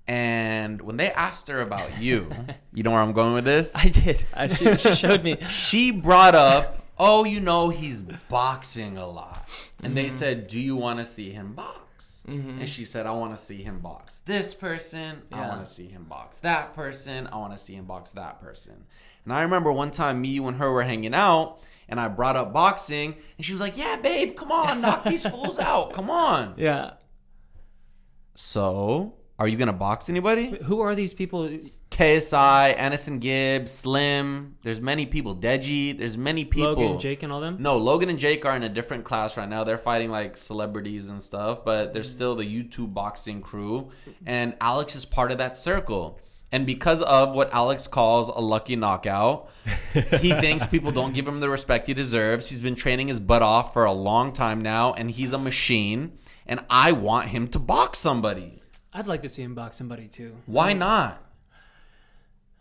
And 0.09 0.83
when 0.83 0.97
they 0.97 1.13
asked 1.13 1.47
her 1.47 1.63
about 1.63 2.01
you, 2.01 2.33
you 2.75 2.83
know 2.83 2.91
where 2.91 3.01
I'm 3.01 3.13
going 3.13 3.35
with 3.35 3.45
this? 3.45 3.77
I 3.77 3.89
did. 3.89 4.25
I, 4.35 4.49
she, 4.49 4.77
she 4.77 4.93
showed 4.95 5.23
me. 5.23 5.37
She 5.49 5.93
brought 5.93 6.35
up, 6.35 6.85
oh, 6.99 7.25
you 7.25 7.41
know, 7.41 7.69
he's 7.69 8.03
boxing 8.03 8.99
a 8.99 9.07
lot. 9.07 9.49
And 9.85 9.97
they 9.97 10.07
mm-hmm. 10.07 10.19
said, 10.19 10.47
do 10.49 10.59
you 10.59 10.75
want 10.75 10.99
to 10.99 11.05
see 11.05 11.31
him 11.31 11.55
box? 11.55 12.25
Mm-hmm. 12.29 12.61
And 12.61 12.69
she 12.69 12.85
said, 12.85 13.07
I 13.07 13.13
want 13.13 13.37
to 13.37 13.41
see 13.41 13.63
him 13.63 13.79
box 13.79 14.21
this 14.27 14.53
person. 14.53 15.23
I 15.31 15.47
want 15.47 15.61
to 15.61 15.67
see 15.67 15.87
him 15.87 16.05
box 16.05 16.39
that 16.41 16.75
person. 16.75 17.29
I 17.29 17.37
want 17.37 17.53
to 17.53 17.59
see 17.59 17.75
him 17.75 17.85
box 17.85 18.11
that 18.13 18.41
person. 18.41 18.85
And 19.25 19.33
I 19.33 19.43
remember 19.43 19.73
one 19.73 19.91
time 19.91 20.21
me, 20.21 20.29
you, 20.31 20.49
and 20.49 20.57
her 20.59 20.73
were 20.73 20.83
hanging 20.83 21.15
out. 21.15 21.61
And 21.89 21.99
I 21.99 22.07
brought 22.07 22.37
up 22.37 22.53
boxing, 22.53 23.17
and 23.37 23.45
she 23.45 23.51
was 23.51 23.61
like, 23.61 23.77
"Yeah, 23.77 23.97
babe, 24.01 24.37
come 24.37 24.53
on, 24.53 24.81
knock 24.81 25.03
these 25.03 25.27
fools 25.27 25.59
out, 25.59 25.93
come 25.93 26.09
on." 26.09 26.55
Yeah. 26.57 26.93
So, 28.43 29.19
are 29.39 29.47
you 29.47 29.59
gonna 29.59 29.75
box 29.75 30.09
anybody? 30.09 30.57
Who 30.65 30.81
are 30.81 30.95
these 30.95 31.13
people? 31.13 31.51
KSI, 31.91 32.75
AnEsonGib, 32.75 33.69
Slim. 33.69 34.57
There's 34.63 34.81
many 34.81 35.05
people. 35.05 35.37
Deji. 35.37 35.97
There's 35.97 36.17
many 36.17 36.47
people. 36.47 36.73
Logan, 36.73 36.99
Jake, 36.99 37.23
and 37.23 37.31
all 37.31 37.43
them. 37.43 37.59
No, 37.61 37.77
Logan 37.77 38.09
and 38.09 38.19
Jake 38.19 38.47
are 38.47 38.57
in 38.57 38.63
a 38.63 38.69
different 38.71 39.05
class 39.05 39.37
right 39.37 39.49
now. 39.49 39.63
They're 39.63 39.77
fighting 39.77 40.11
like 40.11 40.39
celebrities 40.39 41.11
and 41.11 41.21
stuff, 41.21 41.67
but 41.67 41.93
they're 41.93 42.03
mm-hmm. 42.03 42.11
still 42.11 42.35
the 42.35 42.47
YouTube 42.47 42.95
boxing 42.95 43.43
crew. 43.43 43.91
And 44.25 44.57
Alex 44.59 44.97
is 44.97 45.05
part 45.05 45.33
of 45.33 45.39
that 45.39 45.55
circle. 45.55 46.19
And 46.51 46.67
because 46.67 47.03
of 47.03 47.35
what 47.35 47.53
Alex 47.53 47.87
calls 47.87 48.31
a 48.31 48.41
lucky 48.41 48.75
knockout, 48.75 49.51
he 49.93 50.33
thinks 50.41 50.65
people 50.65 50.93
don't 50.93 51.13
give 51.13 51.29
him 51.29 51.41
the 51.41 51.51
respect 51.51 51.89
he 51.89 51.95
deserves. 51.95 52.49
He's 52.49 52.61
been 52.61 52.75
training 52.75 53.09
his 53.09 53.21
butt 53.21 53.43
off 53.43 53.75
for 53.75 53.85
a 53.85 53.93
long 53.93 54.33
time 54.33 54.63
now, 54.63 54.95
and 54.95 55.11
he's 55.11 55.35
a 55.35 55.39
machine. 55.39 56.19
And 56.51 56.61
I 56.69 56.91
want 56.93 57.29
him 57.29 57.47
to 57.49 57.61
box 57.61 58.01
somebody. 58.01 58.61
I'd 58.93 59.07
like 59.07 59.23
to 59.23 59.29
see 59.29 59.43
him 59.43 59.55
box 59.55 59.77
somebody 59.79 60.09
too. 60.09 60.37
Why 60.47 60.73
not? 60.73 61.23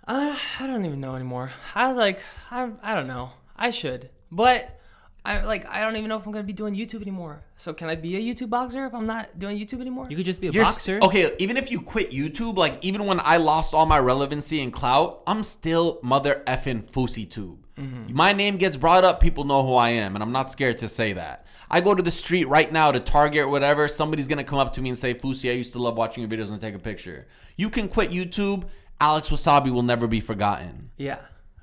I, 0.08 0.40
I 0.60 0.68
don't 0.68 0.86
even 0.86 1.00
know 1.02 1.16
anymore. 1.16 1.52
I 1.74 1.92
like 1.92 2.20
I 2.52 2.70
I 2.84 2.94
don't 2.94 3.08
know. 3.08 3.32
I 3.58 3.72
should, 3.72 4.10
but 4.32 4.80
I 5.26 5.44
like 5.44 5.68
I 5.68 5.82
don't 5.82 5.96
even 5.96 6.08
know 6.08 6.18
if 6.18 6.26
I'm 6.26 6.32
gonna 6.32 6.44
be 6.44 6.54
doing 6.54 6.76
YouTube 6.76 7.02
anymore. 7.02 7.44
So 7.58 7.74
can 7.74 7.90
I 7.90 7.96
be 7.96 8.16
a 8.16 8.22
YouTube 8.22 8.52
boxer 8.52 8.86
if 8.86 8.94
I'm 8.94 9.08
not 9.08 9.38
doing 9.40 9.58
YouTube 9.58 9.82
anymore? 9.82 10.06
You 10.08 10.16
could 10.16 10.26
just 10.26 10.40
be 10.40 10.48
a 10.48 10.52
You're 10.52 10.66
s- 10.66 10.76
boxer. 10.76 11.00
Okay, 11.02 11.34
even 11.40 11.58
if 11.58 11.72
you 11.72 11.82
quit 11.82 12.12
YouTube, 12.12 12.58
like 12.58 12.78
even 12.84 13.06
when 13.08 13.20
I 13.24 13.38
lost 13.38 13.74
all 13.74 13.88
my 13.88 14.00
relevancy 14.00 14.62
and 14.62 14.72
clout, 14.72 15.24
I'm 15.26 15.42
still 15.42 16.00
mother 16.04 16.44
effing 16.46 16.84
FouseyTube. 16.90 17.58
Mm-hmm. 17.76 18.14
My 18.14 18.34
name 18.34 18.58
gets 18.58 18.78
brought 18.78 19.04
up, 19.04 19.20
people 19.20 19.46
know 19.46 19.66
who 19.66 19.74
I 19.74 19.90
am, 19.92 20.16
and 20.16 20.22
I'm 20.24 20.32
not 20.32 20.52
scared 20.52 20.78
to 20.80 20.88
say 20.88 21.14
that. 21.14 21.46
I 21.72 21.82
go 21.82 21.94
to 21.94 22.02
the 22.02 22.12
street 22.12 22.46
right 22.46 22.72
now 22.72 22.92
to 22.92 23.00
Target 23.00 23.42
or 23.42 23.48
whatever, 23.48 23.88
somebody's 23.88 24.28
gonna 24.28 24.44
come 24.44 24.60
up 24.60 24.74
to 24.74 24.82
me 24.82 24.90
and 24.90 24.98
say, 24.98 25.14
Fousey, 25.14 25.52
I 25.52 25.54
used 25.54 25.74
to 25.74 25.80
love 25.80 25.98
watching 25.98 26.22
your 26.22 26.30
videos 26.30 26.52
and 26.52 26.60
take 26.60 26.76
a 26.76 26.80
picture. 26.80 27.28
You 27.58 27.70
can 27.70 27.88
quit 27.88 28.10
YouTube, 28.10 28.68
Alex 29.00 29.30
Wassabi 29.30 29.72
will 29.72 29.84
never 29.84 30.08
be 30.08 30.20
forgotten. 30.20 30.90
Yeah. 30.98 31.20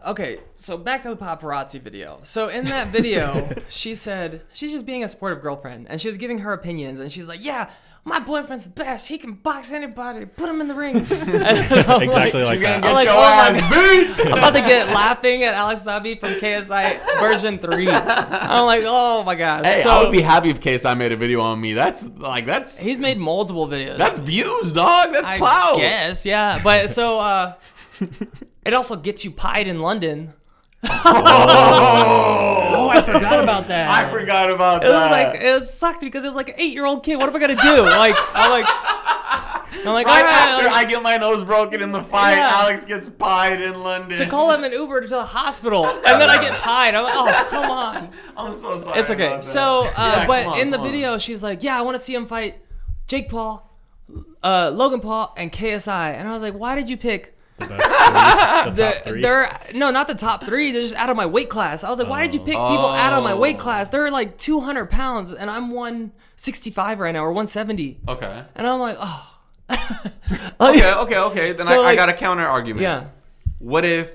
Okay, 0.06 0.38
so 0.54 0.78
back 0.78 1.02
to 1.02 1.08
the 1.08 1.16
paparazzi 1.16 1.80
video. 1.80 2.20
So 2.22 2.48
in 2.48 2.66
that 2.66 2.88
video, 2.88 3.48
she 3.68 3.94
said 3.96 4.42
she's 4.52 4.70
just 4.70 4.86
being 4.86 5.02
a 5.02 5.08
supportive 5.08 5.42
girlfriend, 5.42 5.88
and 5.90 6.00
she 6.00 6.06
was 6.06 6.16
giving 6.16 6.38
her 6.38 6.52
opinions, 6.52 7.00
and 7.00 7.10
she's 7.10 7.26
like, 7.26 7.44
"Yeah, 7.44 7.70
my 8.06 8.20
boyfriend's 8.20 8.68
best. 8.68 9.08
He 9.08 9.18
can 9.18 9.32
box 9.32 9.72
anybody. 9.72 10.26
Put 10.26 10.48
him 10.48 10.60
in 10.60 10.68
the 10.68 10.74
ring." 10.74 10.96
exactly 10.96 11.34
like 12.44 12.60
that. 12.60 12.84
I'm 12.84 12.94
like, 12.94 13.08
oh 13.10 13.14
my 13.14 13.48
ass! 13.48 13.62
I'm 14.26 14.32
about 14.32 14.54
to 14.54 14.60
get 14.60 14.86
laughing 14.88 15.42
at 15.42 15.54
Alex 15.54 15.82
Sabi 15.82 16.14
from 16.14 16.30
KSI 16.34 17.20
version 17.20 17.58
three. 17.58 17.88
I'm 17.90 18.64
like, 18.64 18.84
oh 18.86 19.24
my 19.24 19.34
gosh. 19.34 19.66
Hey, 19.66 19.82
so 19.82 19.90
I 19.90 20.02
would 20.04 20.12
be 20.12 20.22
happy 20.22 20.50
if 20.50 20.60
KSI 20.60 20.96
made 20.96 21.10
a 21.10 21.16
video 21.16 21.40
on 21.40 21.60
me. 21.60 21.74
That's 21.74 22.08
like 22.08 22.46
that's 22.46 22.78
he's 22.78 22.98
made 22.98 23.18
multiple 23.18 23.66
videos. 23.66 23.98
that's 23.98 24.20
views, 24.20 24.72
dog. 24.72 25.12
That's 25.12 25.28
I 25.28 25.38
clout. 25.38 25.78
guess, 25.78 26.24
yeah. 26.24 26.60
But 26.62 26.90
so 26.90 27.18
uh, 27.18 27.54
it 28.64 28.72
also 28.72 28.94
gets 28.94 29.24
you 29.24 29.32
pied 29.32 29.66
in 29.66 29.80
London. 29.80 30.32
Oh, 30.84 32.90
I 32.92 33.02
forgot 33.02 33.42
about 33.42 33.68
that. 33.68 33.88
I 33.88 34.10
forgot 34.10 34.50
about 34.50 34.84
It 34.84 34.88
was 34.88 34.94
that. 34.94 35.10
like 35.32 35.40
it 35.40 35.68
sucked 35.68 36.00
because 36.00 36.24
it 36.24 36.28
was 36.28 36.36
like 36.36 36.50
an 36.50 36.54
eight 36.58 36.72
year 36.72 36.86
old 36.86 37.04
kid. 37.04 37.16
What 37.16 37.28
am 37.28 37.36
I 37.36 37.38
gonna 37.38 37.56
do? 37.56 37.82
Like 37.82 38.14
I'm 38.34 38.50
like 38.50 38.64
I'm 38.68 39.92
like 39.92 40.06
Right 40.06 40.18
all 40.18 40.24
right, 40.24 40.32
after 40.32 40.66
like, 40.66 40.86
I 40.86 40.88
get 40.88 41.02
my 41.02 41.16
nose 41.16 41.44
broken 41.44 41.82
in 41.82 41.92
the 41.92 42.02
fight, 42.02 42.36
Yeah. 42.36 42.48
Alex 42.52 42.84
gets 42.84 43.08
pied 43.08 43.60
in 43.60 43.82
London. 43.82 44.16
to 44.18 44.26
call 44.26 44.50
him 44.52 44.64
an 44.64 44.72
Uber 44.72 45.02
to 45.02 45.08
the 45.08 45.24
hospital, 45.24 45.86
and 45.86 46.20
then 46.20 46.28
I 46.28 46.40
get 46.42 46.52
pied. 46.54 46.94
I'm 46.94 47.04
like, 47.04 47.14
oh 47.14 47.46
come 47.50 47.70
on. 47.70 48.10
I'm 48.36 48.54
so 48.54 48.78
sorry. 48.78 48.98
It's 49.00 49.10
okay. 49.10 49.26
about 49.26 49.42
that. 49.42 49.48
So, 49.48 49.84
uh, 49.84 49.90
Yeah, 49.96 50.26
but 50.26 50.42
come 50.44 50.52
on, 50.54 50.58
in 50.60 50.70
the 50.70 50.78
come 50.78 50.86
on. 50.86 50.92
video, 50.92 51.18
she's 51.18 51.42
like, 51.42 51.62
"Yeah, 51.62 51.78
I 51.78 51.82
want 51.82 51.96
to 51.96 52.02
see 52.02 52.14
him 52.14 52.26
fight 52.26 52.58
Jake 53.06 53.28
Paul, 53.28 53.70
uh, 54.42 54.70
Logan 54.74 55.00
Paul, 55.00 55.32
and 55.36 55.52
KSI." 55.52 56.14
And 56.14 56.26
I 56.28 56.32
was 56.32 56.42
like, 56.42 56.54
"Why 56.54 56.74
did 56.74 56.88
you 56.90 56.96
pick 56.96 57.35
The, 57.58 57.66
best 57.66 57.74
three, 57.74 58.70
the 58.70 58.70
the? 58.74 58.82
top 58.92 59.04
three. 59.04 59.20
They're 59.22 59.58
no, 59.74 59.90
not 59.90 60.08
the 60.08 60.14
top 60.14 60.44
three. 60.44 60.72
They're 60.72 60.82
just 60.82 60.94
out 60.94 61.10
of 61.10 61.16
my 61.16 61.26
weight 61.26 61.48
class." 61.48 61.82
I 61.84 61.90
was 61.90 61.98
like, 61.98 62.08
"Why 62.08 62.22
did 62.22 62.34
you 62.34 62.40
pick 62.40 62.54
people 62.54 62.60
out 62.86 63.12
of 63.12 63.24
my 63.24 63.34
weight 63.34 63.56
Oh. 63.56 63.60
class? 63.60 63.88
They're 63.88 64.10
like 64.10 64.36
200 64.38 64.90
pounds, 64.90 65.32
and 65.32 65.50
I'm 65.50 65.70
165 65.70 66.98
right 67.00 67.12
now, 67.12 67.24
or 67.24 67.32
170." 67.32 68.00
Okay. 68.08 68.44
And 68.54 68.66
I'm 68.66 68.80
like, 68.80 68.96
"Oh." 69.00 69.32
Okay, 70.60 70.92
okay, 70.94 71.18
okay. 71.18 71.52
Then 71.52 71.66
So, 71.66 71.82
I, 71.84 71.88
I 71.90 71.96
got 71.96 72.08
a 72.08 72.12
counter 72.12 72.44
argument. 72.46 72.82
Yeah. 72.82 73.04
What 73.58 73.84
if 73.84 74.10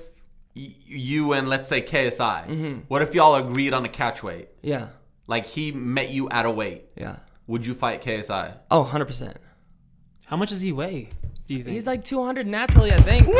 y- 0.56 0.72
you 0.86 1.32
and 1.32 1.48
let's 1.48 1.68
say 1.68 1.80
KSI, 1.82 2.46
Mm-hmm. 2.48 2.78
what 2.88 3.00
if 3.02 3.14
y'all 3.14 3.34
agreed 3.36 3.72
on 3.72 3.84
a 3.84 3.88
catch 3.88 4.22
weight? 4.22 4.48
Yeah. 4.62 4.88
Like 5.26 5.46
he 5.46 5.72
met 5.72 6.10
you 6.10 6.28
at 6.30 6.46
a 6.46 6.50
weight. 6.50 6.84
Yeah. 6.96 7.16
Would 7.46 7.66
you 7.66 7.74
fight 7.74 8.02
KSI? 8.02 8.58
Oh, 8.70 8.84
100%. 8.84 9.34
How 10.32 10.38
much 10.38 10.48
does 10.48 10.62
he 10.62 10.72
weigh? 10.72 11.10
Do 11.46 11.54
you 11.54 11.62
think? 11.62 11.74
He's 11.74 11.86
like 11.86 12.04
200 12.04 12.46
naturally, 12.46 12.90
I 12.90 12.96
think. 12.96 13.26
Like, 13.26 13.36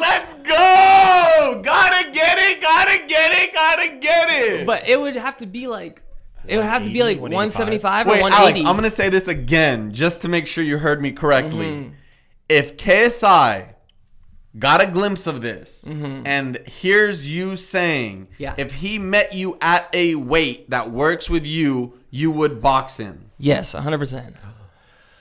Let's 0.00 0.32
go! 0.32 1.60
Gotta 1.62 2.10
get 2.12 2.38
it, 2.38 2.62
gotta 2.62 3.06
get 3.06 3.32
it, 3.34 3.52
gotta 3.52 3.98
get 4.00 4.28
it. 4.30 4.66
but 4.66 4.88
it 4.88 4.98
would 4.98 5.16
have 5.16 5.36
to 5.36 5.46
be 5.46 5.66
like, 5.66 6.00
it 6.48 6.56
would 6.56 6.64
have 6.64 6.84
to 6.84 6.90
be 6.90 7.02
like 7.02 7.20
180, 7.20 7.34
175 7.34 8.06
or 8.06 8.10
180. 8.22 8.60
Alex, 8.60 8.70
I'm 8.70 8.74
gonna 8.74 8.88
say 8.88 9.10
this 9.10 9.28
again 9.28 9.92
just 9.92 10.22
to 10.22 10.28
make 10.28 10.46
sure 10.46 10.64
you 10.64 10.78
heard 10.78 11.02
me 11.02 11.12
correctly. 11.12 11.66
Mm-hmm. 11.66 11.90
If 12.48 12.78
KSI 12.78 13.74
got 14.58 14.82
a 14.82 14.86
glimpse 14.86 15.26
of 15.26 15.42
this 15.42 15.84
and 15.86 16.56
here's 16.64 17.26
you 17.26 17.58
saying, 17.58 18.28
Mm-hmm. 18.28 18.42
Yeah. 18.42 18.54
if 18.56 18.72
he 18.76 18.98
met 18.98 19.34
you 19.34 19.58
at 19.60 19.90
a 19.92 20.14
weight 20.14 20.70
that 20.70 20.90
works 20.90 21.28
with 21.28 21.46
you, 21.46 21.98
you 22.08 22.30
would 22.30 22.62
box 22.62 22.96
him. 22.96 23.25
Yes, 23.38 23.74
100%. 23.74 24.34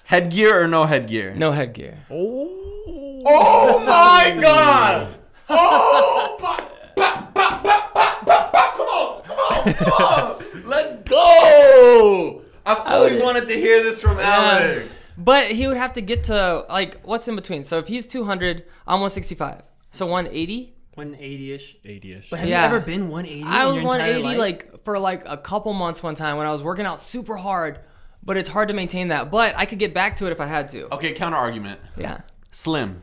Headgear 0.05 0.63
or 0.63 0.68
no 0.68 0.86
headgear? 0.86 1.34
No 1.36 1.51
headgear. 1.51 2.05
Oh, 2.11 3.24
oh 3.26 3.80
my 3.86 4.38
god! 4.41 5.16
Oh! 5.47 6.38
Ba, 6.41 6.57
ba, 6.95 7.32
ba, 7.36 7.61
ba, 7.63 7.91
ba, 7.93 8.11
ba, 8.34 8.51
ba. 8.53 8.72
Come 8.76 8.88
on! 8.88 9.24
Come 9.24 9.38
on! 9.38 9.74
Come 9.76 9.91
on! 9.91 10.63
Let's 10.66 10.95
go! 10.95 12.41
I've 12.66 12.80
always 12.80 13.22
wanted 13.22 13.45
to 13.47 13.53
hear 13.53 13.84
this 13.84 14.01
from 14.01 14.18
Alex. 14.20 15.13
But 15.18 15.45
he 15.51 15.68
would 15.68 15.78
have 15.78 15.93
to 15.93 16.01
get 16.01 16.24
to 16.26 16.66
like 16.68 16.99
what's 17.03 17.28
in 17.28 17.36
between. 17.36 17.63
So 17.63 17.78
if 17.78 17.88
he's 17.88 18.07
200, 18.07 18.63
I'm 18.88 19.01
165. 19.01 19.61
So 19.91 20.07
180. 20.07 20.74
180ish. 20.97 21.76
80ish. 21.86 22.30
But 22.32 22.39
have 22.39 22.49
Yeah. 22.49 22.61
you 22.61 22.76
ever 22.76 22.80
been 22.84 23.09
180? 23.09 23.43
I 23.47 23.61
in 23.61 23.68
was 23.68 23.76
your 23.76 23.86
180 23.86 24.24
life? 24.24 24.38
like 24.39 24.84
for 24.84 24.97
like 24.97 25.28
a 25.28 25.38
couple 25.38 25.74
months 25.74 26.01
one 26.01 26.16
time 26.16 26.38
when 26.38 26.47
I 26.47 26.51
was 26.51 26.63
working 26.63 26.86
out 26.88 26.99
super 26.99 27.36
hard. 27.36 27.82
But 28.26 28.38
it's 28.38 28.49
hard 28.49 28.67
to 28.69 28.73
maintain 28.73 29.09
that. 29.09 29.32
But 29.32 29.55
I 29.55 29.65
could 29.65 29.80
get 29.80 29.93
back 29.93 30.15
to 30.17 30.26
it 30.26 30.32
if 30.32 30.41
I 30.41 30.47
had 30.47 30.69
to. 30.69 30.93
Okay, 30.95 31.13
counter 31.13 31.38
argument. 31.38 31.80
Yeah. 31.97 32.21
Slim. 32.51 33.01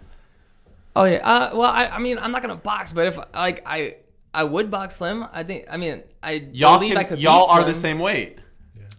Oh 0.95 1.05
yeah. 1.05 1.19
Uh, 1.27 1.51
well, 1.57 1.71
I, 1.71 1.87
I 1.87 1.99
mean, 1.99 2.19
I'm 2.19 2.33
not 2.33 2.43
gonna 2.43 2.57
box, 2.57 2.93
but 2.93 3.07
if 3.07 3.19
like 3.35 3.63
I 3.67 3.97
I 4.35 4.45
would 4.45 4.71
box 4.71 4.97
Slim. 4.97 5.27
I 5.33 5.43
think. 5.43 5.67
I 5.71 5.77
mean, 5.77 6.03
I 6.23 6.47
Y'all 6.53 6.79
believe 6.79 6.97
I 6.97 7.05
can, 7.05 7.17
could. 7.17 7.23
y'all 7.23 7.47
beat 7.47 7.61
are 7.63 7.65
the 7.65 7.75
same 7.75 7.99
weight. 7.99 8.39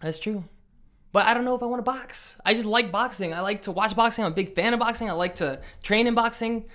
That's 0.02 0.20
true. 0.20 0.44
But 1.12 1.28
I 1.28 1.36
don't 1.36 1.46
know 1.46 1.56
if 1.56 1.62
I 1.62 1.68
want 1.68 1.80
to 1.80 1.84
box. 1.92 2.38
I 2.44 2.54
just 2.54 2.66
like 2.66 2.92
boxing. 2.92 3.34
I 3.34 3.42
like 3.42 3.64
to 3.64 3.72
watch 3.72 3.96
boxing. 3.96 4.26
I'm 4.26 4.32
a 4.32 4.36
big 4.36 4.56
fan 4.56 4.74
of 4.74 4.80
boxing. 4.80 5.10
I 5.10 5.14
like 5.14 5.36
to 5.36 5.62
train 5.84 6.08
in 6.08 6.16
boxing. 6.16 6.66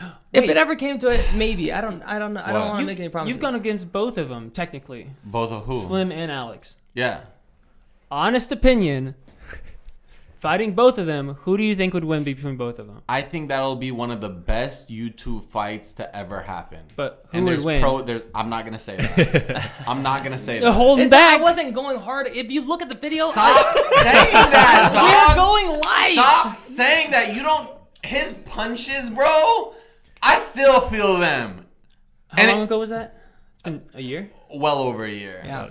If 0.32 0.48
it 0.48 0.56
ever 0.56 0.74
came 0.76 0.98
to 1.00 1.08
it, 1.10 1.22
maybe. 1.34 1.72
I 1.72 1.82
don't. 1.82 2.02
I 2.04 2.18
don't. 2.18 2.32
know. 2.32 2.42
I 2.42 2.52
don't 2.52 2.68
want 2.68 2.80
to 2.80 2.86
make 2.86 2.98
any 2.98 3.10
promises. 3.10 3.34
You've 3.34 3.42
gone 3.42 3.54
against 3.54 3.92
both 3.92 4.16
of 4.16 4.30
them, 4.30 4.50
technically. 4.50 5.10
Both 5.22 5.50
of 5.52 5.64
who? 5.66 5.78
Slim 5.82 6.10
and 6.10 6.32
Alex. 6.32 6.76
Yeah. 6.94 7.20
Honest 8.12 8.52
opinion, 8.52 9.14
fighting 10.38 10.74
both 10.74 10.98
of 10.98 11.06
them, 11.06 11.34
who 11.44 11.56
do 11.56 11.62
you 11.62 11.74
think 11.74 11.94
would 11.94 12.04
win 12.04 12.24
between 12.24 12.56
both 12.58 12.78
of 12.78 12.86
them? 12.86 13.00
I 13.08 13.22
think 13.22 13.48
that'll 13.48 13.76
be 13.76 13.90
one 13.90 14.10
of 14.10 14.20
the 14.20 14.28
best 14.28 14.90
YouTube 14.90 15.46
fights 15.46 15.94
to 15.94 16.14
ever 16.14 16.42
happen. 16.42 16.80
But 16.94 17.24
who 17.30 17.38
and 17.38 17.44
would 17.46 17.52
there's 17.52 17.64
win? 17.64 17.80
pro. 17.80 18.02
There's. 18.02 18.22
I'm 18.34 18.50
not 18.50 18.66
gonna 18.66 18.78
say 18.78 18.96
that. 18.96 19.70
I'm 19.86 20.02
not 20.02 20.24
gonna 20.24 20.36
say 20.38 20.58
that. 20.58 20.72
holding 20.72 21.04
And 21.04 21.10
back. 21.10 21.40
I 21.40 21.42
wasn't 21.42 21.72
going 21.74 21.98
hard. 22.00 22.26
If 22.26 22.50
you 22.50 22.60
look 22.60 22.82
at 22.82 22.90
the 22.90 22.98
video, 22.98 23.30
Stop 23.30 23.74
saying 23.76 24.32
that, 24.32 24.90
Dog. 24.92 25.36
we're 25.38 25.42
going 25.72 25.80
light. 25.80 26.12
Stop 26.12 26.54
saying 26.56 27.12
that. 27.12 27.34
You 27.34 27.42
don't. 27.42 27.70
His 28.04 28.34
punches, 28.44 29.08
bro. 29.08 29.72
I 30.22 30.36
still 30.38 30.80
feel 30.80 31.16
them. 31.16 31.64
How 32.28 32.42
and 32.42 32.50
long 32.50 32.60
it- 32.60 32.64
ago 32.64 32.78
was 32.78 32.90
that? 32.90 33.22
It's 33.54 33.62
been 33.62 33.82
a 33.94 34.02
year. 34.02 34.30
Well 34.54 34.80
over 34.80 35.04
a 35.04 35.10
year. 35.10 35.40
Yeah. 35.46 35.68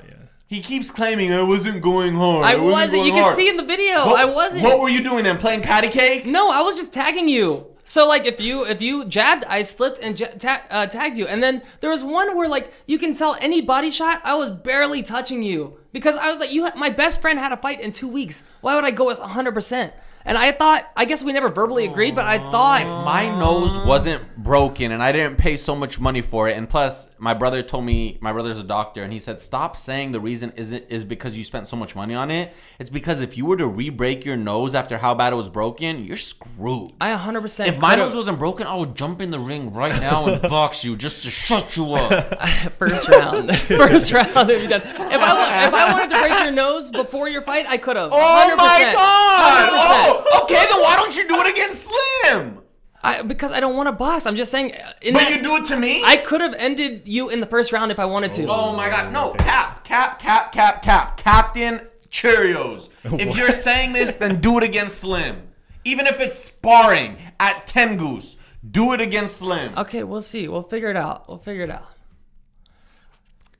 He 0.51 0.59
keeps 0.59 0.91
claiming 0.91 1.31
I 1.31 1.43
wasn't 1.43 1.81
going 1.81 2.13
hard. 2.13 2.43
I 2.43 2.57
wasn't 2.57 2.71
wasn't. 2.73 3.05
You 3.05 3.13
can 3.13 3.23
hard." 3.23 3.35
see 3.37 3.47
in 3.47 3.55
the 3.55 3.63
video. 3.63 4.05
What, 4.05 4.19
I 4.19 4.25
wasn't. 4.25 4.63
What 4.63 4.81
were 4.81 4.89
you 4.89 5.01
doing 5.01 5.23
then? 5.23 5.37
Playing 5.37 5.61
patty 5.61 5.87
cake? 5.87 6.25
No, 6.25 6.51
I 6.51 6.59
was 6.61 6.75
just 6.75 6.91
tagging 6.91 7.29
you. 7.29 7.67
So 7.85 8.05
like 8.05 8.25
if 8.25 8.41
you 8.41 8.65
if 8.65 8.81
you 8.81 9.05
jabbed, 9.05 9.45
I 9.45 9.61
slipped 9.61 9.99
and 10.03 10.19
ja- 10.19 10.27
ta- 10.37 10.63
uh, 10.69 10.87
tagged 10.87 11.17
you. 11.17 11.25
And 11.25 11.41
then 11.41 11.61
there 11.79 11.89
was 11.89 12.03
one 12.03 12.35
where 12.35 12.49
like 12.49 12.73
you 12.85 12.97
can 12.97 13.13
tell 13.13 13.37
any 13.39 13.61
body 13.61 13.89
shot, 13.89 14.19
I 14.25 14.35
was 14.35 14.49
barely 14.49 15.01
touching 15.01 15.41
you 15.41 15.77
because 15.93 16.17
I 16.17 16.29
was 16.29 16.37
like 16.41 16.51
you. 16.51 16.67
My 16.75 16.89
best 16.89 17.21
friend 17.21 17.39
had 17.39 17.53
a 17.53 17.57
fight 17.57 17.79
in 17.79 17.93
two 17.93 18.09
weeks. 18.09 18.43
Why 18.59 18.75
would 18.75 18.83
I 18.83 18.91
go 18.91 19.05
with 19.05 19.19
100? 19.19 19.53
percent 19.53 19.93
And 20.25 20.37
I 20.37 20.51
thought, 20.51 20.89
I 20.95 21.05
guess 21.05 21.23
we 21.23 21.33
never 21.33 21.49
verbally 21.49 21.85
agreed, 21.85 22.15
but 22.15 22.25
I 22.25 22.37
thought 22.51 22.85
My 23.05 23.27
nose 23.39 23.77
wasn't 23.79 24.37
broken 24.37 24.91
and 24.91 25.01
I 25.01 25.11
didn't 25.11 25.37
pay 25.37 25.57
so 25.57 25.75
much 25.75 25.99
money 25.99 26.21
for 26.21 26.49
it. 26.49 26.57
And 26.57 26.69
plus, 26.69 27.09
my 27.17 27.33
brother 27.33 27.61
told 27.61 27.85
me, 27.85 28.17
my 28.21 28.31
brother's 28.31 28.59
a 28.59 28.63
doctor, 28.63 29.03
and 29.03 29.13
he 29.13 29.19
said, 29.19 29.39
stop 29.39 29.77
saying 29.77 30.11
the 30.11 30.19
reason 30.19 30.51
isn't 30.55 30.85
is 30.89 31.03
because 31.03 31.37
you 31.37 31.43
spent 31.43 31.67
so 31.67 31.75
much 31.75 31.95
money 31.95 32.13
on 32.13 32.31
it. 32.31 32.53
It's 32.79 32.89
because 32.89 33.21
if 33.21 33.37
you 33.37 33.45
were 33.45 33.57
to 33.57 33.67
re-break 33.67 34.25
your 34.25 34.37
nose 34.37 34.75
after 34.75 34.97
how 34.97 35.13
bad 35.13 35.33
it 35.33 35.35
was 35.35 35.49
broken, 35.49 36.03
you're 36.03 36.17
screwed. 36.17 36.91
I 36.99 37.11
100. 37.11 37.41
percent 37.41 37.69
If 37.69 37.79
my 37.79 37.95
nose 37.95 38.15
wasn't 38.15 38.39
broken, 38.39 38.67
I 38.67 38.75
would 38.75 38.95
jump 38.95 39.21
in 39.21 39.31
the 39.31 39.39
ring 39.39 39.73
right 39.73 39.99
now 40.01 40.27
and 40.27 40.41
box 40.49 40.83
you 40.83 40.95
just 40.95 41.23
to 41.23 41.31
shut 41.31 41.77
you 41.77 41.93
up. 41.93 42.47
first 42.79 43.07
round, 43.09 43.55
first 43.67 44.11
round, 44.11 44.49
if 44.49 44.69
done. 44.69 44.81
If 44.81 45.21
I 45.21 45.67
if 45.67 45.73
I 45.73 45.91
wanted 45.93 46.13
to 46.13 46.19
break 46.21 46.43
your 46.43 46.51
nose 46.51 46.91
before 46.91 47.29
your 47.29 47.41
fight, 47.41 47.65
I 47.67 47.77
could 47.77 47.95
have. 47.95 48.09
Oh 48.11 48.55
my 48.57 48.93
god! 48.93 49.69
100%. 49.69 50.07
Oh, 50.07 50.10
okay, 50.43 50.65
then 50.69 50.81
why 50.81 50.95
don't 50.95 51.15
you 51.15 51.27
do 51.27 51.35
it 51.41 51.51
against 51.53 51.87
Slim? 52.23 52.57
I, 53.03 53.23
because 53.23 53.51
I 53.51 53.59
don't 53.59 53.75
want 53.75 53.87
to 53.87 53.93
box. 53.93 54.27
I'm 54.27 54.35
just 54.35 54.51
saying. 54.51 54.73
uh, 54.75 54.93
In 55.01 55.13
But 55.15 55.21
that, 55.23 55.35
you 55.35 55.41
do 55.41 55.55
it 55.57 55.65
to 55.67 55.77
me? 55.77 56.03
I 56.05 56.17
could 56.17 56.39
have 56.41 56.53
ended 56.53 57.03
you 57.05 57.29
in 57.29 57.39
the 57.39 57.47
first 57.47 57.71
round 57.71 57.91
if 57.91 57.97
I 57.99 58.05
wanted 58.05 58.31
to. 58.33 58.45
Oh 58.47 58.75
my 58.75 58.89
god, 58.89 59.11
no, 59.11 59.33
cap, 59.33 59.83
cap, 59.83 60.19
cap, 60.19 60.51
cap, 60.51 60.83
cap. 60.83 61.17
Captain 61.17 61.81
Cheerios. 62.11 62.89
If 63.03 63.35
you're 63.37 63.49
saying 63.51 63.93
this, 63.93 64.15
then 64.15 64.39
do 64.39 64.57
it 64.59 64.63
against 64.63 64.99
Slim. 64.99 65.47
Even 65.83 66.05
if 66.05 66.19
it's 66.19 66.37
sparring 66.37 67.17
at 67.39 67.65
10 67.65 67.97
Goose, 67.97 68.37
do 68.69 68.93
it 68.93 69.01
against 69.01 69.37
Slim. 69.37 69.73
Okay, 69.77 70.03
we'll 70.03 70.21
see. 70.21 70.47
We'll 70.47 70.61
figure 70.61 70.89
it 70.91 70.97
out. 70.97 71.27
We'll 71.27 71.39
figure 71.39 71.63
it 71.63 71.71
out. 71.71 71.87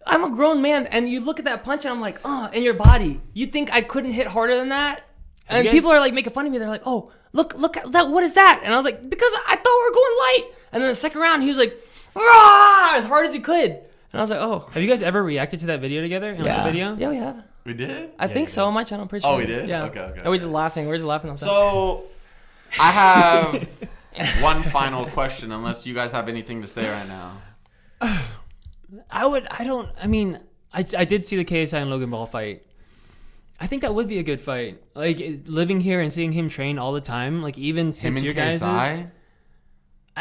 I'm 0.06 0.24
a 0.24 0.30
grown 0.36 0.62
man, 0.62 0.86
and 0.88 1.10
you 1.10 1.20
look 1.20 1.40
at 1.40 1.46
that 1.46 1.64
punch, 1.64 1.86
and 1.86 1.94
I'm 1.94 2.02
like, 2.02 2.20
oh, 2.26 2.50
in 2.54 2.62
your 2.64 2.74
body. 2.76 3.22
You 3.34 3.48
think 3.48 3.72
I 3.72 3.82
couldn't 3.82 4.12
hit 4.12 4.28
harder 4.28 4.56
than 4.56 4.70
that? 4.70 5.04
And 5.52 5.66
guys- 5.66 5.74
people 5.74 5.92
are 5.92 6.00
like 6.00 6.14
making 6.14 6.34
fun 6.34 6.46
of 6.46 6.52
me. 6.52 6.58
They're 6.58 6.68
like, 6.68 6.84
oh, 6.86 7.12
look, 7.34 7.54
look 7.56 7.78
at 7.78 7.92
that. 7.92 8.10
What 8.10 8.24
is 8.24 8.34
that? 8.34 8.62
And 8.64 8.74
I 8.74 8.78
was 8.78 8.86
like, 8.86 9.08
because 9.08 9.32
I 9.48 9.56
thought 9.56 9.80
we 9.80 9.90
were 9.90 9.94
going 9.94 10.18
light. 10.20 10.56
And 10.72 10.82
then 10.82 10.90
the 10.90 10.96
second 10.96 11.22
round, 11.22 11.44
he 11.44 11.50
was 11.50 11.58
like, 11.58 11.78
Rah! 12.16 12.96
as 12.96 13.06
hard 13.06 13.26
as 13.26 13.34
he 13.34 13.40
could. 13.40 13.72
And 13.72 14.20
I 14.20 14.22
was 14.22 14.30
like, 14.30 14.40
oh, 14.40 14.68
Have 14.72 14.82
you 14.82 14.90
guys 14.90 15.04
ever 15.04 15.24
reacted 15.24 15.60
to 15.62 15.66
that 15.68 15.80
video 15.80 16.02
together? 16.02 16.32
In, 16.32 16.38
like, 16.38 16.46
yeah, 16.46 16.64
the 16.64 16.72
video? 16.72 16.96
yeah, 16.96 17.10
we 17.10 17.18
have. 17.18 17.44
We 17.64 17.74
did? 17.74 18.12
I 18.18 18.28
think 18.28 18.50
yeah. 18.50 18.54
so 18.54 18.66
on 18.66 18.74
my 18.74 18.84
channel. 18.84 19.04
I'm 19.04 19.10
pretty 19.10 19.26
oh, 19.26 19.30
sure. 19.30 19.36
Oh, 19.36 19.40
we 19.40 19.46
did? 19.46 19.70
Yeah. 19.70 19.84
Okay, 19.84 20.00
okay, 20.00 20.20
And 20.20 20.30
we're 20.30 20.38
just 20.38 20.50
laughing. 20.50 20.88
We're 20.88 20.96
just 20.96 21.06
laughing. 21.06 21.30
all 21.30 21.38
the 21.38 21.46
time. 21.46 21.50
So, 21.50 22.04
I 22.80 22.92
have 24.16 24.42
one 24.42 24.64
final 24.64 25.06
question, 25.06 25.52
unless 25.52 25.86
you 25.86 25.94
guys 25.94 26.12
have 26.12 26.28
anything 26.28 26.62
to 26.64 26.68
say 26.68 26.90
right 26.90 27.08
now. 27.08 27.42
I 29.12 29.26
would. 29.26 29.48
I 29.52 29.64
don't. 29.64 29.90
I 30.02 30.08
mean, 30.08 30.40
I, 30.74 30.84
I 30.98 31.06
did 31.06 31.24
see 31.24 31.38
the 31.38 31.46
KSI 31.46 31.82
and 31.82 31.90
Logan 31.90 32.10
Paul 32.10 32.26
fight. 32.26 32.66
I 33.62 33.68
think 33.68 33.84
that 33.84 33.94
would 33.94 34.08
be 34.08 34.18
a 34.18 34.24
good 34.24 34.42
fight. 34.42 34.82
Like 34.96 35.22
living 35.46 35.82
here 35.82 36.02
and 36.02 36.12
seeing 36.12 36.32
him 36.32 36.50
train 36.50 36.80
all 36.80 36.94
the 36.94 37.02
time. 37.02 37.44
Like 37.44 37.60
even 37.60 37.88
Him 37.88 37.94
since 37.94 38.24
your 38.24 38.34
guys' 38.34 38.64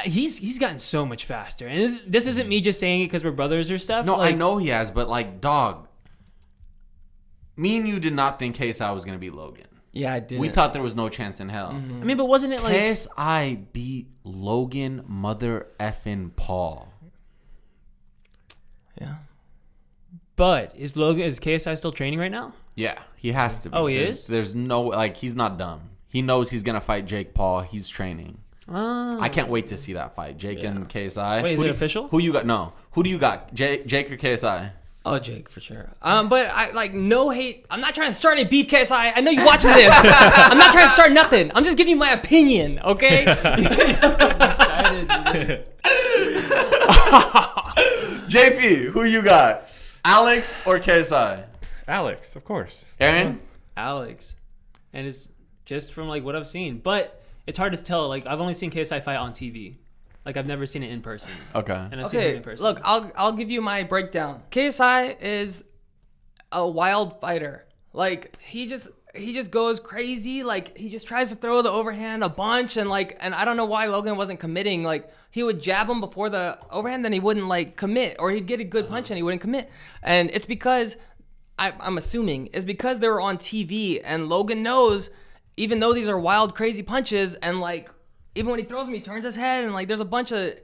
he's 0.04 0.38
he's 0.38 0.58
gotten 0.58 0.78
so 0.78 1.06
much 1.06 1.24
faster. 1.24 1.66
And 1.66 1.78
this, 1.78 2.02
this 2.06 2.26
isn't 2.26 2.48
me 2.48 2.60
just 2.60 2.78
saying 2.78 3.00
it 3.00 3.06
because 3.06 3.24
we're 3.24 3.32
brothers 3.32 3.70
or 3.70 3.78
stuff. 3.78 4.04
No, 4.04 4.16
like, 4.16 4.34
I 4.34 4.36
know 4.36 4.58
he 4.58 4.68
has, 4.68 4.90
but 4.90 5.08
like, 5.08 5.40
dog. 5.40 5.88
Me 7.56 7.78
and 7.78 7.88
you 7.88 7.98
did 7.98 8.12
not 8.12 8.38
think 8.38 8.56
KSI 8.56 8.94
was 8.94 9.04
going 9.04 9.14
to 9.14 9.18
beat 9.18 9.34
Logan. 9.34 9.66
yeah, 9.92 10.14
I 10.14 10.20
did. 10.20 10.38
We 10.38 10.48
thought 10.48 10.72
there 10.72 10.82
was 10.82 10.94
no 10.94 11.08
chance 11.08 11.40
in 11.40 11.48
hell. 11.48 11.72
Mm-hmm. 11.72 12.02
I 12.02 12.04
mean, 12.04 12.16
but 12.16 12.26
wasn't 12.26 12.52
it 12.52 12.62
like? 12.62 12.74
KSI 12.74 13.72
beat 13.72 14.08
Logan 14.22 15.02
mother 15.06 15.66
effing 15.80 16.36
Paul. 16.36 16.92
Yeah. 19.00 19.14
But 20.36 20.74
is 20.76 20.96
Logan 20.96 21.24
is 21.24 21.40
KSI 21.40 21.76
still 21.76 21.92
training 21.92 22.18
right 22.18 22.30
now? 22.30 22.54
Yeah, 22.80 22.98
he 23.16 23.32
has 23.32 23.58
to 23.60 23.70
be. 23.70 23.76
Oh, 23.76 23.86
he 23.86 23.96
there's, 23.98 24.20
is? 24.20 24.26
There's 24.26 24.54
no 24.54 24.82
like 24.82 25.16
he's 25.16 25.34
not 25.36 25.58
dumb. 25.58 25.90
He 26.08 26.22
knows 26.22 26.50
he's 26.50 26.62
gonna 26.62 26.80
fight 26.80 27.06
Jake 27.06 27.34
Paul. 27.34 27.60
He's 27.60 27.88
training. 27.88 28.38
Oh. 28.72 29.18
I 29.20 29.28
can't 29.28 29.48
wait 29.48 29.66
to 29.68 29.76
see 29.76 29.94
that 29.94 30.14
fight, 30.14 30.38
Jake 30.38 30.62
and 30.62 30.88
KSI. 30.88 31.42
Wait, 31.42 31.52
is 31.54 31.58
Who 31.58 31.64
it 31.64 31.68
you- 31.68 31.74
official? 31.74 32.08
Who 32.08 32.20
you 32.20 32.32
got? 32.32 32.46
No, 32.46 32.72
who 32.92 33.02
do 33.02 33.10
you 33.10 33.18
got? 33.18 33.52
Jake, 33.52 33.84
Jake 33.86 34.10
or 34.12 34.16
KSI? 34.16 34.72
Oh, 35.04 35.18
Jake, 35.18 35.48
for 35.48 35.60
sure. 35.60 35.90
Um, 36.02 36.28
but 36.28 36.46
I 36.46 36.70
like 36.72 36.92
no 36.94 37.30
hate. 37.30 37.64
I'm 37.70 37.80
not 37.80 37.94
trying 37.94 38.08
to 38.10 38.14
start 38.14 38.38
any 38.38 38.48
beef, 38.48 38.68
KSI. 38.68 39.12
I 39.16 39.20
know 39.22 39.30
you 39.30 39.44
watching 39.44 39.72
this. 39.74 39.92
I'm 39.96 40.58
not 40.58 40.72
trying 40.72 40.86
to 40.88 40.92
start 40.92 41.12
nothing. 41.12 41.50
I'm 41.54 41.64
just 41.64 41.76
giving 41.78 41.90
you 41.92 41.96
my 41.96 42.10
opinion, 42.12 42.78
okay? 42.80 43.22
excited. 44.40 45.66
JP, 48.28 48.84
who 48.92 49.04
you 49.04 49.22
got? 49.22 49.68
Alex 50.04 50.56
or 50.66 50.78
KSI? 50.78 51.44
Alex, 51.90 52.36
of 52.36 52.44
course. 52.44 52.86
Aaron? 53.00 53.40
Alex, 53.76 54.36
and 54.92 55.06
it's 55.08 55.28
just 55.64 55.92
from 55.92 56.08
like 56.08 56.22
what 56.22 56.36
I've 56.36 56.46
seen. 56.46 56.78
But 56.78 57.20
it's 57.46 57.58
hard 57.58 57.74
to 57.74 57.82
tell. 57.82 58.08
Like 58.08 58.26
I've 58.26 58.40
only 58.40 58.54
seen 58.54 58.70
KSI 58.70 59.02
fight 59.02 59.16
on 59.16 59.32
TV. 59.32 59.74
Like 60.24 60.36
I've 60.36 60.46
never 60.46 60.66
seen 60.66 60.84
it 60.84 60.90
in 60.90 61.02
person. 61.02 61.32
Okay. 61.54 61.74
And 61.74 62.00
I've 62.00 62.10
seen 62.10 62.20
him 62.20 62.26
okay, 62.26 62.36
in 62.36 62.42
person. 62.42 62.64
look, 62.64 62.80
I'll 62.84 63.10
I'll 63.16 63.32
give 63.32 63.50
you 63.50 63.60
my 63.60 63.82
breakdown. 63.82 64.42
KSI 64.52 65.16
is 65.20 65.64
a 66.52 66.66
wild 66.66 67.20
fighter. 67.20 67.66
Like 67.92 68.38
he 68.40 68.68
just 68.68 68.88
he 69.14 69.32
just 69.32 69.50
goes 69.50 69.80
crazy. 69.80 70.44
Like 70.44 70.76
he 70.76 70.90
just 70.90 71.08
tries 71.08 71.30
to 71.30 71.34
throw 71.34 71.60
the 71.60 71.70
overhand 71.70 72.22
a 72.22 72.28
bunch, 72.28 72.76
and 72.76 72.88
like 72.88 73.16
and 73.20 73.34
I 73.34 73.44
don't 73.44 73.56
know 73.56 73.64
why 73.64 73.86
Logan 73.86 74.16
wasn't 74.16 74.38
committing. 74.38 74.84
Like 74.84 75.10
he 75.30 75.42
would 75.42 75.60
jab 75.60 75.88
him 75.88 76.00
before 76.00 76.28
the 76.28 76.58
overhand, 76.70 77.04
then 77.04 77.12
he 77.12 77.20
wouldn't 77.20 77.48
like 77.48 77.76
commit, 77.76 78.16
or 78.18 78.30
he'd 78.30 78.46
get 78.46 78.60
a 78.60 78.64
good 78.64 78.88
punch 78.88 79.10
and 79.10 79.16
he 79.16 79.22
wouldn't 79.22 79.40
commit. 79.40 79.70
And 80.02 80.30
it's 80.30 80.46
because 80.46 80.96
I, 81.60 81.72
I'm 81.78 81.98
assuming 81.98 82.46
is 82.48 82.64
because 82.64 82.98
they 82.98 83.08
were 83.08 83.20
on 83.20 83.36
TV, 83.38 84.00
and 84.02 84.28
Logan 84.28 84.62
knows, 84.62 85.10
even 85.56 85.78
though 85.78 85.92
these 85.92 86.08
are 86.08 86.18
wild, 86.18 86.54
crazy 86.56 86.82
punches, 86.82 87.34
and 87.36 87.60
like 87.60 87.90
even 88.34 88.50
when 88.50 88.58
he 88.58 88.64
throws 88.64 88.88
me, 88.88 88.94
he 88.98 89.00
turns 89.02 89.24
his 89.24 89.36
head, 89.36 89.64
and 89.64 89.74
like 89.74 89.86
there's 89.86 90.00
a 90.00 90.04
bunch 90.04 90.32
of 90.32 90.54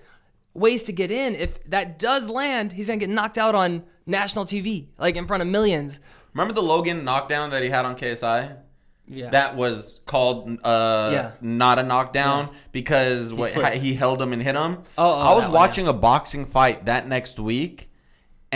ways 0.54 0.82
to 0.84 0.92
get 0.92 1.10
in. 1.10 1.34
If 1.34 1.62
that 1.70 1.98
does 1.98 2.28
land, 2.28 2.72
he's 2.72 2.88
gonna 2.88 2.98
get 2.98 3.10
knocked 3.10 3.38
out 3.38 3.54
on 3.54 3.84
national 4.06 4.44
TV, 4.46 4.86
like 4.98 5.16
in 5.16 5.26
front 5.26 5.42
of 5.42 5.48
millions. 5.48 6.00
Remember 6.32 6.54
the 6.54 6.62
Logan 6.62 7.04
knockdown 7.04 7.50
that 7.50 7.62
he 7.62 7.68
had 7.68 7.84
on 7.84 7.96
KSI? 7.96 8.56
Yeah. 9.08 9.30
That 9.30 9.56
was 9.56 10.00
called 10.06 10.48
uh, 10.64 11.10
Yeah. 11.12 11.30
not 11.40 11.78
a 11.78 11.82
knockdown 11.82 12.50
because 12.72 13.32
what, 13.32 13.50
slipped. 13.50 13.76
he 13.76 13.94
held 13.94 14.20
him 14.20 14.32
and 14.32 14.42
hit 14.42 14.56
him. 14.56 14.78
Oh, 14.98 15.04
oh, 15.14 15.18
I 15.18 15.34
was 15.34 15.44
that 15.44 15.50
one, 15.50 15.60
watching 15.60 15.86
a 15.88 15.92
boxing 15.92 16.44
fight 16.44 16.86
that 16.86 17.06
next 17.06 17.38
week, 17.38 17.85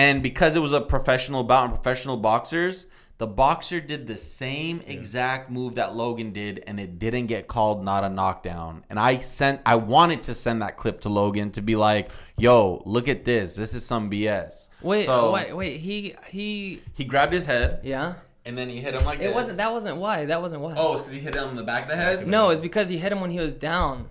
and 0.01 0.23
because 0.23 0.57
it 0.57 0.61
was 0.61 0.73
a 0.73 0.81
professional 0.81 1.45
bout 1.45 1.65
and 1.67 1.75
professional 1.75 2.17
boxers, 2.17 2.87
the 3.19 3.27
boxer 3.27 3.81
did 3.83 4.07
the 4.07 4.17
same 4.17 4.81
exact 4.87 5.51
move 5.51 5.75
that 5.75 5.95
Logan 5.95 6.33
did, 6.33 6.65
and 6.67 6.81
it 6.81 6.99
didn't 6.99 7.27
get 7.27 7.49
called 7.49 7.85
not 7.85 8.03
a 8.03 8.09
knockdown. 8.09 8.83
And 8.89 8.99
I 8.99 9.19
sent, 9.19 9.61
I 9.67 9.75
wanted 9.75 10.23
to 10.23 10.35
send 10.35 10.63
that 10.63 10.79
clip 10.79 11.03
to 11.03 11.11
Logan 11.11 11.51
to 11.51 11.61
be 11.61 11.77
like, 11.77 12.11
"Yo, 12.39 12.83
look 12.87 13.09
at 13.09 13.27
this. 13.27 13.57
This 13.57 13.75
is 13.75 13.85
some 13.85 14.09
BS." 14.11 14.71
wait, 14.81 15.05
So 15.05 15.33
wait, 15.33 15.55
wait. 15.55 15.77
He 15.77 16.15
he. 16.29 16.81
he 16.95 17.05
grabbed 17.05 17.35
his 17.35 17.45
head 17.45 17.81
Yeah. 17.83 18.15
and 18.47 18.57
then 18.57 18.71
he 18.71 18.79
hit 18.79 18.95
him 18.95 19.05
like 19.05 19.21
It 19.21 19.35
wasn't. 19.35 19.59
That 19.59 19.71
wasn't 19.71 19.99
why. 19.99 20.25
That 20.25 20.41
wasn't 20.41 20.63
why. 20.63 20.73
Oh, 20.79 20.95
it's 20.95 21.03
because 21.03 21.13
he 21.13 21.21
hit 21.21 21.35
him 21.35 21.51
in 21.51 21.57
the 21.57 21.63
back 21.63 21.83
of 21.83 21.89
the 21.91 21.97
head. 21.97 22.27
No, 22.27 22.49
it's 22.49 22.63
because 22.63 22.89
he 22.89 22.97
hit 22.97 23.13
him 23.13 23.21
when 23.21 23.31
he 23.31 23.39
was 23.39 23.53
down. 23.53 24.09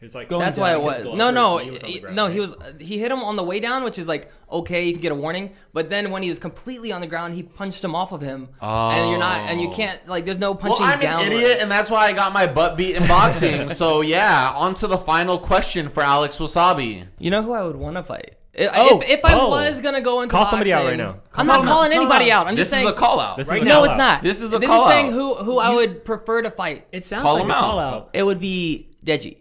He's 0.00 0.14
like, 0.14 0.30
Going 0.30 0.40
That's 0.40 0.56
down, 0.56 0.62
why 0.62 0.72
it 0.72 0.80
was 0.82 1.04
was. 1.04 1.16
No, 1.18 1.30
no, 1.30 1.58
he 1.58 1.70
was 1.70 1.82
he- 1.82 2.00
ground, 2.00 2.16
no. 2.16 2.24
right? 2.24 2.32
He 2.32 2.40
was. 2.40 2.56
He 2.78 2.98
hit 2.98 3.12
him 3.12 3.18
on 3.22 3.36
the 3.36 3.42
way 3.44 3.60
down, 3.60 3.84
which 3.84 3.98
is 3.98 4.08
like 4.08 4.30
okay, 4.52 4.84
you 4.84 4.92
can 4.92 5.00
get 5.02 5.12
a 5.12 5.14
warning. 5.14 5.50
But 5.72 5.90
then 5.90 6.10
when 6.10 6.22
he 6.22 6.28
was 6.30 6.38
completely 6.38 6.90
on 6.90 7.00
the 7.02 7.06
ground, 7.06 7.34
he 7.34 7.42
punched 7.42 7.84
him 7.84 7.94
off 7.94 8.10
of 8.10 8.20
him, 8.20 8.48
and 8.62 9.10
you're 9.10 9.18
not, 9.18 9.36
and 9.50 9.60
you 9.60 9.68
Oh. 9.68 9.72
can't 9.72 10.00
like. 10.08 10.24
There's 10.24 10.38
no 10.38 10.54
punching. 10.54 10.80
Well, 10.84 10.90
punching 10.90 11.08
I'm 11.08 11.18
downwards. 11.18 11.34
an 11.34 11.40
idiot, 11.42 11.58
and 11.60 11.70
that's 11.70 11.90
why 11.90 12.06
I 12.06 12.12
got 12.14 12.32
my 12.32 12.46
butt 12.46 12.76
beat 12.78 12.96
in 12.96 13.06
boxing. 13.06 13.68
so 13.70 14.00
yeah, 14.00 14.50
on 14.54 14.74
to 14.76 14.86
the 14.86 14.96
final 14.98 15.38
question 15.38 15.88
for 15.90 16.02
Alex 16.02 16.38
Wassabi. 16.38 17.06
You 17.18 17.30
know 17.30 17.42
who 17.42 17.52
I 17.52 17.62
would 17.62 17.76
want 17.76 17.96
to 17.96 18.02
fight? 18.02 18.36
If, 18.54 18.68
Oh, 18.74 18.98
if, 19.00 19.08
if 19.08 19.24
I 19.24 19.34
oh. 19.38 19.48
was 19.50 19.80
gonna 19.80 20.00
go 20.00 20.22
into 20.22 20.32
Call 20.34 20.46
somebody 20.46 20.72
out 20.72 20.84
right 20.86 20.96
now. 20.96 21.18
I'm 21.34 21.46
not 21.46 21.62
calling 21.64 21.92
out. 21.92 21.96
Anybody 21.96 22.32
out. 22.32 22.46
I'm 22.48 22.56
This 22.56 22.62
just 22.68 22.70
saying. 22.70 22.86
is 22.86 22.92
a 22.92 22.96
call 22.96 23.20
out. 23.20 23.38
Right 23.46 23.62
no, 23.62 23.84
it's 23.84 23.96
not. 23.96 24.22
This 24.24 24.40
is 24.40 24.52
a 24.52 24.58
This 24.58 24.68
call 24.68 24.82
is 24.88 24.92
saying 24.92 25.06
out. 25.08 25.12
who 25.12 25.34
who 25.36 25.58
I 25.58 25.72
would 25.74 26.04
prefer 26.04 26.42
to 26.42 26.50
fight. 26.50 26.86
It 26.90 27.04
sounds 27.04 27.22
Call 27.22 27.34
like 27.34 27.44
a 27.44 27.52
out. 27.52 27.58
call 27.60 27.78
out. 27.78 28.10
It 28.14 28.24
would 28.24 28.40
be 28.40 28.88
Deji. 29.06 29.36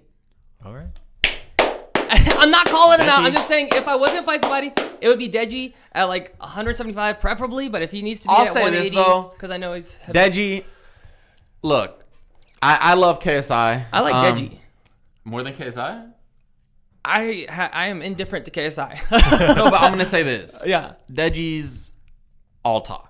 All 0.66 0.74
right. 0.74 0.88
I'm 2.40 2.52
not 2.52 2.68
calling 2.68 3.00
him 3.00 3.08
out. 3.08 3.24
I'm 3.24 3.32
just 3.32 3.48
saying 3.48 3.70
if 3.74 3.88
I 3.88 3.96
wasn't 3.96 4.26
fight 4.26 4.42
somebody, 4.42 4.72
it 5.02 5.08
would 5.08 5.20
be 5.20 5.30
Deji 5.30 5.74
at 5.92 6.06
like 6.06 6.36
175 6.40 7.20
preferably. 7.20 7.70
But 7.70 7.82
if 7.82 7.92
he 7.92 8.02
needs 8.02 8.22
to 8.22 8.28
be 8.28 8.34
I'll 8.36 8.42
at 8.48 8.54
say 8.54 8.70
this, 8.70 8.92
180, 8.92 8.96
though. 8.96 9.30
because 9.34 9.52
I 9.52 9.58
know 9.58 9.74
he's. 9.74 9.94
Heavy. 9.96 10.18
Deji, 10.20 10.64
look, 11.62 12.04
I, 12.62 12.78
I 12.82 12.94
love 12.96 13.20
KSI. 13.20 13.86
I 13.92 14.00
like 14.02 14.14
Um, 14.16 14.36
Deji. 14.38 14.58
more 15.24 15.44
than 15.44 15.54
KSI. 15.54 16.12
I 17.06 17.46
ha- 17.50 17.70
I 17.72 17.88
am 17.88 18.02
indifferent 18.02 18.46
to 18.46 18.52
KSI. 18.52 19.00
no, 19.56 19.70
but 19.70 19.82
I'm 19.82 19.92
gonna 19.92 20.06
say 20.06 20.24
this. 20.24 20.62
yeah. 20.66 20.94
Deji's 21.12 21.92
all 22.64 22.82
talk. 22.82 23.09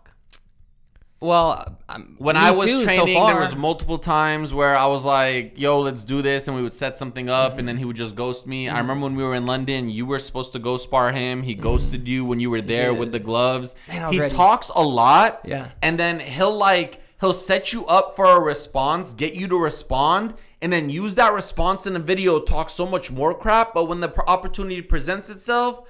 Well, 1.21 1.77
I'm, 1.89 2.15
When 2.17 2.37
I 2.37 2.51
was 2.51 2.65
too, 2.65 2.79
so 2.79 2.85
training, 2.85 3.15
far. 3.15 3.33
there 3.33 3.41
was 3.41 3.53
multiple 3.53 3.97
times 3.97 4.53
where 4.53 4.77
I 4.77 4.87
was 4.87 5.03
like, 5.03 5.59
"Yo, 5.59 5.81
let's 5.81 6.05
do 6.05 6.21
this," 6.21 6.47
and 6.47 6.55
we 6.55 6.63
would 6.63 6.73
set 6.73 6.97
something 6.97 7.29
up, 7.29 7.57
and 7.57 7.67
then 7.67 7.77
he 7.77 7.83
would 7.83 7.97
just 7.97 8.15
ghost 8.15 8.47
me. 8.47 8.69
I 8.69 8.73
mm. 8.73 8.77
remember 8.77 9.03
when 9.03 9.15
we 9.17 9.23
were 9.23 9.35
in 9.35 9.45
London, 9.45 9.89
you 9.89 10.05
were 10.05 10.19
supposed 10.19 10.53
to 10.53 10.59
ghost 10.59 10.85
spar 10.85 11.11
him. 11.11 11.43
He 11.43 11.55
mm. 11.55 11.61
ghosted 11.61 12.07
you 12.07 12.23
when 12.23 12.39
you 12.39 12.49
were 12.49 12.61
there 12.61 12.93
with 12.93 13.11
the 13.11 13.19
gloves. 13.19 13.75
Man, 13.89 14.13
he 14.13 14.29
talks 14.29 14.69
a 14.69 14.81
lot, 14.81 15.41
Yeah. 15.43 15.69
and 15.81 15.99
then 15.99 16.21
he'll 16.21 16.55
like 16.55 17.01
he'll 17.19 17.33
set 17.33 17.73
you 17.73 17.85
up 17.87 18.15
for 18.15 18.25
a 18.25 18.39
response, 18.39 19.13
get 19.13 19.33
you 19.33 19.49
to 19.49 19.57
respond, 19.61 20.35
and 20.61 20.71
then 20.71 20.89
use 20.89 21.15
that 21.15 21.33
response 21.33 21.85
in 21.85 21.97
a 21.97 21.99
video, 21.99 22.39
talk 22.39 22.69
so 22.69 22.85
much 22.85 23.11
more 23.11 23.33
crap. 23.33 23.73
But 23.73 23.89
when 23.89 23.99
the 23.99 24.07
pr- 24.07 24.21
opportunity 24.25 24.81
presents 24.81 25.29
itself, 25.29 25.81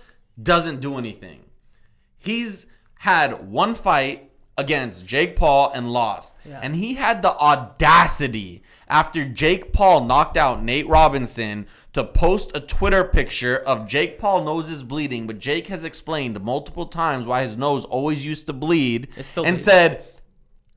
doesn't 0.42 0.82
do 0.82 0.98
anything. 0.98 1.42
He's 2.18 2.66
had 2.96 3.48
one 3.48 3.76
fight 3.76 4.29
against 4.60 5.06
Jake 5.08 5.36
Paul 5.36 5.72
and 5.74 5.92
lost. 5.92 6.36
Yeah. 6.46 6.60
And 6.62 6.76
he 6.76 6.94
had 6.96 7.22
the 7.22 7.32
audacity 7.38 8.62
after 8.88 9.24
Jake 9.26 9.72
Paul 9.72 10.06
knocked 10.06 10.36
out 10.38 10.62
Nate 10.62 10.88
Robinson 10.88 11.66
to 11.94 12.04
post 12.04 12.56
a 12.56 12.60
Twitter 12.60 13.04
picture 13.04 13.58
of 13.58 13.88
Jake 13.88 14.20
Paul 14.20 14.44
nose 14.44 14.70
is 14.70 14.84
bleeding, 14.84 15.26
but 15.28 15.40
Jake 15.40 15.68
has 15.68 15.84
explained 15.84 16.40
multiple 16.42 16.86
times 16.86 17.26
why 17.26 17.42
his 17.42 17.58
nose 17.58 17.86
always 17.86 18.26
used 18.26 18.46
to 18.48 18.54
bleed 18.54 19.08
It's 19.16 19.30
still 19.30 19.46
and 19.46 19.56
bleeding. 19.56 19.64
said, 19.64 20.04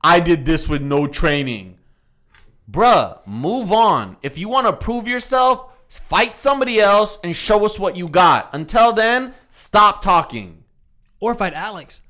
I 0.01 0.19
did 0.19 0.45
this 0.45 0.67
with 0.69 0.81
no 0.81 1.07
training. 1.07 1.77
Bruh, 2.71 3.19
move 3.27 3.71
on. 3.71 4.17
If 4.23 4.37
you 4.37 4.47
want 4.49 4.67
to 4.67 4.73
prove 4.73 5.07
yourself, 5.07 5.71
fight 5.89 6.35
somebody 6.35 6.79
else 6.79 7.19
and 7.23 7.35
show 7.35 7.65
us 7.65 7.77
what 7.77 7.95
you 7.97 8.07
got. 8.07 8.49
Until 8.53 8.93
then, 8.93 9.33
stop 9.49 10.01
talking. 10.01 10.63
Or 11.19 11.33
fight 11.35 11.53
Alex. 11.53 12.01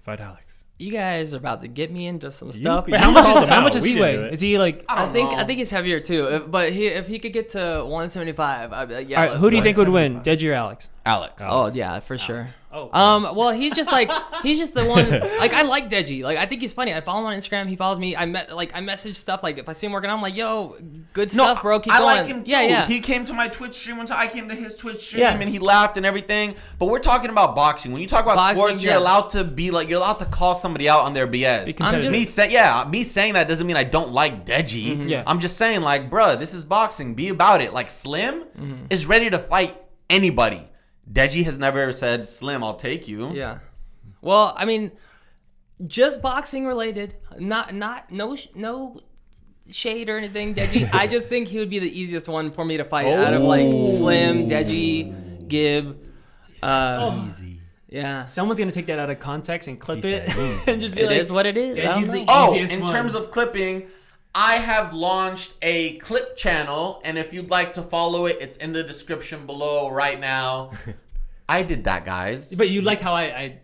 Fight 0.00 0.20
Alex. 0.20 0.49
You 0.80 0.90
guys 0.90 1.34
are 1.34 1.38
about 1.38 1.62
to 1.62 1.68
get 1.68 1.90
me 1.90 2.06
into 2.06 2.30
some 2.30 2.52
stuff. 2.52 2.88
You 2.88 2.96
how 2.98 3.10
much 3.10 3.28
is 3.28 3.48
how 3.48 3.60
much 3.60 3.72
does 3.72 3.84
he 3.84 3.94
didn't 3.94 4.02
weigh? 4.02 4.16
do 4.16 4.24
it. 4.24 4.32
Is 4.34 4.40
he 4.40 4.58
like? 4.58 4.84
I 4.88 4.94
I 4.94 5.04
don't 5.04 5.12
think 5.12 5.30
know. 5.32 5.38
I 5.38 5.44
think 5.44 5.58
he's 5.58 5.70
heavier 5.70 6.00
too. 6.00 6.28
If, 6.28 6.50
but 6.50 6.72
he, 6.72 6.86
if 6.86 7.06
he 7.06 7.18
could 7.18 7.32
get 7.32 7.50
to 7.50 7.80
175, 7.84 8.72
I'd 8.72 8.88
be 8.88 8.94
like, 8.94 9.08
yeah. 9.08 9.16
all 9.16 9.22
right, 9.22 9.30
let's 9.30 9.42
who 9.42 9.50
do 9.50 9.56
you 9.56 9.62
think 9.62 9.76
would 9.78 9.88
win, 9.88 10.20
Deji 10.20 10.50
or 10.50 10.54
Alex? 10.54 10.89
Alex. 11.06 11.42
Oh 11.44 11.66
yeah, 11.72 12.00
for 12.00 12.18
sure. 12.18 12.46
Oh, 12.72 12.88
Um, 12.96 13.34
well, 13.34 13.50
he's 13.50 13.72
just 13.72 13.90
like 13.90 14.08
he's 14.44 14.58
just 14.58 14.74
the 14.74 14.84
one. 14.84 15.10
Like 15.10 15.52
I 15.54 15.62
like 15.62 15.88
Deji. 15.90 16.22
Like 16.22 16.38
I 16.38 16.46
think 16.46 16.60
he's 16.60 16.72
funny. 16.72 16.94
I 16.94 17.00
follow 17.00 17.20
him 17.20 17.26
on 17.26 17.32
Instagram. 17.36 17.68
He 17.68 17.74
follows 17.74 17.98
me. 17.98 18.14
I 18.14 18.26
met 18.26 18.54
like 18.54 18.72
I 18.76 18.80
message 18.80 19.16
stuff. 19.16 19.42
Like 19.42 19.58
if 19.58 19.68
I 19.68 19.72
see 19.72 19.86
him 19.86 19.92
working, 19.92 20.10
I'm 20.10 20.22
like, 20.22 20.36
yo, 20.36 20.76
good 21.12 21.32
stuff, 21.32 21.62
bro. 21.62 21.80
Keep 21.80 21.92
I 21.94 21.98
going. 21.98 22.16
like 22.18 22.26
him 22.26 22.44
too. 22.44 22.50
Yeah, 22.52 22.60
yeah. 22.60 22.86
He 22.86 23.00
came 23.00 23.24
to 23.24 23.32
my 23.32 23.48
Twitch 23.48 23.74
stream 23.74 23.96
one 23.96 24.06
time. 24.06 24.18
I 24.20 24.28
came 24.28 24.48
to 24.50 24.54
his 24.54 24.76
Twitch 24.76 24.98
stream 24.98 25.22
Yeah. 25.22 25.34
and 25.36 25.48
he 25.48 25.58
laughed 25.58 25.96
and 25.96 26.04
everything. 26.06 26.54
But 26.78 26.86
we're 26.90 26.98
talking 27.00 27.30
about 27.30 27.56
boxing. 27.56 27.92
When 27.92 28.02
you 28.02 28.06
talk 28.06 28.24
about 28.24 28.36
Boxing, 28.36 28.56
sports, 28.58 28.84
you're 28.84 28.92
yeah. 28.92 28.98
allowed 29.00 29.30
to 29.30 29.42
be 29.42 29.70
like 29.72 29.88
you're 29.88 29.98
allowed 29.98 30.18
to 30.20 30.26
call 30.26 30.54
somebody 30.54 30.88
out 30.88 31.00
on 31.00 31.12
their 31.14 31.26
BS. 31.26 31.80
I'm 31.80 31.98
me 32.12 32.20
just- 32.20 32.34
say 32.34 32.52
yeah, 32.52 32.86
me 32.88 33.02
saying 33.04 33.32
that 33.34 33.48
doesn't 33.48 33.66
mean 33.66 33.76
I 33.78 33.84
don't 33.84 34.12
like 34.12 34.44
Deji. 34.44 35.08
Yeah. 35.08 35.24
I'm 35.26 35.40
just 35.40 35.56
saying 35.56 35.80
like, 35.80 36.08
bruh, 36.10 36.38
this 36.38 36.52
is 36.54 36.64
boxing. 36.64 37.14
Be 37.14 37.30
about 37.30 37.62
it. 37.62 37.72
Like 37.72 37.88
Slim 37.90 38.44
Mm-hmm. 38.60 38.84
is 38.90 39.06
ready 39.06 39.30
to 39.30 39.38
fight 39.38 39.76
anybody. 40.08 40.66
Deji 41.12 41.44
has 41.44 41.58
never 41.58 41.92
said, 41.92 42.28
Slim, 42.28 42.62
I'll 42.62 42.74
take 42.76 43.08
you. 43.08 43.30
Yeah. 43.32 43.58
Well, 44.22 44.54
I 44.56 44.64
mean, 44.64 44.92
just 45.86 46.22
boxing 46.22 46.66
related. 46.66 47.14
Not 47.38 47.74
not 47.74 48.12
no 48.12 48.36
no 48.54 49.00
shade 49.70 50.08
or 50.08 50.18
anything, 50.18 50.54
Deji. 50.54 50.88
I 50.92 51.06
just 51.06 51.26
think 51.26 51.48
he 51.48 51.58
would 51.58 51.70
be 51.70 51.78
the 51.78 52.00
easiest 52.00 52.28
one 52.28 52.50
for 52.50 52.64
me 52.64 52.76
to 52.76 52.84
fight 52.84 53.06
out 53.06 53.32
of 53.34 53.42
like 53.42 53.62
Slim, 53.88 54.46
Deji, 54.46 55.48
Gib. 55.48 55.98
Uh, 56.62 57.26
Easy. 57.28 57.60
yeah. 57.88 58.26
Someone's 58.26 58.58
gonna 58.58 58.70
take 58.72 58.86
that 58.88 58.98
out 58.98 59.08
of 59.08 59.18
context 59.18 59.66
and 59.68 59.80
clip 59.80 60.04
He 60.04 60.12
it 60.12 60.30
said, 60.30 60.60
and 60.68 60.80
just 60.82 60.94
be 60.94 61.00
It 61.00 61.06
like, 61.06 61.16
is 61.16 61.32
what 61.32 61.46
it 61.46 61.56
is. 61.56 61.78
I 61.78 61.80
Deji's 61.80 62.10
the 62.10 62.18
know. 62.20 62.24
Oh, 62.28 62.52
easiest 62.54 62.74
in 62.74 62.82
one. 62.82 62.92
terms 62.92 63.14
of 63.14 63.30
clipping, 63.30 63.88
I 64.34 64.56
have 64.56 64.94
launched 64.94 65.54
a 65.62 65.96
clip 65.98 66.36
channel, 66.36 67.00
and 67.04 67.18
if 67.18 67.32
you'd 67.32 67.50
like 67.50 67.74
to 67.74 67.82
follow 67.82 68.26
it, 68.26 68.38
it's 68.40 68.56
in 68.58 68.72
the 68.72 68.82
description 68.82 69.46
below 69.46 69.90
right 69.90 70.18
now. 70.20 70.70
I 71.48 71.62
did 71.64 71.84
that, 71.84 72.04
guys. 72.04 72.54
But 72.54 72.68
you 72.70 72.80
like 72.82 73.00
how 73.00 73.14
I 73.14 73.24
I, 73.24 73.58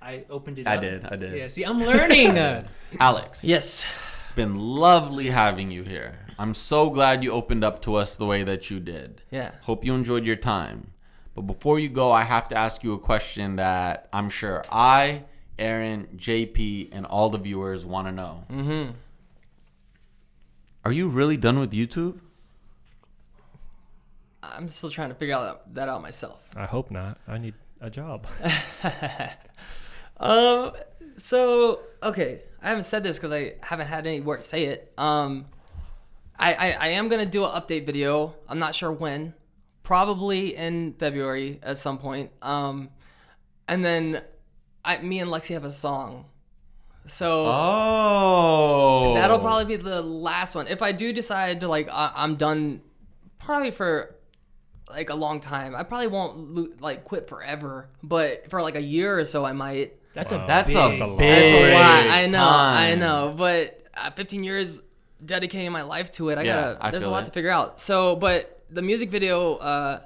I 0.00 0.24
opened 0.28 0.58
it. 0.58 0.66
I 0.66 0.74
up? 0.74 0.80
did, 0.80 1.04
I 1.04 1.16
did. 1.16 1.36
Yeah. 1.36 1.48
See, 1.48 1.62
I'm 1.64 1.80
learning. 1.80 2.36
Alex, 3.00 3.44
Yes. 3.44 3.86
it's 4.24 4.32
been 4.32 4.56
lovely 4.58 5.30
having 5.30 5.70
you 5.70 5.84
here. 5.84 6.18
I'm 6.38 6.54
so 6.54 6.90
glad 6.90 7.22
you 7.22 7.30
opened 7.30 7.62
up 7.62 7.80
to 7.82 7.94
us 7.94 8.16
the 8.16 8.26
way 8.26 8.42
that 8.42 8.70
you 8.70 8.80
did. 8.80 9.22
Yeah. 9.30 9.52
Hope 9.62 9.84
you 9.84 9.94
enjoyed 9.94 10.24
your 10.24 10.36
time. 10.36 10.90
But 11.36 11.42
before 11.42 11.78
you 11.78 11.88
go, 11.88 12.10
I 12.10 12.24
have 12.24 12.48
to 12.48 12.56
ask 12.56 12.82
you 12.82 12.92
a 12.94 12.98
question 12.98 13.56
that 13.56 14.08
I'm 14.12 14.28
sure 14.28 14.64
I, 14.70 15.22
Aaron, 15.58 16.08
JP, 16.16 16.88
and 16.92 17.06
all 17.06 17.30
the 17.30 17.38
viewers 17.38 17.86
want 17.86 18.08
to 18.08 18.12
know. 18.12 18.44
Mm-hmm. 18.50 18.90
Are 20.84 20.92
you 20.92 21.08
really 21.08 21.36
done 21.36 21.60
with 21.60 21.72
YouTube? 21.72 22.18
I'm 24.42 24.68
still 24.68 24.90
trying 24.90 25.10
to 25.10 25.14
figure 25.14 25.34
out 25.34 25.72
that 25.74 25.88
out 25.88 26.02
myself. 26.02 26.48
I 26.56 26.66
hope 26.66 26.90
not. 26.90 27.18
I 27.28 27.38
need 27.38 27.54
a 27.80 27.90
job. 27.90 28.26
Um. 30.18 30.72
So 31.16 31.80
okay, 32.02 32.42
I 32.62 32.68
haven't 32.68 32.84
said 32.84 33.02
this 33.02 33.18
because 33.18 33.32
I 33.32 33.54
haven't 33.60 33.88
had 33.88 34.06
anywhere 34.06 34.36
to 34.36 34.42
say 34.42 34.66
it. 34.66 34.92
Um, 34.96 35.46
I, 36.38 36.54
I 36.54 36.70
I 36.72 36.88
am 36.88 37.08
gonna 37.08 37.26
do 37.26 37.44
an 37.44 37.50
update 37.50 37.86
video. 37.86 38.36
I'm 38.48 38.60
not 38.60 38.74
sure 38.74 38.92
when. 38.92 39.34
Probably 39.82 40.54
in 40.54 40.92
February 40.94 41.58
at 41.62 41.76
some 41.76 41.98
point. 41.98 42.30
Um, 42.40 42.90
and 43.66 43.84
then 43.84 44.22
I 44.84 44.98
me 44.98 45.18
and 45.18 45.30
Lexi 45.30 45.54
have 45.54 45.64
a 45.64 45.70
song. 45.72 46.26
So 47.06 47.46
Oh. 47.46 49.14
that'll 49.14 49.38
probably 49.38 49.64
be 49.64 49.82
the 49.82 50.02
last 50.02 50.54
one. 50.54 50.66
If 50.68 50.82
I 50.82 50.92
do 50.92 51.12
decide 51.12 51.60
to 51.60 51.68
like, 51.68 51.88
I, 51.90 52.12
I'm 52.14 52.36
done. 52.36 52.80
Probably 53.38 53.72
for 53.72 54.14
like 54.88 55.10
a 55.10 55.14
long 55.16 55.40
time. 55.40 55.74
I 55.74 55.82
probably 55.82 56.06
won't 56.06 56.54
lo- 56.54 56.68
like 56.80 57.04
quit 57.04 57.28
forever, 57.28 57.88
but 58.02 58.48
for 58.50 58.62
like 58.62 58.76
a 58.76 58.80
year 58.82 59.18
or 59.18 59.24
so, 59.24 59.44
I 59.44 59.52
might. 59.52 59.94
that's 60.14 60.30
a 60.32 60.44
That's 60.46 60.68
big, 60.68 60.76
a 60.76 60.88
That's 60.90 61.00
a 61.00 61.06
lot. 61.06 61.18
big 61.18 61.28
That's 61.28 61.72
a 61.72 61.74
lot. 61.74 62.06
I 62.14 62.26
know. 62.26 62.44
I 62.48 62.90
time. 62.90 62.98
know. 63.00 63.34
But 63.36 63.82
uh, 63.96 64.10
15 64.12 64.44
years 64.44 64.80
dedicating 65.24 65.72
my 65.72 65.82
life 65.82 66.10
to 66.12 66.28
it, 66.28 66.38
I 66.38 66.42
Yeah, 66.42 66.54
gotta. 66.74 66.86
I 66.86 66.90
there's 66.92 67.02
a 67.02 67.06
feel 67.06 67.10
lot 67.12 67.22
it. 67.22 67.26
to 67.26 67.30
figure 67.32 67.50
out. 67.50 67.80
So, 67.80 68.14
but 68.16 68.62
the 68.70 68.82
music 68.82 69.10
video, 69.10 69.54
uh, 69.56 70.00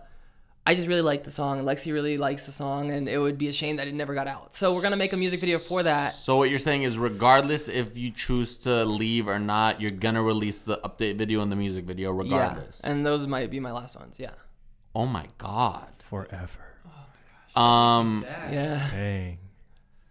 I 0.68 0.74
just 0.74 0.88
really 0.88 1.02
like 1.02 1.22
the 1.22 1.30
song. 1.30 1.62
Lexi 1.62 1.92
really 1.92 2.18
likes 2.18 2.44
the 2.44 2.50
song, 2.50 2.90
and 2.90 3.08
it 3.08 3.18
would 3.18 3.38
be 3.38 3.46
a 3.46 3.52
shame 3.52 3.76
that 3.76 3.86
it 3.86 3.94
never 3.94 4.14
got 4.14 4.26
out. 4.26 4.52
So 4.52 4.72
we're 4.74 4.82
gonna 4.82 4.96
make 4.96 5.12
a 5.12 5.16
music 5.16 5.38
video 5.38 5.58
for 5.58 5.84
that. 5.84 6.12
So 6.12 6.36
what 6.36 6.50
you're 6.50 6.58
saying 6.58 6.82
is, 6.82 6.98
regardless 6.98 7.68
if 7.68 7.96
you 7.96 8.10
choose 8.10 8.56
to 8.58 8.84
leave 8.84 9.28
or 9.28 9.38
not, 9.38 9.80
you're 9.80 9.96
gonna 9.96 10.24
release 10.24 10.58
the 10.58 10.78
update 10.78 11.16
video 11.18 11.40
and 11.40 11.52
the 11.52 11.56
music 11.56 11.84
video 11.84 12.10
regardless. 12.10 12.80
Yeah, 12.82 12.90
and 12.90 13.06
those 13.06 13.28
might 13.28 13.48
be 13.48 13.60
my 13.60 13.70
last 13.70 13.94
ones. 13.96 14.18
Yeah. 14.18 14.30
oh 14.92 15.06
my 15.06 15.28
god. 15.38 15.86
Forever. 16.00 16.66
Oh 16.84 16.90
my 17.54 17.60
gosh. 17.60 17.62
Um. 17.62 18.24
Yeah. 18.52 18.90
Dang. 18.90 19.38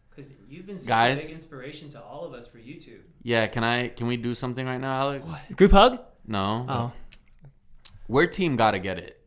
Because 0.09 0.31
you've 0.47 0.65
been 0.65 0.77
such 0.77 0.87
Guys? 0.87 1.23
a 1.23 1.27
big 1.27 1.35
inspiration 1.35 1.89
to 1.89 2.01
all 2.01 2.23
of 2.23 2.33
us 2.33 2.47
for 2.47 2.59
YouTube. 2.59 3.01
Yeah. 3.23 3.47
Can 3.47 3.65
I? 3.65 3.89
Can 3.89 4.07
we 4.07 4.15
do 4.15 4.33
something 4.33 4.65
right 4.65 4.79
now, 4.79 5.01
Alex? 5.01 5.29
Group 5.57 5.71
hug? 5.71 5.99
No. 6.25 6.65
Oh. 6.69 6.91
We're 8.07 8.27
team 8.27 8.55
gotta 8.55 8.79
get 8.79 8.99
it. 8.99 9.21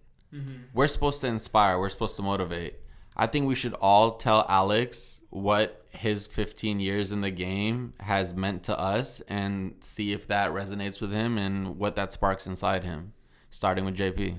We're 0.75 0.87
supposed 0.87 1.21
to 1.23 1.27
inspire. 1.27 1.79
We're 1.79 1.89
supposed 1.89 2.17
to 2.17 2.23
motivate. 2.23 2.75
I 3.17 3.27
think 3.27 3.49
we 3.49 3.55
should 3.55 3.75
all 3.75 4.13
tell 4.17 4.45
Alex 4.49 5.21
what 5.31 5.85
his 5.91 6.27
15 6.27 6.81
years 6.81 7.11
in 7.13 7.21
the 7.23 7.31
game 7.31 7.95
has 8.01 8.35
meant 8.35 8.63
to 8.65 8.79
us 8.79 9.21
and 9.29 9.75
see 9.81 10.13
if 10.13 10.29
that 10.29 10.53
resonates 10.53 11.01
with 11.01 11.13
him 11.13 11.37
and 11.39 11.79
what 11.79 11.97
that 11.97 12.13
sparks 12.13 12.47
inside 12.47 12.85
him. 12.85 13.13
Starting 13.51 13.85
with 13.85 13.97
JP. 13.97 14.37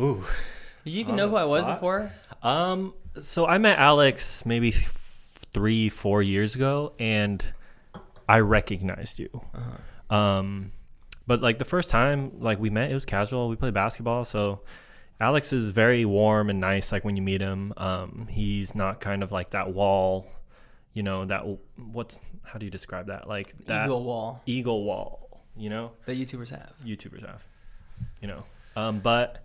Ooh. 0.00 0.24
Did 0.84 0.90
you 0.92 1.00
even 1.00 1.12
On 1.12 1.16
know 1.16 1.26
the 1.26 1.32
who 1.32 1.36
I 1.36 1.44
was 1.44 1.64
before? 1.64 2.12
Um, 2.42 2.94
so 3.20 3.46
I 3.46 3.58
met 3.58 3.78
Alex 3.78 4.46
maybe 4.46 4.70
th- 4.70 4.86
three, 5.52 5.88
four 5.88 6.22
years 6.22 6.54
ago, 6.54 6.92
and 6.98 7.44
I 8.28 8.38
recognized 8.38 9.18
you. 9.18 9.28
Um, 10.08 10.70
but 11.26 11.42
like 11.42 11.58
the 11.58 11.64
first 11.64 11.90
time, 11.90 12.40
like 12.40 12.58
we 12.58 12.70
met, 12.70 12.90
it 12.90 12.94
was 12.94 13.04
casual. 13.04 13.48
We 13.48 13.56
played 13.56 13.74
basketball, 13.74 14.24
so 14.24 14.60
Alex 15.20 15.52
is 15.52 15.68
very 15.68 16.04
warm 16.04 16.48
and 16.48 16.60
nice. 16.60 16.92
Like 16.92 17.04
when 17.04 17.14
you 17.14 17.22
meet 17.22 17.40
him, 17.40 17.74
um, 17.76 18.26
he's 18.30 18.74
not 18.74 19.00
kind 19.00 19.22
of 19.22 19.30
like 19.30 19.50
that 19.50 19.72
wall. 19.72 20.26
You 20.94 21.02
know 21.02 21.24
that 21.26 21.44
what's 21.76 22.20
how 22.42 22.58
do 22.58 22.64
you 22.64 22.70
describe 22.70 23.06
that? 23.08 23.28
Like 23.28 23.54
that 23.66 23.84
Eagle 23.86 24.02
wall 24.02 24.42
eagle 24.46 24.84
wall. 24.84 25.44
You 25.56 25.68
know. 25.68 25.92
that 26.06 26.16
YouTubers 26.16 26.48
have. 26.48 26.72
YouTubers 26.84 27.26
have, 27.26 27.44
you 28.22 28.28
know. 28.28 28.44
Um, 28.76 29.00
but 29.00 29.44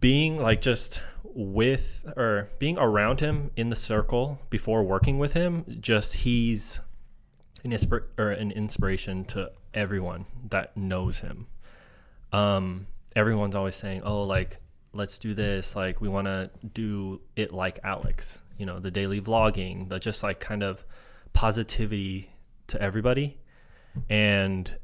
being 0.00 0.40
like 0.40 0.60
just 0.60 1.02
with 1.24 2.04
or 2.16 2.48
being 2.58 2.78
around 2.78 3.20
him 3.20 3.50
in 3.56 3.70
the 3.70 3.76
circle 3.76 4.38
before 4.50 4.82
working 4.84 5.18
with 5.18 5.32
him, 5.32 5.64
just 5.80 6.14
he's 6.14 6.80
an 7.64 7.72
inspir- 7.72 8.06
or 8.18 8.30
an 8.30 8.52
inspiration 8.52 9.24
to 9.24 9.50
everyone 9.74 10.26
that 10.50 10.76
knows 10.76 11.20
him. 11.20 11.46
Um, 12.32 12.86
everyone's 13.16 13.56
always 13.56 13.74
saying, 13.74 14.02
"Oh, 14.04 14.22
like 14.22 14.58
let's 14.92 15.18
do 15.18 15.34
this. 15.34 15.74
Like 15.74 16.00
we 16.00 16.08
want 16.08 16.26
to 16.26 16.50
do 16.72 17.20
it 17.34 17.52
like 17.52 17.80
Alex." 17.82 18.40
You 18.58 18.66
know, 18.66 18.78
the 18.78 18.90
daily 18.90 19.20
vlogging, 19.20 19.88
the 19.88 19.98
just 19.98 20.22
like 20.22 20.38
kind 20.38 20.62
of 20.62 20.84
positivity 21.32 22.30
to 22.68 22.80
everybody. 22.80 23.38
And 24.08 24.76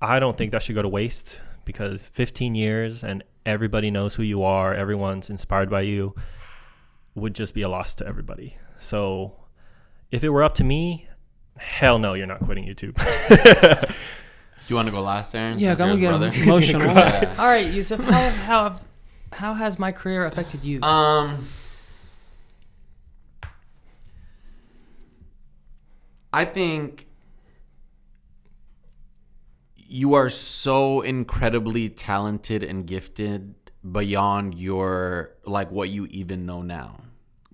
I 0.00 0.20
don't 0.20 0.36
think 0.36 0.52
that 0.52 0.62
should 0.62 0.74
go 0.74 0.82
to 0.82 0.88
waste 0.88 1.40
because 1.64 2.06
15 2.06 2.54
years 2.54 3.04
and 3.04 3.22
everybody 3.44 3.90
knows 3.90 4.14
who 4.14 4.22
you 4.22 4.42
are, 4.42 4.74
everyone's 4.74 5.30
inspired 5.30 5.70
by 5.70 5.82
you, 5.82 6.14
would 7.14 7.34
just 7.34 7.54
be 7.54 7.62
a 7.62 7.68
loss 7.68 7.94
to 7.96 8.06
everybody. 8.06 8.56
So 8.78 9.34
if 10.10 10.24
it 10.24 10.30
were 10.30 10.42
up 10.42 10.54
to 10.54 10.64
me, 10.64 11.08
hell 11.56 11.98
no, 11.98 12.14
you're 12.14 12.26
not 12.26 12.40
quitting 12.40 12.64
YouTube. 12.66 12.96
Do 14.66 14.74
you 14.74 14.76
want 14.76 14.88
to 14.88 14.92
go 14.92 15.02
last, 15.02 15.34
Aaron? 15.34 15.58
Yeah, 15.58 15.72
I'm 15.72 15.78
you're 15.78 15.86
gonna 15.88 16.00
get 16.00 16.08
brother? 16.08 16.42
emotional. 16.42 16.82
Yeah. 16.86 17.34
All 17.38 17.46
right, 17.46 17.66
Yousef, 17.66 17.98
how 18.04 18.30
how 18.30 18.80
how 19.32 19.54
has 19.54 19.78
my 19.78 19.92
career 19.92 20.26
affected 20.26 20.64
you? 20.64 20.80
Um, 20.82 21.46
I 26.32 26.44
think 26.44 27.06
you 29.76 30.14
are 30.14 30.30
so 30.30 31.00
incredibly 31.00 31.88
talented 31.88 32.62
and 32.62 32.86
gifted 32.86 33.54
beyond 33.90 34.54
your 34.58 35.32
like 35.44 35.70
what 35.72 35.88
you 35.88 36.06
even 36.10 36.46
know 36.46 36.62
now. 36.62 37.00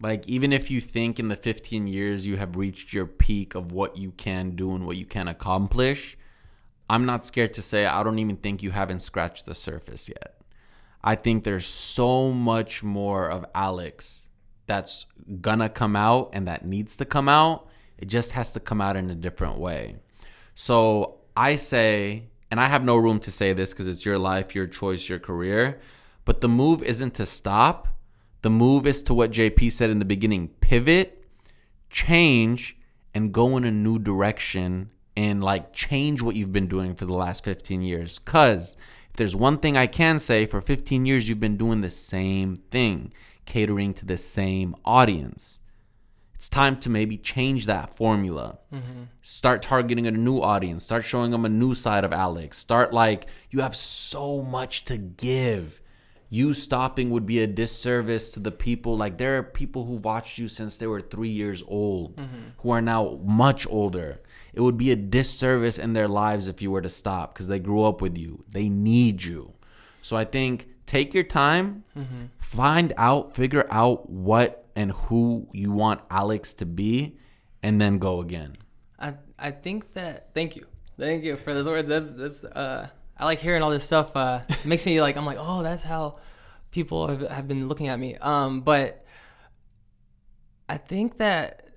Like 0.00 0.28
even 0.28 0.52
if 0.52 0.70
you 0.70 0.82
think 0.82 1.18
in 1.18 1.28
the 1.28 1.36
15 1.36 1.86
years 1.86 2.26
you 2.26 2.36
have 2.36 2.56
reached 2.56 2.92
your 2.92 3.06
peak 3.06 3.54
of 3.54 3.72
what 3.72 3.96
you 3.96 4.10
can 4.12 4.50
do 4.50 4.74
and 4.74 4.84
what 4.84 4.98
you 4.98 5.06
can 5.06 5.28
accomplish, 5.28 6.18
I'm 6.88 7.06
not 7.06 7.24
scared 7.24 7.54
to 7.54 7.62
say 7.62 7.86
I 7.86 8.02
don't 8.02 8.18
even 8.18 8.36
think 8.36 8.62
you 8.62 8.70
haven't 8.70 9.00
scratched 9.00 9.46
the 9.46 9.54
surface 9.54 10.08
yet. 10.08 10.40
I 11.02 11.14
think 11.14 11.44
there's 11.44 11.66
so 11.66 12.32
much 12.32 12.82
more 12.82 13.28
of 13.28 13.44
Alex 13.54 14.28
that's 14.66 15.06
gonna 15.40 15.68
come 15.68 15.96
out 15.96 16.30
and 16.32 16.46
that 16.48 16.64
needs 16.64 16.96
to 16.96 17.04
come 17.04 17.28
out. 17.28 17.68
It 17.98 18.06
just 18.06 18.32
has 18.32 18.52
to 18.52 18.60
come 18.60 18.80
out 18.80 18.96
in 18.96 19.10
a 19.10 19.14
different 19.14 19.58
way. 19.58 19.96
So 20.54 21.18
I 21.36 21.56
say, 21.56 22.24
and 22.50 22.60
I 22.60 22.66
have 22.66 22.84
no 22.84 22.96
room 22.96 23.20
to 23.20 23.30
say 23.30 23.52
this 23.52 23.70
because 23.70 23.88
it's 23.88 24.04
your 24.04 24.18
life, 24.18 24.54
your 24.54 24.66
choice, 24.66 25.08
your 25.08 25.18
career, 25.18 25.80
but 26.24 26.40
the 26.40 26.48
move 26.48 26.82
isn't 26.82 27.14
to 27.14 27.26
stop. 27.26 27.88
The 28.42 28.50
move 28.50 28.86
is 28.86 29.02
to 29.04 29.14
what 29.14 29.30
JP 29.30 29.72
said 29.72 29.90
in 29.90 29.98
the 29.98 30.04
beginning 30.04 30.48
pivot, 30.60 31.24
change, 31.90 32.76
and 33.14 33.32
go 33.32 33.56
in 33.56 33.64
a 33.64 33.70
new 33.70 33.98
direction 33.98 34.90
and 35.16 35.42
like 35.42 35.72
change 35.72 36.20
what 36.22 36.36
you've 36.36 36.52
been 36.52 36.66
doing 36.66 36.94
for 36.94 37.06
the 37.06 37.14
last 37.14 37.44
15 37.44 37.82
years. 37.82 38.18
Because 38.18 38.76
if 39.10 39.16
there's 39.16 39.34
one 39.34 39.58
thing 39.58 39.76
I 39.76 39.86
can 39.86 40.18
say, 40.18 40.46
for 40.46 40.60
15 40.60 41.06
years, 41.06 41.28
you've 41.28 41.40
been 41.40 41.56
doing 41.56 41.80
the 41.80 41.90
same 41.90 42.56
thing, 42.70 43.12
catering 43.46 43.94
to 43.94 44.04
the 44.04 44.18
same 44.18 44.74
audience. 44.84 45.60
It's 46.34 46.50
time 46.50 46.76
to 46.80 46.90
maybe 46.90 47.16
change 47.16 47.64
that 47.64 47.96
formula. 47.96 48.58
Mm-hmm. 48.70 49.04
Start 49.22 49.62
targeting 49.62 50.06
a 50.06 50.10
new 50.10 50.40
audience. 50.40 50.84
Start 50.84 51.06
showing 51.06 51.30
them 51.30 51.46
a 51.46 51.48
new 51.48 51.74
side 51.74 52.04
of 52.04 52.12
Alex. 52.12 52.58
Start 52.58 52.92
like, 52.92 53.26
you 53.50 53.60
have 53.60 53.74
so 53.74 54.42
much 54.42 54.84
to 54.84 54.98
give 54.98 55.80
you 56.28 56.54
stopping 56.54 57.10
would 57.10 57.26
be 57.26 57.40
a 57.40 57.46
disservice 57.46 58.32
to 58.32 58.40
the 58.40 58.50
people. 58.50 58.96
Like 58.96 59.18
there 59.18 59.38
are 59.38 59.42
people 59.42 59.84
who 59.84 59.94
watched 59.94 60.38
you 60.38 60.48
since 60.48 60.76
they 60.76 60.86
were 60.86 61.00
three 61.00 61.28
years 61.28 61.62
old 61.66 62.20
who 62.58 62.70
are 62.70 62.82
now 62.82 63.20
much 63.24 63.66
older. 63.68 64.20
It 64.52 64.60
would 64.60 64.76
be 64.76 64.90
a 64.90 64.96
disservice 64.96 65.78
in 65.78 65.92
their 65.92 66.08
lives 66.08 66.48
if 66.48 66.62
you 66.62 66.70
were 66.70 66.82
to 66.82 66.90
stop 66.90 67.34
because 67.34 67.48
they 67.48 67.58
grew 67.58 67.84
up 67.84 68.00
with 68.00 68.16
you. 68.18 68.44
They 68.50 68.68
need 68.68 69.22
you. 69.24 69.52
So 70.02 70.16
i 70.16 70.24
think 70.24 70.68
take 70.86 71.12
your 71.14 71.24
time 71.24 71.84
find 72.38 72.92
out 72.96 73.34
figure 73.34 73.66
out 73.70 74.08
what 74.08 74.66
and 74.76 74.92
who 74.92 75.48
you 75.52 75.72
want 75.72 76.00
alex 76.10 76.54
to 76.54 76.64
be 76.64 77.18
and 77.62 77.80
then 77.80 77.98
go 77.98 78.20
again. 78.20 78.56
I 78.98 79.14
I 79.38 79.50
think 79.50 79.92
that 79.94 80.32
thank 80.34 80.54
you, 80.54 80.66
thank 80.96 81.24
you 81.24 81.36
for 81.36 81.52
those 81.54 81.66
words. 81.66 81.88
That's 81.88 82.06
that's 82.10 82.44
uh, 82.44 82.88
I 83.18 83.24
like 83.24 83.38
hearing 83.38 83.62
all 83.62 83.70
this 83.70 83.84
stuff. 83.84 84.14
Uh, 84.14 84.42
it 84.48 84.64
makes 84.64 84.84
me 84.86 85.00
like 85.00 85.16
I'm 85.16 85.26
like 85.26 85.38
oh 85.40 85.62
that's 85.62 85.82
how 85.82 86.18
people 86.70 87.08
have, 87.08 87.22
have 87.28 87.48
been 87.48 87.68
looking 87.68 87.88
at 87.88 87.98
me. 87.98 88.16
Um, 88.16 88.60
but 88.60 89.04
I 90.68 90.76
think 90.76 91.18
that 91.18 91.68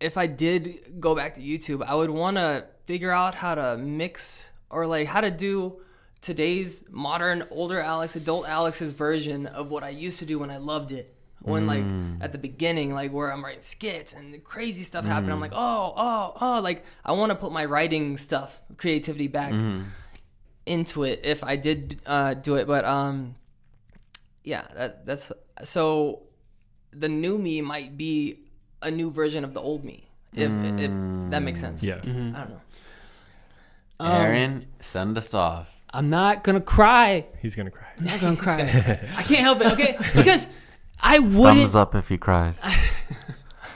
if 0.00 0.16
I 0.16 0.26
did 0.26 1.00
go 1.00 1.14
back 1.14 1.34
to 1.34 1.40
YouTube, 1.40 1.84
I 1.84 1.94
would 1.94 2.10
want 2.10 2.36
to 2.36 2.66
figure 2.86 3.10
out 3.10 3.34
how 3.34 3.54
to 3.54 3.76
mix 3.76 4.48
or 4.70 4.86
like 4.86 5.06
how 5.06 5.20
to 5.20 5.30
do 5.30 5.80
today's 6.20 6.84
modern 6.90 7.44
older 7.50 7.78
Alex, 7.80 8.16
adult 8.16 8.48
Alex's 8.48 8.92
version 8.92 9.46
of 9.46 9.70
what 9.70 9.82
I 9.82 9.90
used 9.90 10.18
to 10.20 10.26
do 10.26 10.38
when 10.38 10.50
I 10.50 10.56
loved 10.56 10.92
it. 10.92 11.14
When 11.40 11.66
like 11.66 11.84
at 12.22 12.32
the 12.32 12.38
beginning, 12.38 12.94
like 12.94 13.12
where 13.12 13.30
I'm 13.30 13.44
writing 13.44 13.60
skits 13.60 14.14
and 14.14 14.42
crazy 14.44 14.82
stuff 14.82 15.04
happened, 15.04 15.30
I'm 15.30 15.40
like, 15.40 15.52
oh, 15.54 15.92
oh, 15.94 16.32
oh, 16.40 16.60
like 16.62 16.86
I 17.04 17.12
want 17.12 17.30
to 17.30 17.36
put 17.36 17.52
my 17.52 17.66
writing 17.66 18.16
stuff, 18.16 18.62
creativity 18.78 19.26
back 19.26 19.52
into 20.66 21.04
it 21.04 21.20
if 21.24 21.44
I 21.44 21.56
did 21.56 22.00
uh, 22.06 22.34
do 22.34 22.56
it. 22.56 22.66
But 22.66 22.84
um, 22.84 23.36
yeah, 24.42 24.66
that, 24.74 25.06
that's 25.06 25.32
so 25.64 26.22
the 26.92 27.08
new 27.08 27.38
me 27.38 27.60
might 27.60 27.96
be 27.96 28.38
a 28.82 28.90
new 28.90 29.10
version 29.10 29.44
of 29.44 29.54
the 29.54 29.60
old 29.60 29.84
me, 29.84 30.08
if 30.32 30.50
if 30.78 30.92
that 31.30 31.42
makes 31.42 31.60
sense. 31.60 31.82
Yeah. 31.82 31.96
I 31.96 32.00
don't 32.00 32.32
know. 32.32 32.60
Um, 34.00 34.10
aaron 34.10 34.66
send 34.80 35.16
us 35.16 35.32
off 35.34 35.74
I'm 35.94 36.10
not 36.10 36.42
gonna 36.42 36.60
cry. 36.60 37.26
He's 37.40 37.54
going 37.54 37.66
to 37.66 37.70
cry. 37.70 37.86
I'm 37.98 38.04
not 38.04 38.20
gonna 38.20 38.36
cry. 38.36 38.60
I 39.16 39.22
can't 39.22 39.40
help 39.40 39.60
it. 39.60 39.72
Okay, 39.72 39.96
because 40.14 40.52
I 41.00 41.20
wouldn't. 41.20 41.60
Thumbs 41.60 41.74
up 41.76 41.94
if 41.94 42.08
he 42.08 42.18
cries 42.18 42.58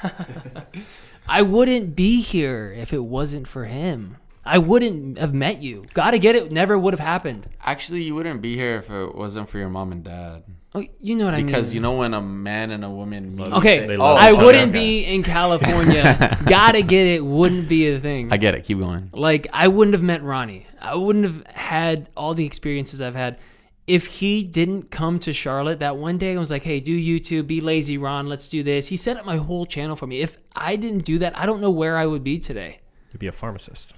I 1.28 1.42
wouldn't 1.42 1.94
be 1.94 2.20
here 2.22 2.74
if 2.76 2.92
it 2.92 3.04
wasn't 3.04 3.46
for 3.46 3.66
him. 3.66 4.16
I 4.48 4.58
wouldn't 4.58 5.18
have 5.18 5.34
met 5.34 5.60
you. 5.62 5.84
Gotta 5.94 6.18
get 6.18 6.34
it. 6.34 6.50
Never 6.50 6.78
would 6.78 6.94
have 6.94 7.00
happened. 7.00 7.48
Actually, 7.62 8.02
you 8.02 8.14
wouldn't 8.14 8.40
be 8.42 8.54
here 8.56 8.76
if 8.76 8.90
it 8.90 9.14
wasn't 9.14 9.48
for 9.48 9.58
your 9.58 9.68
mom 9.68 9.92
and 9.92 10.02
dad. 10.02 10.44
Oh, 10.74 10.84
you 11.00 11.16
know 11.16 11.24
what 11.24 11.34
I 11.34 11.38
mean? 11.38 11.46
Because 11.46 11.72
you 11.74 11.80
know 11.80 11.96
when 11.98 12.12
a 12.14 12.20
man 12.20 12.70
and 12.70 12.84
a 12.84 12.90
woman 12.90 13.36
meet. 13.36 13.48
Okay, 13.48 13.86
They 13.86 13.96
Oh, 13.96 14.00
love 14.00 14.18
I 14.20 14.30
each 14.30 14.36
other. 14.36 14.44
wouldn't 14.46 14.72
be 14.72 15.04
in 15.04 15.22
California. 15.22 16.38
Gotta 16.46 16.82
get 16.82 17.06
it. 17.06 17.24
Wouldn't 17.24 17.68
be 17.68 17.88
a 17.88 17.98
thing. 17.98 18.32
I 18.32 18.36
get 18.36 18.54
it. 18.54 18.64
Keep 18.64 18.78
going. 18.80 19.10
Like 19.12 19.46
I 19.52 19.68
wouldn't 19.68 19.94
have 19.94 20.02
met 20.02 20.22
Ronnie. 20.22 20.66
I 20.80 20.94
wouldn't 20.94 21.24
have 21.24 21.46
had 21.48 22.08
all 22.16 22.34
the 22.34 22.44
experiences 22.44 23.00
I've 23.00 23.14
had 23.14 23.38
if 23.86 24.06
he 24.06 24.42
didn't 24.44 24.90
come 24.90 25.18
to 25.20 25.32
Charlotte 25.32 25.78
that 25.78 25.96
one 25.96 26.18
day 26.18 26.30
and 26.32 26.38
was 26.40 26.50
like, 26.50 26.62
"Hey, 26.64 26.80
do 26.80 26.94
YouTube, 26.98 27.46
be 27.46 27.60
lazy, 27.62 27.96
Ron. 27.96 28.28
Let's 28.28 28.46
do 28.48 28.62
this." 28.62 28.88
He 28.88 28.96
set 28.98 29.16
up 29.16 29.24
my 29.24 29.36
whole 29.36 29.64
channel 29.64 29.96
for 29.96 30.06
me. 30.06 30.20
If 30.20 30.36
I 30.54 30.76
didn't 30.76 31.04
do 31.06 31.18
that, 31.20 31.36
I 31.38 31.46
don't 31.46 31.60
know 31.62 31.70
where 31.70 31.96
I 31.96 32.04
would 32.06 32.22
be 32.22 32.38
today. 32.38 32.80
You'd 33.12 33.20
be 33.20 33.26
a 33.26 33.32
pharmacist. 33.32 33.94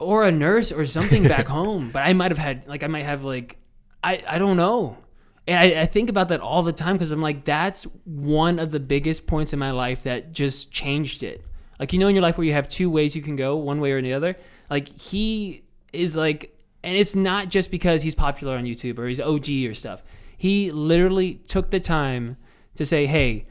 Or 0.00 0.24
a 0.24 0.32
nurse 0.32 0.72
or 0.72 0.86
something 0.86 1.22
back 1.22 1.46
home. 1.58 1.90
But 1.90 2.00
I 2.00 2.12
might 2.12 2.30
have 2.30 2.38
had 2.38 2.66
like 2.66 2.82
I 2.82 2.88
might 2.88 3.04
have 3.04 3.22
like 3.22 3.58
I 4.02 4.24
I 4.26 4.38
don't 4.38 4.56
know. 4.56 4.98
And 5.46 5.58
I, 5.58 5.82
I 5.82 5.86
think 5.86 6.10
about 6.10 6.28
that 6.28 6.40
all 6.40 6.62
the 6.62 6.72
time 6.72 6.96
because 6.96 7.10
I'm 7.10 7.22
like 7.22 7.44
that's 7.44 7.84
one 8.04 8.58
of 8.58 8.70
the 8.70 8.80
biggest 8.80 9.26
points 9.26 9.52
in 9.52 9.58
my 9.58 9.70
life 9.70 10.02
that 10.04 10.32
just 10.32 10.72
changed 10.72 11.22
it. 11.22 11.44
Like 11.78 11.92
you 11.92 11.98
know 11.98 12.08
in 12.08 12.14
your 12.14 12.22
life 12.22 12.36
where 12.36 12.46
you 12.46 12.52
have 12.52 12.68
two 12.68 12.90
ways 12.90 13.14
you 13.14 13.22
can 13.22 13.36
go, 13.36 13.56
one 13.56 13.80
way 13.80 13.92
or 13.92 14.02
the 14.02 14.12
other. 14.12 14.36
Like 14.68 14.88
he 14.88 15.62
is 15.92 16.16
like, 16.16 16.56
and 16.82 16.96
it's 16.96 17.14
not 17.14 17.48
just 17.48 17.70
because 17.70 18.02
he's 18.02 18.14
popular 18.14 18.56
on 18.56 18.64
YouTube 18.64 18.98
or 18.98 19.06
he's 19.06 19.20
OG 19.20 19.48
or 19.70 19.74
stuff. 19.74 20.02
He 20.36 20.70
literally 20.70 21.34
took 21.34 21.70
the 21.70 21.80
time 21.80 22.36
to 22.76 22.86
say, 22.86 23.06
"Hey, 23.06 23.46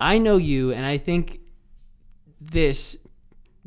I 0.00 0.18
know 0.18 0.36
you, 0.36 0.72
and 0.72 0.84
I 0.84 0.98
think 0.98 1.40
this 2.40 3.05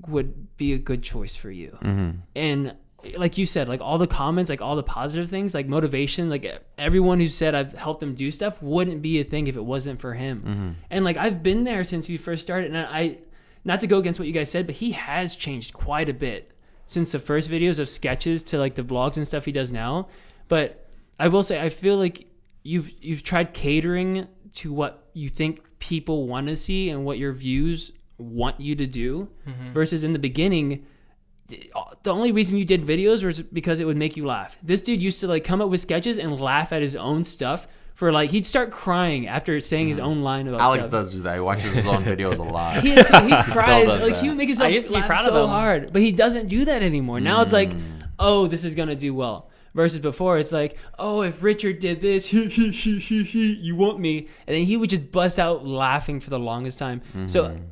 would 0.08 0.56
be 0.58 0.74
a 0.74 0.78
good 0.78 1.04
choice 1.04 1.36
for 1.36 1.52
you. 1.52 1.78
Mm-hmm. 1.82 2.12
And 2.36 2.76
like 3.18 3.38
you 3.38 3.46
said, 3.46 3.70
like 3.70 3.82
all 3.82 3.98
the 3.98 4.08
comments, 4.08 4.50
like 4.50 4.62
all 4.62 4.76
the 4.76 4.84
positive 4.84 5.30
things, 5.30 5.54
like 5.54 5.68
motivation, 5.68 6.30
like 6.30 6.62
everyone 6.78 7.20
who 7.20 7.28
said 7.28 7.56
I've 7.56 7.74
helped 7.74 8.00
them 8.00 8.16
do 8.16 8.30
stuff 8.32 8.62
wouldn't 8.62 9.02
be 9.02 9.20
a 9.20 9.24
thing 9.24 9.48
if 9.48 9.56
it 9.56 9.64
wasn't 9.64 10.02
for 10.02 10.14
him. 10.14 10.42
Mm-hmm. 10.42 10.70
And 10.90 11.06
like 11.06 11.18
I've 11.18 11.42
been 11.42 11.64
there 11.64 11.84
since 11.84 12.10
we 12.10 12.18
first 12.18 12.42
started, 12.42 12.74
and 12.74 12.78
I, 12.78 13.20
not 13.64 13.80
to 13.82 13.88
go 13.88 14.00
against 14.00 14.20
what 14.20 14.28
you 14.28 14.34
guys 14.34 14.50
said, 14.50 14.66
but 14.66 14.76
he 14.76 14.92
has 14.92 15.36
changed 15.36 15.74
quite 15.74 16.10
a 16.10 16.14
bit 16.14 16.52
since 16.88 17.12
the 17.12 17.20
first 17.20 17.50
videos 17.50 17.80
of 17.80 17.90
sketches 17.90 18.42
to 18.44 18.58
like 18.58 18.76
the 18.76 18.84
vlogs 18.84 19.18
and 19.18 19.28
stuff 19.28 19.46
he 19.46 19.52
does 19.52 19.72
now. 19.72 20.08
But 20.48 20.86
I 21.20 21.28
will 21.28 21.44
say, 21.44 21.62
I 21.62 21.70
feel 21.70 21.98
like 21.98 22.28
you've 22.64 22.92
you've 23.02 23.24
tried 23.24 23.54
catering 23.54 24.28
to 24.54 24.74
what 24.74 25.10
you 25.14 25.30
think 25.30 25.62
people 25.80 26.28
want 26.28 26.48
to 26.48 26.56
see 26.56 26.90
and 26.90 27.06
what 27.06 27.18
your 27.18 27.32
views 27.32 27.92
want 28.20 28.60
you 28.60 28.76
to 28.76 28.86
do, 28.86 29.30
versus 29.74 30.04
in 30.04 30.14
the 30.14 30.20
beginning 30.20 30.86
the 32.04 32.14
only 32.14 32.32
reason 32.32 32.58
you 32.58 32.66
did 32.66 32.82
videos 32.84 33.24
was 33.24 33.42
because 33.42 33.80
it 33.80 33.86
would 33.86 33.98
make 33.98 34.16
you 34.16 34.24
laugh. 34.26 34.58
This 34.62 34.84
dude 34.84 35.02
used 35.02 35.20
to 35.22 35.28
like 35.28 35.44
come 35.44 35.62
up 35.62 35.70
with 35.70 35.80
sketches 35.80 36.20
and 36.20 36.40
laugh 36.40 36.72
at 36.72 36.82
his 36.84 36.96
own 36.96 37.24
stuff 37.24 37.68
for 37.96 38.12
like 38.12 38.30
he'd 38.30 38.46
start 38.46 38.70
crying 38.70 39.28
after 39.28 39.60
saying 39.60 39.88
his 39.88 39.98
own 39.98 40.22
line 40.22 40.48
about 40.48 40.62
Alex 40.62 40.86
stuff. 40.86 40.92
does 41.06 41.14
do 41.14 41.22
that. 41.24 41.34
He 41.34 41.40
watches 41.40 41.74
his 41.74 41.86
own 41.88 42.04
videos 42.04 42.38
a 42.38 42.44
lot. 42.44 42.82
He, 42.84 42.92
he 42.92 42.96
cries 43.04 43.88
does 43.88 44.02
like 44.04 44.14
that. 44.14 44.22
he 44.22 44.30
would 44.30 44.38
make 44.38 44.48
himself 44.50 44.68
I 44.68 44.74
used 44.74 44.88
to 44.88 44.94
be 44.94 45.00
laugh 45.00 45.08
proud 45.08 45.28
of 45.28 45.34
so 45.34 45.44
him. 45.46 45.50
hard, 45.50 45.92
but 45.92 46.02
he 46.04 46.12
doesn't 46.12 46.50
do 46.50 46.66
that 46.66 46.84
anymore. 46.84 47.20
Now 47.20 47.42
it's 47.42 47.54
like, 47.54 47.72
Mm. 47.72 48.04
oh, 48.20 48.46
this 48.48 48.64
is 48.64 48.76
gonna 48.76 48.96
do 48.96 49.14
well. 49.16 49.50
Versus 49.74 50.00
before, 50.00 50.38
it's 50.40 50.52
like, 50.52 50.78
oh, 50.98 51.22
if 51.22 51.42
Richard 51.44 51.80
did 51.80 52.00
this, 52.02 52.26
he, 52.34 52.48
he, 52.48 52.72
he, 52.72 53.00
he, 53.00 53.24
he, 53.24 53.54
you 53.54 53.76
want 53.76 54.00
me, 54.00 54.28
and 54.48 54.56
then 54.56 54.66
he 54.66 54.78
would 54.78 54.90
just 54.92 55.12
bust 55.12 55.38
out 55.40 55.66
laughing 55.66 56.20
for 56.20 56.30
the 56.30 56.40
longest 56.40 56.78
time. 56.78 57.02
So, 57.28 57.46
Mm-hmm. 57.46 57.64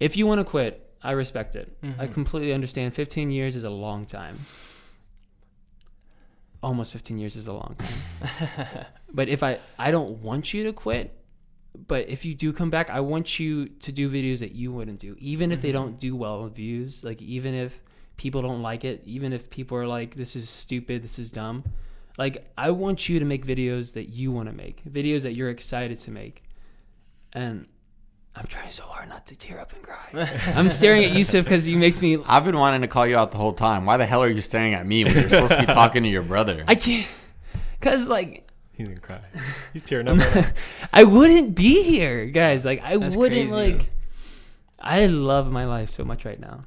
If 0.00 0.16
you 0.16 0.26
want 0.26 0.40
to 0.40 0.44
quit, 0.44 0.90
I 1.02 1.12
respect 1.12 1.54
it. 1.56 1.76
I 1.82 1.86
Mm-hmm. 1.86 2.12
completely 2.12 2.52
understand. 2.52 2.94
15 2.94 3.30
years 3.30 3.54
is 3.56 3.64
a 3.64 3.70
long 3.70 4.04
time. 4.06 4.46
Almost 6.62 6.92
15 6.92 7.16
years 7.18 7.36
is 7.36 7.46
a 7.46 7.54
long 7.54 7.74
time. 7.78 8.84
but 9.14 9.28
if 9.28 9.42
I 9.42 9.58
I 9.78 9.90
don't 9.90 10.20
want 10.22 10.52
you 10.52 10.62
to 10.64 10.74
quit, 10.74 11.16
but 11.88 12.06
if 12.08 12.24
you 12.26 12.34
do 12.34 12.52
come 12.52 12.68
back, 12.68 12.90
I 12.90 13.00
want 13.00 13.38
you 13.40 13.66
to 13.68 13.90
do 13.92 14.10
videos 14.10 14.40
that 14.40 14.52
you 14.52 14.70
wouldn't 14.70 14.98
do, 14.98 15.16
even 15.18 15.52
if 15.52 15.62
they 15.62 15.72
don't 15.72 15.98
do 15.98 16.14
well 16.14 16.42
with 16.44 16.54
views. 16.56 17.02
Like 17.02 17.22
even 17.22 17.54
if 17.54 17.80
people 18.18 18.42
don't 18.42 18.60
like 18.60 18.84
it, 18.84 19.02
even 19.06 19.32
if 19.32 19.48
people 19.48 19.78
are 19.78 19.86
like, 19.86 20.16
"This 20.16 20.36
is 20.36 20.50
stupid, 20.50 21.02
this 21.02 21.18
is 21.18 21.30
dumb." 21.30 21.64
Like 22.18 22.50
I 22.58 22.70
want 22.72 23.08
you 23.08 23.18
to 23.18 23.24
make 23.24 23.46
videos 23.46 23.94
that 23.94 24.10
you 24.10 24.30
want 24.30 24.50
to 24.50 24.54
make, 24.54 24.84
videos 24.84 25.22
that 25.22 25.32
you're 25.32 25.48
excited 25.48 25.98
to 26.00 26.10
make, 26.10 26.42
and 27.32 27.68
I'm 28.36 28.46
trying 28.46 28.70
so 28.70 28.84
hard 28.84 29.08
not 29.08 29.26
to 29.26 29.36
tear 29.36 29.60
up 29.60 29.72
and 29.72 29.82
cry. 29.82 30.30
I'm 30.54 30.70
staring 30.70 31.04
at 31.04 31.10
Yousef 31.16 31.44
because 31.44 31.64
he 31.64 31.74
makes 31.76 32.00
me. 32.00 32.18
I've 32.26 32.44
been 32.44 32.56
wanting 32.56 32.82
to 32.82 32.88
call 32.88 33.06
you 33.06 33.16
out 33.16 33.32
the 33.32 33.38
whole 33.38 33.52
time. 33.52 33.84
Why 33.84 33.96
the 33.96 34.06
hell 34.06 34.22
are 34.22 34.28
you 34.28 34.40
staring 34.40 34.74
at 34.74 34.86
me 34.86 35.04
when 35.04 35.14
you're 35.14 35.28
supposed 35.28 35.52
to 35.52 35.60
be 35.60 35.66
talking 35.66 36.04
to 36.04 36.08
your 36.08 36.22
brother? 36.22 36.64
I 36.68 36.76
can't, 36.76 37.06
cause 37.80 38.08
like 38.08 38.50
He's 38.80 38.88
gonna 38.88 39.00
cry. 39.00 39.20
He's 39.74 39.82
tearing 39.82 40.08
up. 40.08 40.16
Right. 40.34 40.52
I 40.92 41.04
wouldn't 41.04 41.54
be 41.54 41.82
here, 41.82 42.24
guys. 42.24 42.64
Like 42.64 42.82
I 42.82 42.96
That's 42.96 43.14
wouldn't 43.14 43.50
crazy. 43.50 43.76
like. 43.76 43.90
I 44.80 45.04
love 45.04 45.52
my 45.52 45.66
life 45.66 45.90
so 45.90 46.02
much 46.02 46.24
right 46.24 46.40
now, 46.40 46.60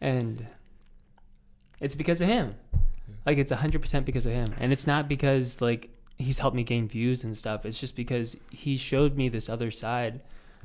and 0.00 0.46
it's 1.80 1.96
because 1.96 2.20
of 2.20 2.28
him. 2.28 2.54
Like 3.24 3.38
it's 3.38 3.50
hundred 3.50 3.82
percent 3.82 4.06
because 4.06 4.24
of 4.24 4.32
him, 4.34 4.54
and 4.60 4.72
it's 4.72 4.86
not 4.86 5.08
because 5.08 5.60
like 5.60 5.90
he's 6.16 6.38
helped 6.38 6.54
me 6.54 6.62
gain 6.62 6.86
views 6.86 7.24
and 7.24 7.36
stuff. 7.36 7.66
It's 7.66 7.80
just 7.80 7.96
because 7.96 8.36
he 8.52 8.76
showed 8.76 9.16
me 9.16 9.28
this 9.28 9.48
other 9.48 9.72
side. 9.72 10.20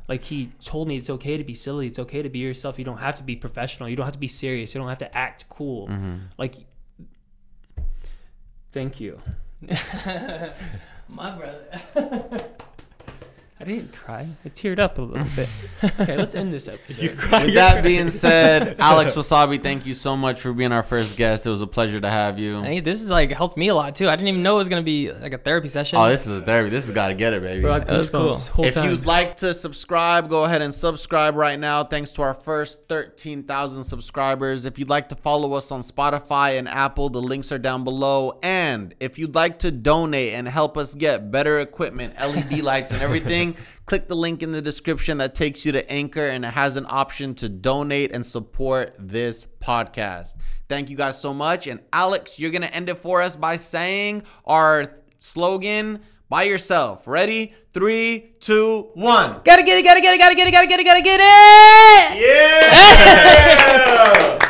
Like 0.08 0.24
he 0.24 0.52
told 0.64 0.88
me 0.88 0.98
it's 0.98 1.10
okay 1.10 1.38
to 1.38 1.44
be 1.44 1.54
silly. 1.54 1.88
It's 1.88 2.00
okay 2.00 2.22
to 2.22 2.30
be 2.30 2.40
yourself. 2.40 2.78
You 2.80 2.86
don't 2.86 2.98
have 2.98 3.16
to 3.18 3.24
be 3.24 3.36
professional. 3.36 3.90
You 3.90 3.96
don't 3.96 4.06
have 4.06 4.14
to 4.14 4.20
be 4.20 4.28
serious. 4.28 4.74
You 4.74 4.80
don't 4.80 4.90
have 4.90 4.98
to 5.00 5.18
act 5.18 5.46
cool. 5.50 5.88
Mm-hmm. 5.88 6.18
Like, 6.38 6.56
thank 8.72 9.00
you. 9.00 9.20
My 11.08 11.32
brother. 11.32 12.50
I 13.62 13.64
didn't 13.66 13.94
cry. 13.94 14.28
I 14.44 14.50
teared 14.50 14.80
up 14.80 14.98
a 14.98 15.02
little 15.02 15.28
bit. 15.36 15.48
Okay, 16.02 16.16
let's 16.16 16.36
end 16.36 16.54
this 16.54 16.68
episode. 16.68 17.12
With 17.18 17.54
that 17.56 17.84
being 17.84 18.10
said, 18.24 18.76
Alex 18.80 19.14
Wassabi, 19.16 19.62
thank 19.62 19.86
you 19.86 19.94
so 19.96 20.16
much 20.16 20.40
for 20.42 20.54
being 20.54 20.72
our 20.72 20.84
first 20.84 21.18
guest. 21.18 21.46
It 21.46 21.50
was 21.50 21.62
a 21.62 21.68
pleasure 21.68 22.00
to 22.00 22.10
have 22.10 22.38
you. 22.38 22.62
Hey, 22.62 22.80
this 22.82 23.04
is 23.04 23.10
like 23.10 23.32
helped 23.32 23.58
me 23.58 23.70
a 23.70 23.76
lot 23.76 23.96
too. 23.96 24.08
I 24.08 24.16
didn't 24.16 24.28
even 24.30 24.44
know 24.44 24.56
it 24.56 24.60
was 24.60 24.70
gonna 24.70 24.82
be 24.84 25.12
like 25.12 25.34
a 25.34 25.38
therapy 25.40 25.68
session. 25.70 25.98
Oh, 26.00 26.08
this 26.08 26.28
is 26.28 26.38
a 26.38 26.42
therapy. 26.42 26.70
This 26.70 26.86
has 26.86 26.94
got 26.94 27.08
to 27.10 27.14
get 27.16 27.34
it, 27.34 27.42
baby. 27.42 27.62
Bro, 27.62 27.74
I 27.74 27.80
That 27.80 27.98
was 27.98 28.10
cool. 28.12 28.64
if 28.66 28.74
time. 28.76 28.90
you'd 28.90 29.06
like 29.08 29.38
to 29.38 29.54
subscribe, 29.54 30.30
go 30.30 30.44
ahead 30.44 30.62
and 30.62 30.72
subscribe 30.74 31.36
right 31.36 31.60
now. 31.60 31.84
Thanks 31.84 32.12
to 32.14 32.22
our 32.22 32.34
first 32.36 32.88
13,000 32.88 33.84
subscribers. 33.84 34.66
If 34.66 34.78
you'd 34.80 34.90
like 34.90 35.10
to 35.10 35.16
follow 35.16 35.54
us 35.54 35.72
on 35.72 35.82
Spotify 35.82 36.58
and 36.60 36.68
Apple, 36.68 37.10
the 37.10 37.22
links 37.22 37.52
are 37.52 37.58
down 37.60 37.84
below. 37.84 38.40
And 38.44 38.94
if 39.00 39.18
you'd 39.20 39.36
like 39.36 39.60
to 39.60 39.72
donate 39.72 40.34
and 40.34 40.48
help 40.48 40.78
us 40.78 40.94
get 40.96 41.32
better 41.32 41.60
equipment, 41.60 42.14
LED 42.20 42.62
lights, 42.62 42.92
and 42.92 43.02
everything, 43.02 43.51
click 43.86 44.08
the 44.08 44.16
link 44.16 44.44
in 44.44 44.52
the 44.52 44.62
description 44.62 45.18
that 45.20 45.36
takes 45.36 45.66
you 45.66 45.72
to 45.74 45.92
Anchor 45.92 46.28
and 46.28 46.46
it 46.46 46.50
has 46.50 46.78
an 46.78 46.86
option 46.90 47.34
to 47.36 47.50
donate 47.50 48.12
and 48.12 48.26
support 48.26 48.96
this 49.00 49.48
podcast. 49.60 50.36
Thank 50.68 50.90
you 50.90 50.98
guys 50.98 51.20
so 51.20 51.34
much. 51.34 51.68
And 51.68 51.82
Alex, 51.92 52.40
you're 52.40 52.52
going 52.52 52.62
to 52.62 52.74
end 52.74 52.90
it 52.90 52.98
for 52.98 53.22
us 53.22 53.36
by 53.36 53.58
saying 53.58 54.24
our 54.46 54.94
slogan 55.20 56.00
by 56.30 56.44
yourself. 56.44 57.08
Ready? 57.08 57.54
Three, 57.74 58.34
two, 58.40 58.90
one. 58.94 59.42
gotta 59.44 59.64
get 59.64 59.78
it, 59.78 59.84
gotta 59.84 60.02
get 60.02 60.16
it, 60.16 60.18
gotta 60.18 60.36
get 60.36 60.48
it, 60.48 60.52
gotta 60.52 60.68
get 60.68 60.80
it, 60.80 60.84
gotta 60.86 61.02
get 61.02 61.20
it. 61.22 62.22
Yeah! 62.22 64.38